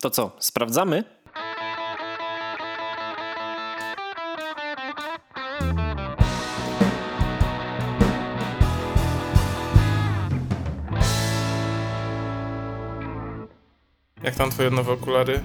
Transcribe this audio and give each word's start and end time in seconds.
To 0.00 0.10
co, 0.10 0.36
sprawdzamy? 0.38 1.04
Jak 14.22 14.34
tam 14.34 14.50
twoje 14.50 14.70
nowe 14.70 14.92
okulary? 14.92 15.40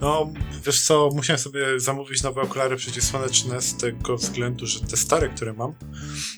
No, 0.00 0.32
wiesz 0.66 0.82
co, 0.82 1.08
musiałem 1.14 1.38
sobie 1.40 1.80
zamówić 1.80 2.22
nowe 2.22 2.40
okulary 2.42 2.76
przeciwsłoneczne 2.76 3.60
z 3.60 3.76
tego 3.76 4.16
względu, 4.16 4.66
że 4.66 4.80
te 4.80 4.96
stare, 4.96 5.28
które 5.28 5.52
mam, 5.52 5.74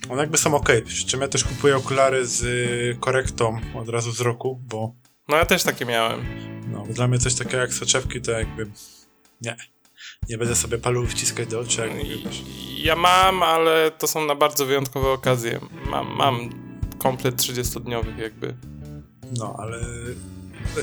one 0.08 0.20
jakby 0.20 0.38
są 0.38 0.54
ok. 0.54 0.68
Przy 0.84 1.06
czym 1.06 1.20
ja 1.20 1.28
też 1.28 1.44
kupuję 1.44 1.76
okulary 1.76 2.26
z 2.26 2.42
y, 2.42 2.96
korektą 3.00 3.60
od 3.74 3.88
razu 3.88 4.10
wzroku, 4.10 4.60
bo 4.68 4.94
No 5.28 5.36
ja 5.36 5.46
też 5.46 5.62
takie 5.62 5.86
miałem. 5.86 6.51
Dla 6.92 7.08
mnie 7.08 7.18
coś 7.18 7.34
takiego 7.34 7.56
jak 7.56 7.74
soczewki 7.74 8.20
to 8.20 8.30
jakby 8.30 8.66
nie. 9.40 9.56
Nie 10.28 10.38
będę 10.38 10.56
sobie 10.56 10.78
paluł 10.78 11.06
wciskać 11.06 11.48
do 11.48 11.60
oczu, 11.60 11.80
jak 11.80 11.90
mówię, 11.90 12.16
Ja 12.76 12.96
mam, 12.96 13.42
ale 13.42 13.90
to 13.90 14.06
są 14.06 14.26
na 14.26 14.34
bardzo 14.34 14.66
wyjątkowe 14.66 15.08
okazje. 15.08 15.60
Mam, 15.86 16.16
mam 16.16 16.50
komplet 16.98 17.36
30-dniowych 17.36 18.18
jakby. 18.18 18.54
No, 19.38 19.56
ale 19.58 19.80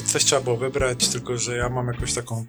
coś 0.05 0.25
trzeba 0.25 0.41
było 0.41 0.57
wybrać, 0.57 1.07
tylko 1.07 1.37
że 1.37 1.57
ja 1.57 1.69
mam 1.69 1.87
jakąś 1.87 2.13
taką 2.13 2.45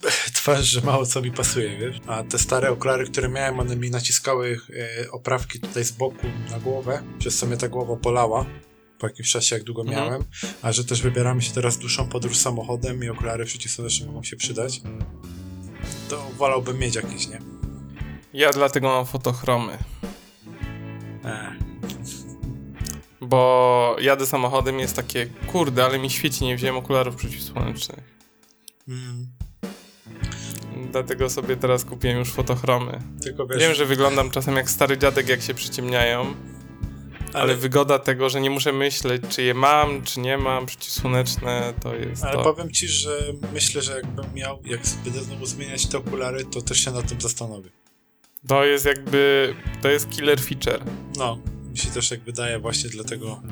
twarz, 0.34 0.64
że 0.64 0.80
mało 0.80 1.06
co 1.06 1.22
mi 1.22 1.32
pasuje, 1.32 1.78
wiesz? 1.78 2.00
A 2.06 2.22
te 2.22 2.38
stare 2.38 2.70
okulary, 2.70 3.06
które 3.06 3.28
miałem, 3.28 3.60
one 3.60 3.76
mi 3.76 3.90
naciskały 3.90 4.60
e, 5.04 5.10
oprawki 5.10 5.60
tutaj 5.60 5.84
z 5.84 5.90
boku 5.92 6.26
na 6.50 6.60
głowę, 6.60 7.02
przez 7.18 7.38
co 7.38 7.46
mnie 7.46 7.56
ta 7.56 7.68
głowa 7.68 7.96
bolała 7.96 8.46
po 9.00 9.06
jakimś 9.06 9.30
czasie, 9.30 9.56
jak 9.56 9.64
długo 9.64 9.82
Mhm. 9.82 10.06
miałem. 10.06 10.24
A 10.62 10.72
że 10.72 10.84
też 10.84 11.02
wybieramy 11.02 11.42
się 11.42 11.52
teraz 11.52 11.78
dłuższą 11.78 12.08
podróż 12.08 12.36
samochodem 12.36 13.04
i 13.04 13.08
okulary 13.08 13.44
przeciwsłoneczne 13.44 14.06
mogą 14.06 14.22
się 14.22 14.36
przydać, 14.36 14.80
to 16.08 16.26
wolałbym 16.38 16.78
mieć 16.78 16.94
jakieś, 16.94 17.28
nie? 17.28 17.38
Ja 18.34 18.50
dlatego 18.52 18.88
mam 18.88 19.06
fotochromy. 19.06 19.78
E, 21.24 21.52
Bo 23.20 23.96
jadę 24.00 24.26
samochodem 24.26 24.78
jest 24.78 24.96
takie, 24.96 25.26
kurde, 25.52 25.84
ale 25.84 25.98
mi 25.98 26.10
świeci, 26.10 26.44
nie 26.44 26.56
wziąłem 26.56 26.76
okularów 26.76 27.16
przeciwsłonecznych. 27.16 28.20
mm, 28.88 29.26
Dlatego 30.92 31.30
sobie 31.30 31.56
teraz 31.56 31.84
kupiłem 31.84 32.18
już 32.18 32.30
fotochromy. 32.32 32.98
wiesz, 33.50 33.58
Wiem, 33.58 33.74
że 33.74 33.86
wyglądam 33.86 34.30
czasem 34.30 34.56
jak 34.56 34.70
stary 34.70 34.98
dziadek, 34.98 35.28
jak 35.28 35.42
się 35.42 35.54
przyciemniają, 35.54 36.34
ale, 37.34 37.56
wygoda 37.56 37.98
tego, 37.98 38.30
że 38.30 38.40
nie 38.40 38.50
muszę 38.50 38.72
myśleć, 38.72 39.22
czy 39.28 39.42
je 39.42 39.54
mam, 39.54 40.02
czy 40.02 40.20
nie 40.20 40.38
mam, 40.38 40.66
przeciwsłoneczne, 40.66 41.74
to 41.82 41.94
jest 41.94 42.24
Ale 42.24 42.32
to. 42.32 42.42
powiem 42.54 42.70
ci, 42.70 42.88
że 42.88 43.18
myślę, 43.52 43.82
że 43.82 43.96
jakbym 43.96 44.34
miał, 44.34 44.58
jak 44.64 44.80
będę 45.04 45.22
znowu 45.22 45.46
zmieniać 45.46 45.86
te 45.86 45.98
okulary, 45.98 46.44
to 46.44 46.62
też 46.62 46.84
się 46.84 46.90
nad 46.90 47.08
tym 47.08 47.20
zastanowię. 47.20 47.70
To 48.48 48.64
jest 48.64 48.84
jakby, 48.84 49.54
to 49.82 49.88
jest 49.88 50.10
killer 50.10 50.40
feature. 50.40 50.84
No, 51.16 51.38
mi 51.70 51.78
się 51.78 51.90
też 51.90 52.08
tak 52.08 52.20
wydaje, 52.20 52.58
właśnie 52.58 52.90
dlatego 52.90 53.42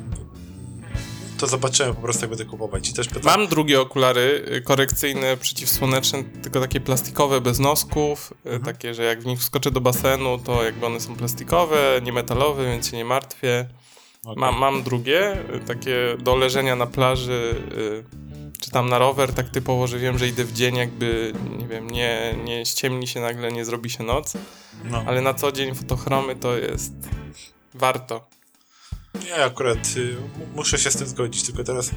to 1.39 1.47
zobaczyłem 1.47 1.95
po 1.95 2.03
prostu, 2.03 2.23
jak 2.23 2.31
będę 2.31 2.45
kupować. 2.45 2.89
I 2.89 2.93
też 2.95 3.09
pytam, 3.09 3.23
Mam 3.41 3.49
drugie 3.49 3.81
okulary 3.81 4.45
y, 4.57 4.61
korekcyjne, 4.63 5.37
przeciwsłoneczne, 5.37 6.25
tylko 6.25 6.61
takie 6.61 6.81
plastikowe, 6.81 7.41
bez 7.41 7.59
nosków, 7.59 8.33
y, 8.47 8.49
Mhm. 8.51 8.63
takie, 8.63 8.95
że 8.95 9.03
jak 9.03 9.23
w 9.23 9.27
nich 9.27 9.41
wskoczę 9.41 9.71
do 9.71 9.81
basenu, 9.81 10.39
to 10.39 10.65
jakby 10.65 10.87
one 10.87 11.01
są 11.01 11.17
plastikowe, 11.17 12.01
nie 12.03 12.13
metalowe, 12.13 12.65
więc 12.65 12.91
się 12.91 12.97
nie 12.97 13.05
martwię. 13.05 13.69
Okej. 14.25 14.37
Mam, 14.37 14.59
mam 14.59 14.83
drugie, 14.83 15.33
y, 15.55 15.61
takie 15.67 16.17
do 16.19 16.37
leżenia 16.37 16.77
na 16.77 16.87
plaży, 16.87 17.55
czy 18.61 18.71
tam 18.71 18.89
na 18.89 18.99
rower, 18.99 19.33
tak 19.33 19.49
typowo, 19.49 19.87
że 19.87 19.99
wiem, 19.99 20.19
że 20.19 20.29
idę 20.29 20.45
w 20.45 20.53
dzień, 20.53 20.77
jakby, 20.77 21.33
nie 21.59 21.67
wiem, 21.67 21.91
nie, 21.91 22.35
nie 22.45 22.67
ściemni 22.67 23.07
się 23.07 23.21
nagle, 23.21 23.53
nie 23.53 23.65
zrobi 23.65 23.91
się 23.91 24.05
noc, 24.05 24.33
no. 24.85 25.05
ale 25.07 25.21
na 25.21 25.35
co 25.35 25.53
dzień 25.53 25.75
fotochromy 25.75 26.37
to 26.37 26.57
jest 26.57 26.93
warto. 27.75 28.27
Nie, 29.25 29.45
akurat 29.45 29.79
y, 29.97 30.17
mu- 30.39 30.47
muszę 30.57 30.79
się 30.79 30.91
z 30.91 30.97
tym 30.97 31.07
zgodzić, 31.07 31.43
tylko 31.43 31.65
teraz 31.65 31.91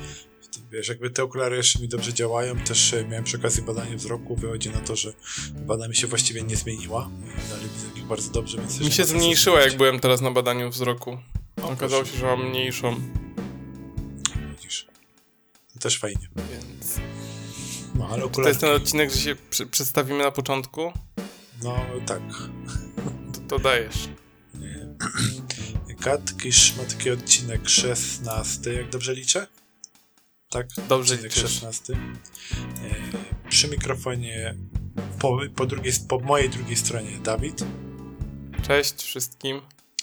wiesz, 0.72 0.88
jakby 0.88 1.10
te 1.10 1.24
okulary 1.24 1.56
jeszcze 1.58 1.80
mi 1.80 1.88
dobrze 1.88 2.14
działają, 2.14 2.56
też 2.58 2.94
y, 2.94 3.06
miałem 3.06 3.24
przy 3.24 3.38
okazji 3.38 3.64
badania 3.64 3.96
wzroku, 3.98 4.36
wychodzi 4.36 4.70
na 4.70 4.80
to, 4.80 4.96
że 4.96 5.14
bada 5.56 5.88
mi 5.88 5.96
się 5.96 6.08
właściwie 6.08 6.44
nie 6.44 6.56
zmieniła, 6.56 7.10
dalej 7.50 7.66
widzę 7.76 8.00
ich 8.00 8.06
bardzo 8.06 8.32
dobrze, 8.32 8.58
więc 8.58 8.80
Mi 8.80 8.92
się 8.92 9.06
zmniejszyła, 9.06 9.62
jak 9.62 9.78
byłem 9.78 10.00
teraz 10.00 10.22
na 10.22 10.32
badaniu 10.32 10.70
wzroku. 10.70 11.18
O, 11.62 11.70
Okazało 11.70 12.02
proszę, 12.02 12.14
się, 12.14 12.20
że 12.20 12.26
mam 12.26 12.50
mniejszą, 12.50 12.96
widzisz. 14.52 14.88
To 15.74 15.80
też 15.80 16.00
fajnie. 16.00 16.30
więc... 16.52 17.00
No, 17.96 18.08
ale 18.12 18.20
To 18.22 18.26
okulary... 18.28 18.50
jest 18.50 18.62
ten 18.62 18.76
odcinek, 18.76 19.12
że 19.12 19.20
się 19.20 19.36
przedstawimy 19.72 20.24
na 20.24 20.32
początku? 20.32 20.92
No, 21.64 21.76
tak. 22.06 22.22
To, 23.34 23.40
to 23.48 23.60
dajesz. 23.60 24.10
Katkisz 26.02 26.78
ma 26.78 26.84
taki 26.84 27.12
odcinek 27.12 27.70
16, 27.70 28.74
jak 28.74 28.90
dobrze 28.90 29.14
liczę? 29.14 29.48
Tak, 30.50 30.68
Dobrze 30.90 31.14
odcinek 31.14 31.36
liczysz. 31.36 31.52
16. 31.52 31.94
E, 31.94 31.98
przy 33.50 33.68
mikrofonie 33.68 34.56
po, 35.20 35.40
po, 35.56 35.66
drugiej, 35.66 35.94
po 36.08 36.20
mojej 36.20 36.50
drugiej 36.50 36.76
stronie 36.76 37.20
Dawid, 37.24 37.64
Cześć 38.68 39.04
wszystkim. 39.04 39.62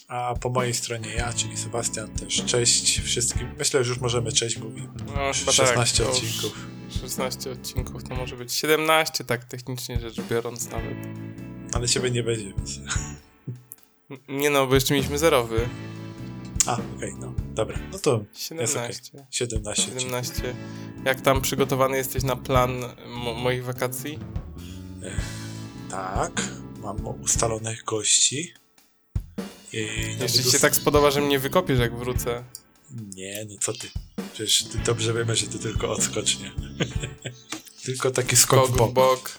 a 0.09 0.35
po 0.41 0.51
mojej 0.51 0.75
stronie 0.75 1.15
ja, 1.15 1.33
czyli 1.33 1.57
Sebastian 1.57 2.09
też. 2.09 2.45
Cześć 2.45 3.01
wszystkim. 3.01 3.55
Myślę, 3.59 3.85
że 3.85 3.89
już 3.89 4.01
możemy 4.01 4.33
cześć 4.33 4.59
mówić. 4.59 4.85
No, 5.07 5.13
chyba 5.13 5.53
16 5.53 6.05
tak, 6.05 6.13
odcinków. 6.13 6.67
16 7.01 7.51
odcinków 7.51 8.05
to 8.05 8.15
może 8.15 8.37
być 8.37 8.53
17, 8.53 9.25
tak 9.25 9.45
technicznie 9.45 10.01
rzecz 10.01 10.21
biorąc 10.21 10.71
nawet. 10.71 10.97
Ale 11.73 11.89
ciebie 11.89 12.11
nie 12.11 12.23
będzie, 12.23 12.45
więc... 12.45 12.81
Nie 14.29 14.51
no, 14.51 14.67
bo 14.67 14.75
jeszcze 14.75 14.95
mieliśmy 14.95 15.19
zerowy. 15.19 15.69
A, 16.67 16.79
okej, 16.97 17.15
no. 17.21 17.35
Dobra, 17.55 17.79
no 17.93 17.99
to 17.99 18.25
17. 18.35 18.93
17. 19.31 19.73
odcinków. 19.73 20.03
17. 20.03 20.55
Jak 21.05 21.21
tam 21.21 21.41
przygotowany 21.41 21.97
jesteś 21.97 22.23
na 22.23 22.37
plan 22.37 22.85
mo 23.07 23.35
moich 23.35 23.65
wakacji? 23.65 24.19
Tak, 25.91 26.43
mam 26.81 27.07
ustalonych 27.07 27.85
gości. 27.85 28.53
I 29.73 29.87
Jeśli 30.21 30.51
się 30.51 30.59
tak 30.59 30.75
spodoba, 30.75 31.11
że 31.11 31.21
mnie 31.21 31.39
wykopiesz 31.39 31.79
jak 31.79 31.99
wrócę. 31.99 32.45
Nie, 33.15 33.47
no 33.51 33.55
co 33.61 33.73
ty. 33.73 33.89
Przecież 34.33 34.65
ty 34.65 34.79
dobrze 34.79 35.15
wiemy, 35.15 35.37
że 35.37 35.47
ty 35.47 35.59
tylko 35.59 35.91
odskocznie. 35.91 36.53
tylko 37.85 38.11
taki 38.11 38.37
skok, 38.37 38.65
Skok 38.67 38.75
w 38.75 38.79
bok. 38.79 38.91
w 38.91 38.95
bok. 38.95 39.39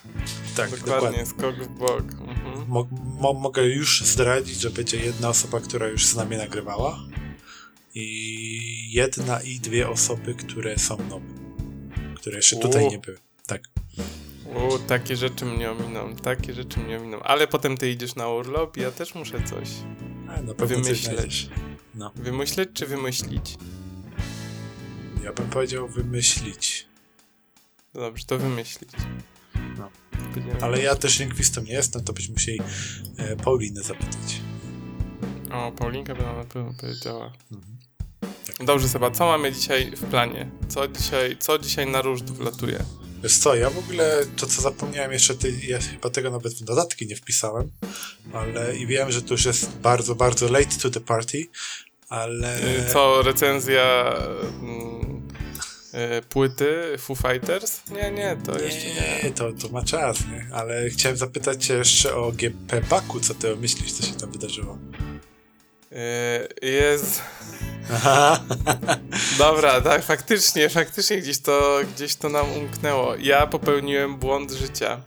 Tak, 0.55 0.69
Dokładnie, 0.69 0.95
dokładnie. 0.95 1.25
skok 1.25 1.55
w 1.55 1.67
bok. 1.79 2.03
Mhm. 2.11 2.58
Mo 2.69 2.87
mo 3.19 3.33
mogę 3.33 3.65
już 3.67 4.01
zdradzić, 4.01 4.59
że 4.59 4.69
będzie 4.69 4.97
jedna 4.97 5.29
osoba, 5.29 5.59
która 5.59 5.87
już 5.87 6.05
z 6.05 6.15
nami 6.15 6.37
nagrywała 6.37 6.99
i 7.95 8.93
jedna 8.93 9.41
i 9.41 9.59
dwie 9.59 9.89
osoby, 9.89 10.35
które 10.35 10.77
są 10.77 10.97
nowe. 10.97 11.25
Które 12.15 12.35
jeszcze 12.35 12.55
tutaj 12.55 12.85
U. 12.85 12.91
nie 12.91 12.99
były. 12.99 13.17
Tak. 13.47 13.61
U, 14.45 14.79
takie 14.79 15.15
rzeczy 15.15 15.45
mnie 15.45 15.71
ominą, 15.71 16.15
takie 16.15 16.53
rzeczy 16.53 16.79
mnie 16.79 16.97
ominą. 16.97 17.19
Ale 17.19 17.47
potem 17.47 17.77
ty 17.77 17.91
idziesz 17.91 18.15
na 18.15 18.27
urlop 18.29 18.77
i 18.77 18.81
ja 18.81 18.91
też 18.91 19.15
muszę 19.15 19.43
coś 19.43 19.69
A, 20.29 20.41
na 20.41 20.53
pewno 20.53 20.77
Wymyśleć. 20.83 21.49
No. 21.95 22.11
wymyśleć 22.15 22.69
czy 22.73 22.85
wymyślić. 22.85 23.55
Ja 25.23 25.33
bym 25.33 25.49
powiedział 25.49 25.87
wymyślić. 25.87 26.87
Dobrze, 27.93 28.25
to 28.25 28.37
wymyślić. 28.37 28.89
No. 29.77 29.89
Ale 30.61 30.81
ja 30.81 30.95
też 30.95 31.19
lingwistą 31.19 31.61
nie 31.61 31.73
jestem, 31.73 32.03
to 32.03 32.13
byśmy 32.13 32.33
musieli 32.33 32.61
e, 33.17 33.35
Paulinę 33.35 33.81
zapytać. 33.81 34.41
O, 35.51 35.71
Paulinka 35.71 36.15
by 36.15 36.23
nam 36.23 36.37
na 36.37 36.43
pewno 36.43 36.73
powiedziała. 36.81 37.33
Mhm. 37.51 37.79
Dobrze, 38.65 38.89
Seba, 38.89 39.11
co 39.11 39.25
mamy 39.25 39.51
dzisiaj 39.51 39.91
w 39.95 40.03
planie? 40.03 40.51
Co 40.67 40.87
dzisiaj, 40.87 41.37
co 41.39 41.59
dzisiaj 41.59 41.87
na 41.87 42.01
róż 42.01 42.23
wlatuje? 42.23 42.83
Wiesz 43.23 43.37
co, 43.37 43.55
ja 43.55 43.69
w 43.69 43.77
ogóle 43.77 44.25
to 44.35 44.47
co 44.47 44.61
zapomniałem 44.61 45.11
jeszcze, 45.11 45.35
ty, 45.35 45.53
ja 45.67 45.79
chyba 45.79 46.09
tego 46.09 46.31
nawet 46.31 46.53
w 46.53 46.63
dodatki 46.63 47.07
nie 47.07 47.15
wpisałem, 47.15 47.71
ale 48.33 48.77
i 48.77 48.87
wiem, 48.87 49.11
że 49.11 49.21
to 49.21 49.33
już 49.33 49.45
jest 49.45 49.77
bardzo, 49.77 50.15
bardzo 50.15 50.51
late 50.51 50.77
to 50.81 50.89
the 50.89 50.99
party, 50.99 51.47
ale... 52.09 52.59
Co, 52.93 53.21
recenzja 53.21 54.15
mm, 54.61 55.18
płyty 56.29 56.95
Foo 56.97 57.15
Fighters? 57.15 57.81
Nie, 57.91 58.11
nie, 58.11 58.37
to 58.45 58.59
jeszcze 58.59 58.87
nie. 58.87 59.19
Nie, 59.23 59.31
to, 59.31 59.51
to 59.53 59.69
ma 59.69 59.83
czas, 59.83 60.19
nie? 60.27 60.47
Ale 60.53 60.89
chciałem 60.89 61.17
zapytać 61.17 61.65
cię 61.65 61.73
jeszcze 61.73 62.15
o 62.15 62.31
GP 62.31 62.81
Baku, 62.81 63.19
co 63.19 63.33
ty 63.33 63.55
myślisz, 63.55 63.91
co 63.91 64.03
się 64.05 64.13
tam 64.13 64.31
wydarzyło? 64.31 64.77
Y, 65.91 66.67
Jest... 66.67 67.21
Dobra, 69.37 69.81
tak, 69.81 70.03
faktycznie, 70.03 70.69
faktycznie 70.69 71.17
gdzieś 71.17 71.39
to, 71.39 71.79
gdzieś 71.95 72.15
to 72.15 72.29
nam 72.29 72.51
umknęło. 72.51 73.15
Ja 73.15 73.47
popełniłem 73.47 74.17
błąd 74.17 74.51
życia, 74.51 75.01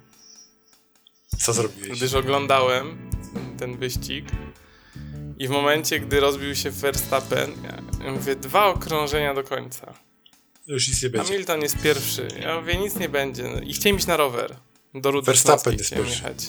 Co 1.38 1.52
zrobiłeś? 1.52 1.98
gdyż 1.98 2.14
oglądałem 2.14 3.10
ten 3.58 3.76
wyścig 3.76 4.24
i 5.38 5.48
w 5.48 5.50
momencie, 5.50 6.00
gdy 6.00 6.20
rozbił 6.20 6.54
się 6.54 6.70
Verstappen, 6.70 7.52
ja 8.04 8.12
mówię, 8.12 8.36
dwa 8.36 8.66
okrążenia 8.66 9.34
do 9.34 9.44
końca. 9.44 9.94
Już 10.66 10.88
nic 10.88 11.02
nie 11.02 11.10
będzie. 11.10 11.28
Hamilton 11.28 11.62
jest 11.62 11.82
pierwszy. 11.82 12.28
Ja 12.40 12.60
mówię, 12.60 12.76
nic 12.76 12.96
nie 12.96 13.08
będzie. 13.08 13.44
I 13.64 13.74
chciałem 13.74 13.96
iść 13.96 14.06
na 14.06 14.16
rower. 14.16 14.56
Do 14.94 15.10
Rudy 15.10 15.26
Verstappen 15.26 15.72
jest 15.72 15.90
pierwszy. 15.94 16.14
jechać. 16.14 16.48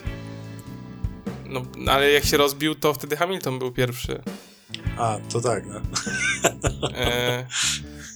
No, 1.46 1.66
ale 1.88 2.12
jak 2.12 2.26
się 2.26 2.38
rozbił, 2.38 2.76
to 2.76 2.94
wtedy 2.94 3.18
Hamilton 3.18 3.60
był 3.60 3.72
pierwszy. 3.72 4.22
A, 4.98 5.18
to 5.32 5.42
tak, 5.42 5.64
no. 5.66 5.82
E, 6.96 7.48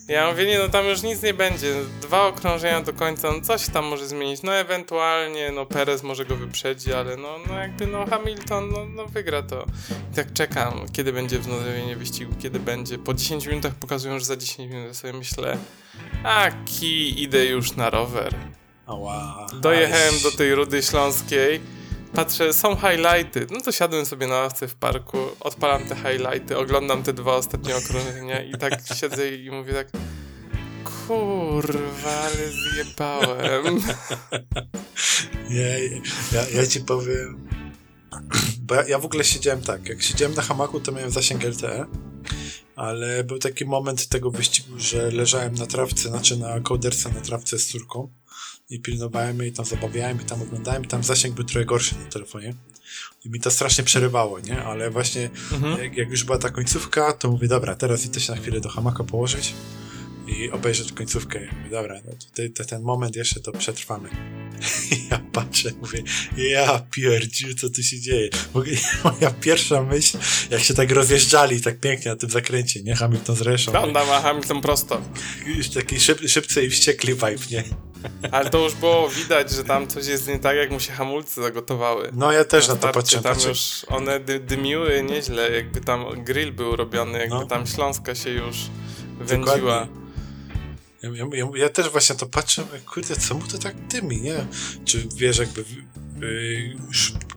ja 0.07 0.31
mówię, 0.31 0.45
nie, 0.45 0.59
no 0.59 0.69
tam 0.69 0.85
już 0.85 1.03
nic 1.03 1.23
nie 1.23 1.33
będzie. 1.33 1.73
Dwa 2.01 2.27
okrążenia 2.27 2.81
do 2.81 2.93
końca, 2.93 3.31
no 3.31 3.41
coś 3.41 3.69
tam 3.69 3.85
może 3.85 4.07
zmienić. 4.07 4.43
No 4.43 4.55
ewentualnie, 4.55 5.51
no 5.51 5.65
Perez 5.65 6.03
może 6.03 6.25
go 6.25 6.35
wyprzedzi, 6.35 6.93
ale 6.93 7.17
no, 7.17 7.35
no 7.47 7.59
jakby 7.59 7.87
no 7.87 8.05
Hamilton, 8.05 8.71
no, 8.71 8.85
no 8.85 9.05
wygra 9.05 9.43
to. 9.43 9.65
I 10.11 10.15
tak 10.15 10.33
czekam, 10.33 10.85
kiedy 10.93 11.13
będzie 11.13 11.39
wznowienie 11.39 11.95
wyścigu, 11.95 12.33
kiedy 12.39 12.59
będzie. 12.59 12.97
Po 12.97 13.13
10 13.13 13.45
minutach 13.47 13.73
pokazują, 13.73 14.19
że 14.19 14.25
za 14.25 14.37
10 14.37 14.71
minut 14.71 14.97
sobie 14.97 15.13
myślę, 15.13 15.57
a 16.23 16.51
ki, 16.65 17.23
idę 17.23 17.45
już 17.45 17.75
na 17.75 17.89
rower. 17.89 18.35
Ała. 18.85 19.47
Dojechałem 19.61 20.13
do 20.23 20.31
tej 20.31 20.55
Rudy 20.55 20.81
Śląskiej, 20.83 21.61
patrzę, 22.17 22.53
są 22.53 22.75
highlighty. 22.75 23.47
No 23.51 23.61
to 23.61 23.71
siadłem 23.71 24.05
sobie 24.05 24.27
na 24.27 24.35
ławce 24.35 24.67
w 24.67 24.75
parku, 24.75 25.17
odpalam 25.39 25.83
te 25.83 25.95
highlighty, 25.95 26.57
oglądam 26.57 27.03
te 27.03 27.13
dwa 27.13 27.35
ostatnie 27.35 27.75
okrążenia 27.75 28.43
i 28.43 28.51
tak 28.51 28.73
siedzę 28.95 29.35
i 29.35 29.51
mówię 29.51 29.73
tak 29.73 29.87
kurwa, 31.07 32.21
ale 32.21 32.51
zjebałem. 32.51 33.81
Nie, 35.49 35.79
ja, 36.31 36.49
ja 36.53 36.67
ci 36.67 36.81
powiem. 36.81 37.49
Bo 38.61 38.75
ja, 38.75 38.87
ja 38.87 38.99
w 38.99 39.05
ogóle 39.05 39.23
siedziałem 39.23 39.61
tak. 39.61 39.89
Jak 39.89 40.01
siedziałem 40.01 40.35
na 40.35 40.41
hamaku, 40.41 40.79
to 40.79 40.91
miałem 40.91 41.11
zasięg 41.11 41.43
LTE, 41.43 41.85
ale 42.75 43.23
był 43.23 43.39
taki 43.39 43.65
moment 43.65 44.07
tego 44.07 44.31
wyścigu, 44.31 44.79
że 44.79 45.11
leżałem 45.11 45.55
na 45.55 45.65
trawce, 45.65 46.09
znaczy 46.09 46.37
na 46.37 46.59
kołderce 46.59 47.09
na 47.09 47.21
trawce 47.21 47.59
z 47.59 47.67
córką 47.67 48.09
i 48.69 48.79
pilnowałem 48.79 49.39
jej, 49.39 49.51
tam 49.53 49.65
zabawiałem 49.65 50.21
i 50.21 50.25
tam 50.25 50.41
oglądałem 50.41 50.83
i 50.83 50.87
tam 50.87 51.03
zasięg 51.03 51.35
był 51.35 51.43
trochę 51.43 51.65
gorszy 51.65 51.95
na 52.05 52.11
telefonie. 52.11 52.53
I 53.25 53.29
mi 53.29 53.39
to 53.39 53.51
strasznie 53.51 53.83
przerywało, 53.83 54.39
nie? 54.39 54.63
Ale 54.63 54.91
właśnie 54.91 55.29
Mhm. 55.51 55.83
jak, 55.83 55.97
jak 55.97 56.09
już 56.09 56.23
była 56.23 56.37
ta 56.37 56.49
końcówka, 56.49 57.13
to 57.13 57.31
mówię, 57.31 57.47
dobra, 57.47 57.75
teraz 57.75 58.05
idę 58.05 58.19
się 58.19 58.31
na 58.35 58.41
chwilę 58.41 58.61
do 58.61 58.69
hamaka 58.69 59.03
położyć 59.03 59.53
i 60.27 60.51
obejrzeć 60.51 60.91
końcówkę. 60.91 61.39
I 61.39 61.47
mówię, 61.57 61.69
dobra, 61.71 61.95
no 62.05 62.11
tutaj 62.29 62.49
te, 62.51 62.65
ten 62.65 62.81
moment 62.81 63.15
jeszcze 63.15 63.39
to 63.39 63.51
przetrwamy. 63.51 64.09
Ja 65.11 65.21
patrzę, 65.33 65.69
mówię, 65.81 66.03
ja 66.37 66.79
pierdziu, 66.91 67.55
co 67.55 67.69
tu 67.69 67.83
się 67.83 67.99
dzieje? 67.99 68.29
Moja 69.03 69.31
pierwsza 69.31 69.83
myśl, 69.83 70.17
jak 70.49 70.61
się 70.61 70.73
tak 70.73 70.91
rozjeżdżali 70.91 71.61
tak 71.61 71.79
pięknie 71.79 72.11
na 72.11 72.17
tym 72.17 72.29
zakręcie, 72.29 72.83
nie? 72.83 72.95
Hamilton 72.95 73.35
z 73.35 73.41
Reszą. 73.41 73.71
Honda 73.71 74.05
ma 74.05 74.21
Hamilton 74.21 74.61
prosto. 74.61 75.01
Już 75.45 75.69
taki 75.69 75.99
szyb, 75.99 76.19
szybcy 76.27 76.65
i 76.65 76.69
wściekli 76.69 77.13
vibe, 77.13 77.35
nie? 77.51 77.63
Ale 78.31 78.49
to 78.49 78.63
już 78.63 78.73
było 78.73 79.09
widać, 79.09 79.51
że 79.51 79.63
tam 79.63 79.87
coś 79.87 80.07
jest 80.07 80.27
nie 80.27 80.39
tak, 80.39 80.57
jak 80.57 80.71
mu 80.71 80.79
się 80.79 80.91
hamulce 80.91 81.41
zagotowały. 81.41 82.09
No 82.13 82.31
ja 82.31 82.45
też 82.45 82.67
na, 82.67 82.73
to 82.75 82.79
starcie 82.79 82.99
patrzę, 82.99 83.21
tam 83.21 83.33
patrzę. 83.33 83.49
już 83.49 83.85
one 83.87 84.19
dy, 84.19 84.39
dymiły 84.39 85.03
nieźle, 85.03 85.51
jakby 85.51 85.81
tam 85.81 86.23
grill 86.23 86.51
był 86.53 86.75
robiony, 86.75 87.19
jakby 87.19 87.35
No. 87.35 87.45
tam 87.45 87.67
Śląska 87.67 88.15
się 88.15 88.29
już 88.29 88.55
wędziła. 89.19 89.55
Dokładnie. 89.55 90.06
Ja, 91.13 91.25
ja, 91.33 91.47
ja, 91.55 91.69
też 91.69 91.89
właśnie 91.89 92.15
to 92.15 92.25
patrzę, 92.25 92.63
kurde, 92.85 93.15
co 93.15 93.35
mu 93.35 93.47
to 93.47 93.57
tak 93.57 93.87
dymi, 93.87 94.21
nie? 94.21 94.45
Czy 94.85 95.07
wiesz, 95.15 95.37
jakby 95.37 95.63
yy, 96.19 96.77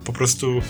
po 0.05 0.13
prostu 0.13 0.55
yy, 0.55 0.63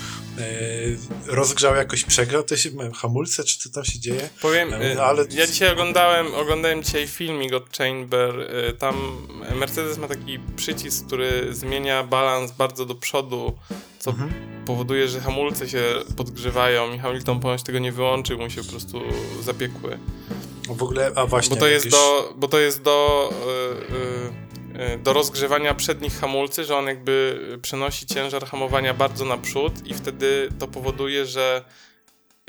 rozgrzał 1.27 1.75
jakoś, 1.77 2.05
przegrał 2.05 2.43
te 2.43 2.59
się, 2.59 2.71
hamulce, 2.95 3.45
czy 3.45 3.59
co 3.59 3.71
tam 3.71 3.85
się 3.85 3.99
dzieje? 3.99 4.29
Powiem, 4.43 4.71
No, 4.97 5.03
ale- 5.03 5.25
ja 5.31 5.47
dzisiaj 5.47 5.73
oglądałem, 5.73 6.35
oglądałem 6.35 6.83
dzisiaj 6.83 7.07
filmik 7.09 7.53
od 7.55 7.77
Chamber, 7.77 8.41
y, 8.41 8.73
tam 8.73 9.27
Mercedes 9.55 9.99
ma 9.99 10.09
taki 10.09 10.39
przycisk, 10.57 11.07
który 11.07 11.47
zmienia 11.55 12.05
balans 12.05 12.53
bardzo 12.53 12.87
do 12.87 12.95
przodu, 12.95 13.53
co 13.99 14.11
Mhm. 14.11 14.31
powoduje, 14.67 15.09
że 15.09 15.21
hamulce 15.21 15.69
się 15.69 15.83
podgrzewają 16.17 16.93
i 16.93 16.99
Hamilton 16.99 17.41
ponoć 17.41 17.63
tego 17.63 17.79
nie 17.79 17.93
wyłączył, 17.93 18.39
mu 18.39 18.51
się 18.51 18.65
po 18.65 18.71
prostu 18.71 19.03
zapiekły. 19.43 19.99
W 20.69 20.83
ogóle, 20.83 21.13
a 21.15 21.27
właśnie... 21.27 21.57
Bo 21.57 21.61
to 21.61 21.67
jest 21.69 21.85
jakieś- 21.85 22.01
do, 22.01 22.35
bo 22.37 22.49
to 22.49 22.59
jest 22.59 22.83
do, 22.83 23.31
do 25.03 25.13
rozgrzewania 25.13 25.75
przednich 25.75 26.21
hamulcy, 26.21 26.65
że 26.65 26.77
on 26.77 26.87
jakby 26.87 27.39
przenosi 27.63 28.07
ciężar 28.07 28.47
hamowania 28.47 28.95
bardzo 28.95 29.25
naprzód 29.25 29.73
i 29.87 29.95
wtedy 29.95 30.49
to 30.59 30.69
powoduje, 30.69 31.27
że 31.27 31.65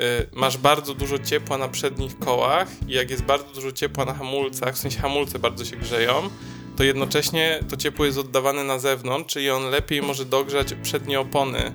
y, 0.01 0.03
masz 0.33 0.57
bardzo 0.57 0.93
dużo 0.93 1.19
ciepła 1.19 1.57
na 1.57 1.67
przednich 1.67 2.19
kołach 2.19 2.67
i 2.87 2.91
jak 2.93 3.09
jest 3.09 3.23
bardzo 3.23 3.53
dużo 3.53 3.71
ciepła 3.71 4.05
na 4.05 4.13
hamulcach, 4.13 4.75
w 4.75 4.77
sensie 4.79 4.99
hamulce 4.99 5.39
bardzo 5.39 5.65
się 5.65 5.75
grzeją, 5.77 6.29
to 6.77 6.83
jednocześnie 6.83 7.59
to 7.69 7.77
ciepło 7.77 8.05
jest 8.05 8.17
oddawane 8.17 8.63
na 8.63 8.79
zewnątrz, 8.79 9.33
czyli 9.33 9.49
on 9.49 9.63
lepiej 9.69 10.01
może 10.01 10.25
dogrzać 10.25 10.73
przednie 10.83 11.19
opony, 11.19 11.73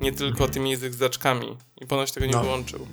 nie 0.00 0.12
tylko 0.12 0.48
tymi 0.48 0.76
zygzaczkami. 0.76 1.56
I 1.80 1.86
ponoć 1.86 2.12
tego 2.12 2.26
nie 2.26 2.32
No. 2.32 2.42
wyłączył. 2.42 2.86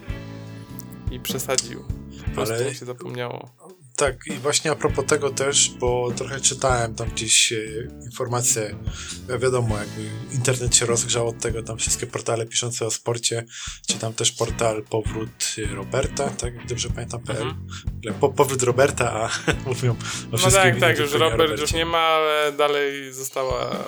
I 1.12 1.19
przesadził. 1.19 1.84
Po 2.25 2.31
prostu 2.31 2.56
Ale- 2.56 2.66
mu 2.66 2.74
się 2.74 2.86
zapomniało. 2.86 3.50
Tak, 4.00 4.28
i 4.28 4.31
właśnie 4.31 4.72
a 4.72 4.75
propos 4.75 5.06
tego 5.06 5.30
też, 5.30 5.69
bo 5.80 6.12
trochę 6.12 6.40
czytałem 6.40 6.96
tam 6.96 7.10
gdzieś 7.10 7.54
e, 7.54 7.57
informacje, 8.06 8.75
e, 9.30 9.40
wiadomo, 9.40 9.78
jakby 9.78 10.10
internet 10.36 10.75
się 10.75 10.86
rozgrzał 10.86 11.28
od 11.28 11.40
tego, 11.40 11.63
tam 11.63 11.78
wszystkie 11.78 12.07
portale 12.07 12.46
piszące 12.46 12.86
o 12.86 12.92
sporcie, 12.92 13.46
czy 13.88 14.00
tam 14.00 14.13
też 14.13 14.31
portal 14.31 14.84
Powrót 14.84 15.56
e, 15.57 15.75
Roberta, 15.75 16.30
tak, 16.30 16.56
jak 16.56 16.68
dobrze 16.68 16.90
pamiętam, 16.90 17.22
PL. 17.22 17.42
Mhm. 17.42 17.68
Po, 18.19 18.30
powrót 18.30 18.63
Roberta, 18.63 19.13
a 19.13 19.30
mówią 19.69 19.92
o 19.92 20.38
No 20.44 20.52
tak, 20.52 20.80
tak, 20.80 21.00
już 21.00 21.13
Robert 21.13 21.31
Robercie. 21.31 21.62
już 21.62 21.74
nie 21.74 21.86
ma, 21.86 21.98
ale 21.98 22.52
dalej 22.52 23.13
została 23.13 23.86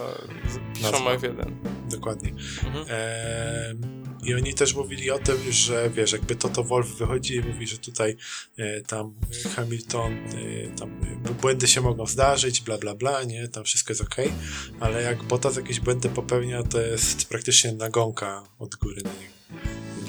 piszą 0.74 0.92
Nazwa. 0.92 1.16
F1. 1.16 1.52
Dokładnie. 1.90 2.30
Mhm. 2.66 2.86
Em, 2.90 4.01
I 4.24 4.36
oni 4.36 4.54
też 4.54 4.76
mówili 4.76 5.12
o 5.12 5.20
tym, 5.20 5.38
że 5.50 5.90
wiesz, 5.90 6.12
jakby 6.12 6.36
Toto 6.36 6.64
Wolf 6.64 6.88
wychodzi 6.88 7.36
i 7.36 7.40
mówi, 7.42 7.68
że 7.68 7.78
tutaj 7.78 8.18
e, 8.58 8.82
tam 8.82 9.14
Hamilton, 9.56 10.14
e, 10.14 10.78
tam 10.80 11.02
błędy 11.42 11.68
się 11.68 11.82
mogą 11.82 12.06
zdarzyć, 12.06 12.62
bla 12.62 12.78
bla 12.78 12.96
bla, 12.96 13.24
nie, 13.24 13.48
tam 13.48 13.64
wszystko 13.64 13.92
jest 13.92 14.02
okej, 14.02 14.32
ale 14.80 15.02
jak 15.02 15.24
Bottas 15.24 15.56
jakieś 15.56 15.80
błędy 15.80 16.10
popełnia, 16.10 16.64
to 16.64 16.82
jest 16.82 17.30
praktycznie 17.30 17.72
nagonka 17.72 18.44
od 18.60 18.76
góry 18.76 19.02
na 19.04 19.10
niego. 19.10 19.34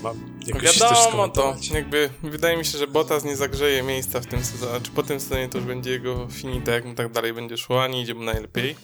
Mam 0.02 0.40
jakoś 0.46 0.78
Wiadomo 0.78 1.28
to, 1.28 1.56
jakby 1.74 2.10
wydaje 2.22 2.56
mi 2.56 2.64
się, 2.64 2.78
że 2.78 2.86
Bottas 2.86 3.24
nie 3.24 3.36
zagrzeje 3.36 3.82
miejsca 3.82 4.20
w 4.20 4.26
tym 4.26 4.44
sezonie, 4.44 4.80
czy 4.80 4.90
po 4.90 5.02
tym 5.02 5.20
sezonie 5.20 5.48
to 5.48 5.58
już 5.58 5.66
będzie 5.66 5.90
jego 5.90 6.28
finita, 6.30 6.72
jak 6.72 6.84
mu 6.84 6.94
tak 6.94 7.12
dalej 7.12 7.32
będzie 7.32 7.56
szło, 7.56 7.82
a 7.82 7.88
nie 7.88 8.02
idzie 8.02 8.14
mu 8.14 8.22
najlepiej. 8.22 8.76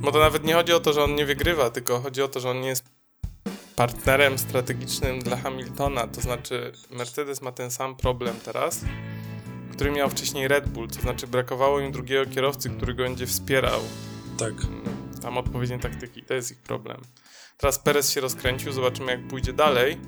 Bo 0.00 0.12
to 0.12 0.18
nawet 0.18 0.44
nie 0.44 0.54
chodzi 0.54 0.72
o 0.72 0.80
to, 0.80 0.92
że 0.92 1.04
on 1.04 1.14
nie 1.14 1.26
wygrywa, 1.26 1.70
tylko 1.70 2.00
chodzi 2.00 2.22
o 2.22 2.28
to, 2.28 2.40
że 2.40 2.50
on 2.50 2.60
nie 2.60 2.68
jest 2.68 2.84
partnerem 3.76 4.38
strategicznym 4.38 5.18
dla 5.18 5.36
Hamiltona, 5.36 6.06
to 6.06 6.20
znaczy 6.20 6.72
Mercedes 6.90 7.42
ma 7.42 7.52
ten 7.52 7.70
sam 7.70 7.96
problem 7.96 8.36
teraz, 8.44 8.80
który 9.72 9.90
miał 9.90 10.10
wcześniej 10.10 10.48
Red 10.48 10.68
Bull, 10.68 10.88
to 10.88 11.00
znaczy 11.00 11.26
brakowało 11.26 11.80
im 11.80 11.92
drugiego 11.92 12.30
kierowcy, 12.30 12.70
który 12.70 12.94
go 12.94 13.02
będzie 13.02 13.26
wspierał 13.26 13.80
Tak, 14.38 14.52
tam 15.22 15.38
odpowiednie 15.38 15.78
taktyki. 15.78 16.22
To 16.22 16.34
jest 16.34 16.50
ich 16.50 16.58
problem. 16.58 17.00
Teraz 17.58 17.78
Perez 17.78 18.10
się 18.10 18.20
rozkręcił, 18.20 18.72
zobaczymy 18.72 19.12
jak 19.12 19.28
pójdzie 19.28 19.52
dalej. 19.52 19.98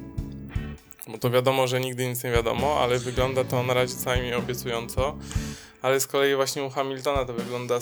Bo 1.09 1.19
to 1.19 1.31
wiadomo, 1.31 1.67
że 1.67 1.81
nigdy 1.81 2.09
nic 2.09 2.25
nie 2.25 2.31
wiadomo, 2.31 2.81
ale 2.81 2.99
wygląda 2.99 3.45
to 3.45 3.63
na 3.63 3.75
razie 3.75 3.95
co 3.95 4.11
najmniej 4.11 4.35
obiecująco. 4.35 5.19
Ale 5.85 6.01
z 6.01 6.07
kolei 6.07 6.35
właśnie 6.35 6.65
u 6.65 6.71
Hamiltona 6.71 7.25
to 7.25 7.33
wygląda, 7.33 7.79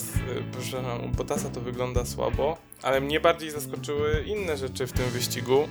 przepraszam, 0.60 1.04
u 1.04 1.08
Bottasa 1.08 1.50
to 1.50 1.60
wygląda 1.60 2.06
słabo. 2.06 2.56
Ale 2.82 3.00
mnie 3.00 3.20
bardziej 3.20 3.50
zaskoczyły 3.50 4.24
inne 4.26 4.56
rzeczy 4.56 4.86
w 4.86 4.92
tym 4.92 5.10
wyścigu. 5.10 5.68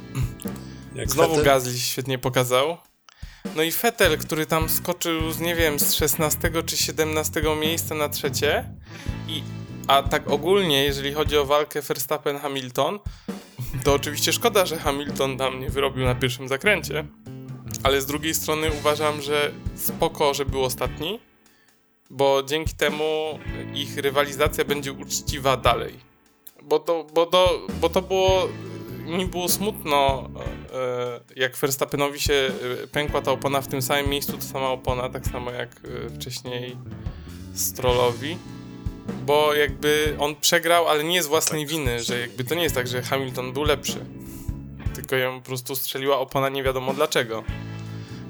jak 0.95 1.11
Znowu 1.11 1.43
Gasly 1.43 1.79
świetnie 1.79 2.17
pokazał. 2.17 2.77
No 3.55 3.63
i 3.63 3.71
Vettel, 3.71 4.17
który 4.17 4.45
tam 4.45 4.69
skoczył 4.69 5.31
z, 5.31 5.39
nie 5.39 5.55
wiem, 5.55 5.79
z 5.79 5.93
16 5.93 6.51
czy 6.65 6.77
17 6.77 7.41
miejsca 7.61 7.95
na 7.95 8.09
trzecie. 8.09 8.69
I, 9.27 9.43
a 9.88 10.03
tak 10.03 10.29
ogólnie, 10.29 10.83
jeżeli 10.83 11.13
chodzi 11.13 11.38
o 11.38 11.45
walkę 11.45 11.81
Verstappen-Hamilton, 11.81 13.00
to 13.83 13.93
oczywiście 13.93 14.33
szkoda, 14.33 14.65
że 14.65 14.77
Hamilton 14.77 15.38
tam 15.38 15.59
nie 15.59 15.69
wyrobił 15.69 16.05
na 16.05 16.15
pierwszym 16.15 16.47
zakręcie. 16.47 17.05
Ale 17.83 18.01
z 18.01 18.05
drugiej 18.05 18.33
strony 18.33 18.71
uważam, 18.79 19.21
że 19.21 19.51
spoko, 19.75 20.33
że 20.33 20.45
był 20.45 20.63
ostatni, 20.63 21.19
bo 22.11 22.43
dzięki 22.43 22.75
temu 22.75 23.39
ich 23.73 23.97
rywalizacja 23.97 24.65
będzie 24.65 24.91
uczciwa 24.93 25.57
dalej. 25.57 25.93
Bo 26.63 26.79
to, 26.79 27.03
bo 27.13 27.25
to, 27.25 27.67
bo 27.81 27.89
to 27.89 28.01
było 28.01 28.47
mi 29.05 29.25
było 29.25 29.49
smutno, 29.49 30.29
e, 30.73 31.19
jak 31.35 31.57
Verstappenowi 31.57 32.19
się 32.19 32.33
e, 32.83 32.87
pękła 32.87 33.21
ta 33.21 33.31
opona 33.31 33.61
w 33.61 33.67
tym 33.67 33.81
samym 33.81 34.09
miejscu, 34.09 34.33
ta 34.33 34.43
sama 34.43 34.69
opona, 34.69 35.09
tak 35.09 35.27
samo 35.27 35.51
jak 35.51 35.69
e, 35.69 36.09
wcześniej 36.09 36.77
Strollowi, 37.53 38.37
bo 39.25 39.53
jakby 39.53 40.15
on 40.19 40.35
przegrał, 40.35 40.87
ale 40.87 41.03
nie 41.03 41.23
z 41.23 41.27
własnej 41.27 41.65
winy, 41.65 42.03
że 42.03 42.19
jakby 42.19 42.43
to 42.43 42.55
nie 42.55 42.63
jest 42.63 42.75
tak, 42.75 42.87
że 42.87 43.01
Hamilton 43.01 43.53
był 43.53 43.63
lepszy, 43.63 44.05
tylko 44.95 45.15
ją 45.15 45.39
po 45.39 45.45
prostu 45.45 45.75
strzeliła 45.75 46.19
opona 46.19 46.49
nie 46.49 46.63
wiadomo 46.63 46.93
dlaczego. 46.93 47.43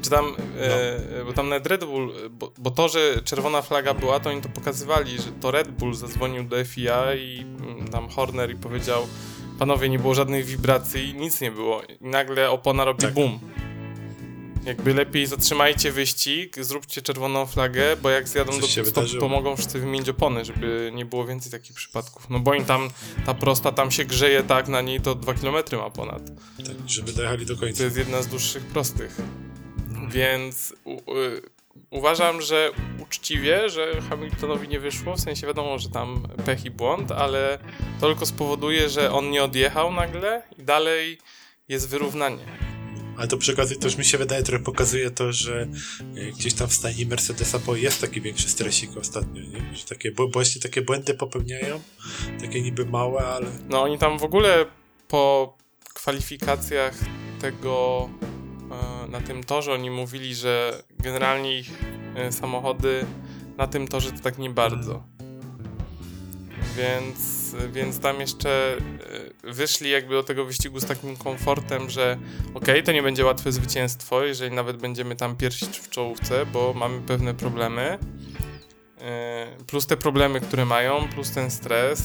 Czy 0.01 0.09
tam, 0.09 0.35
e, 0.59 1.25
bo 1.25 1.33
tam 1.33 1.49
nawet 1.49 1.67
Red 1.67 1.85
Bull, 1.85 2.13
bo, 2.29 2.51
bo, 2.57 2.71
to, 2.71 2.89
że 2.89 3.21
czerwona 3.23 3.61
flaga 3.61 3.93
była, 3.93 4.19
to 4.19 4.29
oni 4.29 4.41
to 4.41 4.49
pokazywali, 4.49 5.17
że 5.17 5.31
to 5.41 5.51
Red 5.51 5.71
Bull 5.71 5.93
zadzwonił 5.93 6.43
do 6.43 6.65
FIA 6.65 7.15
i 7.15 7.39
mm, 7.39 7.87
tam 7.87 8.09
Horner 8.09 8.51
i 8.51 8.55
powiedział 8.55 9.07
panowie, 9.59 9.89
nie 9.89 9.99
było 9.99 10.15
żadnych 10.15 10.45
wibracji, 10.45 11.13
nic 11.13 11.41
nie 11.41 11.51
było. 11.51 11.81
I 11.83 11.97
nagle 12.01 12.49
opona 12.49 12.85
robi 12.85 13.01
tak. 13.01 13.13
boom. 13.13 13.39
Jakby 14.65 14.93
lepiej 14.93 15.27
zatrzymajcie 15.27 15.91
wyścig, 15.91 16.55
zróbcie 16.59 17.01
czerwoną 17.01 17.45
flagę, 17.45 17.97
bo 18.01 18.09
jak 18.09 18.27
zjadą 18.27 18.51
Coś 18.51 18.75
do 18.75 18.85
stop, 18.85 19.05
to 19.19 19.27
mogą 19.27 19.55
wszyscy 19.55 19.79
wymienić 19.79 20.09
opony, 20.09 20.45
żeby 20.45 20.91
nie 20.95 21.05
było 21.05 21.25
więcej 21.25 21.51
takich 21.51 21.75
przypadków. 21.75 22.29
No 22.29 22.39
bo 22.39 22.53
im 22.53 22.65
tam, 22.65 22.89
ta 23.25 23.33
prosta 23.33 23.71
tam 23.71 23.91
się 23.91 24.05
grzeje 24.05 24.43
tak 24.43 24.67
na 24.67 24.81
niej, 24.81 25.01
to 25.01 25.15
2 25.15 25.33
km 25.33 25.55
ma 25.77 25.89
ponad. 25.89 26.21
Tak, 26.57 26.75
żeby 26.87 27.13
dojechali 27.13 27.45
do 27.45 27.57
końca. 27.57 27.77
To 27.77 27.83
jest 27.83 27.97
jedna 27.97 28.21
z 28.21 28.27
dłuższych 28.27 28.65
prostych. 28.65 29.17
Więc 30.09 30.73
u, 30.83 30.93
u, 30.93 31.01
uważam, 31.89 32.41
że 32.41 32.71
uczciwie, 33.03 33.69
że 33.69 34.01
Hamiltonowi 34.09 34.67
nie 34.67 34.79
wyszło, 34.79 35.15
w 35.15 35.19
sensie 35.19 35.47
wiadomo, 35.47 35.79
że 35.79 35.89
tam 35.89 36.27
pech 36.45 36.65
i 36.65 36.71
błąd, 36.71 37.11
ale 37.11 37.59
to 37.99 38.07
tylko 38.07 38.25
spowoduje, 38.25 38.89
że 38.89 39.11
on 39.11 39.29
nie 39.29 39.43
odjechał 39.43 39.93
nagle 39.93 40.43
i 40.57 40.63
dalej 40.63 41.17
jest 41.67 41.89
wyrównanie. 41.89 42.45
Ale 43.17 43.27
to 43.27 43.37
przy 43.37 43.53
okazji 43.53 43.77
też 43.77 43.97
mi 43.97 44.05
się 44.05 44.17
wydaje, 44.17 44.43
trochę 44.43 44.63
pokazuje 44.63 45.11
to, 45.11 45.33
że 45.33 45.67
e, 46.15 46.31
gdzieś 46.31 46.53
tam 46.53 46.67
w 46.67 46.73
stanie 46.73 47.05
Mercedesa 47.05 47.59
bo 47.59 47.75
jest 47.75 48.01
taki 48.01 48.21
większy 48.21 48.49
stresik 48.49 48.97
ostatnio, 48.97 49.41
nie? 49.41 49.75
Że 49.75 49.85
takie, 49.85 50.11
bo 50.11 50.27
właśnie 50.27 50.61
takie 50.61 50.81
błędy 50.81 51.13
popełniają, 51.13 51.81
takie 52.41 52.61
niby 52.61 52.85
małe, 52.85 53.25
ale... 53.25 53.47
No 53.69 53.81
oni 53.81 53.97
tam 53.97 54.19
w 54.19 54.23
ogóle 54.23 54.65
po 55.07 55.53
kwalifikacjach 55.93 56.93
tego 57.41 58.09
na 59.09 59.21
tym 59.21 59.43
torze 59.43 59.73
oni 59.73 59.89
mówili, 59.89 60.35
że 60.35 60.83
generalnie 60.99 61.59
ich 61.59 61.69
e, 62.15 62.31
samochody 62.31 63.05
na 63.57 63.67
tym 63.67 63.87
torze 63.87 64.11
to 64.11 64.19
tak 64.19 64.37
nie 64.37 64.49
bardzo. 64.49 65.03
Więc, 66.77 67.55
więc 67.71 67.99
tam 67.99 68.19
jeszcze 68.19 68.77
e, 69.43 69.51
wyszli 69.53 69.89
jakby 69.89 70.13
do 70.13 70.23
tego 70.23 70.45
wyścigu 70.45 70.79
z 70.79 70.85
takim 70.85 71.17
komfortem, 71.17 71.89
że 71.89 72.17
okej, 72.49 72.61
okay, 72.61 72.83
to 72.83 72.91
nie 72.91 73.03
będzie 73.03 73.25
łatwe 73.25 73.51
zwycięstwo, 73.51 74.23
jeżeli 74.23 74.55
nawet 74.55 74.77
będziemy 74.77 75.15
tam 75.15 75.35
pierwsi 75.35 75.65
w 75.65 75.89
czołówce, 75.89 76.45
bo 76.45 76.73
mamy 76.73 77.01
pewne 77.01 77.33
problemy. 77.33 77.97
E, 79.01 79.47
plus 79.67 79.87
te 79.87 79.97
problemy, 79.97 80.41
które 80.41 80.65
mają, 80.65 81.07
plus 81.07 81.31
ten 81.31 81.51
stres. 81.51 82.01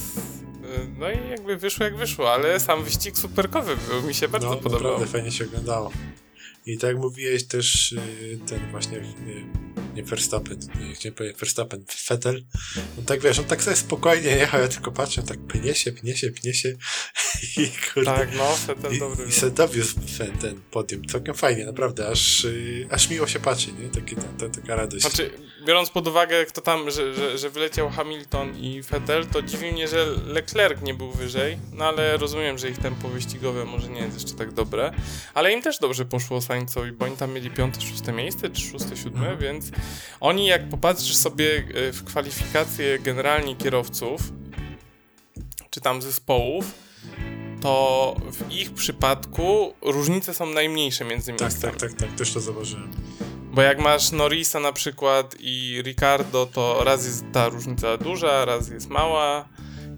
No 0.98 1.10
i 1.10 1.30
jakby 1.30 1.56
wyszło 1.56 1.84
jak 1.84 1.96
wyszło, 1.96 2.32
ale 2.32 2.60
sam 2.60 2.84
wyścig 2.84 3.18
superkowy 3.18 3.76
był, 3.88 4.02
mi 4.02 4.14
się 4.14 4.28
bardzo 4.28 4.50
no, 4.50 4.56
podobał. 4.56 4.92
Naprawdę 4.92 5.12
fajnie 5.12 5.30
się 5.30 5.44
oglądało. 5.44 5.90
I 6.66 6.78
tak 6.78 6.98
mówiłeś 6.98 7.46
też 7.46 7.94
ten 8.46 8.70
właśnie 8.70 9.00
nie 9.96 10.02
Verstappen, 10.02 10.58
nie 11.04 11.12
powiedzieć 11.12 11.38
Verstappen, 11.38 11.84
Vettel, 12.08 12.44
no 12.96 13.02
tak 13.06 13.20
wiesz, 13.20 13.38
on 13.38 13.44
tak 13.44 13.62
sobie 13.62 13.76
spokojnie 13.76 14.30
jechał, 14.30 14.60
ja 14.60 14.68
tylko 14.68 14.92
patrzę, 14.92 15.22
tak 15.22 15.38
pnie 15.38 15.74
się, 15.74 15.92
pnie 15.92 16.16
się, 16.16 16.30
pnie 16.30 16.54
się 16.54 16.68
i 17.56 17.70
kurde. 17.94 18.14
Tak, 18.14 18.28
no, 18.36 18.56
Vettel 18.66 18.92
i, 18.92 18.98
dobry. 18.98 19.26
I 19.28 19.32
se 19.32 19.50
dowiózł 19.50 19.96
ten 20.40 20.60
podium, 20.70 21.04
całkiem 21.04 21.34
fajnie, 21.34 21.66
naprawdę, 21.66 22.08
aż, 22.08 22.44
y, 22.44 22.86
aż 22.90 23.10
miło 23.10 23.26
się 23.26 23.40
patrzy, 23.40 23.72
nie? 23.72 23.88
Takie, 23.88 24.16
ta, 24.16 24.48
taka 24.48 24.76
radość. 24.76 25.02
Znaczy, 25.02 25.30
biorąc 25.66 25.90
pod 25.90 26.08
uwagę, 26.08 26.46
kto 26.46 26.60
tam, 26.60 26.90
że, 26.90 27.14
że, 27.14 27.38
że 27.38 27.50
wyleciał 27.50 27.90
Hamilton 27.90 28.56
i 28.56 28.82
Vettel, 28.82 29.26
to 29.26 29.42
dziwi 29.42 29.72
mnie, 29.72 29.88
że 29.88 30.06
Leclerc 30.26 30.82
nie 30.82 30.94
był 30.94 31.12
wyżej, 31.12 31.58
no 31.72 31.84
ale 31.84 32.16
rozumiem, 32.16 32.58
że 32.58 32.70
ich 32.70 32.78
tempo 32.78 33.08
wyścigowe 33.08 33.64
może 33.64 33.88
nie 33.88 34.00
jest 34.00 34.20
jeszcze 34.20 34.34
tak 34.34 34.52
dobre, 34.52 34.92
ale 35.34 35.52
im 35.52 35.62
też 35.62 35.78
dobrze 35.78 36.04
poszło 36.04 36.40
Sainzowi, 36.40 36.92
bo 36.92 37.04
oni 37.04 37.16
tam 37.16 37.32
mieli 37.32 37.50
piąte, 37.50 37.80
szóste 37.80 38.12
miejsce, 38.12 38.50
czy 38.50 38.60
szóste, 38.60 38.96
siódme, 38.96 39.30
mhm. 39.30 39.38
więc 39.38 39.70
oni 40.20 40.46
jak 40.46 40.68
popatrzysz 40.68 41.16
sobie 41.16 41.64
e, 41.74 41.92
w 41.92 42.04
kwalifikacje 42.04 42.98
generalnie 42.98 43.56
kierowców, 43.56 44.20
czy 45.70 45.80
tam 45.80 46.02
zespołów, 46.02 46.74
to 47.60 48.16
w 48.32 48.52
ich 48.52 48.74
przypadku 48.74 49.74
różnice 49.82 50.34
są 50.34 50.46
najmniejsze 50.46 51.04
między 51.04 51.32
tak. 51.32 51.54
Tak, 51.54 51.76
tak, 51.76 51.92
tak, 51.92 52.14
też 52.14 52.32
to 52.32 52.40
zauważyłem. 52.40 52.90
Bo 53.52 53.62
jak 53.62 53.78
masz 53.78 54.12
Norrisa 54.12 54.60
na 54.60 54.72
przykład 54.72 55.36
i 55.40 55.82
Ricardo, 55.84 56.46
to 56.46 56.84
raz 56.84 57.04
jest 57.04 57.24
ta 57.32 57.48
różnica 57.48 57.96
duża, 57.96 58.44
raz 58.44 58.68
jest 58.68 58.88
mała. 58.88 59.48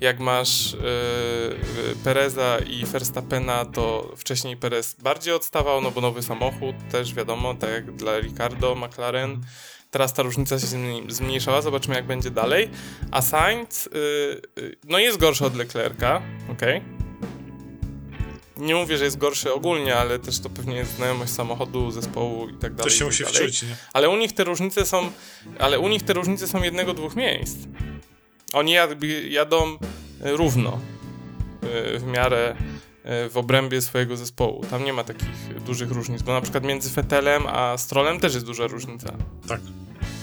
Jak 0.01 0.21
masz 0.21 0.73
yy, 0.73 1.97
Pereza 2.05 2.59
i 2.59 2.85
Verstappena, 2.85 3.65
to 3.65 4.13
wcześniej 4.17 4.57
Perez 4.57 4.95
bardziej 4.95 5.35
odstawał, 5.35 5.81
no 5.81 5.91
bo 5.91 6.01
nowy 6.01 6.23
samochód, 6.23 6.77
też 6.91 7.15
wiadomo, 7.15 7.55
tak 7.55 7.71
jak 7.71 7.97
dla 7.97 8.19
Ricardo, 8.21 8.75
McLaren. 8.75 9.41
Teraz 9.91 10.13
ta 10.15 10.23
różnica 10.23 10.59
się 10.59 10.67
zmniejszała, 11.09 11.63
zobaczymy 11.63 11.95
jak 11.95 12.07
będzie 12.07 12.31
dalej. 12.31 12.71
A 13.11 13.23
Sainz, 13.23 13.89
yy, 14.57 14.77
no 14.85 14.99
jest 14.99 15.19
gorszy 15.19 15.45
od 15.45 15.57
Leclerca, 15.57 16.23
ok? 16.51 16.63
Nie 18.57 18.75
mówię, 18.75 18.99
że 18.99 19.05
jest 19.05 19.19
gorszy 19.19 19.53
ogólnie, 19.53 19.97
ale 19.97 20.19
też 20.19 20.41
to 20.41 20.51
pewnie 20.51 20.77
jest 20.77 20.97
znajomość 20.97 21.33
samochodu, 21.33 21.91
zespołu 21.91 22.49
i 22.49 22.55
tak 22.55 22.75
dalej. 22.75 22.85
To 22.85 22.91
się 22.91 22.99
tak 22.99 23.07
musi 23.07 23.25
wczuć, 23.25 23.63
nie? 23.63 23.77
Ale 23.93 24.09
u 24.09 24.17
nich 24.17 24.33
te 24.33 24.45
różnice 24.45 24.87
są, 24.87 25.11
ale 25.59 25.79
u 25.79 25.89
nich 25.89 26.03
te 26.03 26.13
różnice 26.13 26.49
są 26.49 26.63
jednego, 26.63 26.95
dwóch 26.95 27.17
miejsc. 27.17 27.57
Oni 28.53 28.73
jadą 29.29 29.79
równo 30.21 30.81
w 31.99 32.05
miarę 32.07 32.57
w 33.05 33.33
obrębie 33.35 33.83
swojego 33.83 34.17
zespołu. 34.17 34.65
Tam 34.71 34.85
nie 34.85 34.93
ma 34.93 35.05
takich 35.05 35.63
dużych 35.67 35.91
różnic, 35.91 36.23
bo 36.23 36.33
na 36.33 36.41
przykład 36.41 36.65
między 36.65 36.91
Fetelem 36.91 37.47
a 37.47 37.79
Strollem 37.79 38.21
też 38.21 38.35
jest 38.35 38.47
duża 38.47 38.67
różnica. 38.67 39.17
Tak. 39.49 39.61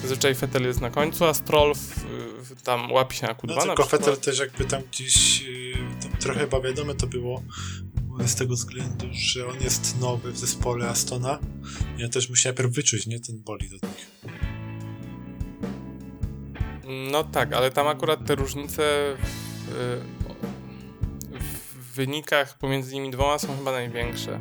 Zazwyczaj 0.01 0.35
Fetel 0.35 0.63
jest 0.63 0.81
na 0.81 0.89
końcu, 0.89 1.25
a 1.25 1.33
Stroll 1.33 1.75
w, 1.75 2.05
w, 2.49 2.61
tam 2.61 2.91
łapi 2.91 3.15
się 3.15 3.27
na 3.27 3.33
Q2 3.33 3.55
no, 3.55 3.61
tylko 3.61 3.85
Fetel 3.85 4.17
też 4.17 4.39
jakby 4.39 4.65
tam 4.65 4.81
gdzieś 4.91 5.43
tam 6.01 6.11
trochę 6.19 6.39
chyba 6.39 6.61
wiadome 6.61 6.95
to 6.95 7.07
było 7.07 7.41
z 8.25 8.35
tego 8.35 8.53
względu, 8.53 9.05
że 9.11 9.47
on 9.47 9.61
jest 9.61 9.99
nowy 9.99 10.31
w 10.31 10.37
zespole 10.37 10.89
Astona. 10.89 11.39
Ja 11.97 12.09
też 12.09 12.29
musi 12.29 12.47
najpierw 12.47 12.71
wyczuć, 12.71 13.07
nie, 13.07 13.19
ten 13.19 13.39
bolid 13.39 13.73
od 13.73 13.83
nich. 13.83 14.11
No 17.11 17.23
tak, 17.23 17.53
ale 17.53 17.71
tam 17.71 17.87
akurat 17.87 18.25
te 18.25 18.35
różnice 18.35 18.83
w 19.17 20.54
wynikach 21.95 22.57
pomiędzy 22.57 22.93
nimi 22.93 23.11
dwoma 23.11 23.39
są 23.39 23.57
chyba 23.57 23.71
największe. 23.71 24.39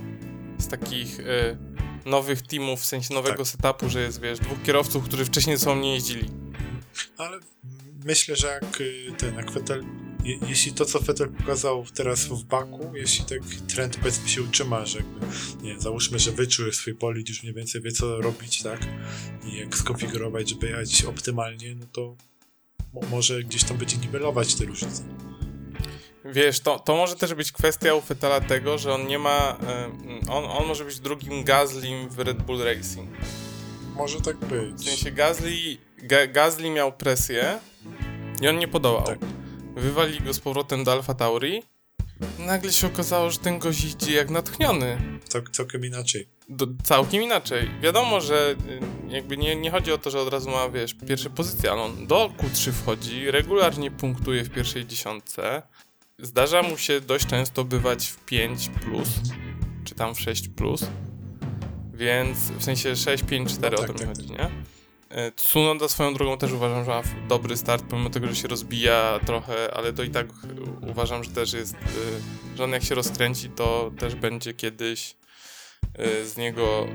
Z 0.59 0.69
takich 0.69 1.21
y, 1.21 1.57
nowych 2.05 2.43
teamów, 2.43 2.81
w 2.81 2.85
sensie 2.85 3.15
nowego 3.15 3.37
tak. 3.37 3.47
setupu, 3.47 3.89
że 3.89 4.01
jest, 4.01 4.21
wiesz, 4.21 4.39
dwóch 4.39 4.63
kierowców, 4.63 5.05
którzy 5.05 5.25
wcześniej 5.25 5.57
ze 5.57 5.65
sobą 5.65 5.81
nie 5.81 5.95
jeździli. 5.95 6.31
Ale 7.19 7.39
myślę, 8.05 8.37
że 8.37 8.47
jak 8.47 8.81
y, 8.81 9.13
ten, 9.19 9.35
jak 9.35 9.51
Vettel, 9.51 9.85
je, 10.25 10.39
jeśli 10.49 10.73
to, 10.73 10.85
co 10.85 11.01
Vettel 11.01 11.29
pokazał 11.29 11.85
teraz 11.95 12.25
w 12.25 12.45
Baku, 12.45 12.93
jeśli 12.95 13.25
taki 13.25 13.57
trend 13.75 13.97
powiedzmy 13.97 14.29
się 14.29 14.43
utrzyma, 14.43 14.87
że 14.87 14.99
jakby, 14.99 15.27
nie 15.63 15.81
załóżmy, 15.81 16.19
że 16.19 16.33
wyczuł 16.33 16.73
swój 16.73 16.95
bolid, 16.95 17.29
już 17.29 17.43
mniej 17.43 17.55
więcej 17.55 17.81
wie, 17.81 17.93
co 17.93 18.21
robić, 18.21 18.63
tak, 18.63 18.81
i 19.45 19.57
jak 19.57 19.77
skonfigurować, 19.77 20.49
żeby 20.49 20.67
jechać 20.67 21.05
optymalnie, 21.05 21.75
no 21.75 21.87
to 21.93 22.17
może 23.11 23.43
gdzieś 23.43 23.65
tam 23.65 23.77
będzie 23.77 23.97
niwelować 23.97 24.55
te 24.55 24.65
różnice. 24.65 25.03
Wiesz, 26.25 26.61
to, 26.61 26.79
to 26.79 26.97
może 26.97 27.17
też 27.17 27.35
być 27.35 27.53
kwestia 27.53 27.95
u 27.95 28.01
Fetela 28.01 28.41
tego, 28.41 28.79
że 28.79 28.95
on 28.95 29.07
nie 29.07 29.19
ma. 29.19 29.57
On, 30.31 30.45
on 30.45 30.67
może 30.67 30.85
być 30.85 31.01
drugim 31.01 31.45
Gazlim 31.45 32.09
w 32.09 32.19
Red 32.19 32.43
Bull 32.43 32.65
Racing. 32.65 33.11
Może 33.95 34.21
tak 34.21 34.37
być. 34.37 34.75
W 34.75 34.85
sensie 34.85 35.11
Gazli, 35.11 35.81
Ga, 35.99 36.27
Gazli 36.27 36.71
miał 36.71 36.93
presję 36.93 37.59
i 38.41 38.49
on 38.49 38.59
nie 38.59 38.69
podołał. 38.69 39.07
Tak. 39.07 39.19
Wywali 39.77 40.21
go 40.21 40.35
z 40.35 40.41
powrotem 40.41 40.85
do 40.85 40.93
Alfa 40.93 41.15
Tauri. 41.15 41.63
Nagle 42.39 42.73
się 42.73 42.87
okazało, 42.87 43.31
że 43.31 43.39
ten 43.39 43.59
gość 43.59 43.85
idzie 43.85 44.13
jak 44.13 44.31
natchniony. 44.31 44.99
Cał, 45.29 45.43
całkiem 45.43 45.85
inaczej. 45.85 46.29
Do, 46.49 46.67
całkiem 46.83 47.23
inaczej. 47.23 47.71
Wiadomo, 47.83 48.21
że 48.21 48.57
y, 49.09 49.15
jakby 49.15 49.37
nie, 49.37 49.57
nie 49.57 49.71
chodzi 49.71 49.93
o 49.93 49.99
to, 49.99 50.11
że 50.11 50.21
od 50.21 50.29
razu 50.29 50.51
ma, 50.51 50.69
wiesz, 50.69 50.95
pierwsze 50.95 51.31
pozycje, 51.31 51.71
ale 51.71 51.83
on 51.83 52.07
do 52.07 52.31
Q3 52.39 52.73
wchodzi, 52.73 53.31
regularnie 53.31 53.91
punktuje 53.91 54.45
w 54.45 54.51
pierwszej 54.51 54.87
dziesiątce. 54.87 55.63
Zdarza 56.19 56.63
mu 56.63 56.79
się 56.79 57.01
dość 57.01 57.27
często 57.27 57.65
bywać 57.65 58.07
w 58.07 58.25
5 58.25 58.69
plus, 58.69 59.09
czy 59.85 59.95
tam 59.95 60.15
w 60.15 60.21
6 60.21 60.49
plus. 60.49 60.87
Więc 61.95 62.39
w 62.39 62.65
sensie 62.65 62.97
6, 62.97 63.25
5, 63.25 63.53
4 63.53 63.77
no 63.77 63.83
tak, 63.83 63.91
o 63.91 63.93
to 63.93 63.93
mi 63.93 63.99
tak, 63.99 64.09
chodzi, 64.09 64.29
tak. 64.29 64.39
nie? 64.39 64.51
E, 65.09 65.33
Tsunoda 65.33 65.89
swoją 65.89 66.15
drogą 66.15 66.39
też 66.39 66.53
uważam, 66.53 66.85
że 66.85 66.91
ma 66.91 67.03
dobry 67.29 67.57
start, 67.57 67.85
pomimo 67.91 68.11
tego, 68.11 68.27
że 68.27 68.37
się 68.37 68.49
rozbija 68.49 69.21
trochę, 69.27 69.75
ale 69.75 69.93
to 69.93 70.03
i 70.03 70.11
tak 70.11 70.27
uważam, 70.91 71.25
że 71.25 71.31
też 71.31 71.53
jest, 71.53 71.75
e, 71.75 72.57
że 72.57 72.65
on 72.65 72.71
jak 72.71 72.85
się 72.85 72.95
rozkręci, 72.95 73.51
to 73.51 73.91
też 73.99 74.15
będzie 74.15 74.55
kiedyś 74.55 75.17
e, 75.95 76.25
z 76.25 76.37
niego 76.37 76.87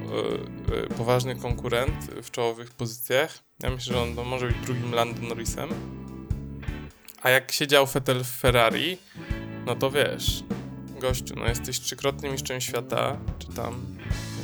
poważny 0.98 1.36
konkurent 1.36 2.12
w 2.24 2.32
czołowych 2.32 2.72
pozycjach. 2.72 3.40
Ja 3.60 3.70
myślę, 3.70 3.94
że 3.94 4.02
on 4.02 4.28
może 4.28 4.48
być 4.48 4.58
drugim 4.58 4.92
Lando 4.92 5.22
Norrisem. 5.22 5.70
A 7.22 7.30
jak 7.30 7.52
siedział 7.52 7.86
Vettel 7.88 8.24
w 8.24 8.28
Ferrari, 8.28 8.98
no 9.66 9.76
to 9.76 9.92
wiesz, 9.92 10.44
gościu, 11.00 11.34
no 11.38 11.48
jesteś 11.48 11.80
trzykrotnym 11.80 12.32
mistrzem 12.32 12.62
świata, 12.62 13.18
czy 13.40 13.48
tam 13.48 13.98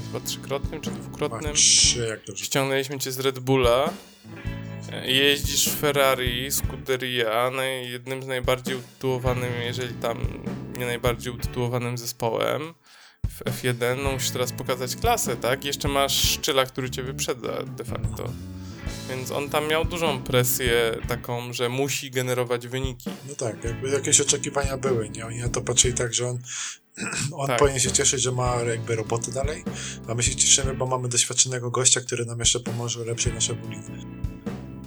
chyba 0.06 0.26
trzykrotnym 0.26 0.82
czy 0.82 0.92
dwukrotnym. 0.92 1.54
trzy, 1.54 2.08
jak 2.08 2.26
dobrze. 2.26 2.46
Ściągnęliśmy 2.46 3.00
cię 3.00 3.12
z 3.12 3.20
Red 3.20 3.40
Bulla. 3.40 3.90
Jeździsz 5.06 5.70
Ferrari, 5.70 6.52
Scuderia, 6.52 7.52
jednym 7.82 8.24
z 8.24 8.28
najbardziej 8.28 8.76
utytułowanym, 8.76 9.52
jeżeli 9.66 9.94
tam 9.94 10.44
nie 10.78 10.86
najbardziej 10.86 11.34
utytułowanym 11.34 11.98
zespołem 11.98 12.74
w 13.30 13.44
F1. 13.44 14.04
No 14.04 14.12
musisz 14.12 14.32
teraz 14.32 14.52
pokazać 14.52 14.96
klasę, 14.96 15.36
tak? 15.36 15.64
I 15.64 15.68
Jeszcze 15.68 15.88
masz 15.88 16.30
Szczyla, 16.32 16.66
który 16.66 16.90
cię 16.90 17.04
wyprzedza 17.04 17.64
de 17.64 17.84
facto. 17.84 18.30
Więc 19.10 19.32
on 19.32 19.50
tam 19.50 19.68
miał 19.68 19.86
dużą 19.86 20.24
presję 20.24 20.98
taką, 21.08 21.54
że 21.54 21.70
musi 21.70 22.12
generować 22.12 22.68
wyniki. 22.68 23.10
No 23.30 23.36
tak, 23.36 23.64
jakby 23.64 23.90
jakieś 23.90 24.22
oczekiwania 24.22 24.78
były, 24.78 25.10
nie? 25.10 25.26
Oni 25.26 25.38
na 25.40 25.50
to 25.50 25.62
patrzyli 25.62 25.94
tak, 25.94 26.14
że 26.14 26.28
on, 26.28 26.40
on 27.42 27.48
Tak. 27.48 27.60
powinien 27.60 27.80
się 27.80 27.92
cieszyć, 27.92 28.22
że 28.22 28.32
ma 28.32 28.56
jakby 28.56 28.96
roboty 28.96 29.32
dalej, 29.32 29.64
a 30.08 30.16
my 30.16 30.24
się 30.24 30.36
cieszymy, 30.36 30.74
bo 30.74 30.86
mamy 30.86 31.10
doświadczonego 31.10 31.72
gościa, 31.72 32.02
który 32.02 32.26
nam 32.26 32.40
jeszcze 32.40 32.60
pomoże 32.60 33.02
ulepszyć 33.02 33.34
nasze 33.34 33.54
boliny. 33.54 33.84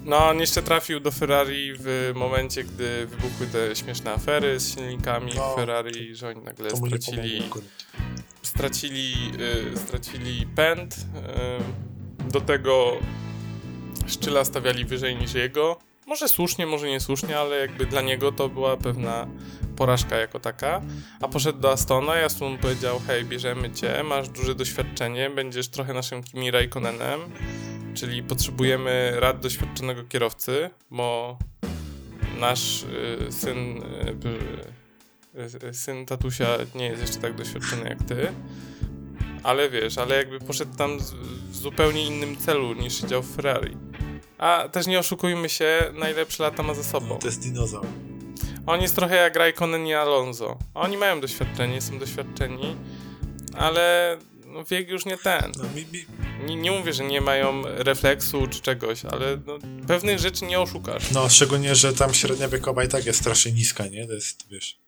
No, 0.05 0.29
on 0.29 0.41
jeszcze 0.41 0.63
trafił 0.63 1.01
do 1.01 1.11
Ferrari 1.11 1.73
w 1.79 2.13
momencie, 2.15 2.65
gdy 2.65 3.07
wybuchły 3.07 3.47
te 3.47 3.77
śmieszne 3.77 4.13
afery 4.13 4.61
z 4.61 4.75
silnikami 4.75 5.33
No, 5.37 5.55
Ferrari, 5.57 6.17
że 6.17 6.29
oni 6.29 6.41
nagle 6.43 6.71
stracili, 6.71 7.43
stracili, 8.43 9.15
y, 9.75 9.79
stracili 9.79 10.47
pęd. 10.47 10.97
Y, 10.97 12.31
do 12.31 12.41
tego 12.41 12.97
Szczyla 14.09 14.45
stawiali 14.45 14.85
wyżej 14.85 15.17
niż 15.17 15.35
jego. 15.35 15.79
Może 16.07 16.29
słusznie, 16.29 16.67
może 16.67 16.88
niesłusznie, 16.88 17.38
ale 17.38 17.57
jakby 17.57 17.87
dla 17.87 18.03
niego 18.03 18.33
to 18.33 18.49
była 18.49 18.77
pewna 18.77 19.27
porażka 19.77 20.17
jako 20.17 20.41
taka. 20.41 20.83
A 21.21 21.29
poszedł 21.29 21.61
do 21.61 21.73
Astona 21.73 22.21
i 22.21 22.25
Aston 22.25 22.59
powiedział, 22.59 23.00
hej, 23.07 23.25
bierzemy 23.25 23.71
cię, 23.71 24.03
masz 24.03 24.29
duże 24.29 24.55
doświadczenie, 24.55 25.31
będziesz 25.31 25.69
trochę 25.69 25.95
naszym 25.95 26.23
Kimi 26.23 26.50
Raikkonenem, 26.50 27.21
czyli 27.95 28.23
potrzebujemy 28.23 29.12
rad 29.17 29.41
doświadczonego 29.41 30.05
kierowcy, 30.05 30.71
bo 30.91 31.38
nasz 32.41 32.83
y, 32.83 33.33
syn, 33.33 33.83
y, 35.43 35.67
y, 35.67 35.75
syn 35.75 36.07
tatusia 36.07 36.47
nie 36.75 36.87
jest 36.87 37.03
jeszcze 37.03 37.19
tak 37.19 37.35
doświadczony 37.35 37.88
jak 37.88 38.03
ty. 38.03 38.33
Ale 39.43 39.71
wiesz, 39.71 39.99
ale 39.99 40.17
jakby 40.17 40.41
poszedł 40.41 40.77
tam 40.77 40.99
w 41.50 41.57
zupełnie 41.57 42.07
innym 42.07 42.37
celu 42.37 42.75
niż 42.75 43.00
siedział 43.00 43.23
w 43.23 43.37
Ferrari. 43.37 43.77
A 44.38 44.68
też 44.73 44.87
nie 44.87 44.99
oszukujmy 44.99 45.49
się, 45.49 45.92
najlepsze 45.95 46.42
lata 46.42 46.62
ma 46.62 46.75
za 46.75 46.85
sobą. 46.85 47.18
To 47.18 47.26
jest 47.26 47.40
dinozaur. 47.42 47.87
On 48.66 48.83
jest 48.83 48.95
trochę 48.95 49.16
jak 49.16 49.37
Raikkonen 49.37 49.87
i 49.87 49.95
Alonso. 49.95 50.59
Oni 50.75 50.97
mają 50.97 51.21
doświadczenie, 51.21 51.80
są 51.80 51.99
doświadczeni, 51.99 52.76
ale 53.57 54.16
no, 54.47 54.64
wiek 54.64 54.88
już 54.88 55.04
nie 55.04 55.18
ten. 55.18 55.52
No, 55.59 55.64
mi, 55.64 55.87
mi, 55.92 56.07
Nie, 56.47 56.57
nie 56.57 56.71
mówię, 56.71 56.92
że 56.92 57.04
nie 57.04 57.21
mają 57.21 57.62
refleksu 57.64 58.47
czy 58.47 58.61
czegoś, 58.61 59.04
ale 59.04 59.38
no, 59.47 59.59
pewnych 59.87 60.18
rzeczy 60.18 60.45
nie 60.45 60.61
oszukasz. 60.61 61.11
no, 61.11 61.28
szczególnie, 61.28 61.75
że 61.75 61.92
tam 61.92 62.14
średnia 62.14 62.49
wiekowa 62.49 62.85
i 62.85 62.88
tak 62.88 63.07
jest 63.07 63.21
strasznie 63.21 63.52
niska, 63.52 63.87
nie? 63.87 64.07
To 64.07 64.12
jest, 64.12 64.49
wiesz... 64.50 64.78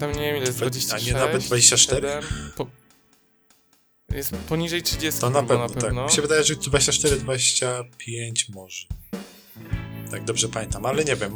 Tam 0.00 0.12
nie 0.12 0.20
wiem 0.32 0.36
ile 0.36 0.46
jest, 0.46 0.62
A 0.62 0.64
nie 0.64 0.70
26? 0.70 1.12
nawet 1.12 1.42
24? 1.42 2.08
7? 2.08 2.24
Po... 2.56 2.66
Jest 4.14 4.36
poniżej 4.36 4.82
30 4.82 5.20
To 5.20 5.30
na 5.30 5.40
chyba 5.40 5.68
pewno, 5.68 5.80
tak. 5.80 5.94
Mi 5.94 6.10
się 6.16 6.22
wydaje, 6.22 6.44
że 6.44 6.54
24-25 6.54 7.82
może. 8.54 8.86
Tak 10.10 10.24
dobrze 10.24 10.48
pamiętam, 10.48 10.86
ale 10.86 11.04
nie 11.04 11.16
wiem, 11.16 11.34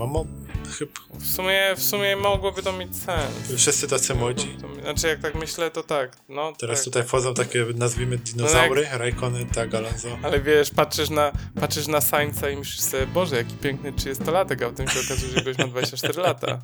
chyba 0.78 0.92
W 1.18 1.26
sumie, 1.26 1.74
w 1.76 1.82
sumie 1.82 2.16
mogłoby 2.16 2.62
to 2.62 2.72
mieć 2.72 2.96
sens. 2.96 3.52
wszyscy 3.56 3.88
tacy 3.88 4.14
młodzi. 4.14 4.56
Znaczy 4.82 5.06
jak 5.06 5.20
tak 5.20 5.34
myślę, 5.34 5.70
to 5.70 5.82
tak. 5.82 6.16
No, 6.28 6.52
Teraz 6.58 6.78
tak. 6.78 6.84
tutaj 6.84 7.02
wchodzą 7.04 7.34
takie, 7.34 7.66
nazwijmy, 7.74 8.18
dinozaury, 8.18 8.86
Raikkonen, 8.92 9.46
tak, 9.46 9.74
Alonso. 9.74 10.18
Ale 10.22 10.40
wiesz, 10.40 10.70
patrzysz 10.70 11.10
na, 11.10 11.32
patrzysz 11.60 11.86
na 11.86 12.00
Sańca 12.00 12.50
i 12.50 12.56
myślisz 12.56 12.80
sobie, 12.80 13.06
Boże, 13.06 13.36
jaki 13.36 13.54
piękny 13.56 13.92
30-latek, 13.92 14.64
a 14.64 14.70
potem 14.70 14.88
się 14.88 15.00
okazuje, 15.00 15.32
że 15.32 15.44
goś 15.44 15.58
ma 15.58 15.66
24 15.66 16.22
lata. 16.28 16.62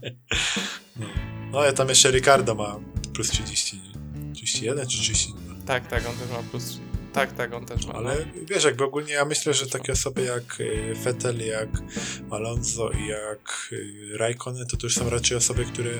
No, 1.53 1.65
ja 1.65 1.73
tam 1.73 1.89
jeszcze 1.89 2.11
Ricardo 2.11 2.55
ma 2.55 2.77
plus 3.15 3.31
30, 3.31 3.77
nie? 3.77 4.35
31 4.35 4.89
czy 4.89 4.99
32. 4.99 5.48
Tak, 5.69 5.87
tak, 5.87 6.07
on 6.09 6.17
też 6.17 6.31
ma 6.31 6.43
plus... 6.51 6.79
Tak, 7.13 7.33
tak, 7.33 7.55
on 7.55 7.67
też 7.67 7.87
ma. 7.87 7.93
Ale 7.93 8.17
wiesz, 8.51 8.65
jakby 8.65 8.85
ogólnie 8.85 9.13
ja 9.13 9.25
myślę, 9.25 9.55
że 9.55 9.67
takie 9.67 9.93
osoby 9.93 10.23
jak 10.23 10.61
y, 10.61 10.95
Vettel, 11.05 11.47
jak 11.47 11.69
Alonso 12.31 12.91
i 12.91 13.07
jak 13.07 13.69
y, 13.73 14.19
Raikkonen, 14.19 14.67
to 14.67 14.77
to 14.77 14.87
już 14.87 14.95
są 14.95 15.11
raczej 15.11 15.37
osoby, 15.37 15.65
które 15.65 15.91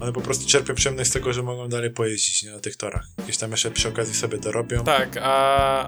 one 0.00 0.12
po 0.12 0.20
prostu 0.20 0.48
czerpią 0.48 0.74
przyjemność 0.74 1.10
z 1.10 1.12
tego, 1.12 1.32
że 1.32 1.42
mogą 1.42 1.68
dalej 1.68 1.90
pojeździć 1.90 2.42
nie, 2.42 2.50
na 2.50 2.60
tych 2.60 2.76
torach. 2.76 3.06
Jakieś 3.18 3.36
tam 3.36 3.50
jeszcze 3.50 3.70
przy 3.70 3.88
okazji 3.88 4.14
sobie 4.14 4.38
dorobią. 4.38 4.84
Tak, 4.84 5.16
a, 5.16 5.22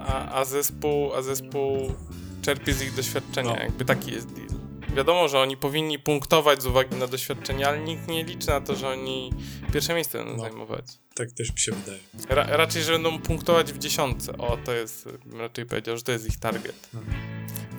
a, 0.05 0.39
a, 0.41 0.45
zespół, 0.45 1.13
a 1.13 1.21
zespół 1.21 1.93
czerpie 2.41 2.73
z 2.73 2.81
ich 2.81 2.95
doświadczenia, 2.95 3.49
No. 3.49 3.59
jakby 3.63 3.85
taki 3.85 4.11
jest 4.11 4.27
deal. 4.27 4.62
Wiadomo, 4.95 5.27
że 5.27 5.39
oni 5.39 5.57
powinni 5.57 5.99
punktować 5.99 6.61
z 6.63 6.65
uwagi 6.65 6.95
na 6.95 7.07
doświadczenie, 7.07 7.67
ale 7.67 7.79
nikt 7.79 8.07
nie 8.07 8.23
liczy 8.23 8.47
na 8.47 8.61
to, 8.61 8.75
że 8.75 8.89
oni 8.89 9.33
pierwsze 9.73 9.93
miejsce 9.93 10.17
będą 10.17 10.33
No. 10.33 10.39
zajmować. 10.43 10.85
Tak 11.15 11.31
też 11.31 11.51
mi 11.51 11.59
się 11.59 11.71
wydaje. 11.71 11.99
Ra 12.29 12.57
raczej, 12.57 12.83
że 12.83 12.91
będą 12.91 13.19
punktować 13.19 13.73
w 13.73 13.77
dziesiątce. 13.77 14.37
O, 14.37 14.57
to 14.65 14.73
jest, 14.73 15.09
bym 15.25 15.39
raczej 15.39 15.65
powiedział, 15.65 15.97
że 15.97 16.03
to 16.03 16.11
jest 16.11 16.25
ich 16.25 16.39
target. 16.39 16.89
Mhm. 16.93 17.17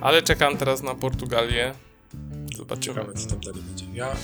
Ale 0.01 0.21
czekam 0.21 0.57
teraz 0.57 0.83
na 0.83 0.95
Portugalię. 0.95 1.73
Zobaczymy. 2.57 2.95
Ciekawe, 2.95 3.13
co 3.13 3.29
tam 3.29 3.39
dalej 3.39 3.61
będzie. 3.63 3.85
Ja 3.93 4.15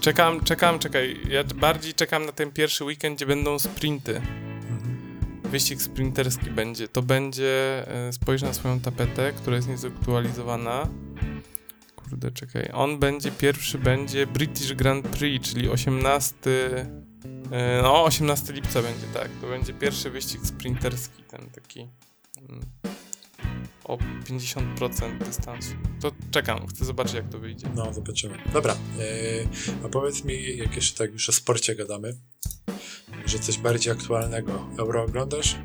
Czekam, 0.00 0.44
czekam, 0.44 0.78
czekaj. 0.78 1.20
Ja 1.30 1.44
bardziej 1.44 1.94
czekam 1.94 2.26
na 2.26 2.32
ten 2.32 2.52
pierwszy 2.52 2.84
weekend, 2.84 3.16
gdzie 3.16 3.26
będą 3.26 3.58
sprinty. 3.58 4.16
mhm. 4.16 4.96
Wyścig 5.44 5.82
sprinterski 5.82 6.50
będzie. 6.50 6.88
To 6.88 7.02
będzie. 7.02 7.84
e, 8.08 8.12
Spojrz 8.12 8.42
na 8.42 8.52
swoją 8.54 8.80
tapetę, 8.80 9.32
która 9.32 9.56
jest 9.56 9.68
niezaktualizowana. 9.68 10.88
Kurde, 12.10 12.30
czekaj. 12.30 12.70
On 12.72 12.98
będzie, 12.98 13.30
pierwszy 13.30 13.78
będzie 13.78 14.26
British 14.26 14.72
Grand 14.74 15.08
Prix, 15.08 15.50
czyli 15.52 15.68
18. 15.68 16.34
e, 17.50 17.82
No, 17.82 18.04
18 18.04 18.52
lipca 18.52 18.82
będzie, 18.82 19.06
tak. 19.14 19.28
To 19.40 19.46
będzie 19.48 19.72
pierwszy 19.74 20.10
wyścig 20.10 20.40
sprinterski, 20.46 21.22
ten 21.22 21.50
taki. 21.50 21.80
mm, 22.48 22.60
O 23.84 23.98
50% 24.24 25.18
dystansu. 25.24 25.74
To 26.00 26.12
czekam, 26.30 26.66
chcę 26.66 26.84
zobaczyć, 26.84 27.14
jak 27.14 27.28
to 27.28 27.38
wyjdzie. 27.38 27.66
No, 27.74 27.92
zobaczymy. 27.94 28.38
Dobra, 28.52 28.72
e, 28.72 29.86
a 29.86 29.88
powiedz 29.88 30.24
mi, 30.24 30.56
jak 30.56 30.76
jeszcze 30.76 30.98
tak 30.98 31.12
już 31.12 31.28
o 31.28 31.32
sporcie 31.32 31.74
gadamy, 31.74 32.16
że 33.26 33.38
coś 33.38 33.58
bardziej 33.58 33.92
aktualnego. 33.92 34.68
Euro 34.78 35.02
oglądasz? 35.02 35.56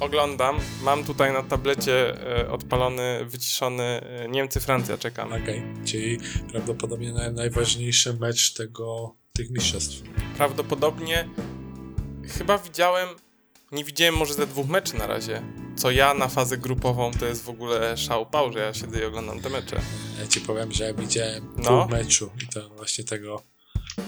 Oglądam. 0.00 0.56
Mam 0.82 1.04
tutaj 1.04 1.32
na 1.32 1.42
tablecie 1.42 2.14
e, 2.38 2.50
odpalony, 2.50 3.24
wyciszony 3.24 3.82
e, 3.84 4.28
Niemcy-Francja, 4.28 4.98
czekam. 4.98 5.32
Okej, 5.32 5.62
czyli 5.84 6.18
prawdopodobnie 6.50 7.12
naj, 7.12 7.32
najważniejszy 7.32 8.14
mecz 8.14 8.52
tego, 8.52 9.14
tych 9.32 9.50
mistrzostw. 9.50 10.02
Prawdopodobnie 10.36 11.28
chyba 12.38 12.58
widziałem, 12.58 13.08
nie 13.72 13.84
widziałem 13.84 14.14
może 14.16 14.34
ze 14.34 14.46
dwóch 14.46 14.68
meczy 14.68 14.96
na 14.98 15.06
razie. 15.06 15.42
Co 15.76 15.90
ja 15.90 16.14
na 16.14 16.28
fazę 16.28 16.58
grupową 16.58 17.10
to 17.20 17.26
jest 17.26 17.44
w 17.44 17.48
ogóle 17.48 17.96
szał 17.96 18.26
pał, 18.26 18.52
że 18.52 18.58
ja 18.58 18.74
siedzę 18.74 19.00
i 19.00 19.04
oglądam 19.04 19.40
te 19.40 19.50
mecze. 19.50 19.80
Ja 20.20 20.26
ci 20.26 20.40
powiem, 20.40 20.72
że 20.72 20.84
ja 20.84 20.94
widziałem 20.94 21.52
No. 21.56 21.82
pół 21.82 21.90
meczu 21.96 22.30
i 22.44 22.46
to 22.48 22.68
właśnie 22.68 23.04
tego, 23.04 23.42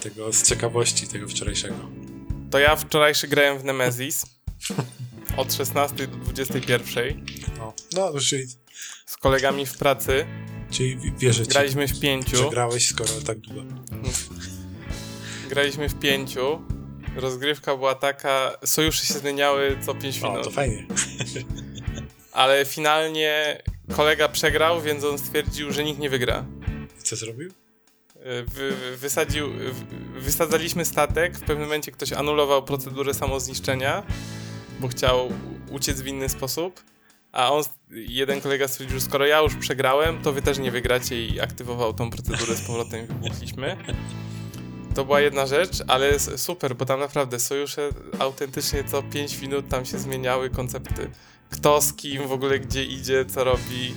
tego 0.02 0.32
z 0.32 0.42
ciekawości 0.42 1.08
tego 1.08 1.28
wczorajszego. 1.28 1.74
To 2.50 2.58
ja 2.58 2.76
wczorajszy 2.76 3.28
grałem 3.28 3.58
w 3.58 3.64
Nemesis 3.64 4.26
od 5.36 5.54
16 5.54 6.06
do 6.06 6.16
21 6.16 7.26
No, 7.58 7.72
no 7.92 8.20
czyli, 8.20 8.46
z 9.06 9.16
kolegami 9.16 9.66
w 9.66 9.78
pracy. 9.78 10.26
czyli 10.70 10.96
wi- 10.96 11.12
wierzę 11.18 11.42
ci, 11.46 11.50
Graliśmy 11.50 11.88
w 11.88 12.00
pięciu. 12.00 12.36
że 12.36 12.48
grałeś 12.50 12.88
skoro 12.88 13.10
tak 13.26 13.38
długo. 13.38 13.62
Graliśmy 15.48 15.88
w 15.88 15.94
pięciu. 15.98 16.60
Rozgrywka 17.16 17.76
była 17.76 17.94
taka, 17.94 18.52
sojusze 18.64 19.06
się 19.06 19.14
zmieniały 19.14 19.78
co 19.86 19.94
5 19.94 20.22
O, 20.22 20.28
minut. 20.30 20.44
to 20.44 20.50
fajnie. 20.50 20.86
Ale 22.32 22.64
finalnie 22.64 23.62
kolega 23.96 24.28
przegrał, 24.28 24.82
więc 24.82 25.04
on 25.04 25.18
stwierdził, 25.18 25.72
że 25.72 25.84
nikt 25.84 26.00
nie 26.00 26.10
wygra. 26.10 26.44
Co 27.02 27.16
zrobił? 27.16 27.50
Wy, 28.46 28.96
wysadził, 28.96 29.52
wy- 29.52 30.20
wysadzaliśmy 30.20 30.84
statek, 30.84 31.36
w 31.38 31.40
pewnym 31.40 31.60
momencie 31.60 31.92
ktoś 31.92 32.12
anulował 32.12 32.64
procedurę 32.64 33.14
samozniszczenia, 33.14 34.02
bo 34.80 34.88
chciał 34.88 35.32
uciec 35.70 36.00
w 36.00 36.06
inny 36.06 36.28
sposób, 36.28 36.82
a 37.32 37.52
on, 37.52 37.62
jeden 37.90 38.40
kolega 38.40 38.68
stwierdził, 38.68 38.98
że 38.98 39.04
skoro 39.04 39.26
ja 39.26 39.40
już 39.40 39.54
przegrałem, 39.56 40.22
to 40.22 40.32
wy 40.32 40.42
też 40.42 40.58
nie 40.58 40.70
wygracie 40.70 41.26
i 41.26 41.40
aktywował 41.40 41.94
tą 41.94 42.10
procedurę 42.10 42.56
z 42.56 42.66
powrotem 42.66 43.04
i 43.04 43.06
wybuchliśmy. 43.06 43.76
To 44.94 45.04
była 45.04 45.20
jedna 45.20 45.46
rzecz, 45.46 45.70
ale 45.86 46.18
super, 46.18 46.76
bo 46.76 46.84
tam 46.84 47.00
naprawdę 47.00 47.38
sojusze 47.38 47.90
autentycznie 48.18 48.84
co 48.84 49.02
5 49.02 49.40
minut 49.40 49.68
tam 49.68 49.84
się 49.84 49.98
zmieniały 49.98 50.50
koncepty. 50.50 51.10
Kto 51.50 51.80
z 51.80 51.92
kim, 51.92 52.28
w 52.28 52.32
ogóle 52.32 52.60
gdzie 52.60 52.84
idzie, 52.84 53.24
co 53.24 53.44
robi. 53.44 53.94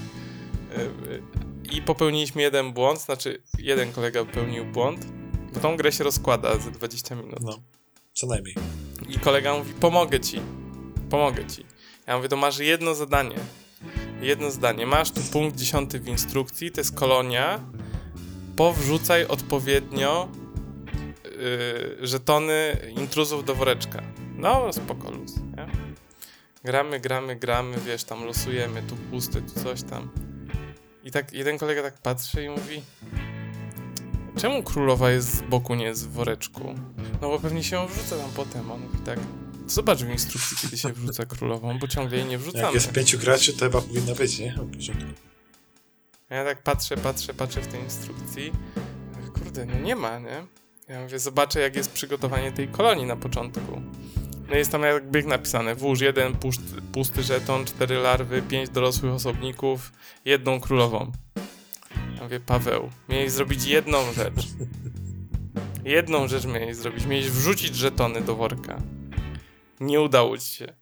Yy, 0.78 0.84
yy, 1.12 1.78
I 1.78 1.82
popełniliśmy 1.82 2.42
jeden 2.42 2.74
błąd, 2.74 3.02
znaczy 3.02 3.42
jeden 3.60 3.92
kolega 3.92 4.26
popełnił 4.26 4.66
błąd, 4.66 5.06
bo 5.54 5.60
tą 5.60 5.78
grę 5.78 5.92
się 5.92 6.04
rozkłada 6.04 6.58
za 6.58 6.72
20 6.72 7.16
minut. 7.16 7.40
No, 7.42 7.60
co 8.14 8.28
najmniej. 8.28 8.56
I 9.10 9.20
kolega 9.20 9.58
mówi, 9.58 9.74
pomogę 9.74 10.20
ci. 10.20 10.42
Pomogę 11.12 11.46
ci. 11.46 11.66
Ja 12.08 12.18
mówię, 12.18 12.30
to 12.30 12.38
masz 12.38 12.60
jedno 12.60 12.96
zadanie. 12.96 13.36
Jedno 14.22 14.52
zdanie. 14.52 14.86
Masz 14.86 15.12
tu 15.12 15.22
punkt 15.22 15.58
dziesiąty 15.58 16.00
w 16.00 16.08
instrukcji, 16.08 16.72
to 16.72 16.82
jest 16.82 16.96
kolonia. 16.96 17.60
Powrzucaj 18.56 19.26
odpowiednio 19.26 20.30
yy, 21.24 22.08
żetony 22.08 22.78
intruzów 22.98 23.46
do 23.46 23.56
woreczka. 23.56 24.04
No, 24.38 24.74
spoko, 24.74 25.12
luz, 25.12 25.38
nie? 25.38 25.68
Gramy, 26.64 27.00
gramy, 27.00 27.36
gramy, 27.36 27.78
wiesz, 27.86 28.04
tam 28.04 28.26
losujemy, 28.26 28.84
tu 28.84 28.96
pusty, 28.96 29.42
tu 29.42 29.60
coś 29.64 29.84
tam. 29.84 30.10
I 31.04 31.12
tak 31.12 31.34
jeden 31.34 31.58
kolega 31.58 31.82
tak 31.82 32.02
patrzy 32.02 32.44
i 32.44 32.50
mówi 32.50 32.82
Czemu 34.38 34.64
królowa 34.64 35.12
jest 35.12 35.34
z 35.34 35.42
boku, 35.42 35.76
nie 35.76 35.86
jest 35.86 36.10
w 36.10 36.12
woreczku? 36.12 36.76
No 37.22 37.30
bo 37.30 37.40
pewnie 37.40 37.64
się 37.64 37.76
ją 37.76 37.88
wrzuca 37.88 38.18
tam 38.18 38.30
potem. 38.36 38.72
On 38.72 38.82
mówi 38.82 38.98
tak, 38.98 39.20
zobacz 39.72 40.00
w 40.00 40.10
instrukcji, 40.10 40.58
kiedy 40.62 40.78
się 40.78 40.94
wrzuca 40.94 41.26
królową, 41.26 41.80
bo 41.80 41.88
ciągle 41.88 42.18
jej 42.18 42.26
nie 42.26 42.38
wrzucamy. 42.38 42.64
Jak 42.64 42.74
jest 42.74 42.92
pięciu 42.92 43.20
graczy, 43.20 43.54
to 43.54 43.60
chyba 43.60 43.82
powinna 43.82 44.16
być, 44.16 44.40
nie? 44.40 44.56
Ja 46.30 46.46
tak 46.46 46.64
patrzę, 46.64 46.98
patrzę, 46.98 47.34
patrzę 47.34 47.62
w 47.62 47.68
tej 47.68 47.82
instrukcji. 47.82 48.52
Kurde, 49.34 49.66
no 49.66 49.80
nie 49.80 49.96
ma, 49.96 50.20
nie? 50.20 50.46
Ja 50.88 51.02
mówię, 51.02 51.20
zobaczę 51.20 51.60
jak 51.60 51.76
jest 51.76 51.92
przygotowanie 51.92 52.52
tej 52.52 52.68
kolonii 52.68 53.06
na 53.06 53.16
początku. 53.16 53.82
No 54.50 54.56
jest 54.56 54.72
tam 54.72 54.84
jakby 54.84 55.24
napisane, 55.24 55.76
włóż 55.76 56.02
jeden 56.02 56.36
pusty, 56.36 56.82
pusty 56.94 57.24
żeton, 57.24 57.66
cztery 57.66 57.98
larwy, 57.98 58.42
pięć 58.42 58.70
dorosłych 58.70 59.14
osobników, 59.14 59.92
jedną 60.26 60.60
królową. 60.60 61.12
Ja 62.16 62.24
mówię, 62.24 62.40
Paweł, 62.40 62.90
miałeś 63.10 63.32
zrobić 63.32 63.66
jedną 63.66 64.14
rzecz. 64.14 64.48
Jedną 65.86 66.28
rzecz 66.28 66.46
miałeś 66.46 66.76
zrobić. 66.76 67.06
Miałeś 67.06 67.30
wrzucić 67.30 67.76
żetony 67.76 68.22
do 68.22 68.36
worka. 68.36 68.82
Nie 69.82 70.02
udało 70.02 70.38
ci 70.38 70.46
się. 70.46 70.76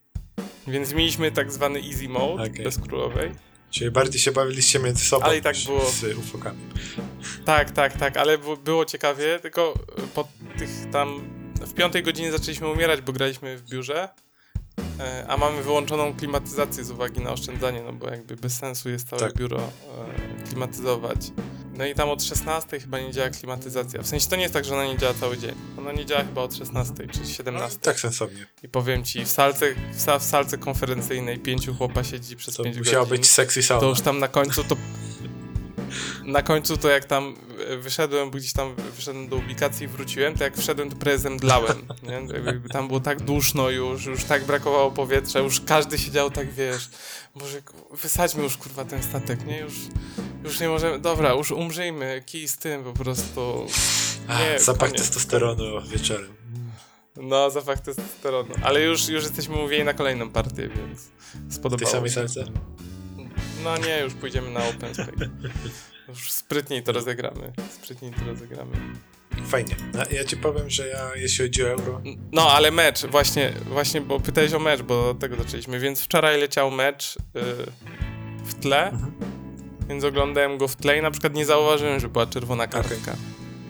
Więc 0.67 0.93
mieliśmy 0.93 1.31
tak 1.31 1.51
zwany 1.51 1.79
easy 1.79 2.09
mode 2.09 2.43
okay. 2.43 2.63
bez 2.63 2.77
królowej. 2.77 3.31
Czyli 3.71 3.91
bardziej 3.91 4.21
się 4.21 4.31
bawiliście 4.31 4.79
między 4.79 5.05
sobą 5.05 5.25
ale 5.25 5.37
i 5.37 5.41
tak 5.41 5.55
było... 5.65 5.85
z 5.85 6.17
ufokami. 6.17 6.59
Tak, 7.45 7.71
tak, 7.71 7.97
tak, 7.97 8.17
ale 8.17 8.37
było 8.63 8.85
ciekawie, 8.85 9.39
tylko 9.39 9.73
po 10.15 10.27
tych 10.57 10.69
tam... 10.91 11.39
W 11.61 11.73
piątej 11.73 12.03
godzinie 12.03 12.31
zaczęliśmy 12.31 12.67
umierać, 12.67 13.01
bo 13.01 13.13
graliśmy 13.13 13.57
w 13.57 13.69
biurze 13.69 14.03
E, 14.03 14.28
a 15.27 15.37
mamy 15.37 15.63
wyłączoną 15.63 16.13
klimatyzację 16.13 16.83
z 16.83 16.91
uwagi 16.91 17.21
na 17.21 17.31
oszczędzanie, 17.31 17.81
no 17.83 17.93
bo 17.93 18.09
jakby 18.09 18.35
bez 18.35 18.57
sensu 18.57 18.89
jest 18.89 19.09
całe 19.09 19.21
tak. 19.21 19.33
biuro 19.35 19.57
e, 19.57 20.47
klimatyzować. 20.47 21.31
No 21.79 21.85
i 21.85 21.95
tam 21.95 22.09
od 22.09 22.23
16 22.23 22.79
chyba 22.79 22.99
nie 22.99 23.11
działa 23.11 23.29
klimatyzacja. 23.29 24.01
W 24.01 24.07
sensie 24.07 24.29
to 24.29 24.35
nie 24.35 24.41
jest 24.41 24.53
tak, 24.53 24.65
że 24.65 24.73
ona 24.73 24.85
nie 24.85 24.97
działa 24.97 25.13
cały 25.13 25.37
dzień. 25.37 25.55
Ona 25.77 25.91
nie 25.91 26.05
działa 26.05 26.23
chyba 26.23 26.41
od 26.41 26.55
16 26.55 27.07
czy 27.07 27.33
17. 27.33 27.77
No, 27.77 27.81
tak 27.81 27.99
sensownie. 27.99 28.45
I 28.63 28.69
powiem 28.69 29.03
ci, 29.03 29.25
w 29.25 29.29
salce, 29.29 29.75
w, 29.93 30.23
salce 30.23 30.57
konferencyjnej 30.57 31.39
pięciu 31.39 31.75
chłopa 31.75 32.03
siedzi 32.03 32.35
przez 32.35 32.55
to 32.55 32.63
5 32.63 32.77
godzin. 32.77 32.89
musiało 32.89 33.05
być 33.05 33.31
sexy 33.31 33.63
sauna. 33.63 33.81
To 33.81 33.89
już 33.89 34.01
tam 34.01 34.19
na 34.19 34.27
końcu 34.27 34.63
to 34.63 34.75
na 36.23 36.41
końcu 36.41 36.77
to 36.77 36.89
jak 36.89 37.05
tam 37.05 37.35
wyszedłem, 37.77 38.31
gdzieś 38.31 38.53
tam 38.53 38.75
wyszedłem 38.95 39.27
do 39.27 39.35
publikacji 39.35 39.85
i 39.85 39.87
wróciłem, 39.87 40.37
to 40.37 40.43
jak 40.43 40.57
wszedłem, 40.57 40.89
to 40.89 40.95
prezem 40.95 41.37
dlałem, 41.37 41.77
nie? 42.03 42.21
Tam 42.71 42.87
było 42.87 42.99
tak 42.99 43.21
duszno 43.21 43.69
już, 43.69 44.05
już 44.05 44.23
tak 44.23 44.45
brakowało 44.45 44.91
powietrza, 44.91 45.39
już 45.39 45.61
każdy 45.61 45.97
siedział 45.97 46.31
tak, 46.31 46.53
wiesz, 46.53 46.89
może 47.35 47.61
wysadźmy 47.91 48.43
już, 48.43 48.57
kurwa, 48.57 48.85
ten 48.85 49.03
statek, 49.03 49.45
nie? 49.45 49.59
Już, 49.59 49.73
już 50.43 50.59
nie 50.59 50.67
możemy, 50.69 50.99
dobra, 50.99 51.33
już 51.33 51.51
umrzyjmy, 51.51 52.23
kij 52.25 52.47
z 52.47 52.57
tym 52.57 52.83
po 52.83 52.93
prostu. 52.93 53.67
Nie, 54.29 54.59
zapach 54.59 54.91
testosteronu 54.91 55.63
wieczorem. 55.87 56.33
No, 57.15 57.49
zapach 57.49 57.79
testosteronu. 57.79 58.49
Ale 58.63 58.81
już, 58.81 59.07
już 59.07 59.23
jesteśmy 59.23 59.55
mówili 59.55 59.83
na 59.83 59.93
kolejną 59.93 60.29
partię, 60.29 60.69
więc 60.69 61.09
spodobało 61.55 61.79
się. 61.79 62.01
Tej 62.01 62.11
samej 62.11 62.29
serce? 62.29 62.51
No 63.63 63.77
nie, 63.77 63.99
już 63.99 64.13
pójdziemy 64.13 64.51
na 64.51 64.67
open 64.67 64.93
space. 64.93 65.29
Już 66.07 66.31
sprytniej 66.31 66.83
to 66.83 66.91
rozegramy. 66.91 67.53
Sprytniej 67.69 68.11
to 68.11 68.25
rozegramy. 68.25 68.71
Fajnie. 69.45 69.75
Ja 70.11 70.23
ci 70.23 70.37
powiem, 70.37 70.69
że 70.69 70.87
ja, 70.87 71.15
jeśli 71.15 71.45
chodzi 71.45 71.63
o 71.63 71.67
euro... 71.67 72.01
No, 72.31 72.51
ale 72.51 72.71
mecz, 72.71 73.05
właśnie, 73.05 73.53
właśnie, 73.65 74.01
bo 74.01 74.19
pytałeś 74.19 74.53
o 74.53 74.59
mecz, 74.59 74.81
bo 74.81 75.09
od 75.09 75.19
tego 75.19 75.35
zaczęliśmy, 75.35 75.79
więc 75.79 76.01
wczoraj 76.01 76.39
leciał 76.39 76.71
mecz 76.71 77.17
yy, 77.33 77.43
w 78.43 78.53
tle, 78.53 78.89
mhm. 78.89 79.13
więc 79.89 80.03
oglądałem 80.03 80.57
go 80.57 80.67
w 80.67 80.75
tle 80.75 80.97
i 80.97 81.01
na 81.01 81.11
przykład 81.11 81.33
nie 81.33 81.45
zauważyłem, 81.45 81.99
że 81.99 82.09
była 82.09 82.25
czerwona 82.25 82.67
kartka. 82.67 82.95
Okay. 82.95 83.15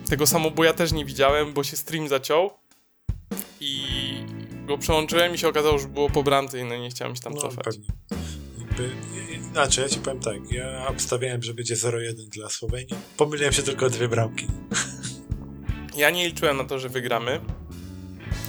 Tego 0.09 0.27
samobuja 0.27 0.73
też 0.73 0.91
nie 0.91 1.05
widziałem, 1.05 1.53
bo 1.53 1.63
się 1.63 1.77
stream 1.77 2.07
zaciął 2.07 2.51
i 3.59 3.83
go 4.65 4.77
przełączyłem 4.77 5.35
i 5.35 5.37
się 5.37 5.47
okazało, 5.47 5.79
że 5.79 5.87
było 5.87 6.09
po 6.09 6.23
bramce 6.23 6.59
i 6.59 6.63
no 6.63 6.77
nie 6.77 6.89
chciałem 6.89 7.15
się 7.15 7.21
tam 7.21 7.33
no, 7.33 7.41
cofać. 7.41 7.65
Pewnie 7.65 9.38
inaczej, 9.51 9.83
ja 9.83 9.89
ci 9.89 9.99
powiem 9.99 10.19
tak, 10.19 10.51
ja 10.51 10.87
obstawiałem, 10.87 11.43
że 11.43 11.53
będzie 11.53 11.75
0-1 11.75 12.13
dla 12.13 12.49
Słowenii. 12.49 12.95
Pomyliłem 13.17 13.53
się 13.53 13.63
tylko 13.63 13.85
o 13.85 13.89
dwie 13.89 14.07
bramki. 14.07 14.47
Ja 15.95 16.09
nie 16.09 16.27
liczyłem 16.27 16.57
na 16.57 16.63
to, 16.63 16.79
że 16.79 16.89
wygramy. 16.89 17.41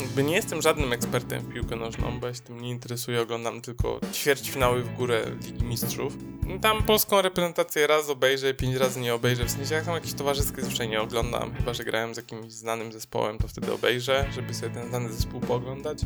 Jakby 0.01 0.23
nie 0.23 0.35
jestem 0.35 0.63
żadnym 0.63 0.93
ekspertem 0.93 1.43
w 1.43 1.53
piłkę 1.53 1.77
nożną, 1.77 2.21
bo 2.21 2.27
ja 2.27 2.35
się 2.35 2.41
tym 2.41 2.61
nie 2.61 2.71
interesuję, 2.71 3.21
oglądam 3.21 3.61
tylko 3.61 4.01
ćwierćfinały 4.13 4.83
w 4.83 4.97
górę 4.97 5.23
Ligi 5.45 5.65
Mistrzów. 5.65 6.17
Tam 6.63 6.83
polską 6.83 7.23
reprezentację 7.23 7.87
raz 7.87 8.09
obejrzę, 8.11 8.55
pięć 8.55 8.77
razy 8.77 9.01
nie 9.01 9.15
obejrzę, 9.15 9.45
w 9.45 9.51
sensie 9.51 9.75
jak 9.75 9.85
tam 9.85 9.95
jakieś 9.95 10.15
towarzyskie 10.15 10.63
zwyczajnie 10.63 10.93
nie 10.93 11.01
oglądam, 11.01 11.55
chyba 11.55 11.75
że 11.75 11.85
grałem 11.85 12.15
z 12.15 12.17
jakimś 12.17 12.53
znanym 12.53 12.93
zespołem, 12.93 13.39
to 13.39 13.49
wtedy 13.49 13.73
obejrzę, 13.73 14.27
żeby 14.35 14.55
sobie 14.55 14.75
ten 14.75 14.89
znany 14.89 15.13
zespół 15.13 15.41
pooglądać. 15.41 15.99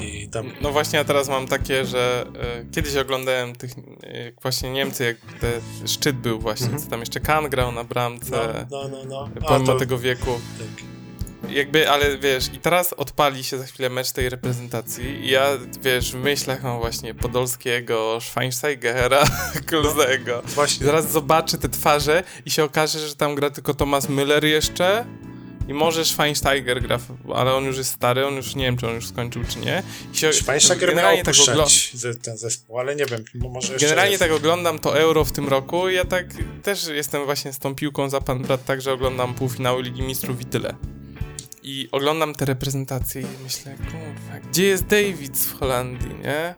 i 0.00 0.28
tam... 0.28 0.50
No 0.62 0.72
właśnie, 0.72 0.96
ja 0.96 1.04
teraz 1.04 1.28
mam 1.28 1.46
takie, 1.46 1.86
że 1.86 2.26
y, 2.62 2.70
kiedyś 2.70 2.96
oglądałem 2.96 3.54
tych, 3.54 3.78
y, 3.78 4.34
właśnie 4.42 4.70
Niemcy, 4.70 5.04
jak 5.04 5.16
ten 5.40 5.60
szczyt 5.88 6.16
był 6.16 6.40
właśnie, 6.40 6.66
mhm. 6.66 6.84
co 6.84 6.90
tam 6.90 7.00
jeszcze 7.00 7.20
Kan 7.20 7.50
grał 7.50 7.72
na 7.72 7.84
bramce, 7.84 8.66
no, 8.70 8.88
no, 8.88 9.04
no, 9.04 9.30
no. 9.34 9.48
pomimo 9.48 9.72
to... 9.72 9.78
tego 9.78 9.98
wieku. 9.98 10.40
Tak. 10.58 11.03
Jakby, 11.50 11.90
ale 11.90 12.18
wiesz, 12.18 12.46
i 12.54 12.58
teraz 12.58 12.92
odpali 12.92 13.44
się 13.44 13.58
za 13.58 13.64
chwilę 13.66 13.90
mecz 13.90 14.12
tej 14.12 14.28
reprezentacji 14.28 15.04
i 15.04 15.30
ja, 15.30 15.48
wiesz, 15.82 16.12
w 16.12 16.16
myślach 16.16 16.62
mam 16.62 16.78
właśnie 16.78 17.14
Podolskiego, 17.14 18.18
Schweinsteigera, 18.20 19.24
Klzego. 19.66 20.42
Właśnie. 20.46 20.86
Zaraz 20.86 21.10
zobaczę 21.10 21.58
te 21.58 21.68
twarze 21.68 22.22
i 22.46 22.50
się 22.50 22.64
okaże, 22.64 23.08
że 23.08 23.16
tam 23.16 23.34
gra 23.34 23.50
tylko 23.50 23.74
Thomas 23.74 24.08
Müller 24.08 24.44
jeszcze 24.44 25.04
i 25.68 25.74
może 25.74 26.04
Schweinsteiger 26.04 26.82
gra, 26.82 26.98
ale 27.34 27.54
on 27.54 27.64
już 27.64 27.76
jest 27.78 27.90
stary, 27.90 28.26
on 28.26 28.34
już 28.36 28.54
nie 28.54 28.64
wiem, 28.64 28.76
czy 28.76 28.88
on 28.88 28.94
już 28.94 29.06
skończył, 29.08 29.42
czy 29.48 29.58
nie. 29.58 29.82
I 30.12 30.16
się, 30.16 30.32
Schweinsteiger 30.32 30.96
miał 30.96 31.10
tak, 31.16 31.22
opuszczać 31.22 31.90
ze- 31.94 32.14
ten 32.14 32.36
zespół, 32.36 32.78
ale 32.78 32.96
nie 32.96 33.06
wiem, 33.06 33.24
mo- 33.34 33.48
może 33.48 33.76
generalnie 33.76 34.10
jest. 34.10 34.22
tak 34.22 34.32
oglądam 34.32 34.78
to 34.78 34.98
Euro 34.98 35.24
w 35.24 35.32
tym 35.32 35.48
roku 35.48 35.88
i 35.88 35.94
ja 35.94 36.04
tak 36.04 36.26
też 36.62 36.86
jestem 36.86 37.24
właśnie 37.24 37.52
z 37.52 37.58
tą 37.58 37.74
piłką 37.74 38.10
za 38.10 38.20
pan 38.20 38.42
brat, 38.42 38.64
tak, 38.64 38.82
że 38.82 38.92
oglądam 38.92 39.34
półfinały 39.34 39.82
Ligi 39.82 40.02
Mistrzów 40.02 40.40
i 40.40 40.44
tyle. 40.44 40.74
I 41.66 41.88
oglądam 41.92 42.34
te 42.34 42.44
reprezentacje 42.44 43.22
i 43.22 43.26
myślę, 43.44 43.74
kurwa, 43.76 44.48
gdzie 44.50 44.64
jest 44.64 44.84
Davids 44.86 45.44
w 45.44 45.58
Holandii, 45.58 46.14
nie? 46.14 46.54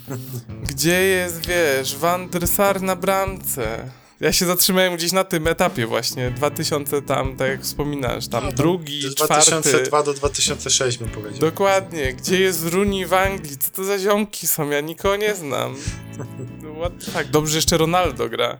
Gdzie 0.70 1.00
jest, 1.02 1.46
wiesz, 1.46 1.96
Van 1.96 2.28
der 2.28 2.48
Sar 2.48 2.82
na 2.82 2.96
bramce? 2.96 3.90
Ja 4.20 4.32
się 4.32 4.46
zatrzymałem 4.46 4.96
gdzieś 4.96 5.12
na 5.12 5.24
tym 5.24 5.46
etapie 5.46 5.86
właśnie, 5.86 6.30
2000 6.30 7.02
tam, 7.02 7.36
tak 7.36 7.48
jak 7.48 7.62
wspominasz, 7.62 8.28
tam 8.28 8.44
No, 8.44 8.50
to 8.50 8.56
drugi, 8.56 9.02
z 9.02 9.14
czwarty. 9.14 9.50
2002 9.50 10.02
do 10.02 10.14
2006 10.14 10.98
bym 10.98 11.08
powiedział. 11.08 11.40
Dokładnie, 11.40 12.12
gdzie 12.14 12.40
jest 12.40 12.66
Rooney 12.66 13.06
w 13.06 13.14
Anglii? 13.14 13.58
Co 13.58 13.70
to 13.70 13.84
za 13.84 13.98
ziomki 13.98 14.46
są? 14.46 14.70
Ja 14.70 14.80
nikogo 14.80 15.16
nie 15.16 15.34
znam. 15.34 15.76
What 16.80 16.92
the 17.04 17.10
fuck? 17.10 17.30
Dobrze, 17.30 17.56
jeszcze 17.56 17.76
Ronaldo 17.78 18.28
gra. 18.28 18.58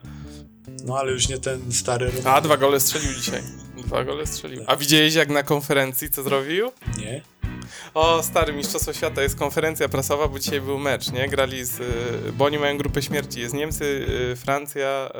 No 0.85 0.99
ale 0.99 1.13
już 1.13 1.29
nie 1.29 1.39
ten 1.39 1.73
stary 1.73 2.07
Ronaldo. 2.07 2.31
A, 2.33 2.41
dwa 2.41 2.57
gole 2.57 2.81
strzelił 2.81 3.15
dzisiaj. 3.15 3.43
Dwa 3.89 4.05
gole 4.05 4.27
strzelił. 4.27 4.65
A 4.67 4.77
widziałeś 4.77 5.15
jak 5.15 5.29
na 5.29 5.43
konferencji 5.43 6.11
co 6.11 6.23
zrobił? 6.23 6.73
Nie? 6.99 7.23
O, 7.95 8.23
stary, 8.23 8.53
Mistrzostwo 8.53 8.93
Świata, 8.93 9.23
jest 9.23 9.37
konferencja 9.39 9.89
prasowa, 9.89 10.29
bo 10.29 10.39
dzisiaj 10.39 10.61
był 10.61 10.79
mecz, 10.79 11.13
nie? 11.13 11.29
Grali 11.29 11.65
z... 11.65 11.81
y, 11.81 12.33
Bo 12.33 12.45
oni 12.45 12.59
mają 12.59 12.79
grupę 12.79 13.03
śmierci. 13.03 13.41
Jest 13.41 13.55
Niemcy, 13.55 13.85
y, 14.33 14.37
Francja, 14.37 15.11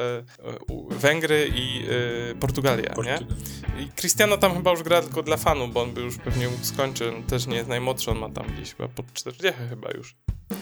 y, 0.91 0.95
Węgry 0.95 1.51
i 1.55 1.87
Portugalia, 2.41 2.89
nie? 2.89 2.95
Portugal. 2.95 3.25
I 3.81 3.89
Cristiano 4.01 4.39
tam 4.39 4.55
chyba 4.55 4.71
już 4.71 4.83
gra 4.83 5.03
tylko 5.03 5.23
dla 5.23 5.37
fanów, 5.37 5.73
bo 5.73 5.83
on 5.83 5.93
by 5.93 6.01
już 6.01 6.17
pewnie. 6.19 6.49
On 6.79 7.23
też 7.23 7.47
nie 7.47 7.57
jest 7.57 7.69
najmłodszy, 7.69 8.11
on 8.11 8.19
ma 8.19 8.29
tam 8.31 8.47
gdzieś 8.57 8.75
chyba 8.75 8.89
pod 8.89 9.13
40 9.13 9.53
chyba 9.69 9.91
już. 9.91 10.17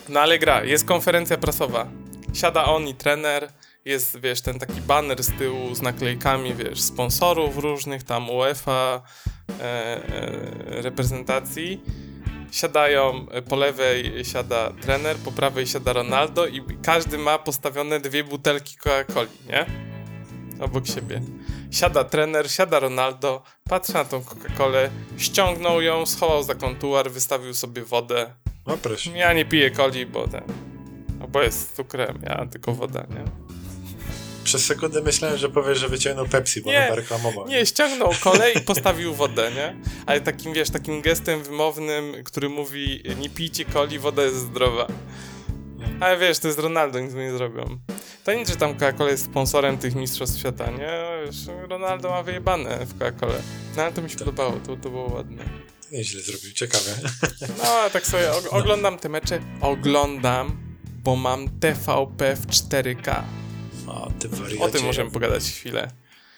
No 0.08 0.20
ale 0.20 0.38
gra, 0.38 0.64
jest 0.64 0.84
konferencja 0.84 1.36
prasowa. 1.36 1.86
Siada 2.34 2.64
on 2.64 2.88
i 2.88 2.94
trener, 2.94 3.48
jest, 3.86 4.20
wiesz, 4.20 4.40
ten 4.40 4.58
taki 4.58 4.80
banner 4.80 5.22
z 5.22 5.38
tyłu 5.38 5.74
z 5.74 5.82
naklejkami, 5.82 6.54
wiesz, 6.54 6.80
sponsorów 6.80 7.58
różnych, 7.58 8.02
tam 8.02 8.30
UEFA, 8.30 9.02
e, 9.60 9.62
e, 9.62 10.82
reprezentacji. 10.82 11.80
Siadają, 12.52 13.26
e, 13.30 13.42
po 13.42 13.56
lewej 13.56 14.24
siada 14.24 14.72
trener, 14.80 15.16
po 15.16 15.32
prawej 15.32 15.66
siada 15.66 15.92
Ronaldo 15.92 16.46
i 16.46 16.62
każdy 16.82 17.18
ma 17.18 17.38
postawione 17.38 18.00
dwie 18.00 18.24
butelki 18.24 18.76
Coca-Coli, 18.76 19.28
nie? 19.48 19.66
Obok 20.60 20.86
siebie. 20.86 21.20
Siada 21.70 22.04
trener, 22.04 22.50
siada 22.50 22.80
Ronaldo, 22.80 23.42
patrzy 23.68 23.94
na 23.94 24.04
tą 24.04 24.20
Coca-Colę, 24.20 24.90
ściągnął 25.18 25.80
ją, 25.80 26.06
schował 26.06 26.42
za 26.42 26.54
kontuar, 26.54 27.10
wystawił 27.10 27.54
sobie 27.54 27.82
wodę. 27.82 28.34
No 28.66 28.76
proszę. 28.76 29.10
Ja 29.10 29.32
nie 29.32 29.44
piję 29.44 29.70
coli, 29.70 30.06
bo 30.06 30.28
ten... 30.28 30.42
no 31.18 31.28
Bo 31.28 31.42
jest 31.42 31.76
cukrem, 31.76 32.18
ja 32.22 32.46
tylko 32.46 32.72
woda, 32.72 33.06
nie? 33.10 33.46
Przez 34.46 34.64
sekundę 34.66 35.02
myślałem, 35.02 35.38
że 35.38 35.48
powiesz, 35.48 35.78
że 35.78 35.88
wyciągnął 35.88 36.26
Pepsi, 36.28 36.60
bo 36.60 36.70
Nie, 36.70 36.82
chyba 36.82 36.94
reklamował. 36.94 37.48
Nie, 37.48 37.66
ściągnął 37.66 38.10
kolę 38.20 38.52
i 38.52 38.60
postawił 38.70 39.14
wodę, 39.14 39.50
nie? 39.54 39.76
Ale 40.06 40.20
takim, 40.20 40.52
wiesz, 40.52 40.70
takim 40.70 41.02
gestem 41.02 41.42
wymownym, 41.42 42.24
który 42.24 42.48
mówi 42.48 43.02
nie 43.20 43.30
pijcie 43.30 43.64
coli, 43.64 43.98
woda 43.98 44.22
jest 44.22 44.36
zdrowa. 44.36 44.86
Ale 46.00 46.18
wiesz, 46.18 46.38
to 46.38 46.48
jest 46.48 46.60
Ronaldo, 46.60 47.00
nic 47.00 47.12
mu 47.14 47.20
nie 47.20 47.32
zrobią. 47.32 47.78
To 48.24 48.32
nic, 48.32 48.48
że 48.50 48.56
tam 48.56 48.74
Coca-Cola 48.74 49.08
jest 49.08 49.24
sponsorem 49.24 49.78
tych 49.78 49.94
mistrzostw 49.94 50.38
świata, 50.38 50.70
nie? 50.70 50.92
Wiesz, 51.26 51.36
Ronaldo 51.68 52.10
ma 52.10 52.22
wyjebane 52.22 52.86
w 52.86 52.98
Coca-Colę. 52.98 53.38
No 53.76 53.82
ale 53.82 53.92
to 53.92 54.02
mi 54.02 54.10
się 54.10 54.16
podobało, 54.16 54.52
to, 54.66 54.76
to 54.76 54.90
było 54.90 55.14
ładne. 55.14 55.44
Nieźle 55.92 56.20
zrobił, 56.20 56.52
ciekawe. 56.52 56.90
No, 57.58 57.64
a 57.64 57.90
tak 57.90 58.06
sobie 58.06 58.30
og- 58.30 58.48
oglądam 58.50 58.98
te 58.98 59.08
mecze. 59.08 59.40
Oglądam, 59.60 60.56
bo 61.04 61.16
mam 61.16 61.48
TVP 61.60 62.36
w 62.36 62.46
4K. 62.46 63.22
O, 63.86 64.10
ty 64.18 64.28
wariacie. 64.28 64.62
O 64.62 64.68
tym 64.68 64.84
możemy 64.84 65.10
pogadać 65.10 65.44
chwilę. 65.44 65.90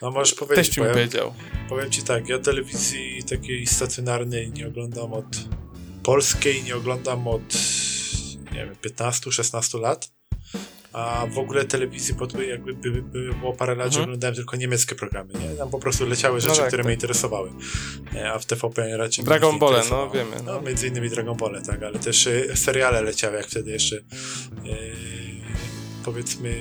No 0.03 0.11
możesz 0.11 0.35
powiedzieć, 0.35 0.67
Teściu 0.67 0.85
mi 0.85 0.91
powiedział. 0.91 1.35
powiem 1.69 1.91
ci 1.91 2.03
tak, 2.03 2.29
ja 2.29 2.39
telewizji 2.39 3.23
takiej 3.31 3.67
stacjonarnej 3.67 4.51
nie 4.53 4.67
oglądam 4.69 5.13
od 5.13 5.27
polskiej, 6.03 6.63
nie 6.63 6.77
oglądam 6.77 7.29
od 7.29 7.55
nie 8.53 8.65
wiem, 8.67 8.75
15-16 8.97 9.81
lat. 9.81 10.11
A 10.93 11.27
w 11.31 11.39
ogóle 11.39 11.65
telewizji 11.65 12.15
pod, 12.15 12.41
jakby 12.41 12.75
by, 12.75 13.03
by 13.03 13.35
było 13.35 13.53
parę 13.53 13.75
lat, 13.75 13.87
że 13.93 13.99
Mhm. 13.99 14.05
oglądałem 14.05 14.35
tylko 14.37 14.57
niemieckie 14.57 14.95
programy, 14.95 15.33
nie? 15.35 15.49
Tam 15.57 15.71
po 15.71 15.79
prostu 15.79 16.07
leciały 16.07 16.41
rzeczy, 16.41 16.57
tak, 16.57 16.67
które 16.67 16.83
tak. 16.83 16.87
mnie 16.87 16.95
interesowały. 16.95 17.51
Nie, 18.15 18.33
A 18.33 18.39
w 18.39 18.47
TVP 18.47 18.97
raczej 18.97 19.25
Dragon 19.25 19.59
Ball, 19.59 19.83
no 19.91 20.11
wiemy. 20.11 20.37
No, 20.45 20.53
No. 20.53 20.61
między 20.61 20.89
innymi 20.89 21.11
Dragon 21.11 21.37
Ball, 21.37 21.63
tak, 21.67 21.83
ale 21.83 21.99
też 21.99 22.27
y, 22.27 22.53
seriale 22.55 23.03
leciały, 23.03 23.37
jak 23.37 23.47
wtedy 23.47 23.71
jeszcze 23.71 23.97
y, 23.97 24.03
powiedzmy 26.05 26.55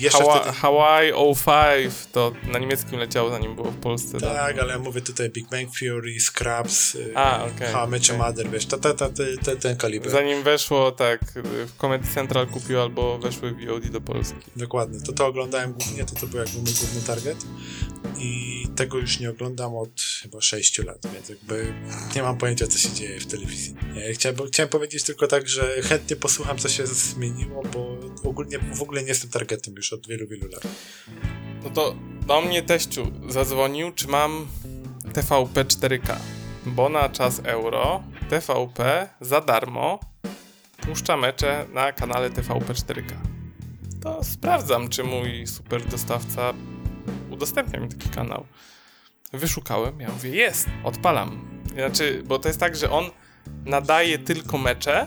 jeszcze 0.00 0.18
Hawa- 0.18 0.40
wtedy... 0.40 0.56
Hawaii 0.56 1.12
05 1.46 1.94
to 2.12 2.32
na 2.52 2.58
niemieckim 2.58 2.98
leciało 2.98 3.30
zanim 3.30 3.54
było 3.54 3.70
w 3.70 3.76
Polsce. 3.76 4.20
Tak, 4.20 4.58
ale 4.58 4.72
ja 4.72 4.78
mówię 4.78 5.00
tutaj 5.00 5.30
Big 5.30 5.48
Bang 5.48 5.68
Theory, 5.80 6.20
Scraps, 6.20 6.94
y, 6.94 7.12
A, 7.14 7.44
okej, 7.44 7.68
How 7.72 7.84
okej. 7.84 8.18
Mother, 8.18 8.50
wiesz, 8.50 8.66
ta, 8.66 8.78
ta, 8.78 8.94
ta, 8.94 9.08
ta, 9.08 9.22
ta, 9.44 9.56
ten 9.56 9.76
kaliber. 9.76 10.10
Zanim 10.10 10.42
weszło, 10.42 10.92
tak, 10.92 11.20
w 11.44 11.76
Comedy 11.76 12.08
Central 12.14 12.46
kupił 12.46 12.80
albo 12.80 13.18
weszły 13.18 13.52
VOD 13.66 13.86
do 13.86 14.00
Polski. 14.00 14.36
Dokładnie, 14.56 15.00
to 15.00 15.12
to 15.12 15.26
oglądałem 15.26 15.72
głównie, 15.72 16.04
to 16.04 16.14
to 16.14 16.26
był 16.26 16.38
jakby 16.38 16.58
mój 16.58 16.72
główny 16.72 17.00
target 17.06 17.46
i 18.18 18.66
tego 18.76 18.98
już 18.98 19.20
nie 19.20 19.30
oglądam 19.30 19.76
od 19.76 20.00
chyba 20.22 20.40
6 20.40 20.78
lat, 20.78 21.06
więc 21.14 21.28
jakby 21.28 21.74
nie 22.16 22.22
mam 22.22 22.38
pojęcia, 22.38 22.66
co 22.66 22.78
się 22.78 22.92
dzieje 22.92 23.20
w 23.20 23.26
telewizji. 23.26 23.74
Chciałem, 24.12 24.38
chciałem 24.48 24.68
powiedzieć 24.68 25.02
tylko 25.02 25.26
tak, 25.26 25.48
że 25.48 25.82
chętnie 25.82 26.16
posłucham, 26.16 26.58
co 26.58 26.68
się 26.68 26.86
zmieniło, 26.86 27.62
bo 27.62 27.98
ogólnie 28.24 28.58
w 28.58 28.82
ogóle 28.82 29.02
nie 29.02 29.08
jestem 29.08 29.30
targetem 29.30 29.74
już 29.76 29.87
od 29.92 30.06
wielu, 30.06 30.26
wielu 30.26 30.48
lat. 30.48 30.62
No 31.64 31.70
to 31.70 31.94
do 32.26 32.40
mnie 32.40 32.62
teściu 32.62 33.12
zadzwonił, 33.28 33.92
czy 33.92 34.08
mam 34.08 34.46
TVP 35.12 35.64
4K. 35.64 36.16
Bo 36.66 36.88
na 36.88 37.08
czas 37.08 37.40
euro 37.44 38.02
TVP 38.30 39.08
za 39.20 39.40
darmo 39.40 40.00
puszcza 40.76 41.16
mecze 41.16 41.66
na 41.72 41.92
kanale 41.92 42.30
TVP 42.30 42.72
4K. 42.72 43.12
To 44.02 44.24
sprawdzam, 44.24 44.88
czy 44.88 45.04
mój 45.04 45.46
super 45.46 45.84
dostawca 45.84 46.54
udostępnia 47.30 47.80
mi 47.80 47.88
taki 47.88 48.08
kanał. 48.08 48.46
Wyszukałem, 49.32 50.00
ja 50.00 50.08
mówię, 50.08 50.30
jest, 50.30 50.68
odpalam. 50.84 51.60
Znaczy, 51.74 52.22
bo 52.26 52.38
to 52.38 52.48
jest 52.48 52.60
tak, 52.60 52.76
że 52.76 52.90
on 52.90 53.10
nadaje 53.64 54.18
tylko 54.18 54.58
mecze 54.58 55.06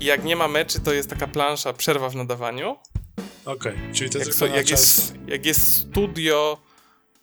i 0.00 0.04
jak 0.04 0.24
nie 0.24 0.36
ma 0.36 0.48
meczy, 0.48 0.80
to 0.80 0.92
jest 0.92 1.10
taka 1.10 1.26
plansza 1.26 1.72
przerwa 1.72 2.08
w 2.08 2.14
nadawaniu. 2.14 2.76
Okej, 3.44 3.72
czyli 3.92 4.10
to 4.10 4.18
Jak, 4.18 4.34
so, 4.34 4.46
jak, 4.46 4.70
jest, 4.70 5.14
jak 5.26 5.46
jest 5.46 5.74
studio 5.74 6.58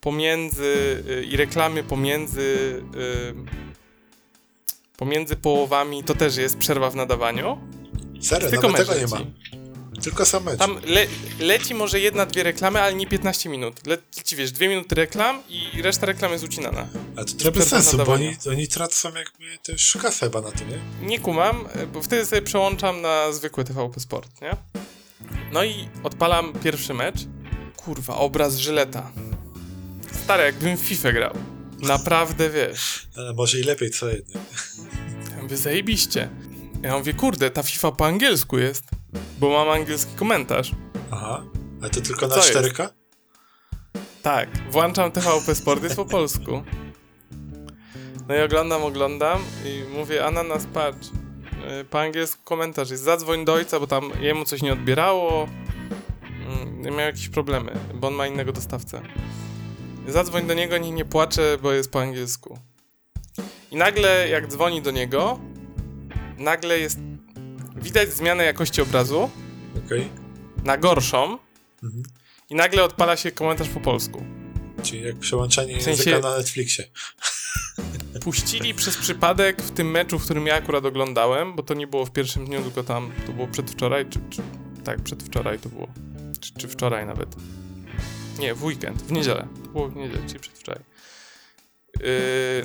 pomiędzy 0.01 1.03
y, 1.09 1.23
i 1.23 1.37
reklamy 1.37 1.83
pomiędzy 1.83 2.41
y, 2.95 3.65
pomiędzy 4.97 5.35
połowami, 5.35 6.03
to 6.03 6.15
też 6.15 6.37
jest 6.37 6.57
przerwa 6.57 6.89
w 6.89 6.95
nadawaniu. 6.95 7.57
Serio, 8.21 8.49
Tylko 8.49 8.73
tego 8.73 8.95
nie 8.95 9.07
ma. 9.07 9.17
Tylko 10.03 10.25
sam 10.25 10.43
mecz. 10.43 10.59
Tam 10.59 10.79
le, 10.85 11.05
leci 11.39 11.75
może 11.75 11.99
jedna, 11.99 12.25
dwie 12.25 12.43
reklamy, 12.43 12.81
ale 12.81 12.93
nie 12.93 13.07
15 13.07 13.49
minut. 13.49 13.87
Leci, 13.87 14.35
wiesz, 14.35 14.51
dwie 14.51 14.67
minuty 14.67 14.95
reklam 14.95 15.43
i 15.49 15.81
reszta 15.81 16.05
reklam 16.05 16.31
jest 16.31 16.43
ucinana. 16.43 16.87
Ale 17.15 17.25
to 17.25 17.33
trochę 17.33 17.61
sensu, 17.61 17.97
bo 17.97 18.13
oni, 18.13 18.35
oni 18.51 18.67
tracą 18.67 19.09
jakby 19.13 19.57
też 19.63 19.97
kasę 20.01 20.25
chyba 20.25 20.41
na 20.41 20.51
tym, 20.51 20.69
nie? 20.69 21.07
Nie 21.07 21.19
kumam, 21.19 21.67
bo 21.93 22.01
wtedy 22.01 22.25
sobie 22.25 22.41
przełączam 22.41 23.01
na 23.01 23.31
zwykły 23.31 23.63
TVP 23.63 23.99
Sport, 23.99 24.41
nie? 24.41 24.57
No 25.51 25.63
i 25.63 25.89
odpalam 26.03 26.53
pierwszy 26.63 26.93
mecz. 26.93 27.19
Kurwa, 27.75 28.15
obraz 28.15 28.55
Żyleta. 28.55 29.11
Stary, 30.23 30.43
jakbym 30.43 30.77
w 30.77 30.79
FIFA 30.79 31.11
grał. 31.11 31.33
Naprawdę, 31.79 32.49
wiesz. 32.49 33.07
Ale 33.17 33.33
może 33.33 33.59
i 33.59 33.63
lepiej, 33.63 33.89
co 33.89 34.09
jednak. 34.09 34.43
Ja 35.35 35.43
mówię, 35.43 35.57
zajebiście. 35.57 36.29
Ja 36.81 36.97
mówię, 36.97 37.13
kurde, 37.13 37.51
ta 37.51 37.63
FIFA 37.63 37.91
po 37.91 38.05
angielsku 38.05 38.57
jest, 38.57 38.83
bo 39.39 39.49
mam 39.49 39.69
angielski 39.69 40.15
komentarz. 40.15 40.71
Aha, 41.11 41.43
ale 41.81 41.89
to 41.89 42.01
tylko 42.01 42.27
na 42.27 42.35
Co 42.35 42.47
jest? 42.47 42.59
4K? 42.59 42.89
Tak, 44.21 44.49
włączam 44.71 45.11
TVP 45.11 45.55
Sport, 45.55 45.83
jest 45.83 45.95
po 45.95 46.05
polsku. 46.05 46.63
No 48.27 48.35
i 48.35 48.41
oglądam, 48.41 48.83
oglądam 48.83 49.41
i 49.65 49.83
mówię, 49.97 50.25
Ananas, 50.25 50.67
patrz, 50.73 51.07
po 51.89 52.01
angielsku 52.01 52.41
komentarz 52.43 52.89
jest, 52.89 53.03
zadzwoń 53.03 53.45
do 53.45 53.53
ojca, 53.53 53.79
bo 53.79 53.87
tam 53.87 54.11
jemu 54.21 54.45
coś 54.45 54.61
nie 54.61 54.73
odbierało, 54.73 55.47
mm, 56.47 56.81
miał 56.81 56.99
jakieś 56.99 57.29
problemy, 57.29 57.71
bo 57.93 58.07
on 58.07 58.13
ma 58.13 58.27
innego 58.27 58.51
dostawcę. 58.51 59.01
zadzwoń 60.07 60.47
do 60.47 60.53
niego, 60.53 60.77
niech 60.77 60.93
nie 60.93 61.05
płacze, 61.05 61.57
bo 61.61 61.71
jest 61.73 61.91
po 61.91 62.01
angielsku. 62.01 62.59
I 63.71 63.75
nagle, 63.75 64.29
jak 64.29 64.47
dzwoni 64.47 64.81
do 64.81 64.91
niego, 64.91 65.39
nagle 66.37 66.79
jest. 66.79 66.99
Widać 67.75 68.13
zmianę 68.13 68.43
jakości 68.45 68.81
obrazu 68.81 69.29
Okej. 69.85 70.09
na 70.63 70.77
gorszą, 70.77 71.37
Mhm. 71.83 72.03
i 72.49 72.55
nagle 72.55 72.83
odpala 72.83 73.17
się 73.17 73.31
komentarz 73.31 73.69
po 73.69 73.79
polsku. 73.79 74.23
Czyli 74.83 75.01
jak 75.03 75.15
przełączanie 75.15 75.77
W 75.77 75.83
sensie- 75.83 76.09
języka 76.09 76.29
na 76.29 76.37
Netflixie. 76.37 76.83
Puścili 78.25 78.73
przez 78.73 78.97
przypadek 78.97 79.61
w 79.61 79.71
tym 79.71 79.91
meczu, 79.91 80.19
w 80.19 80.25
którym 80.25 80.47
ja 80.47 80.55
akurat 80.55 80.85
oglądałem, 80.85 81.55
bo 81.55 81.63
to 81.63 81.73
nie 81.73 81.87
było 81.87 82.05
w 82.05 82.11
pierwszym 82.11 82.45
dniu, 82.45 82.61
tylko 82.61 82.83
tam 82.83 83.11
to 83.25 83.31
było 83.31 83.47
przedwczoraj, 83.47 84.05
czy, 84.09 84.19
czy 84.29 84.41
tak, 84.83 85.01
przedwczoraj 85.01 85.59
to 85.59 85.69
było. 85.69 85.87
Czy, 86.39 86.53
czy 86.53 86.67
wczoraj 86.67 87.05
nawet. 87.05 87.35
Nie, 88.39 88.53
w 88.53 88.63
weekend, 88.63 89.01
w 89.01 89.11
niedzielę. 89.11 89.47
To 89.63 89.69
było 89.69 89.89
w 89.89 89.95
niedzielę, 89.95 90.21
czyli 90.27 90.39
przedwczoraj. 90.39 90.83
Yy, 91.99 92.05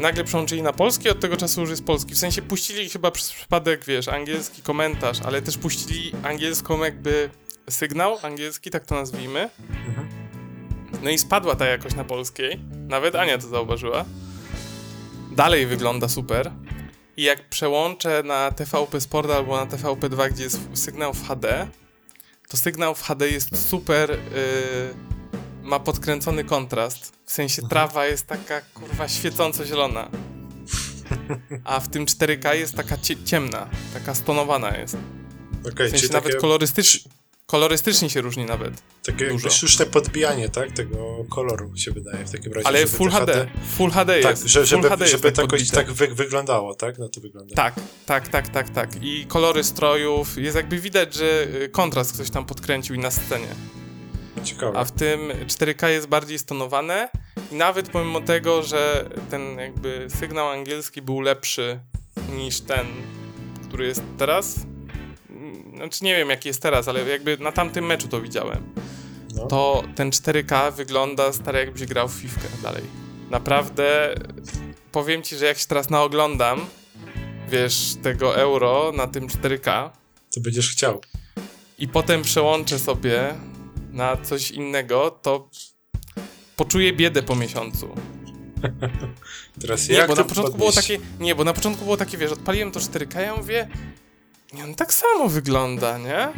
nagle 0.00 0.24
przełączyli 0.24 0.62
na 0.62 0.72
polski, 0.72 1.08
od 1.08 1.20
tego 1.20 1.36
czasu 1.36 1.60
już 1.60 1.70
jest 1.70 1.84
polski. 1.84 2.14
W 2.14 2.18
sensie 2.18 2.42
puścili 2.42 2.90
chyba 2.90 3.10
przez 3.10 3.32
przypadek, 3.32 3.84
wiesz, 3.84 4.08
angielski 4.08 4.62
komentarz, 4.62 5.20
ale 5.24 5.42
też 5.42 5.58
puścili 5.58 6.12
angielską 6.22 6.84
jakby 6.84 7.30
sygnał 7.70 8.18
angielski, 8.22 8.70
tak 8.70 8.86
to 8.86 8.94
nazwijmy. 8.94 9.50
Mhm. 9.88 10.08
No 11.02 11.10
i 11.10 11.18
spadła 11.18 11.56
ta 11.56 11.66
jakość 11.66 11.96
na 11.96 12.04
polskiej. 12.04 12.60
Nawet 12.88 13.14
Ania 13.14 13.38
to 13.38 13.48
zauważyła. 13.48 14.04
Dalej 15.40 15.66
wygląda 15.66 16.08
super. 16.08 16.52
I 17.16 17.22
jak 17.22 17.48
przełączę 17.48 18.22
na 18.22 18.50
TVP 18.50 19.00
Sport 19.00 19.30
albo 19.30 19.56
na 19.56 19.66
TVP2, 19.66 20.30
gdzie 20.32 20.44
jest 20.44 20.60
sygnał 20.74 21.14
w 21.14 21.28
HD, 21.28 21.68
to 22.48 22.56
sygnał 22.56 22.94
w 22.94 23.02
HD 23.02 23.28
jest 23.28 23.68
super. 23.68 24.10
Yy, 24.10 24.18
ma 25.62 25.80
podkręcony 25.80 26.44
kontrast. 26.44 27.12
W 27.26 27.32
sensie 27.32 27.62
trawa 27.62 28.06
jest 28.06 28.26
taka 28.26 28.60
kurwa 28.60 29.08
świecąco 29.08 29.64
zielona. 29.64 30.10
A 31.64 31.80
w 31.80 31.88
tym 31.88 32.06
4K 32.06 32.54
jest 32.54 32.74
taka 32.76 32.96
cie- 32.96 33.24
ciemna, 33.24 33.68
taka 33.94 34.14
stonowana 34.14 34.76
jest. 34.76 34.96
Okej, 35.72 35.88
W 35.88 35.90
sensie 35.90 36.08
nawet 36.12 36.24
takie, 36.32 36.40
kolorystycznie, 36.40 37.10
kolorystycznie 37.50 38.10
się 38.10 38.20
różni 38.20 38.44
nawet. 38.44 38.82
takie 39.02 39.28
dużo. 39.28 39.50
sztuczne 39.50 39.86
podbijanie, 39.86 40.48
tak? 40.48 40.72
Tego 40.72 41.24
koloru 41.30 41.76
się 41.76 41.90
wydaje 41.90 42.24
w 42.24 42.30
takim 42.30 42.52
razie. 42.52 42.66
Ale 42.66 42.86
Full 42.86 43.10
te 43.10 43.16
HD. 43.16 43.46
Full 43.76 43.90
HD 43.90 44.20
Tak, 44.20 44.30
jest. 44.30 44.42
że, 44.46 44.66
żeby, 44.66 44.82
full 44.82 44.90
HD 44.90 45.06
żeby 45.06 45.26
jest 45.28 45.36
to 45.36 45.42
tak 45.42 45.52
jakoś 45.52 45.60
podbite. 45.70 45.76
tak 45.76 45.92
wy, 45.92 46.14
wyglądało, 46.14 46.74
tak? 46.74 46.98
No 46.98 47.08
to 47.08 47.20
wygląda. 47.20 47.54
Tak, 47.54 47.74
tak, 48.06 48.28
tak, 48.28 48.48
tak, 48.48 48.68
tak. 48.70 48.90
I 49.02 49.26
kolory 49.28 49.64
strojów, 49.64 50.38
jest 50.38 50.56
jakby 50.56 50.78
widać, 50.78 51.14
że 51.14 51.46
y, 51.62 51.68
kontrast 51.68 52.12
ktoś 52.12 52.30
tam 52.30 52.46
podkręcił 52.46 52.94
i 52.94 52.98
na 52.98 53.10
scenie. 53.10 53.54
Ciekawe. 54.44 54.78
A 54.78 54.84
w 54.84 54.92
tym 54.92 55.20
4K 55.46 55.86
jest 55.86 56.06
bardziej 56.06 56.38
stonowane 56.38 57.08
i 57.52 57.54
nawet 57.54 57.88
pomimo 57.88 58.20
tego, 58.20 58.62
że 58.62 59.10
ten 59.30 59.58
jakby 59.58 60.06
sygnał 60.20 60.48
angielski 60.48 61.02
był 61.02 61.20
lepszy 61.20 61.80
niż 62.36 62.60
ten, 62.60 62.86
który 63.68 63.86
jest 63.86 64.02
teraz, 64.18 64.54
znaczy 65.80 66.04
nie 66.04 66.16
wiem 66.16 66.30
jaki 66.30 66.48
jest 66.48 66.62
teraz, 66.62 66.88
ale 66.88 67.08
jakby 67.08 67.38
na 67.38 67.52
tamtym 67.52 67.86
meczu 67.86 68.08
to 68.08 68.20
widziałem, 68.20 68.74
No. 69.34 69.46
to 69.46 69.82
ten 69.94 70.10
4K 70.10 70.72
wygląda 70.72 71.32
stary 71.32 71.58
jakbyś 71.58 71.84
grał 71.86 72.08
w 72.08 72.12
Fifkę 72.12 72.48
dalej. 72.62 72.82
Naprawdę 73.30 74.14
powiem 74.92 75.22
ci, 75.22 75.36
że 75.36 75.44
jak 75.44 75.58
się 75.58 75.66
teraz 75.66 75.90
naoglądam, 75.90 76.66
wiesz, 77.48 77.94
tego 78.02 78.36
euro 78.36 78.92
na 78.96 79.06
tym 79.06 79.26
4K 79.28 79.90
To 80.34 80.40
będziesz 80.40 80.70
chciał. 80.70 81.00
i 81.78 81.88
potem 81.88 82.22
przełączę 82.22 82.78
sobie 82.78 83.34
na 83.92 84.16
coś 84.16 84.50
innego, 84.50 85.18
to 85.22 85.48
poczuję 86.56 86.92
biedę 86.92 87.22
po 87.22 87.36
miesiącu. 87.36 87.88
Teraz 89.60 89.88
Nie, 89.88 89.94
jak 89.94 90.08
bo 90.08 90.14
na 90.14 90.24
początku 90.24 90.58
było 90.58 90.72
takie, 90.72 90.98
nie, 91.20 91.34
bo 91.34 91.44
na 91.44 91.52
początku 91.52 91.84
było 91.84 91.96
takie, 91.96 92.18
wiesz, 92.18 92.32
odpaliłem 92.32 92.70
to 92.72 92.80
4K, 92.80 93.20
ja 93.20 93.36
mówię, 93.36 93.68
nie, 94.52 94.64
on 94.64 94.74
tak 94.74 94.94
samo 94.94 95.28
wygląda, 95.28 95.98
nie? 95.98 96.28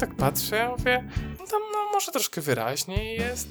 Tak 0.00 0.14
patrzę, 0.14 0.56
ja 0.56 0.70
mówię, 0.70 1.08
no 1.38 1.46
tam 1.46 1.60
no, 1.72 1.92
może 1.92 2.12
troszkę 2.12 2.40
wyraźniej 2.40 3.18
jest. 3.18 3.48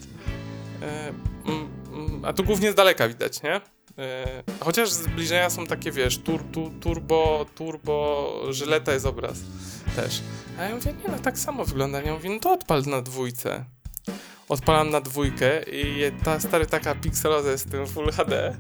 E, 0.81 1.09
mm, 1.45 1.69
mm, 1.93 2.25
a 2.25 2.33
tu 2.33 2.43
głównie 2.43 2.71
z 2.71 2.75
daleka 2.75 3.07
widać, 3.07 3.43
nie? 3.43 3.61
E, 3.97 4.43
chociaż 4.59 4.91
zbliżenia 4.91 5.49
są 5.49 5.67
takie, 5.67 5.91
wiesz, 5.91 6.17
tur, 6.17 6.43
tu, 6.51 6.71
turbo, 6.81 7.45
turbo, 7.55 8.33
żyleta 8.49 8.93
jest 8.93 9.05
obraz 9.05 9.37
też. 9.95 10.21
A 10.59 10.63
ja 10.63 10.75
mówię, 10.75 10.93
nie 10.93 11.11
no, 11.11 11.19
tak 11.19 11.39
samo 11.39 11.65
wygląda. 11.65 12.01
Ja 12.01 12.13
mówię, 12.13 12.29
no 12.29 12.39
to 12.39 12.51
odpal 12.51 12.83
na 12.85 13.01
dwójce. 13.01 13.65
Odpalam 14.49 14.89
na 14.89 15.01
dwójkę 15.01 15.63
i 15.63 16.11
ta 16.23 16.39
stary 16.39 16.65
taka 16.65 16.95
pikseloza 16.95 17.57
z 17.57 17.65
tym 17.65 17.87
Full 17.87 18.11
HD. 18.11 18.57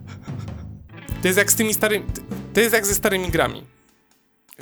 To 1.21 1.27
jest 1.27 1.37
jak 1.37 1.51
z 1.51 1.55
tymi 1.55 1.73
starymi, 1.73 2.05
to 2.53 2.59
jest 2.59 2.73
jak 2.73 2.85
ze 2.85 2.95
starymi 2.95 3.29
grami. 3.29 3.63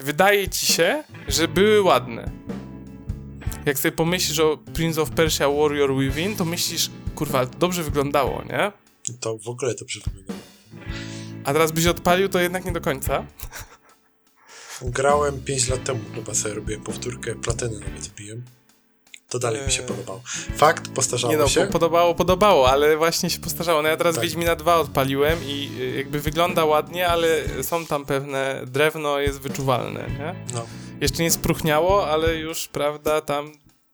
Wydaje 0.04 0.48
ci 0.50 0.66
się, 0.66 1.04
że 1.28 1.48
były 1.48 1.82
ładne. 1.82 2.32
Jak 3.66 3.80
sobie 3.80 3.92
pomyślisz 3.92 4.40
o 4.40 4.58
Prince 4.74 4.98
of 4.98 5.10
Persia 5.10 5.50
Warrior 5.50 5.96
Within, 5.96 6.36
to 6.36 6.46
myślisz, 6.46 6.90
kurwa, 7.16 7.46
to 7.46 7.60
dobrze 7.60 7.84
wyglądało, 7.84 8.44
nie? 8.44 8.72
To 9.20 9.38
w 9.38 9.48
ogóle 9.48 9.76
to 9.76 9.86
wygląda. 10.14 10.44
A 11.44 11.54
teraz 11.54 11.72
byś 11.72 11.86
odpalił, 11.86 12.30
to 12.30 12.40
jednak 12.40 12.66
nie 12.66 12.72
do 12.72 12.82
końca. 12.82 13.26
Grałem 14.82 15.44
5 15.44 15.68
lat 15.68 15.84
temu, 15.84 16.00
chyba 16.16 16.34
sobie 16.34 16.54
robiłem 16.54 16.84
powtórkę, 16.84 17.36
platyny 17.36 17.80
nawet 17.80 18.08
wbiłem. 18.08 18.44
To 19.30 19.40
dalej 19.40 19.66
mi 19.66 19.72
się 19.72 19.82
Eee. 19.82 19.88
podobało. 19.88 20.22
Fakt, 20.56 20.90
postarzało 20.92 21.34
Nie 21.34 21.40
no, 21.40 21.48
się. 21.48 21.66
po- 21.66 21.72
podobało, 21.74 22.16
podobało, 22.16 22.70
ale 22.72 22.98
właśnie 22.98 23.30
się 23.30 23.40
postarzało. 23.40 23.82
No 23.82 23.90
ja 23.90 23.98
teraz 23.98 24.16
Tak. 24.16 24.24
Wiedźmina 24.24 24.56
2 24.56 24.76
odpaliłem 24.76 25.40
i 25.46 25.70
y, 25.80 25.98
jakby 25.98 26.20
wygląda 26.20 26.66
ładnie, 26.66 27.08
ale 27.08 27.28
są 27.64 27.86
tam 27.86 28.06
pewne, 28.06 28.62
drewno 28.68 29.20
jest 29.20 29.40
wyczuwalne, 29.42 30.00
nie? 30.20 30.36
No. 30.54 30.66
Jeszcze 31.02 31.24
nie 31.24 31.32
spruchniało, 31.32 32.08
ale 32.08 32.36
już, 32.36 32.68
prawda, 32.68 33.22
tam 33.22 33.52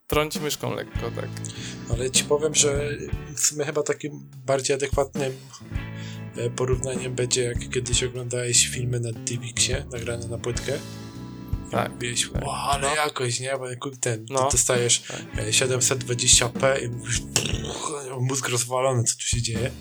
trąci 0.07 0.39
myszką 0.39 0.75
lekko, 0.75 1.11
tak. 1.15 1.29
Ale 1.93 2.11
ci 2.11 2.23
powiem, 2.23 2.55
że 2.55 2.89
w 3.35 3.39
sumie 3.39 3.65
chyba 3.65 3.83
takim 3.83 4.29
bardziej 4.45 4.75
adekwatnym 4.75 5.33
e, 6.37 6.49
porównaniem 6.49 7.15
będzie 7.15 7.43
jak 7.43 7.69
kiedyś 7.69 8.03
oglądałeś 8.03 8.67
filmy 8.67 8.99
na 8.99 9.11
DivXie 9.11 9.85
nagrane 9.91 10.27
na 10.27 10.37
płytkę. 10.37 10.73
Tak. 11.71 11.91
Mówiłeś, 11.93 12.29
tak. 12.33 12.43
wow, 12.45 12.55
ale 12.55 12.87
No. 12.87 12.95
jakoś, 12.95 13.39
nie? 13.39 13.57
Bo 13.57 13.69
jak 13.69 13.79
ten, 13.99 14.25
No. 14.29 14.45
ty 14.45 14.51
dostajesz 14.57 14.99
Tak. 14.99 15.21
e, 15.37 15.53
720p 15.53 16.83
i 16.83 16.89
mówisz, 16.89 17.21
mózg 18.19 18.47
rozwalony, 18.49 19.03
co 19.03 19.15
tu 19.15 19.21
się 19.21 19.41
dzieje. 19.41 19.71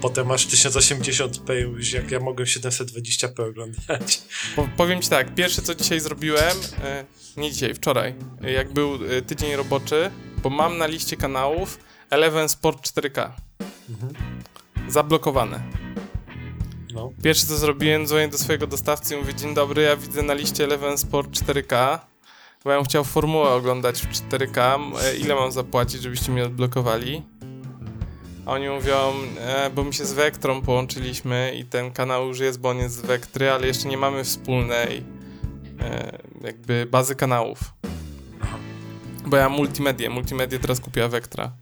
Potem 0.00 0.26
masz 0.26 0.46
1080p 0.46 1.60
i 1.62 1.66
mówisz, 1.66 1.92
jak 1.92 2.10
ja 2.10 2.20
mogłem 2.20 2.46
720p 2.46 3.48
oglądać. 3.48 4.22
Po, 4.56 4.68
powiem 4.76 5.02
ci 5.02 5.08
tak, 5.08 5.34
pierwsze 5.34 5.62
co 5.62 5.74
dzisiaj 5.74 6.00
zrobiłem, 6.00 6.56
e, 6.84 7.04
nie 7.36 7.52
dzisiaj, 7.52 7.74
wczoraj, 7.74 8.14
e, 8.44 8.52
jak 8.52 8.72
był 8.72 8.94
e, 8.94 9.22
tydzień 9.22 9.56
roboczy, 9.56 10.10
bo 10.42 10.50
mam 10.50 10.78
na 10.78 10.86
liście 10.86 11.16
kanałów 11.16 11.78
Eleven 12.10 12.48
Sport 12.48 12.86
4K. 12.92 13.30
Mhm. 13.90 14.14
Zablokowane. 14.88 15.79
No. 17.00 17.12
Pierwsze 17.22 17.46
co 17.46 17.56
zrobiłem, 17.56 18.06
dzwonię 18.06 18.28
do 18.28 18.38
swojego 18.38 18.66
dostawcy 18.66 19.14
i 19.14 19.18
mówię, 19.18 19.34
dzień 19.34 19.54
dobry, 19.54 19.82
ja 19.82 19.96
widzę 19.96 20.22
na 20.22 20.34
liście 20.34 20.64
Eleven 20.64 20.98
Sport 20.98 21.30
4K, 21.30 21.98
bo 22.64 22.70
ja 22.70 22.76
bym 22.76 22.84
chciał 22.84 23.04
formułę 23.04 23.50
oglądać 23.50 24.00
w 24.00 24.08
4K, 24.08 24.80
e, 25.02 25.16
ile 25.16 25.34
mam 25.34 25.52
zapłacić, 25.52 26.02
żebyście 26.02 26.32
mnie 26.32 26.44
odblokowali? 26.44 27.22
A 28.46 28.52
oni 28.52 28.68
mówią, 28.68 29.12
e, 29.38 29.70
bo 29.70 29.84
my 29.84 29.92
się 29.92 30.04
z 30.04 30.12
Vectrą 30.12 30.62
połączyliśmy 30.62 31.52
i 31.56 31.64
ten 31.64 31.92
kanał 31.92 32.28
już 32.28 32.38
jest, 32.38 32.60
bo 32.60 32.68
on 32.68 32.78
jest 32.78 32.94
z 32.94 33.00
Vectry, 33.00 33.50
ale 33.50 33.66
jeszcze 33.66 33.88
nie 33.88 33.98
mamy 33.98 34.24
wspólnej 34.24 35.04
e, 35.80 36.18
jakby 36.40 36.86
bazy 36.90 37.14
kanałów. 37.14 37.60
Bo 39.26 39.36
ja 39.36 39.48
multimedię, 39.48 40.10
multimedię 40.10 40.58
teraz 40.58 40.80
kupiła 40.80 41.08
Vectra. 41.08 41.52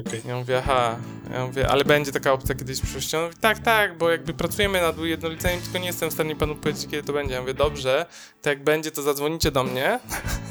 Okej. 0.00 0.22
Ja 0.28 0.36
mówię, 0.36 0.58
aha, 0.58 0.96
ja 1.32 1.46
mówię, 1.46 1.68
ale 1.68 1.84
będzie 1.84 2.12
taka 2.12 2.32
opcja 2.32 2.54
kiedyś 2.54 2.78
w 2.78 2.82
przyszłości? 2.82 3.16
On 3.16 3.24
mówi, 3.24 3.36
tak, 3.40 3.58
tak, 3.58 3.98
bo 3.98 4.10
jakby 4.10 4.34
pracujemy 4.34 4.80
nad 4.80 4.98
ujednoliceniem, 4.98 5.60
tylko 5.60 5.78
nie 5.78 5.86
jestem 5.86 6.10
w 6.10 6.12
stanie 6.12 6.36
panu 6.36 6.56
powiedzieć, 6.56 6.86
kiedy 6.90 7.02
to 7.02 7.12
będzie. 7.12 7.34
Ja 7.34 7.40
mówię, 7.40 7.54
dobrze, 7.54 8.06
to 8.42 8.50
jak 8.50 8.64
będzie, 8.64 8.90
to 8.90 9.02
zadzwonicie 9.02 9.50
do 9.50 9.64
mnie, 9.64 10.00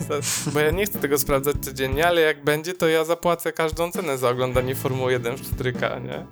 bo 0.53 0.59
ja 0.59 0.71
nie 0.71 0.85
chcę 0.85 0.99
tego 0.99 1.17
sprawdzać 1.17 1.55
codziennie, 1.61 2.07
ale 2.07 2.21
jak 2.21 2.43
będzie, 2.43 2.73
to 2.73 2.87
ja 2.87 3.05
zapłacę 3.05 3.53
każdą 3.53 3.91
cenę 3.91 4.17
za 4.17 4.29
oglądanie 4.29 4.75
Formuły 4.75 5.11
1 5.11 5.35
w 5.35 5.57
4K, 5.57 6.03
nie? 6.03 6.25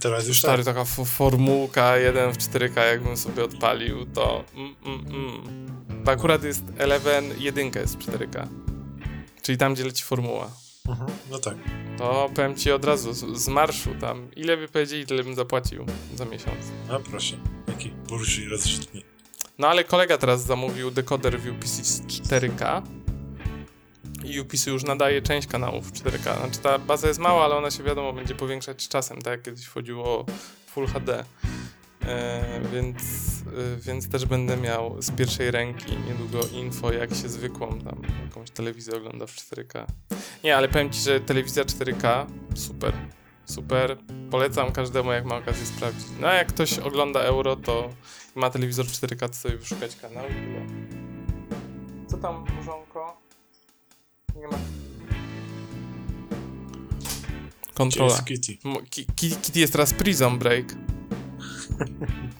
Teraz 0.00 0.28
już 0.28 0.38
Stary, 0.38 0.64
tak. 0.64 0.74
taka 0.74 0.84
formułka 1.04 1.96
1 1.96 2.32
w 2.32 2.38
4K, 2.38 2.86
jakbym 2.86 3.16
sobie 3.16 3.44
odpalił, 3.44 4.06
to 4.06 4.44
mm, 4.54 4.74
mm, 4.86 5.06
mm. 5.06 6.04
Bo 6.04 6.10
akurat 6.10 6.44
jest 6.44 6.62
Eleven 6.78 7.24
1 7.38 7.70
jest 7.74 7.96
w 7.96 8.06
4K. 8.06 8.46
Czyli 9.42 9.58
tam, 9.58 9.74
gdzie 9.74 9.84
leci 9.84 10.04
formuła. 10.04 10.63
Mhm. 10.88 11.10
No 11.30 11.38
tak. 11.38 11.54
To 11.98 12.30
powiem 12.34 12.56
ci 12.56 12.72
od 12.72 12.84
razu, 12.84 13.12
z, 13.12 13.38
z 13.38 13.48
marszu 13.48 13.90
tam. 14.00 14.30
Ile 14.36 14.56
by 14.56 14.68
powiedzieli, 14.68 15.06
tyle 15.06 15.24
bym 15.24 15.34
zapłacił 15.34 15.86
za 16.14 16.24
miesiąc. 16.24 16.58
A 16.90 16.98
proszę. 16.98 17.36
Jaki 17.68 17.90
burży 17.90 18.48
rozrzutni. 18.48 19.04
No 19.58 19.68
ale 19.68 19.84
kolega 19.84 20.18
teraz 20.18 20.42
zamówił 20.44 20.90
decoder 20.90 21.40
w 21.40 21.46
UPC 21.46 21.82
4K. 22.06 22.82
I 24.24 24.40
UPC 24.40 24.66
już 24.66 24.82
nadaje 24.84 25.22
część 25.22 25.48
kanałów 25.48 25.92
4K. 25.92 26.38
Znaczy 26.38 26.58
ta 26.62 26.78
baza 26.78 27.08
jest 27.08 27.20
mała, 27.20 27.44
ale 27.44 27.54
ona 27.56 27.70
się 27.70 27.82
wiadomo 27.82 28.12
będzie 28.12 28.34
powiększać 28.34 28.82
z 28.82 28.88
czasem, 28.88 29.22
tak 29.22 29.30
jak 29.32 29.42
kiedyś 29.42 29.64
wchodziło 29.64 30.04
o 30.04 30.26
Full 30.66 30.86
HD. 30.86 31.24
E, 32.06 32.60
więc, 32.72 33.02
e, 33.46 33.76
więc 33.76 34.08
też 34.08 34.26
będę 34.26 34.56
miał 34.56 35.02
z 35.02 35.10
pierwszej 35.10 35.50
ręki 35.50 35.96
niedługo 36.08 36.46
info, 36.46 36.92
jak 36.92 37.14
się 37.14 37.28
zwykłą 37.28 37.78
tam 37.78 38.02
jakąś 38.24 38.50
telewizję 38.50 38.96
ogląda 38.96 39.26
w 39.26 39.30
4K. 39.30 39.86
Nie, 40.44 40.56
ale 40.56 40.68
powiem 40.68 40.90
Ci, 40.90 41.00
że 41.00 41.20
telewizja 41.20 41.64
4K 41.64 42.26
super. 42.54 42.92
Super. 43.44 43.98
Polecam 44.30 44.72
każdemu, 44.72 45.12
jak 45.12 45.24
ma 45.24 45.36
okazję 45.36 45.66
sprawdzić. 45.66 46.06
No 46.20 46.28
a 46.28 46.34
jak 46.34 46.48
ktoś 46.48 46.78
ogląda 46.78 47.20
Euro, 47.20 47.56
to 47.56 47.88
ma 48.34 48.50
telewizor 48.50 48.86
4K, 48.86 49.28
to 49.28 49.34
sobie 49.34 49.56
wyszukać 49.56 49.96
kanał 49.96 50.24
i 50.24 50.32
tyle. 50.32 50.66
Co 52.06 52.16
tam, 52.16 52.44
mrzonko? 52.60 53.20
Nie 54.36 54.48
ma. 54.48 54.58
Kontrola. 57.74 58.22
Kitty? 58.22 58.56
Kitty 59.16 59.60
jest 59.60 59.72
teraz 59.72 59.94
Prison 59.94 60.38
Break. 60.38 60.66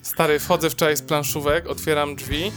Stary, 0.02 0.38
wchodzę 0.38 0.70
wczoraj 0.70 0.96
z 0.96 1.02
planszówek, 1.02 1.66
otwieram 1.66 2.16
drzwi 2.16 2.52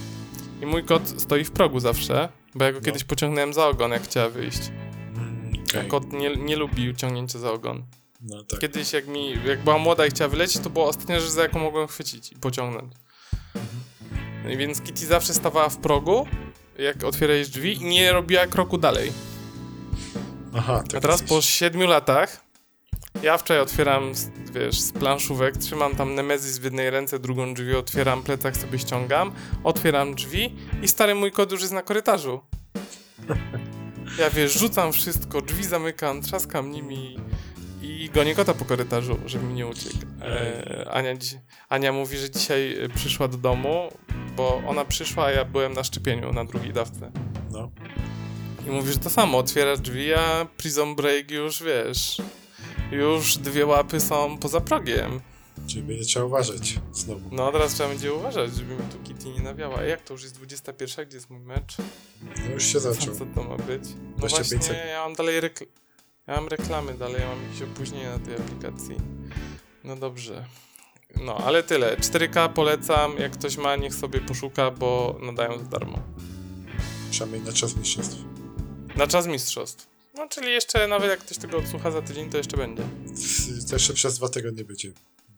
i 0.62 0.66
mój 0.66 0.84
kot 0.84 1.02
stoi 1.16 1.44
w 1.44 1.50
progu 1.50 1.80
zawsze, 1.80 2.28
bo 2.54 2.64
ja 2.64 2.72
go 2.72 2.78
No. 2.78 2.84
kiedyś 2.84 3.04
pociągnąłem 3.04 3.52
za 3.54 3.66
ogon, 3.66 3.90
jak 3.90 4.02
chciała 4.02 4.28
wyjść. 4.28 4.60
Mm, 5.16 5.52
A 5.74 5.78
okej. 5.78 5.88
kot 5.88 6.12
nie, 6.12 6.36
nie 6.36 6.56
lubi 6.56 6.94
ciągnięcia 6.96 7.38
za 7.38 7.52
ogon. 7.52 7.84
No 8.20 8.44
tak. 8.44 8.60
Kiedyś 8.60 8.92
jak 8.92 9.06
mi, 9.08 9.30
jak 9.46 9.62
była 9.64 9.78
młoda 9.78 10.06
i 10.06 10.10
chciała 10.10 10.28
wylecieć, 10.30 10.62
to 10.62 10.70
była 10.70 10.86
ostatnia 10.86 11.20
rzecz, 11.20 11.30
za 11.30 11.42
jaką 11.42 11.58
mogłem 11.58 11.86
chwycić 11.88 12.32
i 12.32 12.36
pociągnąć. 12.36 12.92
I 14.50 14.56
więc 14.56 14.80
Kitty 14.80 15.06
zawsze 15.06 15.34
stawała 15.34 15.68
w 15.68 15.76
progu, 15.76 16.26
jak 16.78 17.04
otwierałeś 17.04 17.48
drzwi 17.48 17.72
i 17.72 17.84
nie 17.84 18.12
robiła 18.12 18.46
kroku 18.46 18.78
dalej. 18.78 19.12
Aha, 20.54 20.82
A 20.86 20.88
tak 20.92 21.02
teraz 21.02 21.20
coś. 21.20 21.28
po 21.28 21.42
siedmiu 21.42 21.86
latach 21.86 22.44
ja 23.22 23.38
wczoraj 23.38 23.62
otwieram, 23.62 24.12
wiesz, 24.54 24.80
z 24.80 24.92
planszówek, 24.92 25.56
trzymam 25.56 25.96
tam 25.96 26.14
Nemezis 26.14 26.58
w 26.58 26.64
jednej 26.64 26.90
ręce, 26.90 27.18
drugą 27.18 27.54
drzwi 27.54 27.74
otwieram, 27.74 28.22
plecak 28.22 28.56
sobie 28.56 28.78
ściągam, 28.78 29.32
otwieram 29.64 30.14
drzwi 30.14 30.56
i 30.82 30.88
stary 30.88 31.14
mój 31.14 31.32
kot 31.32 31.52
już 31.52 31.60
jest 31.60 31.72
na 31.72 31.82
korytarzu. 31.82 32.40
Ja 34.18 34.30
wiesz, 34.30 34.52
rzucam 34.52 34.92
wszystko, 34.92 35.42
drzwi 35.42 35.64
zamykam, 35.64 36.22
trzaskam 36.22 36.70
nimi 36.70 37.16
i 37.82 38.10
gonię 38.14 38.34
kota 38.34 38.54
po 38.54 38.64
korytarzu, 38.64 39.18
żeby 39.26 39.44
mi 39.44 39.54
nie 39.54 39.66
uciekł. 39.66 39.96
E, 40.22 40.90
Ania, 40.90 41.14
Ania 41.68 41.92
mówi, 41.92 42.18
że 42.18 42.30
dzisiaj 42.30 42.84
e, 42.84 42.88
przyszła 42.88 43.28
do 43.28 43.38
domu, 43.38 43.92
bo 44.36 44.62
ona 44.66 44.84
przyszła, 44.84 45.24
a 45.24 45.30
ja 45.30 45.44
byłem 45.44 45.72
na 45.72 45.84
szczepieniu 45.84 46.32
na 46.32 46.44
drugiej 46.44 46.72
dawce. 46.72 47.10
No. 47.50 47.70
I 48.66 48.70
mówisz 48.70 48.98
to 48.98 49.10
samo, 49.10 49.38
otwierasz 49.38 49.80
drzwi, 49.80 50.14
a 50.14 50.46
Prison 50.56 50.94
Break 50.94 51.30
już, 51.30 51.62
wiesz, 51.62 52.22
już 52.90 53.36
dwie 53.38 53.66
łapy 53.66 54.00
są 54.00 54.38
poza 54.38 54.60
progiem. 54.60 55.20
Czyli 55.66 55.82
będzie 55.82 56.04
trzeba 56.04 56.24
uważać 56.26 56.78
znowu. 56.92 57.28
No 57.32 57.52
teraz 57.52 57.74
trzeba 57.74 57.88
będzie 57.88 58.12
uważać, 58.12 58.54
żeby 58.54 58.74
mi 58.74 58.82
tu 58.92 58.98
Kitty 58.98 59.28
nie 59.28 59.40
nawiała. 59.40 59.78
A 59.78 59.82
jak 59.82 60.02
to 60.02 60.14
już 60.14 60.22
jest 60.22 60.34
21, 60.34 61.06
gdzie 61.06 61.16
jest 61.16 61.30
mój 61.30 61.40
mecz? 61.40 61.76
No 62.46 62.54
już 62.54 62.64
się 62.66 62.80
zaczął. 62.80 63.14
co 63.14 63.26
to 63.34 63.42
ma 63.44 63.56
być? 63.56 63.82
No 63.82 64.16
25 64.16 64.18
właśnie, 64.18 64.44
sekund. 64.44 64.78
ja 64.90 65.04
mam 65.04 65.14
dalej 65.14 65.40
rekl- 65.40 65.66
ja 66.26 66.34
mam 66.34 66.48
reklamy 66.48 66.94
dalej, 66.94 67.20
ja 67.20 67.28
mam 67.28 67.42
jakieś 67.44 67.62
opóźnienie 67.62 68.08
na 68.10 68.18
tej 68.18 68.34
aplikacji. 68.34 68.96
No 69.84 69.96
dobrze. 69.96 70.44
No, 71.24 71.36
ale 71.36 71.62
tyle. 71.62 71.96
4K 71.96 72.48
polecam, 72.48 73.18
jak 73.18 73.32
ktoś 73.32 73.56
ma, 73.56 73.76
niech 73.76 73.94
sobie 73.94 74.20
poszuka, 74.20 74.70
bo 74.70 75.18
nadają 75.22 75.58
za 75.58 75.64
darmo. 75.64 75.98
Przynajmniej 77.10 77.42
na 77.42 77.52
czas 77.52 77.76
mistrzostw. 77.76 78.16
Na 78.96 79.06
czas 79.06 79.26
mistrzostw. 79.26 79.88
No, 80.18 80.28
czyli 80.28 80.52
jeszcze 80.52 80.88
nawet 80.88 81.10
jak 81.10 81.20
ktoś 81.20 81.38
tego 81.38 81.58
odsłucha 81.58 81.90
za 81.90 82.02
tydzień, 82.02 82.30
to 82.30 82.38
jeszcze 82.38 82.56
będzie. 82.56 82.82
To 83.68 83.74
jeszcze 83.74 83.94
przez 83.94 84.18
dwa 84.18 84.28
tygodnie 84.28 84.64
będzie. 84.64 84.92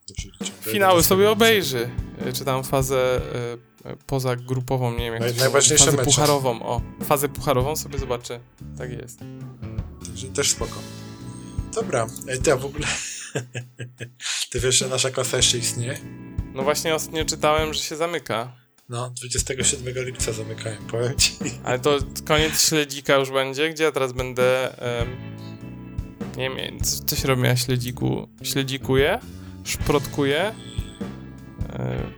Dobrze 0.09 0.29
liczę. 0.29 0.53
Do 0.65 0.71
Finały 0.71 0.93
11 0.93 1.09
sobie 1.09 1.31
obejrzy. 1.31 1.91
Y, 2.27 2.33
Czy 2.33 2.45
tam 2.45 2.65
fazę 2.65 3.21
y, 3.85 3.91
y, 3.91 3.97
pozagrupową, 4.07 4.91
nie 4.93 5.11
wiem 5.11 5.15
jak 5.15 5.23
Naj- 5.23 5.35
to 5.35 5.41
najważniejsze 5.41 5.85
Fazę 5.85 5.97
mecze. 5.97 6.11
pucharową, 6.11 6.63
o. 6.63 6.81
Fazę 7.05 7.29
pucharową 7.29 7.77
sobie 7.77 7.99
zobaczy. 7.99 8.41
Tak 8.79 8.91
jest. 8.93 9.19
Także 10.07 10.27
też 10.29 10.51
spoko. 10.51 10.75
Dobra, 11.75 12.07
Ej, 12.29 12.39
ty, 12.43 12.53
a 12.53 12.57
w 12.57 12.65
ogóle... 12.65 12.87
ty 14.51 14.61
wiesz, 14.61 14.79
że 14.79 14.89
nasza 14.89 15.11
klasa 15.11 15.37
jeszcze 15.37 15.59
istnieje? 15.59 15.99
No 16.55 16.63
właśnie 16.63 16.95
ostatnio 16.95 17.25
czytałem, 17.25 17.75
że 17.75 17.81
się 17.81 17.97
zamyka. 17.97 18.53
No, 18.91 19.11
27 19.11 20.05
lipca 20.05 20.33
zamykają, 20.33 20.77
powiem 20.91 21.17
ci. 21.19 21.33
Ale 21.65 21.79
to 21.79 21.99
koniec 22.25 22.69
śledzika 22.69 23.15
już 23.17 23.31
będzie, 23.31 23.71
gdzie 23.71 23.85
ja 23.85 23.93
teraz 23.93 24.13
będę... 24.13 24.79
em, 25.01 25.09
nie 26.37 26.51
wiem, 26.51 26.81
co, 26.81 27.05
co 27.05 27.17
się 27.17 27.29
robi 27.29 27.43
na 27.43 27.57
śledziku? 27.57 28.29
Śledzikuje? 28.43 29.19
Szprotkuje? 29.65 30.55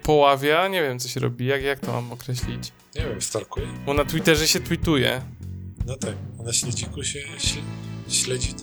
Poławia? 0.03 0.68
Nie 0.68 0.83
wiem, 0.83 0.99
co 0.99 1.09
się 1.09 1.20
robi. 1.20 1.47
Jak, 1.47 1.62
jak 1.62 1.81
to 1.81 1.93
mam 1.93 2.12
określić? 2.12 2.73
Nie 2.95 3.03
wiem, 3.05 3.23
stalkuje? 3.23 3.66
Bo 3.87 3.95
na 3.95 4.05
Twitterze 4.05 4.49
się 4.49 4.61
tweetuje. 4.61 5.23
No 5.87 5.97
tak, 5.97 6.14
a 6.41 6.43
na 6.43 6.53
śledziku 6.53 7.05
się 7.05 7.18
śle- 7.39 7.62
śledzi, 8.09 8.55
to, 8.55 8.62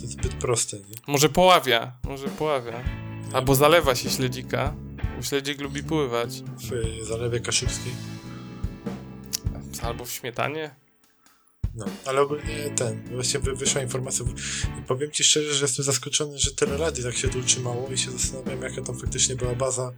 to 0.00 0.06
zbyt 0.06 0.34
proste, 0.34 0.76
nie? 0.76 0.84
Może 1.06 1.28
poławia, 1.28 1.92
może 2.04 2.28
poławia. 2.28 2.72
Albo 3.32 3.54
zalewa 3.54 3.94
się 3.94 4.10
śledzika, 4.10 4.74
śledzik 5.22 5.60
lubi 5.60 5.82
pływać. 5.82 6.42
W 7.02 7.06
Zalewie 7.06 7.40
Kaszubskiej. 7.40 7.92
Albo 9.82 10.04
w 10.04 10.10
śmietanie. 10.10 10.74
No, 11.74 11.84
ale 12.06 12.20
ogólnie 12.20 12.70
ten, 12.76 13.02
właśnie 13.14 13.40
wy, 13.40 13.54
wyszła 13.54 13.82
informacja. 13.82 14.26
I 14.80 14.82
powiem 14.82 15.10
ci 15.10 15.24
szczerze, 15.24 15.54
że 15.54 15.64
jestem 15.64 15.84
zaskoczony, 15.84 16.38
że 16.38 16.50
tyle 16.50 16.78
lat 16.78 17.02
tak 17.02 17.16
się 17.16 17.28
to 17.28 17.38
utrzymało 17.38 17.88
i 17.88 17.98
się 17.98 18.10
zastanawiam, 18.10 18.62
jaka 18.62 18.82
tam 18.82 18.98
faktycznie 18.98 19.36
była 19.36 19.54
baza. 19.54 19.92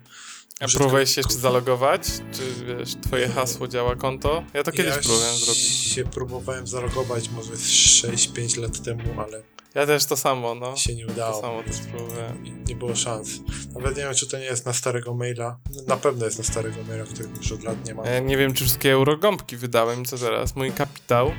A 0.61 0.68
próbowałeś 0.68 1.14
się 1.14 1.20
jeszcze 1.20 1.34
zalogować? 1.34 2.02
Czy 2.32 2.64
wiesz, 2.64 2.94
twoje 3.02 3.28
hasło 3.28 3.68
działa 3.68 3.96
konto? 3.96 4.44
Ja 4.55 4.62
to 4.62 4.72
kiedyś 4.72 4.94
ja 4.94 5.02
próbowałem 5.02 5.36
zrobić. 5.36 5.62
się 5.62 6.05
próbowałem 6.05 6.66
zalogować 6.66 7.28
może 7.28 7.57
z 7.57 7.62
6-5 7.62 8.61
lat 8.61 8.82
temu, 8.82 9.20
ale 9.20 9.42
Ja 9.74 9.86
też 9.86 10.04
to 10.04 10.16
samo, 10.16 10.54
no. 10.54 10.76
się 10.76 10.94
nie 10.94 11.06
To 11.06 11.12
udało. 11.12 11.40
samo 11.40 11.62
też 11.62 11.76
próbowałem. 11.78 12.64
Nie, 12.68 12.76
było 12.76 12.94
szans. 12.96 13.30
Nawet 13.74 13.96
nie 13.96 14.02
wiem, 14.02 14.14
czy 14.14 14.26
to 14.28 14.38
nie 14.38 14.44
jest 14.44 14.66
na 14.66 14.72
starego 14.72 15.14
maila. 15.14 15.58
Na 15.86 15.96
pewno 15.96 16.24
jest 16.24 16.38
na 16.38 16.44
starego 16.44 16.76
maila, 16.88 17.04
którego 17.04 17.36
już 17.36 17.52
od 17.52 17.62
lat 17.62 17.86
nie 17.86 17.94
ma. 17.94 18.06
Ja 18.06 18.20
nie 18.20 18.36
wiem, 18.36 18.54
czy 18.54 18.64
wszystkie 18.64 18.92
eurogąbki 18.92 19.56
wydałem, 19.56 20.04
co 20.04 20.18
teraz? 20.18 20.56
Mój 20.56 20.72
kapitał? 20.72 21.32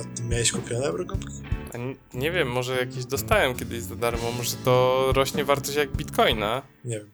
A 0.00 0.16
ty 0.16 0.22
miałeś 0.22 0.52
kupione 0.52 0.86
eurogąbki? 0.86 1.32
Nie, 1.78 2.20
nie 2.20 2.30
wiem, 2.30 2.48
może 2.50 2.76
jakieś 2.76 3.04
dostałem 3.04 3.54
kiedyś 3.54 3.82
za 3.82 3.96
darmo, 3.96 4.32
może 4.32 4.56
to 4.64 5.04
rośnie 5.14 5.44
wartość 5.44 5.76
jak 5.76 5.96
bitcoina. 5.96 6.62
Nie 6.84 6.98
wiem. 6.98 7.10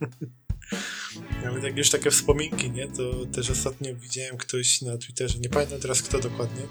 Nawet 1.44 1.64
jak 1.64 1.76
już 1.76 1.90
takie 1.90 2.10
wspominki, 2.10 2.70
nie? 2.70 2.88
To 2.88 3.26
też 3.32 3.50
ostatnio 3.50 3.94
widziałem 3.94 4.36
ktoś 4.36 4.82
na 4.82 4.98
Twitterze, 4.98 5.38
nie 5.38 5.48
pamiętam 5.48 5.80
teraz 5.80 6.02
kto 6.02 6.18
dokładnie, 6.18 6.62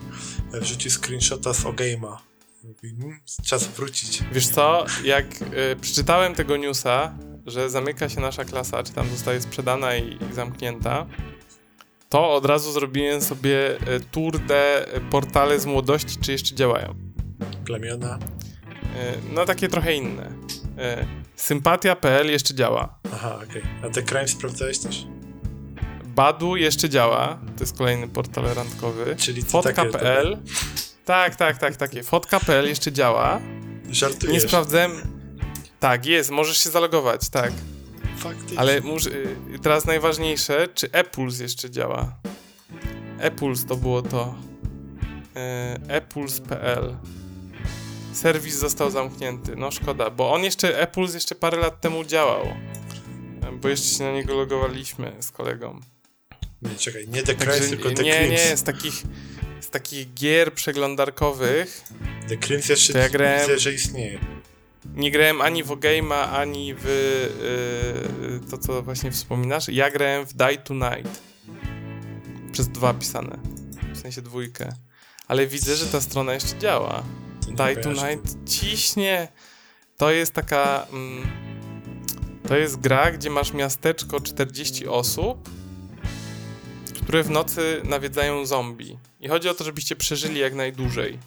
e, 0.53 0.59
wrzucił 0.59 0.91
screenshota 0.91 1.53
z 1.53 1.63
Ogame'a. 1.63 2.17
Mówi, 2.68 2.95
hmm, 2.99 3.20
czas 3.45 3.68
wrócić. 3.68 4.24
Wiesz 4.32 4.47
co, 4.47 4.86
jak 5.03 5.26
y, 5.41 5.76
przeczytałem 5.82 6.36
tego 6.36 6.57
newsa, 6.57 7.18
że 7.45 7.70
zamyka 7.70 8.09
się 8.09 8.22
nasza 8.22 8.45
klasa, 8.45 8.84
czy 8.84 8.93
tam 8.93 9.09
zostaje 9.09 9.41
sprzedana 9.41 9.95
i, 9.95 10.18
i 10.32 10.34
zamknięta, 10.34 11.05
to 12.09 12.34
od 12.34 12.45
razu 12.45 12.72
zrobiłem 12.72 13.22
sobie 13.22 13.76
y, 13.76 13.99
tour 14.11 14.39
de 14.39 14.88
portale 15.09 15.59
z 15.59 15.65
młodości, 15.65 16.18
czy 16.22 16.32
jeszcze 16.32 16.55
działają. 16.55 16.95
Plemiona. 17.65 18.15
Y, 18.18 19.34
no 19.34 19.45
takie 19.45 19.68
trochę 19.68 19.93
inne. 19.93 20.26
Y, 20.26 20.32
Sympatia.pl 21.36 22.32
jeszcze 22.32 22.53
działa. 22.53 22.99
Aha, 23.13 23.39
okej. 23.49 23.61
A 23.84 23.89
te 23.89 24.03
crime 24.03 24.28
sprawdzałeś 24.28 24.80
też? 24.80 25.05
Badu 26.05 26.55
jeszcze 26.55 26.89
działa, 26.89 27.39
to 27.57 27.63
jest 27.63 27.78
kolejny 27.78 28.07
portal 28.07 28.43
randkowy. 28.43 29.15
Czyli 29.15 29.41
Fotka.pl 29.41 30.38
tak, 31.08 31.36
tak, 31.36 31.58
tak, 31.58 31.76
takie. 31.76 32.03
Fotka.pl 32.03 32.68
jeszcze 32.68 32.91
działa. 32.91 33.41
Żartujesz. 33.89 34.34
Nie 34.34 34.49
sprawdzałem. 34.49 34.91
Tak, 35.80 36.05
jest, 36.05 36.30
możesz 36.30 36.58
się 36.58 36.70
zalogować, 36.70 37.30
tak. 37.30 37.51
Faktycznie. 38.18 38.60
Ale 38.60 38.78
y, 38.78 39.60
teraz 39.62 39.86
najważniejsze, 39.86 40.68
czy 40.74 40.91
ePuls 40.91 41.39
jeszcze 41.39 41.70
działa? 41.70 42.16
ePuls 43.20 43.66
to 43.66 43.76
było 43.76 44.01
to. 44.01 44.36
Y, 45.88 45.93
ePuls.pl 45.93 46.97
Serwis 48.14 48.55
został 48.55 48.91
zamknięty. 48.91 49.55
No 49.55 49.72
szkoda, 49.72 50.10
bo 50.10 50.34
on 50.34 50.43
jeszcze, 50.43 50.80
ePuls 50.80 51.14
jeszcze 51.14 51.36
parę 51.36 51.58
lat 51.58 51.82
temu 51.82 52.03
działał. 52.03 52.45
Bo 53.62 53.70
jeszcze 53.70 53.97
się 53.97 54.03
na 54.03 54.12
niego 54.12 54.36
logowaliśmy 54.36 55.14
z 55.20 55.32
kolegą. 55.32 55.80
Nie, 56.62 56.76
czekaj, 56.76 57.08
nie 57.08 57.24
The 57.24 57.36
Crimes, 57.36 57.70
tylko 57.70 57.91
The 57.91 58.03
nie, 58.03 58.20
Crimes. 58.20 58.49
nie, 58.49 58.58
z 58.58 58.64
takich, 58.64 59.03
z 59.62 59.70
takich 59.70 60.14
gier 60.14 60.53
przeglądarkowych 60.53 61.82
The 62.30 62.38
Crimes 62.38 62.70
jeszcze 62.70 62.99
ja 62.99 63.10
grałem- 63.10 63.41
widzę, 63.41 63.60
że 63.60 63.74
istnieje. 63.74 64.20
nie 64.95 65.12
grałem 65.12 65.41
ani 65.41 65.64
w 65.64 65.68
Game'a, 65.68 66.14
ani 66.32 66.74
w 66.78 66.86
y, 68.45 68.49
to, 68.51 68.58
co 68.58 68.84
właśnie 68.84 69.12
wspominasz. 69.12 69.68
Ja 69.70 69.91
grałem 69.91 70.26
w 70.26 70.34
Die 70.34 70.58
Tonight. 70.58 71.22
Przez 72.51 72.68
dwa 72.70 72.93
pisane. 72.93 73.38
W 73.93 73.99
sensie 73.99 74.22
dwójkę. 74.22 74.70
ale 75.28 75.47
widzę, 75.47 75.76
że 75.76 75.86
ta 75.86 76.01
strona 76.01 76.34
jeszcze 76.34 76.58
działa. 76.60 77.03
Die. 77.47 77.76
Tonight 77.76 78.36
ciśnie. 78.49 79.28
To 79.97 80.12
jest 80.12 80.34
taka. 80.34 80.88
Mm, 80.93 81.28
to 82.47 82.58
jest 82.58 82.80
gra, 82.80 83.12
gdzie 83.12 83.30
masz 83.30 83.53
miasteczko 83.53 84.22
40 84.22 84.88
osób, 84.88 85.49
które 87.03 87.24
w 87.24 87.30
nocy 87.30 87.82
nawiedzają 87.84 88.45
zombie. 88.45 88.97
I 89.22 89.28
chodzi 89.28 89.49
o 89.49 89.53
to, 89.53 89.63
żebyście 89.63 89.95
przeżyli 89.95 90.39
jak 90.39 90.53
najdłużej. 90.53 91.20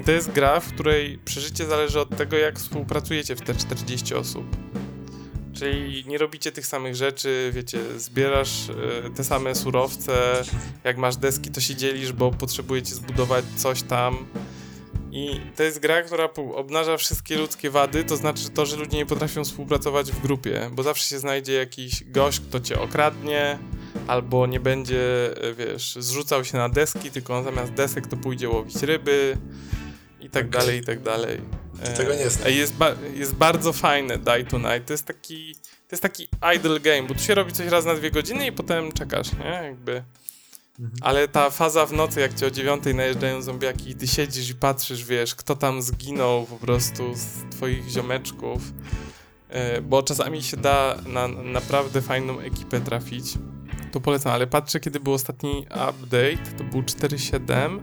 I 0.00 0.04
to 0.04 0.12
jest 0.12 0.30
gra, 0.32 0.60
w 0.60 0.72
której 0.72 1.18
przeżycie 1.24 1.66
zależy 1.66 2.00
od 2.00 2.16
tego, 2.16 2.36
jak 2.36 2.58
współpracujecie 2.58 3.36
w 3.36 3.40
te 3.40 3.54
40 3.54 4.14
osób. 4.14 4.44
Czyli 5.52 6.04
nie 6.06 6.18
robicie 6.18 6.52
tych 6.52 6.66
samych 6.66 6.94
rzeczy, 6.94 7.50
wiecie, 7.54 7.78
zbierasz 8.00 8.68
e, 8.70 9.10
te 9.10 9.24
same 9.24 9.54
surowce, 9.54 10.42
jak 10.84 10.96
masz 10.96 11.16
deski, 11.16 11.50
to 11.50 11.60
się 11.60 11.76
dzielisz, 11.76 12.12
bo 12.12 12.30
potrzebujecie 12.30 12.94
zbudować 12.94 13.44
coś 13.56 13.82
tam. 13.82 14.26
I 15.16 15.40
to 15.56 15.62
jest 15.62 15.78
gra, 15.78 16.02
która 16.02 16.28
obnaża 16.54 16.96
wszystkie 16.96 17.36
ludzkie 17.38 17.70
wady, 17.70 18.04
to 18.04 18.16
znaczy 18.16 18.50
to, 18.50 18.66
że 18.66 18.76
ludzie 18.76 18.96
nie 18.96 19.06
potrafią 19.06 19.44
współpracować 19.44 20.12
w 20.12 20.20
grupie, 20.22 20.70
bo 20.72 20.82
zawsze 20.82 21.08
się 21.08 21.18
znajdzie 21.18 21.52
jakiś 21.52 22.04
gość, 22.04 22.40
kto 22.40 22.60
cię 22.60 22.80
okradnie, 22.80 23.58
albo 24.06 24.46
nie 24.46 24.60
będzie, 24.60 25.30
e, 25.42 25.54
wiesz, 25.54 25.96
zrzucał 26.00 26.44
się 26.44 26.58
na 26.58 26.68
deski, 26.68 27.10
tylko 27.10 27.36
on 27.38 27.44
zamiast 27.44 27.72
desek 27.72 28.06
to 28.06 28.16
pójdzie 28.16 28.48
łowić 28.48 28.82
ryby 28.82 29.36
i 30.20 30.30
tak 30.30 30.48
dalej, 30.48 30.78
i 30.80 30.84
tak 30.84 31.02
dalej. 31.02 31.40
To 31.84 31.90
tego 31.96 32.14
nie 32.14 32.30
znam. 32.30 32.48
E, 32.48 32.52
Jest, 32.52 32.74
ba- 32.74 32.94
jest 33.14 33.34
bardzo 33.34 33.72
fajne 33.72 34.18
Die 34.18 34.44
Tonight. 34.44 34.86
To 34.86 34.92
jest 34.92 35.06
taki 35.06 35.54
to 35.88 35.96
jest 35.96 36.02
taki 36.02 36.28
idle 36.56 36.80
game, 36.80 37.02
bo 37.02 37.14
tu 37.14 37.20
się 37.20 37.34
robi 37.34 37.52
coś 37.52 37.66
raz 37.66 37.84
na 37.84 37.94
dwie 37.94 38.10
godziny 38.10 38.46
i 38.46 38.52
potem 38.52 38.92
czekasz, 38.92 39.32
nie? 39.32 39.44
Jakby. 39.64 40.02
Mhm. 40.80 40.98
Ale 41.02 41.28
ta 41.28 41.50
faza 41.50 41.86
w 41.86 41.92
nocy, 41.92 42.20
jak 42.20 42.34
cię 42.34 42.46
o 42.46 42.50
dziewiątej 42.50 42.94
najeżdżają 42.94 43.42
zombiaki 43.42 43.90
i 43.90 43.94
ty 43.94 44.06
siedzisz 44.06 44.50
i 44.50 44.54
patrzysz, 44.54 45.04
wiesz, 45.04 45.34
kto 45.34 45.56
tam 45.56 45.82
zginął 45.82 46.46
po 46.46 46.56
prostu 46.56 47.14
z 47.14 47.54
twoich 47.56 47.88
ziomeczków, 47.88 48.72
e, 49.48 49.80
bo 49.80 50.02
czasami 50.02 50.42
się 50.42 50.56
da 50.56 50.96
na 51.06 51.28
naprawdę 51.28 52.02
fajną 52.02 52.40
ekipę 52.40 52.80
trafić. 52.80 53.24
To 53.92 54.00
polecam, 54.00 54.32
ale 54.32 54.46
patrzę, 54.46 54.80
kiedy 54.80 55.00
był 55.00 55.12
ostatni 55.12 55.66
update, 55.70 56.56
to 56.58 56.64
był 56.64 56.82
4.7. 56.82 57.80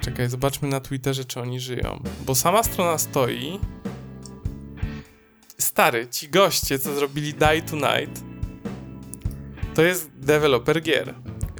Czekaj, 0.00 0.28
zobaczmy 0.30 0.68
na 0.68 0.80
Twitterze, 0.80 1.24
czy 1.24 1.40
oni 1.40 1.60
żyją. 1.60 2.02
Bo 2.26 2.34
sama 2.34 2.62
strona 2.62 2.98
stoi. 2.98 3.60
Stary, 5.58 6.08
ci 6.10 6.28
goście, 6.28 6.78
co 6.78 6.94
zrobili 6.94 7.34
Die 7.34 7.62
Tonight, 7.62 8.24
to 9.74 9.82
jest 9.82 10.10
deweloper 10.18 10.82
gier. 10.82 11.14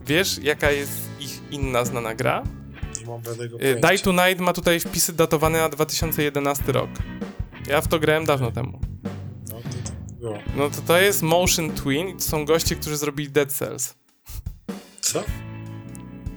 Wiesz, 0.07 0.39
jaka 0.43 0.71
jest 0.71 0.93
ich 1.21 1.41
inna 1.51 1.85
znana 1.85 2.15
gra? 2.15 2.43
Nie 3.01 3.07
mam 3.07 3.25
żadnego 3.25 3.61
Y. 3.61 3.81
Die 3.81 3.99
Tonight 3.99 4.41
ma 4.41 4.53
tutaj 4.53 4.81
wpisy 4.81 5.13
datowane 5.13 5.59
na 5.59 5.69
2011 5.69 6.73
rok. 6.73 6.91
Ja 7.67 7.81
w 7.81 7.89
to 7.89 7.99
grałem 7.99 8.25
dawno 8.25 8.53
temu. 8.53 8.81
No, 9.49 9.57
to 9.57 9.91
tak 9.91 10.19
było. 10.21 10.39
No 10.57 10.71
to 10.71 10.81
to 10.87 10.99
jest 10.99 11.23
Motion 11.23 11.71
Twin 11.71 12.09
i 12.09 12.15
to 12.15 12.21
są 12.21 12.45
goście, 12.45 12.77
którzy 12.77 12.97
zrobili 12.97 13.31
Dead 13.31 13.53
Cells. 13.53 13.95
Co? 15.01 15.25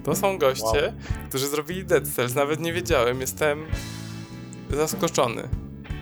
To 0.04 0.16
są 0.16 0.38
goście, 0.38 0.94
którzy 1.28 1.48
zrobili 1.48 1.84
Dead 1.84 2.08
Cells. 2.08 2.34
Nawet 2.34 2.60
nie 2.60 2.72
wiedziałem, 2.72 3.20
jestem 3.20 3.66
zaskoczony. 4.70 5.48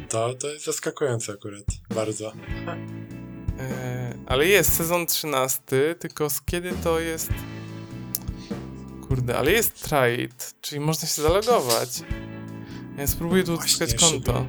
To, 0.08 0.34
to 0.34 0.48
jest 0.48 0.64
zaskakujące 0.64 1.32
akurat. 1.32 1.64
Bardzo. 1.94 2.32
E, 3.58 4.14
ale 4.26 4.46
jest 4.46 4.76
sezon 4.76 5.06
13, 5.06 5.94
tylko 5.98 6.30
z 6.30 6.42
kiedy 6.42 6.72
to 6.84 7.00
jest. 7.00 7.30
Kurde, 9.16 9.38
ale 9.38 9.52
jest 9.52 9.82
trade, 9.82 10.28
czyli 10.60 10.80
można 10.80 11.08
się 11.08 11.22
zalogować. 11.22 12.02
Ja 12.98 13.06
spróbuję 13.06 13.44
tu 13.44 13.58
jeszcze 13.62 13.86
konto. 13.86 14.46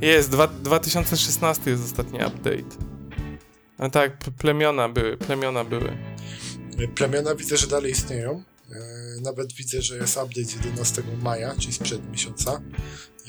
Jest, 0.00 0.30
dwa, 0.30 0.46
2016 0.46 1.70
jest 1.70 1.84
ostatni 1.84 2.18
update. 2.18 2.76
A 3.78 3.88
tak, 3.88 4.18
plemiona 4.38 4.88
były, 4.88 5.16
plemiona 5.16 5.64
były. 5.64 5.96
Plemiona 6.94 7.34
widzę, 7.34 7.56
że 7.56 7.66
dalej 7.66 7.92
istnieją. 7.92 8.42
E, 8.72 9.20
Nawet 9.20 9.52
widzę, 9.52 9.82
że 9.82 9.96
jest 9.96 10.16
update 10.16 10.44
z 10.44 10.54
11 10.54 11.02
maja, 11.22 11.54
czyli 11.58 11.72
sprzed 11.72 12.10
miesiąca, 12.10 12.62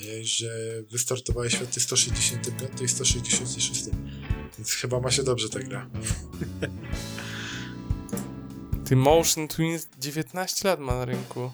e, 0.00 0.24
że 0.24 0.48
wystartowały 0.90 1.50
światy 1.50 1.80
165 1.80 2.80
i 2.82 2.88
166. 2.88 3.84
Więc 4.58 4.72
chyba 4.72 5.00
ma 5.00 5.10
się 5.10 5.22
dobrze 5.22 5.48
ta 5.48 5.60
gra. 5.60 5.90
Ty 8.88 8.96
Motion 8.96 9.48
Twins 9.48 9.88
19 9.98 10.68
lat 10.68 10.80
ma 10.80 10.94
na 10.94 11.04
rynku. 11.04 11.50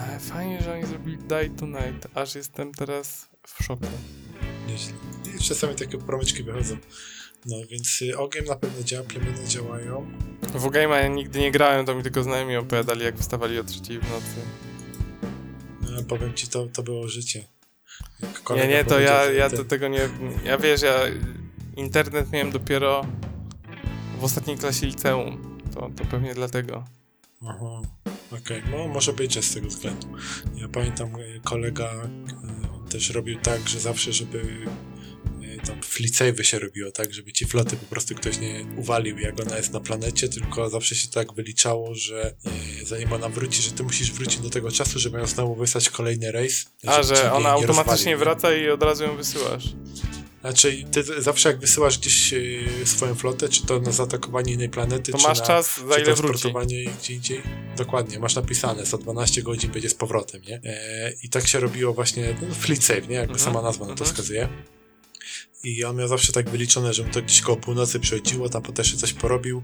Ale 0.00 0.18
fajnie, 0.20 0.62
że 0.62 0.72
oni 0.72 0.86
zrobili 0.86 1.18
Die 1.18 1.50
Tonight, 1.50 2.06
aż 2.14 2.34
jestem 2.34 2.72
teraz 2.74 3.28
w 3.46 3.64
szoku. 3.64 3.86
Nieźle. 4.68 4.92
I 5.36 5.42
czasami 5.42 5.74
takie 5.74 5.98
promyczki 5.98 6.42
wychodzą. 6.42 6.76
No 7.46 7.56
więc 7.70 8.02
y, 8.02 8.18
ogień 8.18 8.44
na 8.44 8.56
pewno 8.56 8.82
działa, 8.82 9.04
plemiona 9.06 9.44
działają. 9.46 10.10
W 10.42 10.64
Game'a 10.66 10.94
ja 11.02 11.08
nigdy 11.08 11.38
nie 11.38 11.50
grałem, 11.50 11.86
to 11.86 11.94
mi 11.94 12.02
tylko 12.02 12.22
znajomi 12.22 12.56
opowiadali, 12.56 13.04
jak 13.04 13.18
wstawali 13.18 13.58
o 13.58 13.64
trzeciej 13.64 13.98
w 13.98 14.10
nocy. 14.10 14.36
No, 15.90 16.02
powiem 16.02 16.34
ci, 16.34 16.48
to, 16.48 16.66
to 16.66 16.82
było 16.82 17.08
życie. 17.08 17.44
Nie, 18.56 18.68
nie, 18.68 18.84
to 18.84 19.00
ja, 19.00 19.24
ja 19.24 19.48
ten- 19.48 19.58
to 19.58 19.64
tego 19.64 19.88
nie... 19.88 20.08
Ja 20.44 20.58
wiesz, 20.58 20.82
ja 20.82 20.94
internet 21.76 22.32
miałem 22.32 22.50
dopiero 22.50 23.06
w 24.20 24.24
ostatniej 24.24 24.58
klasie 24.58 24.86
liceum. 24.86 25.47
To, 25.74 25.90
to 25.96 26.04
pewnie 26.04 26.34
dlatego. 26.34 26.84
Aha, 27.46 27.82
okej, 28.30 28.62
no 28.70 28.88
może 28.88 29.12
być 29.12 29.44
z 29.44 29.54
tego 29.54 29.68
względu. 29.68 30.06
Ja 30.56 30.68
pamiętam 30.68 31.08
e, 31.14 31.40
kolega, 31.44 31.84
e, 31.84 32.08
on 32.74 32.88
też 32.88 33.10
robił 33.10 33.38
tak, 33.40 33.68
że 33.68 33.80
zawsze, 33.80 34.12
żeby 34.12 34.42
e, 35.42 35.66
tam 35.66 35.82
fleet 35.82 36.12
save'y 36.12 36.42
się 36.42 36.58
robiło, 36.58 36.90
tak, 36.90 37.14
żeby 37.14 37.32
ci 37.32 37.46
floty 37.46 37.76
po 37.76 37.86
prostu 37.86 38.14
ktoś 38.14 38.38
nie 38.38 38.66
uwalił, 38.76 39.18
jak 39.18 39.40
ona 39.40 39.56
jest 39.56 39.72
na 39.72 39.80
planecie, 39.80 40.28
tylko 40.28 40.70
zawsze 40.70 40.94
się 40.94 41.08
tak 41.08 41.32
wyliczało, 41.32 41.94
że 41.94 42.34
e, 42.80 42.84
zanim 42.86 43.12
ona 43.12 43.28
wróci, 43.28 43.62
że 43.62 43.70
ty 43.70 43.82
musisz 43.82 44.12
wrócić 44.12 44.40
do 44.40 44.50
tego 44.50 44.70
czasu, 44.70 44.98
żeby 44.98 45.18
ją 45.18 45.26
znowu 45.26 45.54
wysłać 45.54 45.90
kolejny 45.90 46.32
rejs. 46.32 46.66
A, 46.86 47.02
że 47.02 47.32
ona 47.32 47.48
nie 47.48 47.54
automatycznie 47.54 48.12
rozwalił. 48.12 48.18
wraca 48.18 48.54
i 48.54 48.68
od 48.68 48.82
razu 48.82 49.04
ją 49.04 49.16
wysyłasz. 49.16 49.64
Znaczy, 50.40 50.84
ty 50.92 51.22
zawsze 51.22 51.48
jak 51.48 51.58
wysyłasz 51.60 51.98
gdzieś 51.98 52.34
e, 52.34 52.38
swoją 52.86 53.14
flotę, 53.14 53.48
czy 53.48 53.66
to 53.66 53.80
na 53.80 53.92
zaatakowanie 53.92 54.52
innej 54.52 54.68
planety, 54.68 55.12
To 55.12 55.18
czy 55.18 55.28
masz 55.28 55.38
na 55.38 55.44
czas, 55.46 55.76
za 55.76 55.82
ile 55.82 56.14
wróci. 56.14 56.22
transportowanie 56.22 56.84
gdzie 56.84 57.14
indziej. 57.14 57.42
Dokładnie, 57.76 58.18
masz 58.18 58.34
napisane, 58.34 58.86
112 58.86 59.42
godzin 59.42 59.70
będzie 59.70 59.90
z 59.90 59.94
powrotem, 59.94 60.42
nie? 60.42 60.60
E, 60.64 61.12
I 61.22 61.28
tak 61.28 61.46
się 61.46 61.60
robiło 61.60 61.94
właśnie 61.94 62.36
no, 62.48 62.54
fleet 62.54 62.84
save, 62.84 63.08
nie? 63.08 63.14
Jakby 63.16 63.32
Mhm, 63.34 63.52
sama 63.52 63.62
nazwa 63.62 63.86
na 63.86 63.94
to 63.94 64.04
mhm. 64.04 64.10
wskazuje. 64.10 64.48
I 65.64 65.84
on 65.84 65.96
miał 65.96 66.08
zawsze 66.08 66.32
tak 66.32 66.50
wyliczone, 66.50 66.94
że 66.94 67.02
mu 67.02 67.12
to 67.12 67.22
gdzieś 67.22 67.40
koło 67.40 67.56
północy 67.56 68.00
przychodziło, 68.00 68.48
tam 68.48 68.62
potem 68.62 68.82
jeszcze 68.84 68.96
coś 68.96 69.12
porobił 69.12 69.62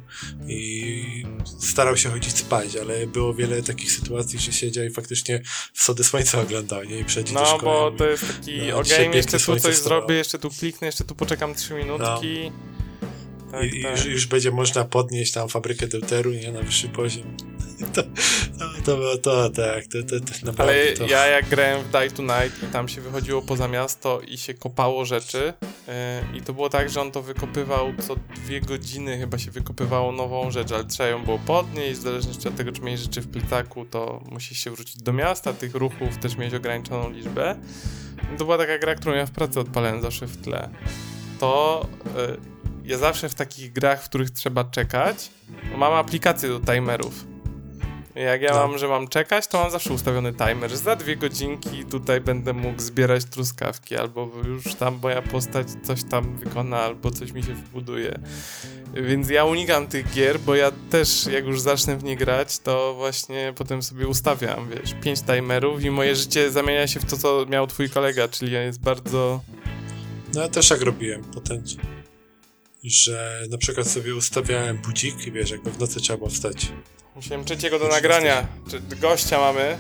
i 0.48 1.24
starał 1.60 1.96
się 1.96 2.10
chodzić 2.10 2.36
spać, 2.36 2.76
ale 2.76 3.06
było 3.06 3.34
wiele 3.34 3.62
takich 3.62 3.92
sytuacji, 3.92 4.38
że 4.38 4.52
siedział 4.52 4.84
i 4.84 4.90
faktycznie 4.90 5.42
wschody 5.72 6.04
słońca 6.04 6.40
oglądał, 6.40 6.84
nie? 6.84 6.98
I 6.98 7.04
przychodzi 7.04 7.34
do 7.34 7.40
No, 7.40 7.58
bo 7.58 7.90
to 7.90 8.06
jest 8.06 8.26
taki 8.26 8.58
No, 8.58 8.82
jeszcze 9.14 9.38
tu 9.38 9.60
coś 9.60 9.76
zrobię, 9.76 10.14
jeszcze 10.14 10.38
tu 10.38 10.50
kliknę, 10.50 10.86
jeszcze 10.86 11.04
tu 11.04 11.14
poczekam 11.14 11.54
3 11.54 11.74
minutki. 11.74 12.52
Tak, 13.50 13.64
I, 13.64 13.78
i 13.78 13.82
tak. 13.82 13.96
już, 13.96 14.04
już 14.06 14.26
będzie 14.26 14.50
można 14.50 14.84
podnieść 14.84 15.32
tam 15.32 15.48
fabrykę 15.48 15.86
deuteru, 15.86 16.32
nie? 16.32 16.52
Na 16.52 16.62
wyższy 16.62 16.88
poziom. 16.88 17.36
To, 17.94 18.02
to, 18.84 18.96
było 18.96 19.16
to, 19.16 19.50
tak. 19.50 19.86
To, 19.86 20.02
to, 20.02 20.52
to, 20.52 20.62
Ale 20.62 20.92
to. 20.92 21.06
ja 21.06 21.26
jak 21.26 21.48
grałem 21.48 21.82
w 21.82 21.90
Die 21.90 22.10
Tonight 22.10 22.62
i 22.62 22.66
tam 22.66 22.88
się 22.88 23.00
wychodziło 23.00 23.42
poza 23.42 23.68
miasto 23.68 24.20
i 24.20 24.38
się 24.38 24.54
kopało 24.54 25.04
rzeczy 25.04 25.52
yy, 26.32 26.38
i 26.38 26.42
to 26.42 26.52
było 26.52 26.68
tak, 26.68 26.90
że 26.90 27.00
on 27.00 27.10
to 27.10 27.22
wykopywał 27.22 27.92
co 28.08 28.16
dwie 28.36 28.60
godziny 28.60 29.18
chyba 29.18 29.38
się 29.38 29.50
wykopywało 29.50 30.12
nową 30.12 30.50
rzecz, 30.50 30.72
ale 30.72 30.84
trzeba 30.84 31.08
ją 31.08 31.24
było 31.24 31.38
podnieść, 31.38 32.00
w 32.00 32.02
zależności 32.02 32.48
od 32.48 32.56
tego, 32.56 32.72
czy 32.72 32.82
miałeś 32.82 33.00
rzeczy 33.00 33.20
w 33.20 33.28
plecaku, 33.28 33.84
to 33.84 34.20
musisz 34.30 34.58
się 34.58 34.70
wrócić 34.70 34.96
do 34.96 35.12
miasta, 35.12 35.52
tych 35.52 35.74
ruchów 35.74 36.18
też 36.18 36.36
mieć 36.36 36.54
ograniczoną 36.54 37.10
liczbę. 37.10 37.56
To 38.38 38.44
była 38.44 38.58
taka 38.58 38.78
gra, 38.78 38.94
którą 38.94 39.14
ja 39.14 39.26
w 39.26 39.30
pracy 39.30 39.60
odpalałem 39.60 40.02
zawsze 40.02 40.26
w 40.26 40.36
tle. 40.36 40.68
To 41.40 41.86
yy, 42.16 42.38
ja 42.84 42.98
zawsze 42.98 43.28
w 43.28 43.34
takich 43.34 43.72
grach, 43.72 44.02
w 44.02 44.08
których 44.08 44.30
trzeba 44.30 44.64
czekać, 44.64 45.30
mam 45.76 45.92
aplikację 45.92 46.48
do 46.48 46.60
timerów. 46.60 47.33
Jak 48.14 48.42
ja 48.42 48.50
No. 48.50 48.66
mam, 48.68 48.78
że 48.78 48.88
mam 48.88 49.08
czekać, 49.08 49.46
to 49.46 49.62
mam 49.62 49.70
zawsze 49.70 49.92
ustawiony 49.94 50.34
timer. 50.34 50.70
że 50.70 50.76
Za 50.76 50.96
dwie 50.96 51.16
godzinki 51.16 51.84
tutaj 51.84 52.20
będę 52.20 52.52
mógł 52.52 52.82
zbierać 52.82 53.24
truskawki, 53.24 53.96
albo 53.96 54.30
już 54.46 54.74
tam 54.74 54.98
moja 55.02 55.22
postać 55.22 55.66
coś 55.82 56.04
tam 56.10 56.36
wykona, 56.36 56.78
albo 56.78 57.10
coś 57.10 57.32
mi 57.32 57.42
się 57.42 57.54
wbuduje. 57.54 58.18
Więc 58.94 59.30
ja 59.30 59.44
unikam 59.44 59.86
tych 59.86 60.12
gier, 60.12 60.40
bo 60.40 60.54
ja 60.54 60.72
też, 60.90 61.26
jak 61.26 61.44
już 61.44 61.60
zacznę 61.60 61.96
w 61.96 62.04
nie 62.04 62.16
grać, 62.16 62.58
to 62.58 62.94
właśnie 62.94 63.52
potem 63.56 63.82
sobie 63.82 64.08
ustawiam, 64.08 64.68
wiesz, 64.70 64.94
pięć 65.02 65.22
timerów 65.22 65.84
i 65.84 65.90
moje 65.90 66.16
życie 66.16 66.50
zamienia 66.50 66.86
się 66.86 67.00
w 67.00 67.04
to, 67.04 67.16
co 67.16 67.46
miał 67.48 67.66
twój 67.66 67.90
kolega, 67.90 68.28
czyli 68.28 68.52
jest 68.52 68.80
bardzo... 68.80 69.40
No 70.34 70.42
ja 70.42 70.48
też 70.48 70.68
tak 70.68 70.80
robiłem 70.82 71.24
potem, 71.24 71.62
że 72.84 73.42
na 73.50 73.58
przykład 73.58 73.86
sobie 73.88 74.14
ustawiałem 74.14 74.78
budzik 74.78 75.26
i 75.26 75.32
wiesz, 75.32 75.50
jakby 75.50 75.70
w 75.70 75.78
nocy 75.78 76.00
trzeba 76.00 76.16
było 76.16 76.30
wstać. 76.30 76.72
Musiałem 77.16 77.44
trzeciego 77.44 77.78
do 77.78 77.88
nagrania. 77.88 78.46
Czy 78.70 78.80
gościa 78.80 79.38
mamy? 79.38 79.78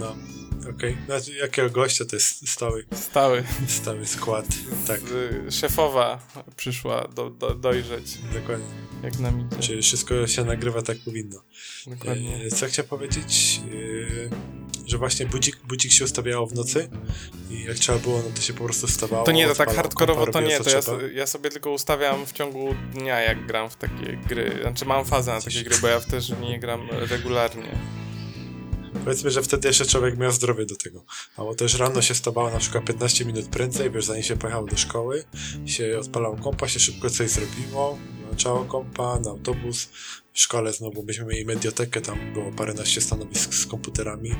No, 0.00 0.16
okej. 0.60 0.70
Okay. 0.70 0.96
Znaczy, 1.06 1.32
jakiego 1.38 1.70
gościa 1.70 2.04
to 2.04 2.16
jest 2.16 2.48
stały, 2.48 2.86
Stały. 2.94 3.44
stały 3.68 4.06
skład. 4.06 4.46
Tak, 4.86 5.00
Z, 5.00 5.54
szefowa 5.54 6.26
przyszła 6.56 7.08
do, 7.08 7.30
do, 7.30 7.54
dojrzeć, 7.54 8.18
dokładnie. 8.34 8.66
jak 9.02 9.18
nam 9.18 9.40
idzie. 9.40 9.58
Czyli 9.62 9.82
wszystko 9.82 10.26
się 10.26 10.44
nagrywa 10.44 10.82
tak 10.82 10.96
powinno. 11.04 11.42
Dokładnie. 11.86 12.44
E, 12.46 12.50
Co 12.50 12.66
chciałem 12.66 12.88
powiedzieć? 12.88 13.60
E, 13.64 14.59
Że 14.90 14.98
właśnie 14.98 15.26
budzik, 15.26 15.56
budzik 15.56 15.92
się 15.92 16.04
ustawiało 16.04 16.46
w 16.46 16.54
nocy 16.54 16.88
i 17.50 17.64
jak 17.64 17.76
trzeba 17.76 17.98
było, 17.98 18.18
no 18.18 18.30
to 18.34 18.42
się 18.42 18.52
po 18.52 18.64
prostu 18.64 18.86
wstawało. 18.86 19.24
To 19.24 19.32
nie, 19.32 19.46
to 19.46 19.54
tak 19.54 19.74
hardkorowo 19.74 20.26
to 20.26 20.40
nie, 20.40 20.60
to 20.60 20.70
ja, 20.70 20.80
ja 21.14 21.26
sobie 21.26 21.50
tylko 21.50 21.70
ustawiam 21.70 22.26
w 22.26 22.32
ciągu 22.32 22.74
dnia, 22.94 23.20
jak 23.20 23.46
gram 23.46 23.70
w 23.70 23.76
takie 23.76 24.18
gry. 24.28 24.58
Znaczy 24.62 24.84
mam 24.84 25.04
fazę 25.04 25.32
na 25.32 25.40
takie 25.40 25.62
gry, 25.62 25.76
bo 25.82 25.88
ja 25.88 26.00
też 26.00 26.28
nie 26.40 26.60
gram 26.60 26.88
regularnie. 26.90 27.78
Powiedzmy, 29.04 29.30
że 29.30 29.42
wtedy 29.42 29.68
jeszcze 29.68 29.86
człowiek 29.86 30.18
miał 30.18 30.32
zdrowie 30.32 30.66
do 30.66 30.76
tego. 30.76 31.04
Albo 31.36 31.54
też 31.54 31.78
rano 31.78 32.02
się 32.02 32.14
wstawało 32.14 32.50
na 32.50 32.58
przykład 32.58 32.84
15 32.84 33.24
minut 33.24 33.48
prędzej, 33.48 33.90
wiesz, 33.90 34.04
zanim 34.04 34.22
się 34.22 34.36
pojechało 34.36 34.66
do 34.66 34.76
szkoły, 34.76 35.24
się 35.66 35.98
odpalało 35.98 36.36
kompa, 36.36 36.68
się 36.68 36.80
szybko 36.80 37.10
coś 37.10 37.30
zrobiło, 37.30 37.98
włączało 38.26 38.64
kompa 38.64 39.20
na 39.20 39.30
autobus. 39.30 39.88
W 40.32 40.40
szkole 40.40 40.72
znowu 40.72 41.02
byśmy 41.02 41.24
mieli 41.24 41.44
mediotekę, 41.44 42.00
tam 42.00 42.32
było 42.32 42.52
paręnaście 42.52 43.00
stanowisk 43.00 43.54
z 43.54 43.66
komputerami, 43.66 44.30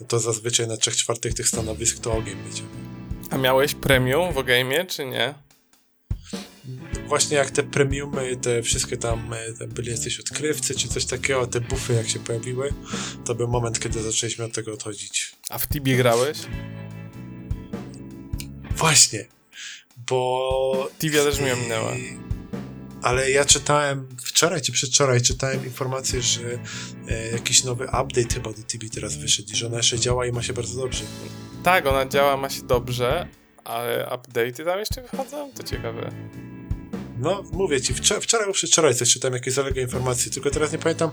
no 0.00 0.06
to 0.06 0.18
zazwyczaj 0.20 0.68
na 0.68 0.76
trzech 0.76 0.96
czwartych 0.96 1.34
tych 1.34 1.48
stanowisk 1.48 1.98
to 1.98 2.12
ogień 2.12 2.36
będzie. 2.36 2.62
A 3.30 3.38
miałeś 3.38 3.74
premium 3.74 4.32
w 4.32 4.36
Ogame'ie, 4.36 4.86
czy 4.86 5.04
nie? 5.04 5.34
Właśnie 7.08 7.36
jak 7.36 7.50
te 7.50 7.62
premiumy, 7.62 8.36
te 8.36 8.62
wszystkie 8.62 8.96
tam, 8.96 9.32
e, 9.32 9.52
tam 9.52 9.68
byli 9.68 9.90
jacyś 9.90 10.20
odkrywcy 10.20 10.74
czy 10.74 10.88
coś 10.88 11.04
takiego, 11.04 11.46
te 11.46 11.60
buffy 11.60 11.94
jak 11.94 12.08
się 12.08 12.18
pojawiły, 12.18 12.72
to 13.24 13.34
był 13.34 13.48
moment, 13.48 13.80
kiedy 13.80 14.02
zaczęliśmy 14.02 14.44
od 14.44 14.52
tego 14.52 14.72
odchodzić. 14.72 15.32
A 15.50 15.58
w 15.58 15.68
Tibie 15.68 15.96
grałeś? 15.96 16.38
Właśnie, 18.76 19.26
bo... 20.08 20.90
Tibia 20.98 21.24
też 21.24 21.40
mi 21.40 21.50
ominęła. 21.50 21.92
Ale 23.02 23.30
ja 23.30 23.44
czytałem 23.44 24.08
wczoraj 24.24 24.60
czy 24.60 24.72
przedwczoraj 24.72 25.20
czytałem 25.20 25.64
informację, 25.64 26.22
że 26.22 26.40
e, 27.08 27.30
jakiś 27.32 27.64
nowy 27.64 27.84
update 27.84 28.34
chyba 28.34 28.50
do 28.50 28.62
TB 28.62 28.94
teraz 28.94 29.16
wyszedł 29.16 29.52
i 29.52 29.56
że 29.56 29.66
ona 29.66 29.76
jeszcze 29.76 29.98
działa 29.98 30.26
i 30.26 30.32
ma 30.32 30.42
się 30.42 30.52
bardzo 30.52 30.80
dobrze. 30.80 31.04
Tak, 31.62 31.86
ona 31.86 32.06
działa, 32.06 32.36
ma 32.36 32.50
się 32.50 32.62
dobrze, 32.62 33.28
ale 33.64 34.10
update'y 34.10 34.64
tam 34.64 34.78
jeszcze 34.78 35.02
wychodzą? 35.02 35.52
To 35.52 35.62
ciekawe. 35.62 36.10
No, 37.18 37.42
mówię 37.52 37.80
ci, 37.80 37.94
wczoraj, 37.94 38.22
wczoraj 38.22 38.46
lub 38.46 38.56
przedwczoraj 38.56 38.94
coś 38.94 39.12
czytałem, 39.12 39.34
jakieś 39.34 39.54
zaległe 39.54 39.82
informacje, 39.82 40.32
tylko 40.32 40.50
teraz 40.50 40.72
nie 40.72 40.78
pamiętam, 40.78 41.10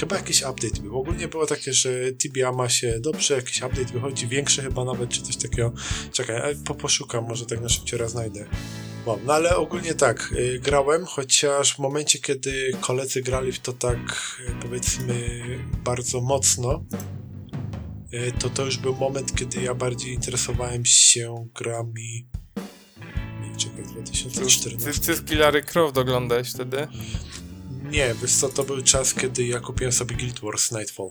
chyba 0.00 0.16
jakiś 0.16 0.42
update 0.42 0.82
był. 0.82 0.98
Ogólnie 0.98 1.28
było 1.28 1.46
takie, 1.46 1.72
że 1.72 1.90
TBA 2.12 2.52
ma 2.52 2.68
się 2.68 3.00
dobrze, 3.00 3.34
jakiś 3.34 3.62
update 3.62 3.92
wychodzi, 3.92 4.26
większy 4.26 4.62
chyba 4.62 4.84
nawet, 4.84 5.10
czy 5.10 5.22
coś 5.22 5.36
takiego. 5.36 5.72
Czekaj, 6.12 6.52
e, 6.52 6.54
po, 6.64 6.74
poszukam, 6.74 7.24
może 7.24 7.46
tak 7.46 7.60
na 7.60 7.68
szybcie 7.68 7.96
raz 7.96 8.10
znajdę. 8.10 8.46
No, 9.06 9.18
no 9.26 9.32
ale 9.32 9.56
ogólnie 9.56 9.94
tak, 9.94 10.32
y, 10.32 10.60
grałem, 10.62 11.04
chociaż 11.04 11.74
w 11.74 11.78
momencie, 11.78 12.18
kiedy 12.18 12.72
koledzy 12.80 13.22
grali 13.22 13.52
w 13.52 13.60
to 13.60 13.72
tak, 13.72 13.98
y, 14.40 14.62
powiedzmy, 14.62 15.40
bardzo 15.84 16.20
mocno, 16.20 16.84
y, 18.14 18.32
to 18.38 18.50
to 18.50 18.64
już 18.64 18.76
był 18.76 18.94
moment, 18.94 19.34
kiedy 19.34 19.62
ja 19.62 19.74
bardziej 19.74 20.14
interesowałem 20.14 20.84
się 20.84 21.48
grami. 21.54 22.37
Nie, 23.58 23.64
czekaj, 23.64 23.84
Ty, 23.84 23.90
2014. 23.90 25.02
ty 25.02 25.14
z 25.14 25.24
Killary 25.24 25.62
Croft 25.62 25.98
oglądałeś 25.98 26.50
wtedy? 26.50 26.88
Nie, 27.90 28.14
wiesz 28.22 28.34
co, 28.34 28.48
to 28.48 28.64
był 28.64 28.82
czas, 28.82 29.14
kiedy 29.14 29.46
ja 29.46 29.60
kupiłem 29.60 29.92
sobie 29.92 30.16
Guild 30.16 30.40
Wars 30.40 30.72
Nightfall. 30.72 31.10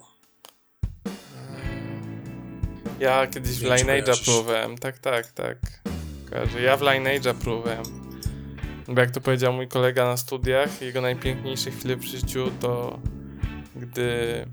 Ja 3.00 3.28
kiedyś 3.28 3.58
w 3.58 3.64
Nie 3.64 3.70
Lineage'a 3.70 4.24
próbowałem, 4.26 4.78
tak, 4.78 5.00
tak, 5.00 5.32
tak. 5.32 5.58
Kojarzę. 6.30 6.62
Ja 6.62 6.78
w 6.78 6.82
Lineage'a 6.82 7.34
próbowałem. 7.34 7.86
Bo 8.88 9.02
jak 9.02 9.12
to 9.12 9.22
powiedział 9.22 9.54
mój 9.54 9.68
kolega 9.68 10.06
na 10.06 10.18
studiach, 10.18 10.82
jego 10.82 11.02
najpiękniejsze 11.02 11.72
chwile 11.72 11.96
w 11.96 12.04
życiu 12.04 12.52
to 12.60 13.00
gdy 13.76 14.46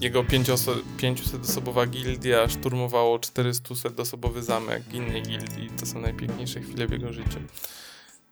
jego 0.00 0.22
500-osobowa 0.22 1.86
gildia 1.86 2.48
szturmowało 2.48 3.18
400-osobowy 3.18 4.42
zamek 4.42 4.82
innej 4.92 5.22
gildii. 5.22 5.70
To 5.80 5.86
są 5.86 6.00
najpiękniejsze 6.00 6.60
chwile 6.60 6.86
w 6.86 6.92
jego 6.92 7.12
życiu. 7.12 7.38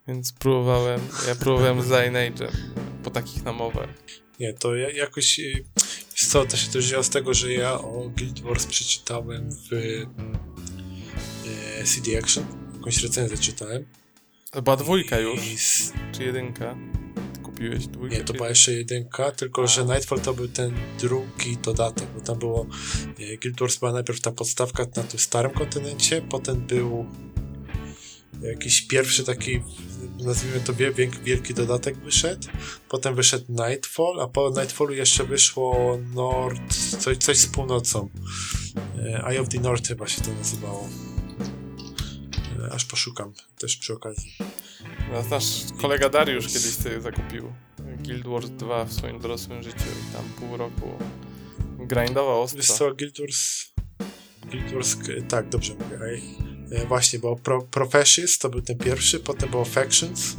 Więc 0.08 0.32
próbowałem, 0.32 1.00
ja 1.28 1.34
próbowałem 1.34 1.82
z 1.82 1.86
Lineage'em 1.86 2.52
po 3.04 3.10
takich 3.10 3.44
namowach. 3.44 3.88
Nie, 4.40 4.52
to 4.52 4.76
ja 4.76 4.90
jakoś. 4.90 5.38
y, 5.38 5.64
co, 6.14 6.44
to 6.44 6.56
się 6.56 6.70
też 6.70 6.86
wzięło 6.86 7.02
z 7.02 7.10
tego, 7.10 7.34
że 7.34 7.52
ja 7.52 7.72
o 7.72 8.10
Guild 8.16 8.40
Wars 8.40 8.66
przeczytałem 8.66 9.50
w 9.50 9.72
e, 9.72 10.06
CD 11.84 12.18
Action. 12.18 12.44
Jakąś 12.74 13.02
recenzję 13.02 13.38
czytałem. 13.38 13.84
Była 14.62 14.76
dwójka 14.76 15.18
już, 15.18 15.40
I 15.40 15.56
czy 16.12 16.24
jedynka? 16.24 16.76
Kupiłeś 17.58 17.86
dwójkę? 17.86 18.16
nie, 18.16 18.24
to 18.24 18.32
była 18.32 18.48
jeszcze 18.48 18.72
jedynka, 18.72 19.30
tylko 19.30 19.66
że 19.66 19.84
Nightfall 19.84 20.20
to 20.20 20.34
był 20.34 20.48
ten 20.48 20.72
drugi 21.00 21.56
dodatek, 21.56 22.06
bo 22.14 22.20
tam 22.20 22.38
było. 22.38 22.66
e, 23.18 23.36
Guild 23.36 23.60
Wars 23.60 23.76
była 23.76 23.92
najpierw 23.92 24.20
ta 24.20 24.32
podstawka 24.32 24.86
na 24.96 25.02
tym 25.02 25.20
starym 25.20 25.50
kontynencie, 25.50 26.22
potem 26.22 26.66
był 26.66 27.06
jakiś 28.42 28.82
pierwszy 28.82 29.24
taki, 29.24 29.60
nazwijmy 30.24 30.60
to 30.60 30.72
wielki 31.24 31.54
dodatek 31.54 31.96
wyszedł, 31.96 32.48
potem 32.88 33.14
wyszedł 33.14 33.44
Nightfall, 33.48 34.20
a 34.20 34.28
po 34.28 34.50
Nightfallu 34.50 34.94
jeszcze 34.94 35.24
wyszło 35.24 35.98
Nord, 36.14 36.74
coś, 36.98 37.16
coś 37.16 37.38
z 37.38 37.46
północą. 37.46 38.08
E, 38.98 39.24
Eye 39.26 39.40
of 39.40 39.48
the 39.48 39.60
North 39.60 39.88
chyba 39.88 40.08
się 40.08 40.20
to 40.20 40.32
nazywało. 40.32 40.88
Aż 42.72 42.84
poszukam 42.84 43.32
też 43.58 43.76
przy 43.76 43.92
okazji. 43.92 44.32
Nas 45.12 45.30
nasz 45.30 45.44
kolega 45.80 46.08
Dariusz 46.08 46.46
kiedyś 46.46 46.74
sobie 46.74 47.00
zakupił 47.00 47.52
Guild 47.98 48.26
Wars 48.26 48.50
2 48.50 48.84
w 48.84 48.92
swoim 48.92 49.20
dorosłym 49.20 49.62
życiu 49.62 49.76
i 49.78 50.12
tam 50.12 50.24
pół 50.24 50.56
roku 50.56 50.98
grindował 51.78 52.42
ostro. 52.42 52.58
Wiesz 52.58 52.66
co, 52.66 52.94
Guild 52.94 53.20
Wars... 53.20 53.72
Guild 54.50 54.72
Wars, 54.72 54.96
tak, 55.28 55.48
dobrze 55.48 55.74
mówię. 55.74 55.98
E, 56.70 56.86
właśnie, 56.86 57.18
bo 57.18 57.36
Pro, 57.36 57.62
Professions 57.62 58.38
to 58.38 58.48
był 58.48 58.62
ten 58.62 58.78
pierwszy, 58.78 59.20
potem 59.20 59.50
było 59.50 59.64
Factions. 59.64 60.36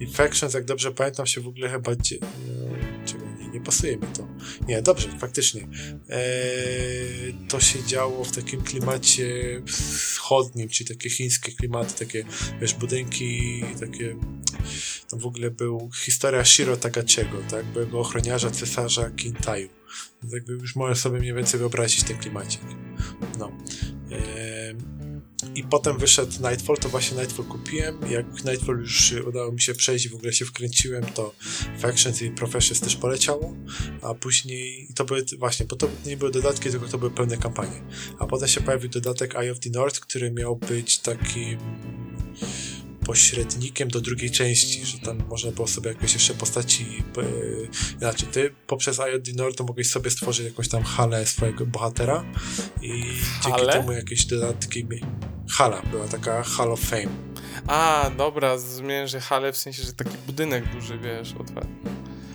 I 0.00 0.06
Factions, 0.06 0.54
jak 0.54 0.64
dobrze 0.64 0.92
pamiętam, 0.92 1.26
się 1.26 1.40
w 1.40 1.48
ogóle 1.48 1.68
chyba... 1.68 1.92
Nie, 3.60 3.66
pasuje 3.66 3.96
mi 3.96 4.06
to. 4.06 4.28
Nie, 4.68 4.82
dobrze, 4.82 5.08
faktycznie. 5.18 5.68
E, 6.08 6.22
to 7.48 7.60
się 7.60 7.84
działo 7.84 8.24
w 8.24 8.32
takim 8.32 8.62
klimacie 8.62 9.60
wschodnim, 9.66 10.68
czyli 10.68 10.88
takie 10.88 11.10
chińskie 11.10 11.52
klimaty, 11.52 12.06
takie, 12.06 12.24
wiesz, 12.60 12.74
budynki, 12.74 13.64
takie... 13.80 14.16
Tam 15.10 15.20
w 15.20 15.26
ogóle 15.26 15.50
był 15.50 15.90
historia 16.04 16.44
Shiro 16.44 16.76
Tagachiego, 16.76 17.38
tak? 17.50 17.66
Byłego 17.66 18.00
ochroniarza 18.00 18.50
cesarza 18.50 19.10
Kintaju. 19.10 19.68
Więc 20.22 20.34
jakby 20.34 20.52
już 20.52 20.76
mogę 20.76 20.94
sobie 20.94 21.18
mniej 21.18 21.34
więcej 21.34 21.60
wyobrazić 21.60 22.02
ten 22.02 22.18
klimacik. 22.18 22.60
No. 23.38 23.52
Em, 24.10 24.99
I 25.54 25.62
potem 25.62 25.98
wyszedł 25.98 26.32
Nightfall, 26.32 26.76
to 26.76 26.88
właśnie 26.88 27.18
Nightfall 27.18 27.44
kupiłem. 27.46 28.10
Jak 28.10 28.44
Nightfall 28.44 28.78
już 28.78 29.12
udało 29.12 29.52
mi 29.52 29.60
się 29.60 29.74
przejść 29.74 30.08
w 30.08 30.14
ogóle 30.14 30.32
się 30.32 30.44
wkręciłem, 30.44 31.04
to 31.04 31.34
Factions 31.78 32.22
i 32.22 32.30
Professions 32.30 32.80
też 32.80 32.96
poleciało, 32.96 33.54
a 34.02 34.14
później, 34.14 34.88
to 34.94 35.04
były 35.04 35.24
właśnie, 35.38 35.66
bo 35.66 35.76
to 35.76 35.88
nie 36.06 36.16
były 36.16 36.30
dodatki, 36.30 36.70
tylko 36.70 36.88
to 36.88 36.98
były 36.98 37.10
pełne 37.10 37.36
kampanie. 37.36 37.82
A 38.18 38.26
potem 38.26 38.48
się 38.48 38.60
pojawił 38.60 38.90
dodatek 38.90 39.34
Eye 39.34 39.52
of 39.52 39.60
the 39.60 39.70
North, 39.70 40.00
który 40.00 40.30
miał 40.30 40.56
być 40.56 40.98
takim 40.98 41.58
pośrednikiem 43.10 43.88
do 43.88 44.00
drugiej 44.00 44.30
części, 44.30 44.86
że 44.86 44.98
tam 44.98 45.22
można 45.28 45.50
było 45.50 45.68
sobie 45.68 45.88
jakieś 45.88 46.14
jeszcze 46.14 46.34
postaci 46.34 46.86
e, 47.18 47.22
inaczej, 48.00 48.28
ty 48.28 48.54
poprzez 48.66 49.00
IOD 49.00 49.36
North 49.36 49.58
to 49.58 49.64
mogłeś 49.64 49.90
sobie 49.90 50.10
stworzyć 50.10 50.46
jakąś 50.46 50.68
tam 50.68 50.82
halę 50.82 51.26
swojego 51.26 51.66
bohatera 51.66 52.24
i 52.82 53.02
dzięki 53.44 53.66
temu 53.72 53.92
jakieś 53.92 54.24
dodatki. 54.24 54.86
Hala, 55.50 55.82
była 55.90 56.08
taka 56.08 56.42
Hall 56.42 56.72
of 56.72 56.80
Fame. 56.80 57.08
A, 57.66 58.10
dobra, 58.16 58.58
zmienię, 58.58 59.08
że 59.08 59.20
hale 59.20 59.52
w 59.52 59.56
sensie, 59.56 59.82
że 59.82 59.92
taki 59.92 60.16
budynek 60.26 60.72
duży, 60.72 60.98
wiesz, 60.98 61.34
otwarty. 61.40 61.90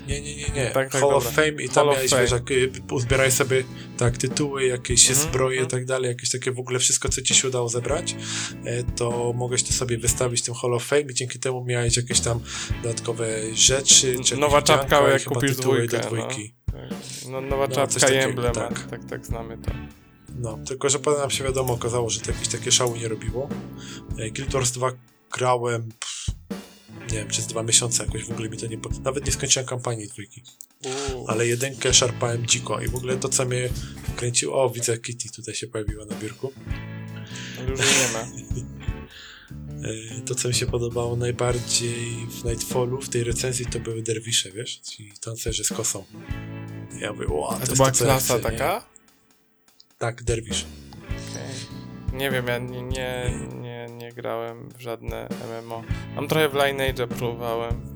Nie, 0.08 0.22
nie, 0.22 0.36
nie, 0.36 0.50
nie. 0.50 0.66
Tak, 0.66 0.92
tak, 0.92 1.02
Hall 1.02 1.14
of 1.14 1.24
dobra. 1.24 1.44
Fame 1.44 1.64
i 1.64 1.70
tam 1.70 1.88
of 1.90 1.96
miałeś, 1.96 2.12
wiesz, 2.12 2.32
jak 2.32 2.52
y, 2.52 2.72
uzbieraj 2.92 3.32
sobie 3.32 3.64
tak 3.98 4.18
tytuły, 4.18 4.66
jakieś 4.66 5.10
Mhm, 5.10 5.28
zbroje 5.28 5.56
i 5.56 5.60
mhm. 5.60 5.72
tak 5.72 5.86
dalej, 5.86 6.10
jakieś 6.10 6.32
takie 6.32 6.52
w 6.52 6.60
ogóle 6.60 6.80
wszystko, 6.80 7.10
co 7.10 7.22
ci 7.22 7.36
się 7.36 7.48
udało 7.48 7.70
zebrać, 7.70 8.16
e, 8.66 8.84
to 8.84 9.34
mogłeś 9.36 9.64
to 9.64 9.74
sobie 9.74 9.98
wystawić 9.98 10.42
w 10.42 10.46
tym 10.46 10.54
Hall 10.54 10.74
of 10.74 10.86
Fame 10.86 11.02
i 11.02 11.14
dzięki 11.14 11.40
temu 11.40 11.66
miałeś 11.66 11.98
jakieś 11.98 12.20
tam 12.20 12.40
dodatkowe 12.84 13.56
rzeczy, 13.56 14.16
czy 14.24 14.38
Nowa 14.38 14.62
czapka, 14.62 15.10
jak 15.10 15.24
kupisz 15.24 15.56
tytuły 15.56 15.76
dwójkę, 15.76 16.00
do 16.00 16.08
dwójki. 16.08 16.54
Tak. 16.66 16.76
No, 17.30 17.42
nowa 17.42 17.68
No, 17.68 17.76
czapka 17.76 17.98
i 17.98 18.02
takiego, 18.02 18.24
emblem, 18.24 18.54
tak. 18.54 18.88
tak, 18.90 19.06
tak, 19.06 19.26
znamy 19.26 19.58
to. 19.58 19.72
No, 20.36 20.58
tylko 20.68 20.90
że 20.90 21.00
potem 21.00 21.20
nam 21.22 21.32
się 21.32 21.44
wiadomo 21.44 21.74
okazało, 21.74 22.10
że 22.10 22.20
to 22.20 22.32
jakieś 22.32 22.48
takie 22.48 22.72
szału 22.72 22.96
nie 22.96 23.08
robiło. 23.08 23.50
E, 24.20 24.32
Guild 24.32 24.52
Wars 24.52 24.72
2 24.72 24.92
grałem, 25.32 25.90
nie 27.12 27.18
wiem, 27.18 27.28
przez 27.28 27.48
dwa 27.48 27.64
miesiące 27.64 28.06
jakoś 28.06 28.24
w 28.24 28.32
ogóle 28.32 28.50
mi 28.50 28.58
to 28.58 28.68
nie... 28.68 28.78
Nawet 29.04 29.26
nie 29.26 29.32
skończyłem 29.32 29.68
kampanii 29.68 30.08
dwójki. 30.08 30.44
Uuu. 30.86 31.26
Ale 31.28 31.48
jedynkę 31.48 31.94
szarpałem 31.94 32.46
dziko 32.48 32.82
i 32.82 32.88
w 32.88 32.96
ogóle 32.96 33.18
to, 33.18 33.30
co 33.30 33.46
mnie 33.46 33.70
kręciło... 34.16 34.64
O, 34.64 34.70
widzę 34.70 34.98
Kitty 34.98 35.30
tutaj 35.30 35.56
się 35.56 35.68
pojawiła 35.68 36.06
na 36.06 36.16
biurku. 36.16 36.52
Już 37.70 37.80
nie 37.80 38.14
ma. 38.14 38.28
To, 40.26 40.36
co 40.36 40.48
mi 40.48 40.54
się 40.54 40.66
podobało 40.66 41.16
najbardziej 41.16 42.28
w 42.30 42.46
Nightfallu, 42.46 43.02
w 43.02 43.10
tej 43.10 43.24
recenzji, 43.24 43.66
to 43.66 43.80
były 43.80 44.02
derwisze, 44.02 44.52
wiesz? 44.52 44.76
Ci 44.76 45.14
tancerze 45.22 45.64
z 45.64 45.70
kosą. 45.70 46.06
Ja 47.00 47.14
mówię, 47.14 47.28
o, 47.28 47.30
to, 47.30 47.50
A 47.50 47.54
to 47.54 47.60
jest 47.60 47.76
była 47.76 47.92
to, 47.92 48.06
klasa 48.06 48.24
chcę, 48.24 48.36
nie? 48.36 48.42
taka? 48.58 48.86
Tak, 49.98 50.24
derwisz. 50.24 50.66
Okej. 51.04 52.20
Nie 52.20 52.32
wiem, 52.32 52.48
ja 52.48 52.58
nie, 52.58 52.82
nie, 52.82 53.32
nie, 54.06 54.14
grałem 54.14 54.70
w 54.78 54.82
żadne 54.82 55.30
MMO. 55.62 55.84
Mam 56.16 56.28
trochę 56.28 56.50
w 56.50 56.54
Lineage'a 56.54 57.08
próbowałem. 57.08 57.96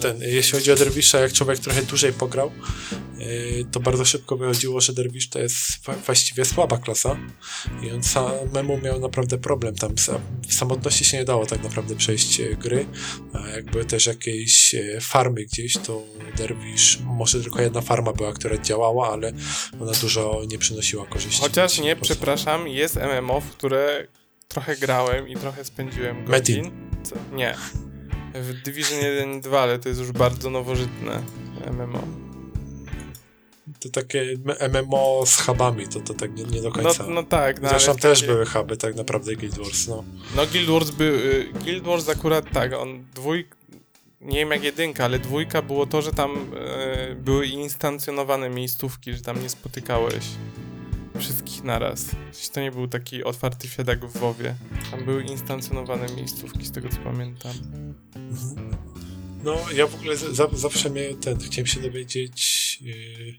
Ten, 0.00 0.20
jeśli 0.20 0.52
chodzi 0.52 0.72
o 0.72 0.76
derwisza, 0.76 1.20
jak 1.20 1.32
człowiek 1.32 1.58
trochę 1.58 1.82
dłużej 1.82 2.12
pograł, 2.12 2.50
y, 3.20 3.64
to 3.72 3.80
bardzo 3.80 4.04
szybko 4.04 4.36
wychodziło, 4.36 4.80
że 4.80 4.92
derwisz 4.92 5.28
to 5.28 5.38
jest 5.38 5.58
właściwie 6.06 6.44
słaba 6.44 6.78
klasa 6.78 7.16
i 7.82 7.90
on 7.90 8.02
samemu 8.02 8.78
miał 8.78 9.00
naprawdę 9.00 9.38
problem. 9.38 9.74
Tam 9.74 9.94
w 10.48 10.54
samotności 10.54 11.04
się 11.04 11.16
nie 11.16 11.24
dało 11.24 11.46
tak 11.46 11.62
naprawdę 11.62 11.96
przejść 11.96 12.40
e, 12.40 12.56
gry, 12.56 12.86
a 13.32 13.48
jak 13.48 13.70
były 13.70 13.84
też 13.84 14.06
jakieś 14.06 14.74
e, 14.74 15.00
farmy 15.00 15.44
gdzieś, 15.44 15.72
to 15.72 16.02
derwisz, 16.36 16.98
może 17.04 17.40
tylko 17.42 17.62
jedna 17.62 17.80
farma 17.80 18.12
była, 18.12 18.32
która 18.32 18.58
działała, 18.58 19.12
ale 19.12 19.32
ona 19.80 19.92
dużo 19.92 20.42
nie 20.48 20.58
przynosiła 20.58 21.06
korzyści. 21.06 21.40
Chociaż 21.40 21.78
nie, 21.78 21.96
przepraszam, 21.96 22.68
jest 22.68 22.96
MMO, 22.96 23.40
w 23.40 23.50
które 23.50 24.06
trochę 24.48 24.76
grałem 24.76 25.28
i 25.28 25.36
trochę 25.36 25.64
spędziłem 25.64 26.16
Metin. 26.24 26.62
godzin. 26.62 26.70
Co? 27.02 27.16
Nie. 27.32 27.54
W 28.34 28.62
Division 28.62 28.98
1 28.98 29.32
i 29.34 29.40
2, 29.40 29.60
ale 29.60 29.78
to 29.78 29.88
jest 29.88 30.00
już 30.00 30.12
bardzo 30.12 30.50
nowożytne 30.50 31.22
MMO. 31.72 32.02
To 33.80 33.88
takie 33.88 34.34
MMO 34.72 35.22
z 35.26 35.40
hubami, 35.40 35.88
to, 35.88 36.00
to 36.00 36.14
tak 36.14 36.34
nie, 36.36 36.44
nie 36.44 36.62
do 36.62 36.68
No, 36.68 36.74
końca. 36.74 37.06
no 37.06 37.22
tak. 37.22 37.60
No, 37.62 37.68
Zresztą 37.68 37.96
też 37.96 38.20
takie- 38.20 38.32
były 38.32 38.46
huby, 38.46 38.76
tak 38.76 38.94
naprawdę 38.94 39.36
Guild 39.36 39.58
Wars, 39.58 39.88
no. 39.88 40.04
No 40.36 40.46
Guild 40.46 40.70
Wars 40.70 40.90
był... 40.90 41.14
y, 41.14 41.48
Guild 41.64 41.84
Wars 41.84 42.08
akurat 42.08 42.44
tak, 42.52 42.72
on 42.72 43.04
dwójk... 43.14 43.56
Nie 44.20 44.38
wiem 44.38 44.50
jak 44.50 44.62
jedynka, 44.64 45.04
ale 45.04 45.18
dwójka 45.18 45.62
było 45.62 45.86
to, 45.86 46.02
że 46.02 46.12
tam 46.12 46.30
y, 47.10 47.14
były 47.14 47.46
instancjonowane 47.46 48.50
miejscówki, 48.50 49.12
że 49.12 49.20
tam 49.22 49.42
nie 49.42 49.48
spotykałeś 49.48 50.24
wszystkich 51.18 51.64
naraz. 51.64 52.04
Przecież 52.30 52.48
to 52.48 52.60
nie 52.60 52.72
był 52.72 52.88
taki 52.88 53.24
otwarty 53.24 53.68
świat 53.68 53.88
jak 53.88 54.06
w 54.06 54.18
WoWie. 54.18 54.54
Tam 54.90 55.04
były 55.04 55.22
instancjonowane 55.22 56.06
miejscówki, 56.16 56.66
z 56.66 56.72
tego 56.72 56.88
co 56.88 56.96
pamiętam. 56.96 57.52
No, 59.44 59.56
ja 59.74 59.86
w 59.86 59.94
ogóle 59.94 60.16
za, 60.16 60.32
za- 60.34 60.48
zawsze 60.52 60.90
mnie 60.90 61.14
ten, 61.14 61.38
chciałem 61.38 61.66
się 61.66 61.80
dowiedzieć, 61.80 62.78
yy, 62.82 63.34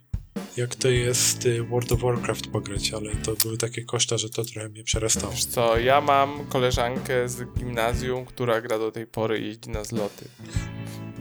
jak 0.58 0.76
to 0.76 0.88
jest 0.90 1.46
yy, 1.46 1.64
World 1.64 1.92
of 1.92 2.00
Warcraft 2.02 2.48
pograć, 2.48 2.94
ale 2.94 3.16
to 3.16 3.34
były 3.36 3.58
takie 3.58 3.82
koszta, 3.86 4.18
że 4.18 4.30
to 4.30 4.46
trochę 4.46 4.70
mnie 4.70 4.84
przerastało. 4.84 5.32
Wiesz 5.34 5.46
co, 5.46 5.80
ja 5.80 6.02
mam 6.02 6.46
koleżankę 6.46 7.30
z 7.30 7.54
gimnazjum, 7.58 8.26
która 8.26 8.62
gra 8.62 8.80
do 8.80 8.92
tej 8.92 9.08
pory 9.08 9.40
i 9.40 9.46
jeździ 9.48 9.70
na 9.70 9.84
zloty. 9.84 10.28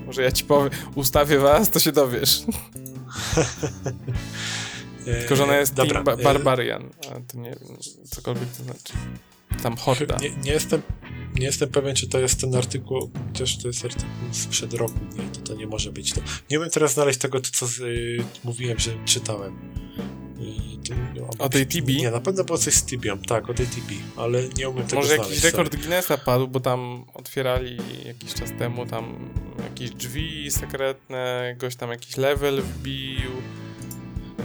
Może 0.07 0.23
ja 0.23 0.33
ci 0.33 0.45
powiem, 0.45 0.71
ustawię 0.95 1.39
was, 1.39 1.71
to 1.71 1.81
się 1.81 1.93
dowiesz. 1.93 2.43
Yy, 5.07 5.15
Tylko, 5.15 5.37
że 5.37 5.45
ona 5.45 5.57
jest 5.57 5.75
dobra, 5.75 6.03
Team 6.05 6.19
yy, 6.19 6.25
Barbarian, 6.25 6.91
a 7.11 7.33
to 7.33 7.39
nie 7.39 7.51
wiem, 7.51 7.77
cokolwiek 8.11 8.49
to 8.59 8.63
znaczy. 8.63 8.93
Tam 9.63 9.77
horda. 9.77 10.17
Nie, 10.21 10.31
nie, 10.31 10.53
jestem, 10.53 10.83
nie 11.35 11.47
jestem 11.47 11.69
pewien, 11.69 11.95
czy 11.97 12.09
to 12.09 12.19
jest 12.19 12.41
ten 12.41 12.55
artykuł, 12.55 13.11
chociaż 13.29 13.59
to 13.59 13.69
jest 13.69 13.85
artykuł 13.85 14.09
sprzed 14.33 14.75
roku, 14.75 14.99
nie, 15.19 15.25
to, 15.33 15.41
to 15.41 15.55
nie 15.55 15.67
może 15.67 15.93
być 15.93 16.13
to. 16.13 16.21
Nie 16.51 16.59
umiem 16.59 16.71
teraz 16.71 16.93
znaleźć 16.95 17.19
tego, 17.19 17.41
co 17.41 17.67
yy, 17.85 18.25
mówiłem, 18.45 18.79
że 18.79 18.91
czytałem. 19.05 19.57
Yy, 20.39 20.77
to- 21.39 21.45
O 21.45 21.49
tej 21.49 21.67
TB? 21.67 21.89
Nie, 21.89 22.11
na 22.11 22.21
pewno 22.21 22.45
było 22.45 22.59
coś 22.59 22.75
z 22.75 22.83
Tibią, 22.85 23.19
tak, 23.19 23.51
o 23.51 23.55
tej 23.55 23.67
TB, 23.67 23.93
ale 24.17 24.49
nie 24.49 24.69
umiem 24.69 24.85
tego 24.87 24.97
Może 24.97 25.15
znaleźć. 25.15 25.31
jakiś 25.31 25.45
rekord 25.45 25.77
Guinnessa 25.77 26.19
padł, 26.19 26.49
bo 26.49 26.61
tam 26.61 27.05
otwierali 27.15 27.77
jakiś 28.07 28.35
czas 28.35 28.51
temu 28.59 28.87
tam 28.87 29.31
jakieś 29.65 29.91
drzwi 29.91 30.51
sekretne, 30.51 31.55
gość 31.59 31.77
tam 31.77 31.91
jakiś 31.91 32.17
level 32.17 32.63
wbił. 32.63 33.31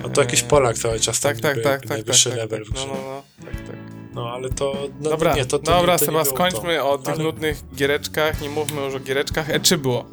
A 0.06 0.10
to 0.10 0.22
jakiś 0.22 0.44
Polak 0.44 0.78
cały 0.78 1.00
czas 1.00 1.20
Tak, 1.20 1.40
tak, 1.42 1.56
tak, 1.56 1.64
tak, 1.64 1.82
tak, 1.82 1.90
najwyższy 1.90 2.30
tak, 2.30 2.38
level 2.38 2.66
tak. 2.66 2.74
w 2.74 2.76
No, 2.76 2.86
no, 2.88 2.94
no, 2.96 3.24
tak, 3.46 3.56
tak. 3.68 3.76
No 4.14 4.30
ale 4.30 4.50
to. 4.50 4.88
No, 5.00 5.10
Dobra, 5.10 5.36
nie, 5.36 5.46
to, 5.46 5.60
to 5.60 5.66
dobra 5.72 5.94
nie, 5.94 6.00
to 6.00 6.06
Seba, 6.06 6.26
skończmy 6.26 6.78
to. 6.78 6.92
o 6.92 6.98
tych 6.98 7.14
Ale 7.14 7.24
nudnych 7.24 7.58
giereczkach, 7.76 8.42
nie 8.42 8.50
mówmy 8.50 8.82
już 8.82 8.96
o 8.96 9.00
giereczkach. 9.00 9.50
E3 9.50 9.78
było. 9.78 10.06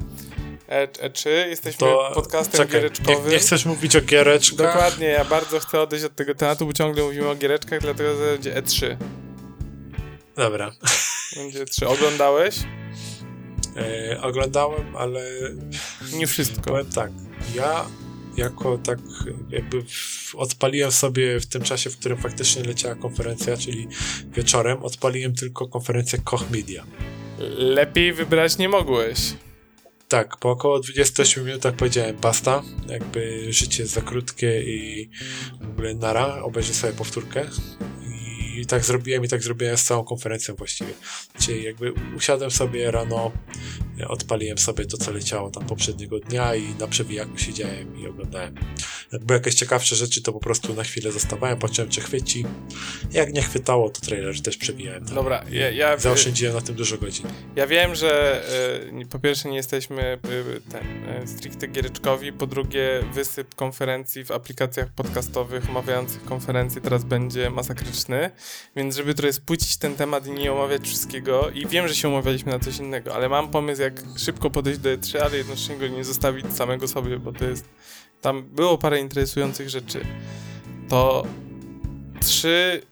E, 0.69 0.87
E3, 0.87 1.29
jesteśmy 1.29 1.79
To 1.81 2.11
podcastem 2.15 2.59
czekaj, 2.61 2.73
giereczkowym. 2.81 3.25
Nie, 3.27 3.31
nie 3.33 3.39
chcesz 3.39 3.65
mówić 3.65 3.97
o 3.97 4.01
giereczkach? 4.01 4.59
Dokładnie, 4.75 5.07
ja 5.07 5.25
bardzo 5.25 5.61
chcę 5.61 5.81
odejść 5.81 6.05
od 6.05 6.15
tego 6.15 6.35
tematu, 6.35 6.67
bo 6.67 6.73
ciągle 6.73 7.03
mówimy 7.05 7.29
o 7.29 7.35
giereczkach, 7.35 7.81
dlatego 7.81 8.17
że 8.17 8.33
będzie 8.33 8.55
E3. 8.63 8.97
Dobra. 10.37 10.73
Będzie 11.37 11.65
E3. 11.65 11.87
Oglądałeś? 11.87 12.57
E, 13.77 14.21
oglądałem, 14.23 14.97
ale 14.97 15.21
Nie 16.13 16.27
wszystko. 16.27 16.71
powiem 16.71 16.87
tak. 16.93 17.11
Ja 17.55 17.85
jako 18.39 18.79
tak 18.79 18.99
jakby 19.51 19.83
w, 19.83 20.35
odpaliłem 20.35 20.93
sobie 20.93 21.41
w 21.41 21.47
tym 21.47 21.63
czasie, 21.63 21.91
w 21.91 21.99
którym 21.99 22.19
faktycznie 22.19 22.63
leciała 22.63 22.95
konferencja, 22.95 23.57
czyli 23.57 23.89
wieczorem, 24.33 24.83
odpaliłem 24.83 25.35
tylko 25.35 25.69
konferencję 25.69 26.19
Koch 26.25 26.51
Media. 26.51 26.85
Lepiej 27.57 28.13
wybrać 28.13 28.59
nie 28.59 28.69
mogłeś. 28.69 29.19
Tak, 30.09 30.37
po 30.37 30.51
około 30.51 30.81
28 30.81 31.45
minutach 31.45 31.75
powiedziałem 31.75 32.17
basta, 32.17 32.63
jakby 32.89 33.53
życie 33.53 33.83
jest 33.83 33.95
za 33.95 34.01
krótkie 34.01 34.63
i 34.63 35.11
w 35.61 35.71
ogóle 35.71 35.95
nara, 35.95 36.43
obejrzę 36.43 36.75
sobie 36.75 36.93
powtórkę 36.93 37.47
i 38.61 38.67
tak 38.67 38.85
zrobiłem 38.85 39.25
i 39.25 39.29
tak 39.29 39.43
zrobiłem 39.43 39.77
z 39.77 39.85
całą 39.85 40.05
konferencją 40.05 40.55
właściwie. 40.55 40.93
Czyli 41.41 41.63
jakby 41.65 41.93
usiadłem 42.17 42.51
sobie 42.51 42.91
rano, 42.91 43.33
odpaliłem 44.09 44.59
sobie 44.59 44.87
to, 44.87 44.97
co 44.97 45.13
leciało 45.13 45.51
tam 45.51 45.67
poprzedniego 45.67 46.21
dnia 46.21 46.55
i 46.55 46.75
na 46.75 46.87
przewijaku 46.87 47.39
siedziałem 47.39 48.03
i 48.03 48.07
oglądałem. 48.07 48.55
Jak 49.13 49.25
były 49.25 49.39
jakieś 49.39 49.55
ciekawsze 49.55 49.97
rzeczy, 49.97 50.23
to 50.23 50.33
po 50.33 50.41
prostu 50.41 50.75
na 50.75 50.85
chwilę 50.85 51.13
zostawałem, 51.13 51.59
patrzyłem, 51.59 51.91
czy 51.91 52.01
chwyci. 52.01 52.45
Jak 53.13 53.33
nie 53.33 53.43
chwytało, 53.43 53.91
to 53.91 54.01
trailer 54.01 54.43
też 54.43 54.57
przewijałem. 54.57 55.05
tam. 55.05 55.15
Dobra, 55.15 55.45
ja, 55.51 55.71
ja, 55.71 55.99
Zaoszczędziłem 55.99 56.55
na 56.55 56.61
tym 56.61 56.75
dużo 56.75 56.99
godzin. 56.99 57.27
ja 57.57 57.67
wiem, 57.67 57.95
że 57.95 58.43
e, 59.01 59.07
po 59.07 59.19
pierwsze 59.19 59.49
nie 59.49 59.57
jesteśmy 59.57 60.03
e, 60.03 60.19
ten, 60.71 61.09
e, 61.09 61.27
stricte 61.27 61.69
giereczkowi, 61.69 62.33
po 62.33 62.47
drugie 62.47 63.05
wysyp 63.15 63.55
konferencji 63.55 64.25
w 64.25 64.31
aplikacjach 64.31 64.93
podcastowych 64.93 65.71
omawiających 65.71 66.25
konferencje 66.25 66.81
teraz 66.81 67.05
będzie 67.05 67.51
masakryczny, 67.51 68.31
więc 68.77 68.97
żeby 68.97 69.15
trochę 69.15 69.33
spłycić 69.33 69.77
ten 69.77 69.95
temat 69.95 70.27
i 70.27 70.31
nie 70.31 70.53
omawiać 70.53 70.83
wszystkiego 70.83 71.51
i 71.51 71.67
wiem, 71.67 71.89
że 71.89 71.95
się 71.95 72.09
umawialiśmy 72.09 72.53
na 72.53 72.59
coś 72.59 72.79
innego, 72.79 73.15
ale 73.15 73.29
mam 73.29 73.51
pomysł 73.51 73.83
jak 73.83 74.03
szybko 74.17 74.51
podejść 74.51 74.81
do 74.81 74.91
E3, 74.91 75.19
ale 75.19 75.37
jednocześnie 75.37 75.77
go 75.77 75.89
nie 75.89 76.05
zostawić 76.05 76.47
samego 76.53 76.89
sobie, 76.89 77.19
bo 77.19 77.33
to 77.33 77.45
jest 77.45 77.69
tam 78.21 78.43
było 78.43 78.79
parę 78.79 79.01
interesujących 79.01 79.69
rzeczy. 79.69 80.07
To 80.89 81.27
trzy 82.21 82.83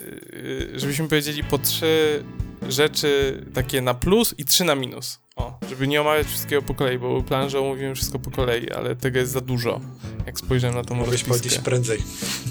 yy, 0.00 0.72
żebyśmy 0.74 1.08
powiedzieli 1.08 1.44
po 1.44 1.58
trzy 1.58 2.24
rzeczy 2.68 3.42
takie 3.54 3.82
na 3.82 3.94
plus 3.94 4.34
i 4.38 4.44
trzy 4.44 4.64
na 4.64 4.74
minus. 4.74 5.25
O, 5.36 5.58
żeby 5.68 5.88
nie 5.88 6.00
omawiać 6.00 6.26
wszystkiego 6.26 6.62
po 6.62 6.74
kolei, 6.74 6.98
bo 6.98 7.22
plan, 7.22 7.50
że 7.50 7.60
omówimy 7.60 7.94
wszystko 7.94 8.18
po 8.18 8.30
kolei, 8.30 8.70
ale 8.70 8.96
tego 8.96 9.18
jest 9.18 9.32
za 9.32 9.40
dużo, 9.40 9.80
jak 10.26 10.38
spojrzałem 10.38 10.76
na 10.76 10.84
tą 10.84 10.94
Mogłeś 10.94 11.24
powiedzieć 11.24 11.44
rozpiskę. 11.44 11.64
prędzej. 11.70 11.98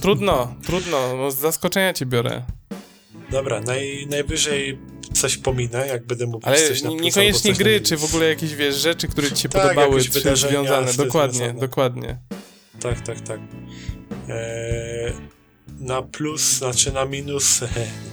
Trudno, 0.02 0.56
trudno, 0.66 1.18
no 1.18 1.32
z 1.32 1.38
zaskoczenia 1.38 1.94
cię 1.94 2.06
biorę. 2.06 2.42
Dobra, 3.32 3.62
naj, 3.62 4.08
najwyżej 4.10 4.80
coś 5.14 5.38
pominę, 5.38 5.88
jak 5.88 6.06
będę 6.06 6.26
mówił 6.26 6.40
Ale 6.44 6.68
coś 6.68 6.84
niekoniecznie 6.84 7.34
coś 7.34 7.58
gry, 7.58 7.82
czy 7.82 7.98
w 7.98 8.04
ogóle 8.06 8.30
jakieś, 8.30 8.56
wiesz, 8.56 8.76
rzeczy, 8.76 9.08
które 9.08 9.32
ci 9.32 9.42
się 9.44 9.50
Tak, 9.50 9.62
podobały, 9.62 10.02
czy 10.04 10.36
związane. 10.36 10.94
Dokładnie, 10.94 11.38
związane. 11.38 11.60
dokładnie. 11.60 12.18
Tak, 12.82 13.02
tak, 13.02 13.20
tak. 13.22 13.40
Eee, 14.30 15.14
na 15.80 16.02
plus, 16.02 16.42
znaczy 16.42 16.92
na 16.94 17.06
minus, 17.06 17.62
na 17.62 17.68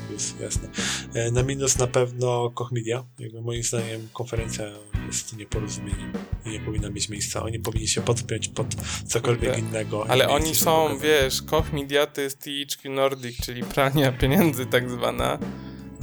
plus, 0.09 0.35
jasne. 0.41 0.69
Eee, 1.15 1.33
na 1.33 1.43
minus 1.43 1.79
na 1.79 1.87
pewno 1.87 2.51
Koch 2.51 2.73
Media. 2.73 3.05
Jakby 3.19 3.43
moim 3.43 3.63
zdaniem 3.63 4.09
konferencja 4.13 4.65
jest 5.07 5.37
nieporozumieniem 5.37 6.13
i 6.47 6.51
nie 6.51 6.61
powinna 6.61 6.91
mieć 6.91 7.09
miejsca. 7.09 7.43
Oni 7.43 7.59
powinni 7.59 7.89
się 7.89 8.01
podpiąć 8.01 8.49
pod 8.49 8.75
cokolwiek 9.07 9.53
Kurde. 9.53 9.69
innego. 9.69 10.07
Ale 10.09 10.29
oni 10.29 10.55
są, 10.55 10.83
pokazać. 10.83 11.03
wiesz, 11.03 11.43
Koch 11.43 11.73
Media 11.73 12.07
to 12.07 12.21
jest 12.21 12.39
THQ 12.39 12.91
Nordic, 12.91 13.37
czyli 13.45 13.63
prania 13.65 14.13
pieniędzy 14.13 14.67
tak 14.67 14.91
zwana. 14.91 15.39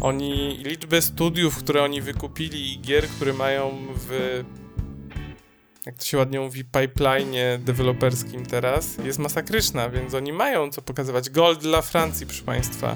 Oni, 0.02 0.58
liczbę 0.64 1.02
studiów, 1.02 1.58
które 1.58 1.84
oni 1.84 2.02
wykupili 2.02 2.74
i 2.74 2.80
gier, 2.82 3.08
które 3.08 3.34
mają 3.34 3.78
w 4.10 4.44
jak 5.86 5.98
to 5.98 6.06
się 6.06 6.18
ładnie 6.18 6.40
mówi, 6.40 6.66
pipeline 6.66 7.36
deweloperskim 7.60 8.46
teraz, 8.46 8.98
jest 8.98 9.20
masakryczna, 9.20 9.90
więc 9.90 10.14
oni 10.14 10.34
mają 10.34 10.72
co 10.72 10.82
pokazywać. 10.82 11.30
Gol 11.30 11.58
dla 11.58 11.82
Francji, 11.82 12.26
proszę 12.26 12.44
Państwa. 12.44 12.96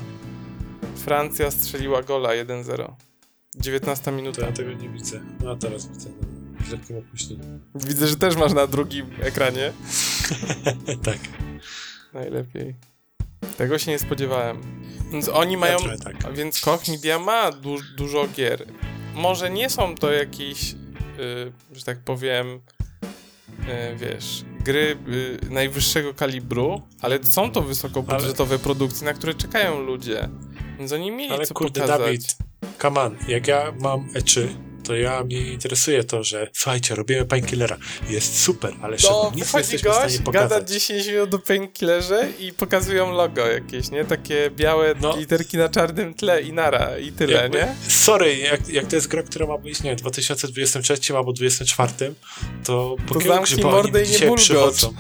Francja 0.96 1.52
strzeliła 1.52 2.04
gola 2.04 2.30
1-0. 2.30 2.94
19 3.56 4.06
To 4.06 4.12
minuta. 4.12 4.46
ja 4.46 4.52
tego 4.52 4.74
nie 4.74 4.90
widzę. 4.90 5.20
No 5.44 5.52
a 5.52 5.56
teraz 5.56 5.88
widzę. 5.88 6.10
No, 6.60 6.66
z 6.68 6.72
lekkim 6.72 6.98
opóźnieniem. 6.98 7.60
Widzę, 7.76 8.08
że 8.08 8.16
też 8.16 8.36
masz 8.36 8.54
na 8.54 8.68
drugim 8.68 9.06
ekranie. 9.22 9.74
tak. 11.06 11.18
Najlepiej. 12.14 12.76
Tego 13.58 13.80
się 13.80 13.92
nie 13.92 14.00
spodziewałem. 14.00 14.62
Więc 15.12 15.30
oni 15.30 15.58
mają. 15.58 15.78
Ja 15.80 15.98
tak. 15.98 16.34
Więc 16.34 16.62
Koch 16.62 16.88
Media 16.88 17.20
ma 17.20 17.52
du 17.52 17.76
dużo 17.98 18.28
gier. 18.28 18.66
Może 19.16 19.50
nie 19.50 19.70
są 19.70 19.96
to 19.96 20.12
jakieś, 20.12 20.76
że 21.74 21.84
tak 21.86 22.00
powiem, 22.00 22.48
y, 22.48 23.96
wiesz, 23.96 24.46
gry 24.64 24.98
y, 25.08 25.50
najwyższego 25.50 26.14
kalibru, 26.14 26.82
ale 27.02 27.24
są 27.24 27.52
to 27.52 27.62
wysokobudżetowe 27.62 28.60
produkcje, 28.60 29.06
na 29.06 29.14
które 29.14 29.34
czekają 29.34 29.82
ludzie. 29.82 30.30
Więc 30.80 30.92
oni 30.92 31.12
mieli 31.12 31.34
Ale 31.34 31.46
co 31.46 31.54
kurde, 31.54 31.82
pokazać. 31.82 32.00
Dawid, 32.00 32.38
come 32.82 33.02
on, 33.02 33.16
jak 33.28 33.48
ja 33.48 33.74
mam 33.80 34.10
E3, 34.10 34.48
to 34.84 34.96
ja 34.96 35.24
mnie 35.24 35.38
interesuje 35.42 36.04
to, 36.04 36.24
że 36.24 36.48
słuchajcie, 36.54 36.96
robimy 36.96 37.26
Painkillera. 37.26 37.78
Jest 38.10 38.42
super, 38.42 38.74
ale 38.82 38.98
No, 39.04 39.32
nic 39.36 39.54
nie 39.54 39.60
jesteśmy 39.60 39.90
w 39.90 39.94
stanie 39.94 40.06
gość, 40.06 40.18
gada 40.20 40.32
pokazać. 40.50 40.70
10 40.70 41.08
minut 41.08 41.30
do 41.30 41.40
painkillerze 41.40 42.28
i 42.40 42.54
pokazują 42.54 43.12
logo 43.12 43.48
jakieś, 43.48 43.92
nie? 43.92 44.06
Takie 44.06 44.50
białe 44.56 44.96
No. 45.02 45.18
literki 45.18 45.58
na 45.58 45.70
czarnym 45.70 46.14
tle 46.14 46.42
i 46.42 46.54
nara, 46.54 46.98
i 46.98 47.12
tyle, 47.12 47.34
Jakby- 47.34 47.58
nie? 47.58 47.76
Sorry, 47.88 48.38
jak, 48.38 48.70
jak 48.70 48.88
to 48.88 48.96
jest 48.96 49.08
gra, 49.08 49.24
która 49.24 49.48
ma 49.48 49.58
być, 49.58 49.84
nie 49.84 49.90
wiem, 49.90 49.98
w 49.98 50.02
2023 50.02 51.16
albo 51.18 51.34
2024, 51.34 52.14
to 52.64 52.96
po 53.08 53.14
To 53.14 53.20
kiego 53.20 53.34
zamknij 53.36 53.56
grzyba 53.56 53.72
mordę 53.72 54.00
oni 54.00 54.08
i 54.08 54.12
nie 54.12 54.14
dzisiaj 54.14 54.28
bulgocz. 54.28 54.46
przychodzą? 54.46 54.94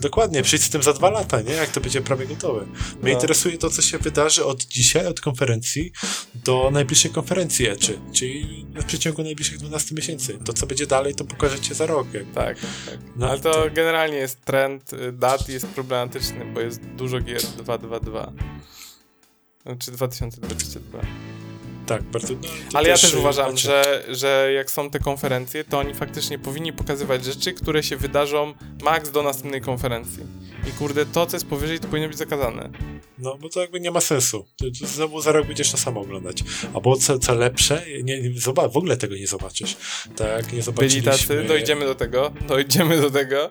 Dokładnie, 0.00 0.42
przyjdź 0.42 0.62
z 0.62 0.70
tym 0.70 0.82
za 0.82 0.92
dwa 0.92 1.10
lata, 1.10 1.40
nie? 1.40 1.52
Jak 1.52 1.70
to 1.70 1.80
będzie 1.80 2.00
prawie 2.00 2.26
gotowe. 2.26 2.60
Mnie 2.66 2.76
No. 3.02 3.08
interesuje 3.08 3.58
to, 3.58 3.70
co 3.70 3.82
się 3.82 3.98
wydarzy 3.98 4.44
od 4.44 4.64
dzisiaj, 4.64 5.06
od 5.06 5.20
konferencji 5.20 5.92
do 6.34 6.70
najbliższej 6.72 7.10
konferencji 7.10 7.66
E3, 7.66 7.92
czyli 8.12 8.66
w 8.74 8.84
przeciągu 8.84 9.22
najbliższych 9.22 9.58
12 9.58 9.94
miesięcy. 9.94 10.38
To, 10.44 10.52
co 10.52 10.66
będzie 10.66 10.86
dalej, 10.86 11.14
to 11.14 11.24
pokażecie 11.24 11.74
za 11.74 11.86
rok. 11.86 12.14
jakby. 12.14 12.34
Tak, 12.34 12.56
tak. 12.86 12.98
No, 13.16 13.30
Ale 13.30 13.40
to 13.40 13.52
to- 13.52 13.70
generalnie 13.74 14.16
jest 14.16 14.44
trend 14.44 14.92
y, 14.92 15.12
dat 15.12 15.48
jest 15.48 15.66
problematyczny, 15.66 16.44
bo 16.54 16.60
jest 16.60 16.80
dużo 16.86 17.20
gier 17.20 17.42
222. 17.42 18.32
Znaczy 19.66 19.90
2022. 19.92 21.00
Tak, 21.90 22.02
bardzo. 22.02 22.34
No, 22.34 22.38
Ale 22.74 22.88
ja 22.88 22.98
też 22.98 23.14
uważam, 23.14 23.56
że, 23.56 24.04
że 24.08 24.52
jak 24.54 24.70
są 24.70 24.90
te 24.90 24.98
konferencje, 24.98 25.64
to 25.64 25.78
oni 25.78 25.94
faktycznie 25.94 26.38
powinni 26.38 26.72
pokazywać 26.72 27.24
rzeczy, 27.24 27.52
które 27.52 27.82
się 27.82 27.96
wydarzą 27.96 28.54
max 28.82 29.10
do 29.10 29.22
następnej 29.22 29.60
konferencji. 29.60 30.22
I 30.68 30.72
kurde, 30.72 31.06
to 31.06 31.26
co 31.26 31.36
jest 31.36 31.46
powyżej, 31.46 31.80
to 31.80 31.88
powinno 31.88 32.08
być 32.08 32.18
zakazane. 32.18 32.70
No, 33.18 33.38
bo 33.38 33.48
to 33.48 33.60
jakby 33.60 33.80
nie 33.80 33.90
ma 33.90 34.00
sensu. 34.00 34.46
Znowu 34.84 35.20
za 35.20 35.32
rok 35.32 35.46
będziesz 35.46 35.70
to 35.70 35.76
samo 35.76 36.00
oglądać. 36.00 36.44
Albo 36.74 36.96
co, 36.96 37.18
co 37.18 37.34
lepsze, 37.34 37.84
nie, 38.02 38.20
nie, 38.22 38.30
zoba- 38.40 38.72
w 38.72 38.76
ogóle 38.76 38.96
tego 38.96 39.14
nie 39.14 39.26
zobaczysz. 39.26 39.76
Tak, 40.16 40.44
nie 40.44 40.50
Byli 40.50 40.62
zobaczyliśmy... 40.62 41.02
tacy, 41.12 41.44
dojdziemy 41.48 41.84
do 41.84 41.94
tego, 41.94 42.32
dojdziemy 42.48 43.00
do 43.00 43.10
tego. 43.10 43.50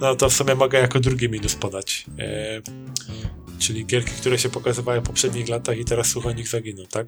No 0.00 0.16
to 0.16 0.30
w 0.30 0.34
sumie 0.34 0.54
mogę 0.54 0.78
jako 0.78 1.00
drugi 1.00 1.28
minus 1.28 1.54
podać. 1.54 2.06
E, 2.18 2.62
czyli 3.58 3.86
gierki, 3.86 4.10
które 4.10 4.38
się 4.38 4.48
pokazywały 4.48 5.00
w 5.00 5.04
poprzednich 5.04 5.48
latach 5.48 5.78
i 5.78 5.84
teraz 5.84 6.06
słuch 6.06 6.26
o 6.26 6.32
nich 6.32 6.48
zaginą, 6.48 6.82
tak? 6.90 7.06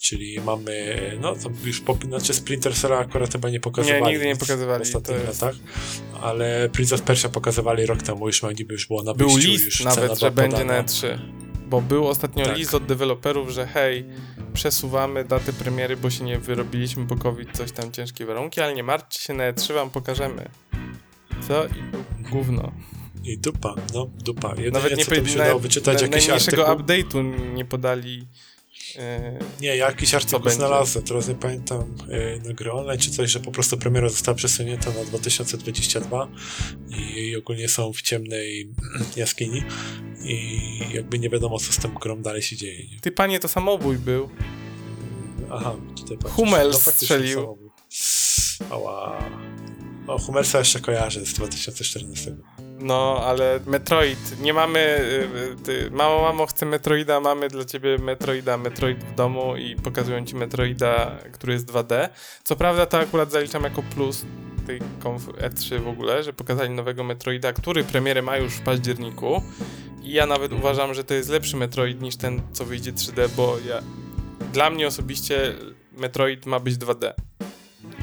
Czyli 0.00 0.40
mamy, 0.40 0.96
no 1.20 1.34
to 1.34 1.50
już 1.64 1.80
po, 1.80 1.94
znaczy 2.08 2.34
Splinter 2.34 2.74
Cella 2.74 2.98
akurat 2.98 3.32
chyba 3.32 3.50
nie 3.50 3.60
pokazywali. 3.60 4.02
Nie, 4.04 4.10
nigdy 4.10 4.26
nie 4.26 4.36
pokazywali, 4.36 4.84
W 4.84 4.86
ostatnich 4.86 5.26
jest- 5.28 5.42
latach. 5.42 5.56
Ale 6.20 6.68
Prince 6.72 6.92
of 6.92 7.02
Persia 7.02 7.28
pokazywali 7.28 7.86
rok 7.86 8.02
temu, 8.02 8.26
już 8.26 8.42
niby 8.58 8.74
już 8.74 8.86
było 8.86 9.02
na 9.02 9.14
Był 9.14 9.30
wyjściu, 9.30 9.50
list 9.50 9.64
już 9.64 9.84
nawet, 9.84 10.18
że 10.18 10.30
będzie 10.30 10.56
podana. 10.56 10.76
na 10.76 10.82
E3. 10.82 11.18
Bo 11.66 11.80
był 11.80 12.08
ostatnio 12.08 12.44
Tak. 12.46 12.56
list 12.56 12.74
od 12.74 12.86
deweloperów, 12.86 13.50
że 13.50 13.66
hej, 13.66 14.04
przesuwamy 14.54 15.24
datę 15.24 15.52
premiery, 15.52 15.96
bo 15.96 16.10
się 16.10 16.24
nie 16.24 16.38
wyrobiliśmy, 16.38 17.04
bo 17.04 17.16
COVID 17.16 17.48
coś 17.52 17.72
tam 17.72 17.92
ciężkie 17.92 18.26
warunki, 18.26 18.60
ale 18.60 18.74
nie 18.74 18.82
martwcie 18.82 19.20
się, 19.20 19.34
na 19.34 19.52
E3 19.52 19.74
wam 19.74 19.90
pokażemy. 19.90 20.48
Co? 21.48 21.64
Gówno. 22.30 22.72
I 23.24 23.38
dupa, 23.38 23.74
no 23.94 24.06
dupa. 24.24 24.48
Jedynie 24.50 24.70
Nawet 24.70 24.96
nie 24.98 25.04
co 25.04 25.10
by 25.10 25.28
się 25.28 25.38
dało 25.38 25.60
wyczytać 25.60 26.02
jakiś 26.02 26.28
artykuł. 26.28 26.64
update'u 26.64 27.52
nie 27.54 27.64
podali. 27.64 28.26
e, 28.96 29.38
Nie, 29.60 29.68
ja 29.68 29.86
jakiś 29.86 30.14
artykuł 30.14 30.50
znalazłem, 30.50 31.04
teraz 31.04 31.28
nie 31.28 31.34
pamiętam 31.34 31.96
yy, 32.08 32.40
na 32.48 32.52
gry 32.54 32.72
online 32.72 32.98
czy 33.00 33.10
coś, 33.10 33.30
że 33.30 33.40
po 33.40 33.52
prostu 33.52 33.78
premiera 33.78 34.08
została 34.08 34.34
przesunięta 34.34 34.90
na 34.90 35.04
2022 35.04 36.28
i, 36.88 37.18
i 37.20 37.36
ogólnie 37.36 37.68
są 37.68 37.92
w 37.92 38.02
ciemnej 38.02 38.68
jaskini 39.16 39.62
i 40.24 40.58
jakby 40.92 41.18
nie 41.18 41.30
wiadomo 41.30 41.58
co 41.58 41.72
z 41.72 41.76
tą 41.78 41.94
grą 41.94 42.22
dalej 42.22 42.42
się 42.42 42.56
dzieje. 42.56 42.86
Nie? 42.92 43.00
Ty 43.00 43.12
panie, 43.12 43.40
to 43.40 43.48
samobój 43.48 43.98
był. 43.98 44.28
Aha, 45.50 45.76
tutaj 45.96 46.16
patrzysz. 46.16 46.32
Hummel 46.36 46.72
faktycznie 46.72 46.92
strzelił. 47.06 47.40
samobój. 47.40 47.68
Ała. 48.70 49.24
No, 50.06 50.18
Hummelsa 50.18 50.58
jeszcze 50.58 50.80
kojarzę 50.80 51.26
z 51.26 51.32
2014. 51.34 52.36
No, 52.78 53.20
ale 53.24 53.60
Metroid. 53.66 54.40
Nie 54.40 54.52
mamy. 54.54 54.80
y, 55.52 55.56
Ty, 55.64 55.90
mamo, 55.90 56.22
mamo, 56.22 56.46
chcę 56.46 56.66
Metroida, 56.66 57.20
mamy 57.20 57.48
dla 57.48 57.64
ciebie 57.64 57.98
Metroida, 57.98 58.56
Metroid 58.56 59.04
w 59.04 59.14
domu 59.14 59.56
i 59.56 59.76
pokazują 59.76 60.26
ci 60.26 60.36
Metroida, 60.36 61.10
który 61.32 61.52
jest 61.52 61.72
2D. 61.72 62.08
Co 62.44 62.56
prawda, 62.56 62.86
to 62.86 62.98
akurat 62.98 63.30
zaliczam 63.30 63.64
jako 63.64 63.82
plus 63.82 64.24
tej 64.66 64.80
konf 65.02 65.26
E3 65.28 65.80
w 65.80 65.88
ogóle, 65.88 66.22
że 66.24 66.32
pokazali 66.32 66.70
nowego 66.70 67.04
Metroida, 67.04 67.52
który 67.52 67.84
premierę 67.84 68.22
ma 68.22 68.36
już 68.36 68.52
w 68.52 68.60
październiku. 68.60 69.42
I 70.02 70.12
ja 70.12 70.26
nawet 70.26 70.52
uważam, 70.52 70.94
że 70.94 71.04
to 71.04 71.14
jest 71.14 71.28
lepszy 71.28 71.56
Metroid 71.56 72.00
niż 72.00 72.16
ten, 72.16 72.42
co 72.52 72.64
wyjdzie 72.64 72.92
3D, 72.92 73.28
bo 73.28 73.56
ja. 73.68 73.80
Dla 74.52 74.70
mnie 74.70 74.86
osobiście 74.86 75.54
Metroid 75.92 76.46
ma 76.46 76.60
być 76.60 76.74
2D. 76.74 77.12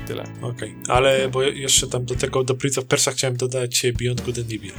I 0.03 0.07
Tyle. 0.07 0.23
Okej, 0.41 0.75
ale 0.87 1.29
bo 1.29 1.43
jeszcze 1.43 1.87
tam 1.87 2.05
do 2.05 2.15
tego, 2.15 2.43
do 2.43 2.55
Prince 2.55 2.77
of 2.77 2.85
Persia 2.85 3.11
chciałem 3.11 3.37
dodać 3.37 3.85
Beyond 3.99 4.21
Good 4.21 4.37
and 4.37 4.47
Evil. 4.47 4.73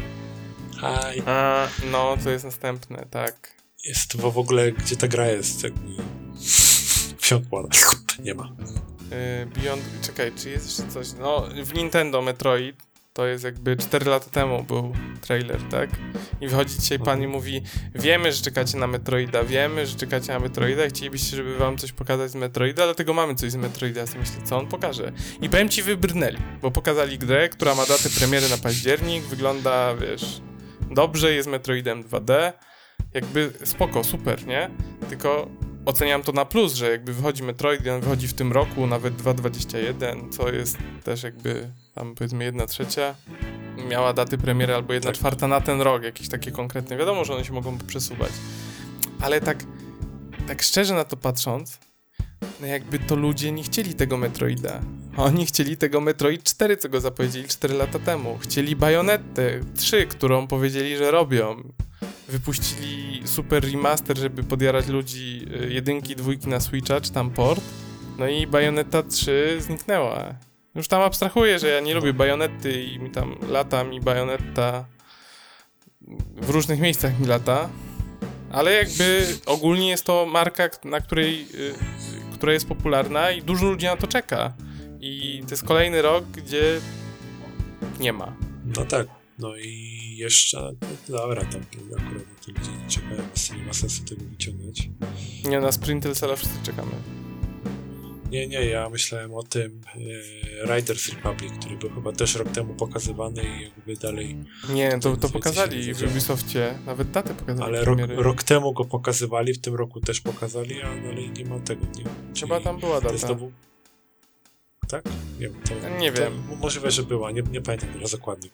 Hi. 0.75 1.23
A, 1.27 1.69
no, 1.91 2.17
to 2.25 2.31
jest 2.31 2.45
następne, 2.45 3.07
tak. 3.11 3.55
jest 3.85 4.17
w 4.17 4.33
w 4.33 4.39
ogóle, 4.39 4.73
gdzie 4.73 4.97
ta 4.97 5.09
gra 5.09 5.27
jest, 5.27 5.63
jakby 5.63 6.03
wsiąkła. 7.19 7.63
Nie 8.25 8.35
ma. 8.35 8.53
Yy, 9.11 9.47
Beyond, 9.47 9.83
czekaj, 10.03 10.33
czy 10.37 10.51
jest 10.51 10.67
jeszcze 10.67 10.93
coś? 10.93 11.07
No, 11.21 11.49
w 11.65 11.75
Nintendo 11.75 12.23
Metroid 12.23 12.92
to 13.13 13.27
jest 13.27 13.45
jakby 13.45 13.77
4 13.77 14.11
lata 14.11 14.31
temu 14.31 14.63
był 14.63 14.93
trailer, 15.21 15.61
tak? 15.71 15.91
I 16.41 16.49
wychodzi 16.49 16.79
dzisiaj 16.79 16.99
pan 16.99 17.23
i 17.23 17.27
mówi: 17.27 17.63
Wiemy, 17.95 18.33
że 18.33 18.43
czekacie 18.43 18.79
na 18.79 18.87
Metroida, 18.87 19.45
wiemy, 19.45 19.87
że 19.87 19.97
czekacie 19.97 20.33
na 20.33 20.39
Metroida 20.39 20.89
chcielibyście, 20.89 21.37
żeby 21.37 21.59
wam 21.59 21.79
coś 21.79 21.93
pokazać 21.93 22.31
z 22.31 22.35
Metroida, 22.35 22.85
dlatego 22.85 23.15
mamy 23.15 23.35
coś 23.35 23.51
z 23.51 23.57
Metroida. 23.57 24.01
Ja 24.01 24.07
myślę, 24.07 24.37
co 24.45 24.59
on 24.59 24.67
pokaże? 24.67 25.13
I 25.43 25.51
powiem 25.51 25.69
ci, 25.69 25.83
wybrnęli, 25.83 26.37
bo 26.63 26.71
pokazali 26.71 27.19
grę, 27.19 27.49
która 27.49 27.75
ma 27.75 27.87
datę 27.87 28.09
premiery 28.19 28.49
na 28.49 28.59
październik, 28.59 29.25
wygląda, 29.25 29.95
wiesz, 29.95 30.41
dobrze, 30.91 31.33
jest 31.33 31.49
Metroidem 31.49 32.05
2D, 32.05 32.53
jakby 33.15 33.53
spoko, 33.65 34.05
super, 34.05 34.47
nie? 34.47 34.71
Tylko 35.09 35.49
oceniam 35.87 36.23
to 36.23 36.33
na 36.33 36.45
plus, 36.45 36.75
że 36.75 36.91
jakby 36.91 37.13
wychodzi 37.13 37.43
Metroid 37.43 37.87
i 37.87 37.91
on 37.91 38.01
wychodzi 38.01 38.29
w 38.29 38.35
tym 38.35 38.53
roku, 38.53 38.87
nawet 38.87 39.15
2.21, 39.15 40.31
co 40.31 40.53
jest 40.53 40.79
też 41.05 41.23
jakby 41.23 41.71
tam 41.95 42.15
powiedzmy 42.15 42.45
1 42.45 42.67
trzecia 42.67 43.15
miała 43.89 44.13
daty 44.13 44.39
premiery 44.39 44.75
albo 44.75 44.93
1 44.93 45.07
Tak. 45.13 45.19
czwarta 45.19 45.49
na 45.49 45.61
ten 45.61 45.81
rok, 45.81 46.03
jakieś 46.03 46.29
takie 46.29 46.51
konkretne. 46.53 46.97
Wiadomo, 46.97 47.25
że 47.25 47.35
one 47.35 47.45
się 47.45 47.53
mogą 47.53 47.79
przesuwać. 47.79 48.33
Ale 49.21 49.41
tak, 49.41 49.65
tak 50.49 50.63
szczerze 50.63 50.95
na 50.95 51.05
to 51.05 51.17
patrząc, 51.17 51.79
no 52.61 52.67
jakby 52.67 52.99
to 52.99 53.17
ludzie 53.17 53.53
nie 53.53 53.63
chcieli 53.63 53.95
tego 53.95 54.17
Metroida. 54.17 54.81
Oni 55.17 55.47
chcieli 55.47 55.77
tego 55.77 56.01
Metroid 56.01 56.43
4, 56.43 56.77
co 56.77 56.89
go 56.89 57.01
zapowiedzieli 57.01 57.49
4 57.49 57.75
lata 57.75 57.99
temu. 57.99 58.39
Chcieli 58.39 58.77
Bayonettę 58.77 59.61
3, 59.77 60.07
którą 60.07 60.47
powiedzieli, 60.47 60.97
że 60.97 61.11
robią. 61.11 61.63
Wypuścili 62.29 63.23
super 63.25 63.65
remaster, 63.73 64.19
żeby 64.19 64.43
podjarać 64.43 64.87
ludzi 64.89 65.47
y, 65.63 65.73
jedynki, 65.73 66.17
dwójki 66.17 66.49
na 66.49 66.61
Switcha, 66.61 67.01
czy 67.01 67.13
tam 67.13 67.31
port. 67.31 67.61
No 68.19 68.29
i 68.29 68.47
Bayonetta 68.47 69.03
3 69.03 69.57
zniknęła. 69.61 70.35
Już 70.75 70.89
tam 70.89 71.03
abstrahuję, 71.03 71.59
że 71.59 71.69
ja 71.69 71.81
nie 71.81 71.95
lubię 71.95 72.13
Bajonety 72.13 72.83
i 72.83 72.99
mi 72.99 73.11
tam 73.11 73.37
lata 73.49 73.85
mi 73.85 74.01
Bajonetta 74.01 74.85
w 76.37 76.51
różnych 76.51 76.81
miejscach 76.81 77.21
mi 77.21 77.27
lata. 77.27 77.69
Ale 78.53 78.73
jakby 78.73 79.27
ogólnie 79.47 79.89
jest 79.89 80.05
to 80.05 80.27
marka, 80.27 80.69
na 80.85 81.01
której, 81.01 81.47
y, 81.55 81.75
która 82.35 82.53
jest 82.53 82.69
popularna 82.69 83.31
i 83.31 83.43
dużo 83.43 83.67
ludzi 83.67 83.87
na 83.87 83.97
to 83.97 84.07
czeka. 84.07 84.53
I 85.01 85.43
to 85.47 85.51
jest 85.51 85.65
kolejny 85.65 86.03
rok, 86.03 86.25
gdzie 86.25 86.81
nie 88.01 88.13
ma. 88.13 88.37
No 88.77 88.85
tak. 88.85 89.07
No 89.39 89.57
i 89.57 90.17
jeszcze, 90.17 90.73
no 91.09 91.19
dobra, 91.19 91.45
tam 91.45 91.61
akurat 91.99 92.27
na 92.49 92.63
nie 92.63 92.89
czekają, 92.89 93.23
nie 93.57 93.67
ma 93.67 93.73
sensu 93.73 94.05
tego 94.05 94.25
wyciągać. 94.25 94.89
Nie, 95.45 95.61
na 95.61 95.73
Sprintel 95.73 96.15
Cella 96.15 96.37
wszyscy 96.37 96.63
czekamy. 96.63 96.93
Nie, 98.33 98.47
nie, 98.47 98.65
ja 98.65 98.89
myślałem 98.89 99.35
o 99.35 99.43
tym 99.43 99.81
e, 100.67 100.77
Riders 100.77 101.09
Republic, 101.09 101.53
który 101.61 101.77
był 101.77 101.91
chyba 101.91 102.13
też 102.13 102.35
rok 102.35 102.49
temu 102.49 102.75
pokazywany 102.75 103.43
i 103.43 103.63
jakby 103.63 103.97
dalej... 103.97 104.37
Nie, 104.69 104.99
to, 104.99 105.17
to 105.17 105.29
pokazali 105.29 105.95
w 105.95 106.03
Ubisoftie. 106.03 106.75
Nawet 106.87 107.11
datę 107.11 107.35
pokazali. 107.35 107.69
Ale 107.69 107.85
rok, 107.85 107.99
rok 108.17 108.43
temu 108.43 108.73
go 108.73 108.85
pokazywali, 108.85 109.55
w 109.55 109.61
tym 109.61 109.75
roku 109.75 110.01
też 110.01 110.21
pokazali, 110.21 110.83
a 110.83 111.03
dalej 111.03 111.31
nie 111.31 111.45
ma 111.45 111.59
tego. 111.59 111.87
Nie, 111.97 112.05
Chyba 112.41 112.61
tam 112.61 112.81
była 112.81 113.01
data. 113.01 113.37
Tak? 114.93 115.05
Nie 115.41 115.49
wiem. 115.49 115.55
To, 115.69 115.89
Nie 115.99 116.13
to 116.13 116.21
wiem. 116.23 116.43
Możliwe, 116.61 116.91
że 116.91 117.03
była, 117.03 117.31
nie, 117.31 117.43
nie 117.43 117.61
pamiętam 117.61 117.89
teraz 117.93 118.11
dokładnie. 118.11 118.51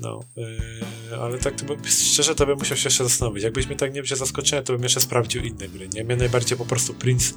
No, 0.00 0.20
yy, 0.36 1.16
ale 1.20 1.38
tak 1.38 1.54
to 1.54 1.64
szczerze 1.84 2.34
to 2.34 2.46
bym 2.46 2.58
musiał 2.58 2.76
się 2.76 2.86
jeszcze 2.86 3.04
zastanowić. 3.04 3.44
Jakbyś 3.44 3.66
mnie 3.66 3.76
tak 3.76 3.94
nie 3.94 4.02
wziął 4.02 4.18
zaskoczenia, 4.18 4.62
to 4.62 4.72
bym 4.72 4.82
jeszcze 4.82 5.00
sprawdził 5.00 5.42
inne 5.42 5.68
gry. 5.68 5.88
Nie? 5.88 6.04
Mnie 6.04 6.16
najbardziej 6.16 6.58
po 6.58 6.64
prostu 6.64 6.94
Prince 6.94 7.34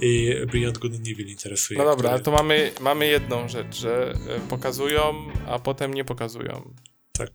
i 0.00 0.34
Beyond 0.52 0.78
Good 0.78 0.92
and 0.94 1.08
Evil 1.08 1.26
interesuje. 1.28 1.78
No 1.78 1.84
dobra, 1.84 2.10
ale 2.10 2.20
to 2.20 2.30
mamy, 2.30 2.72
mamy 2.80 3.06
jedną 3.06 3.48
rzecz, 3.48 3.76
że 3.76 4.14
e, 4.28 4.40
pokazują, 4.48 5.14
a 5.46 5.58
potem 5.58 5.94
nie 5.94 6.04
pokazują. 6.04 6.74
Tak. 7.12 7.30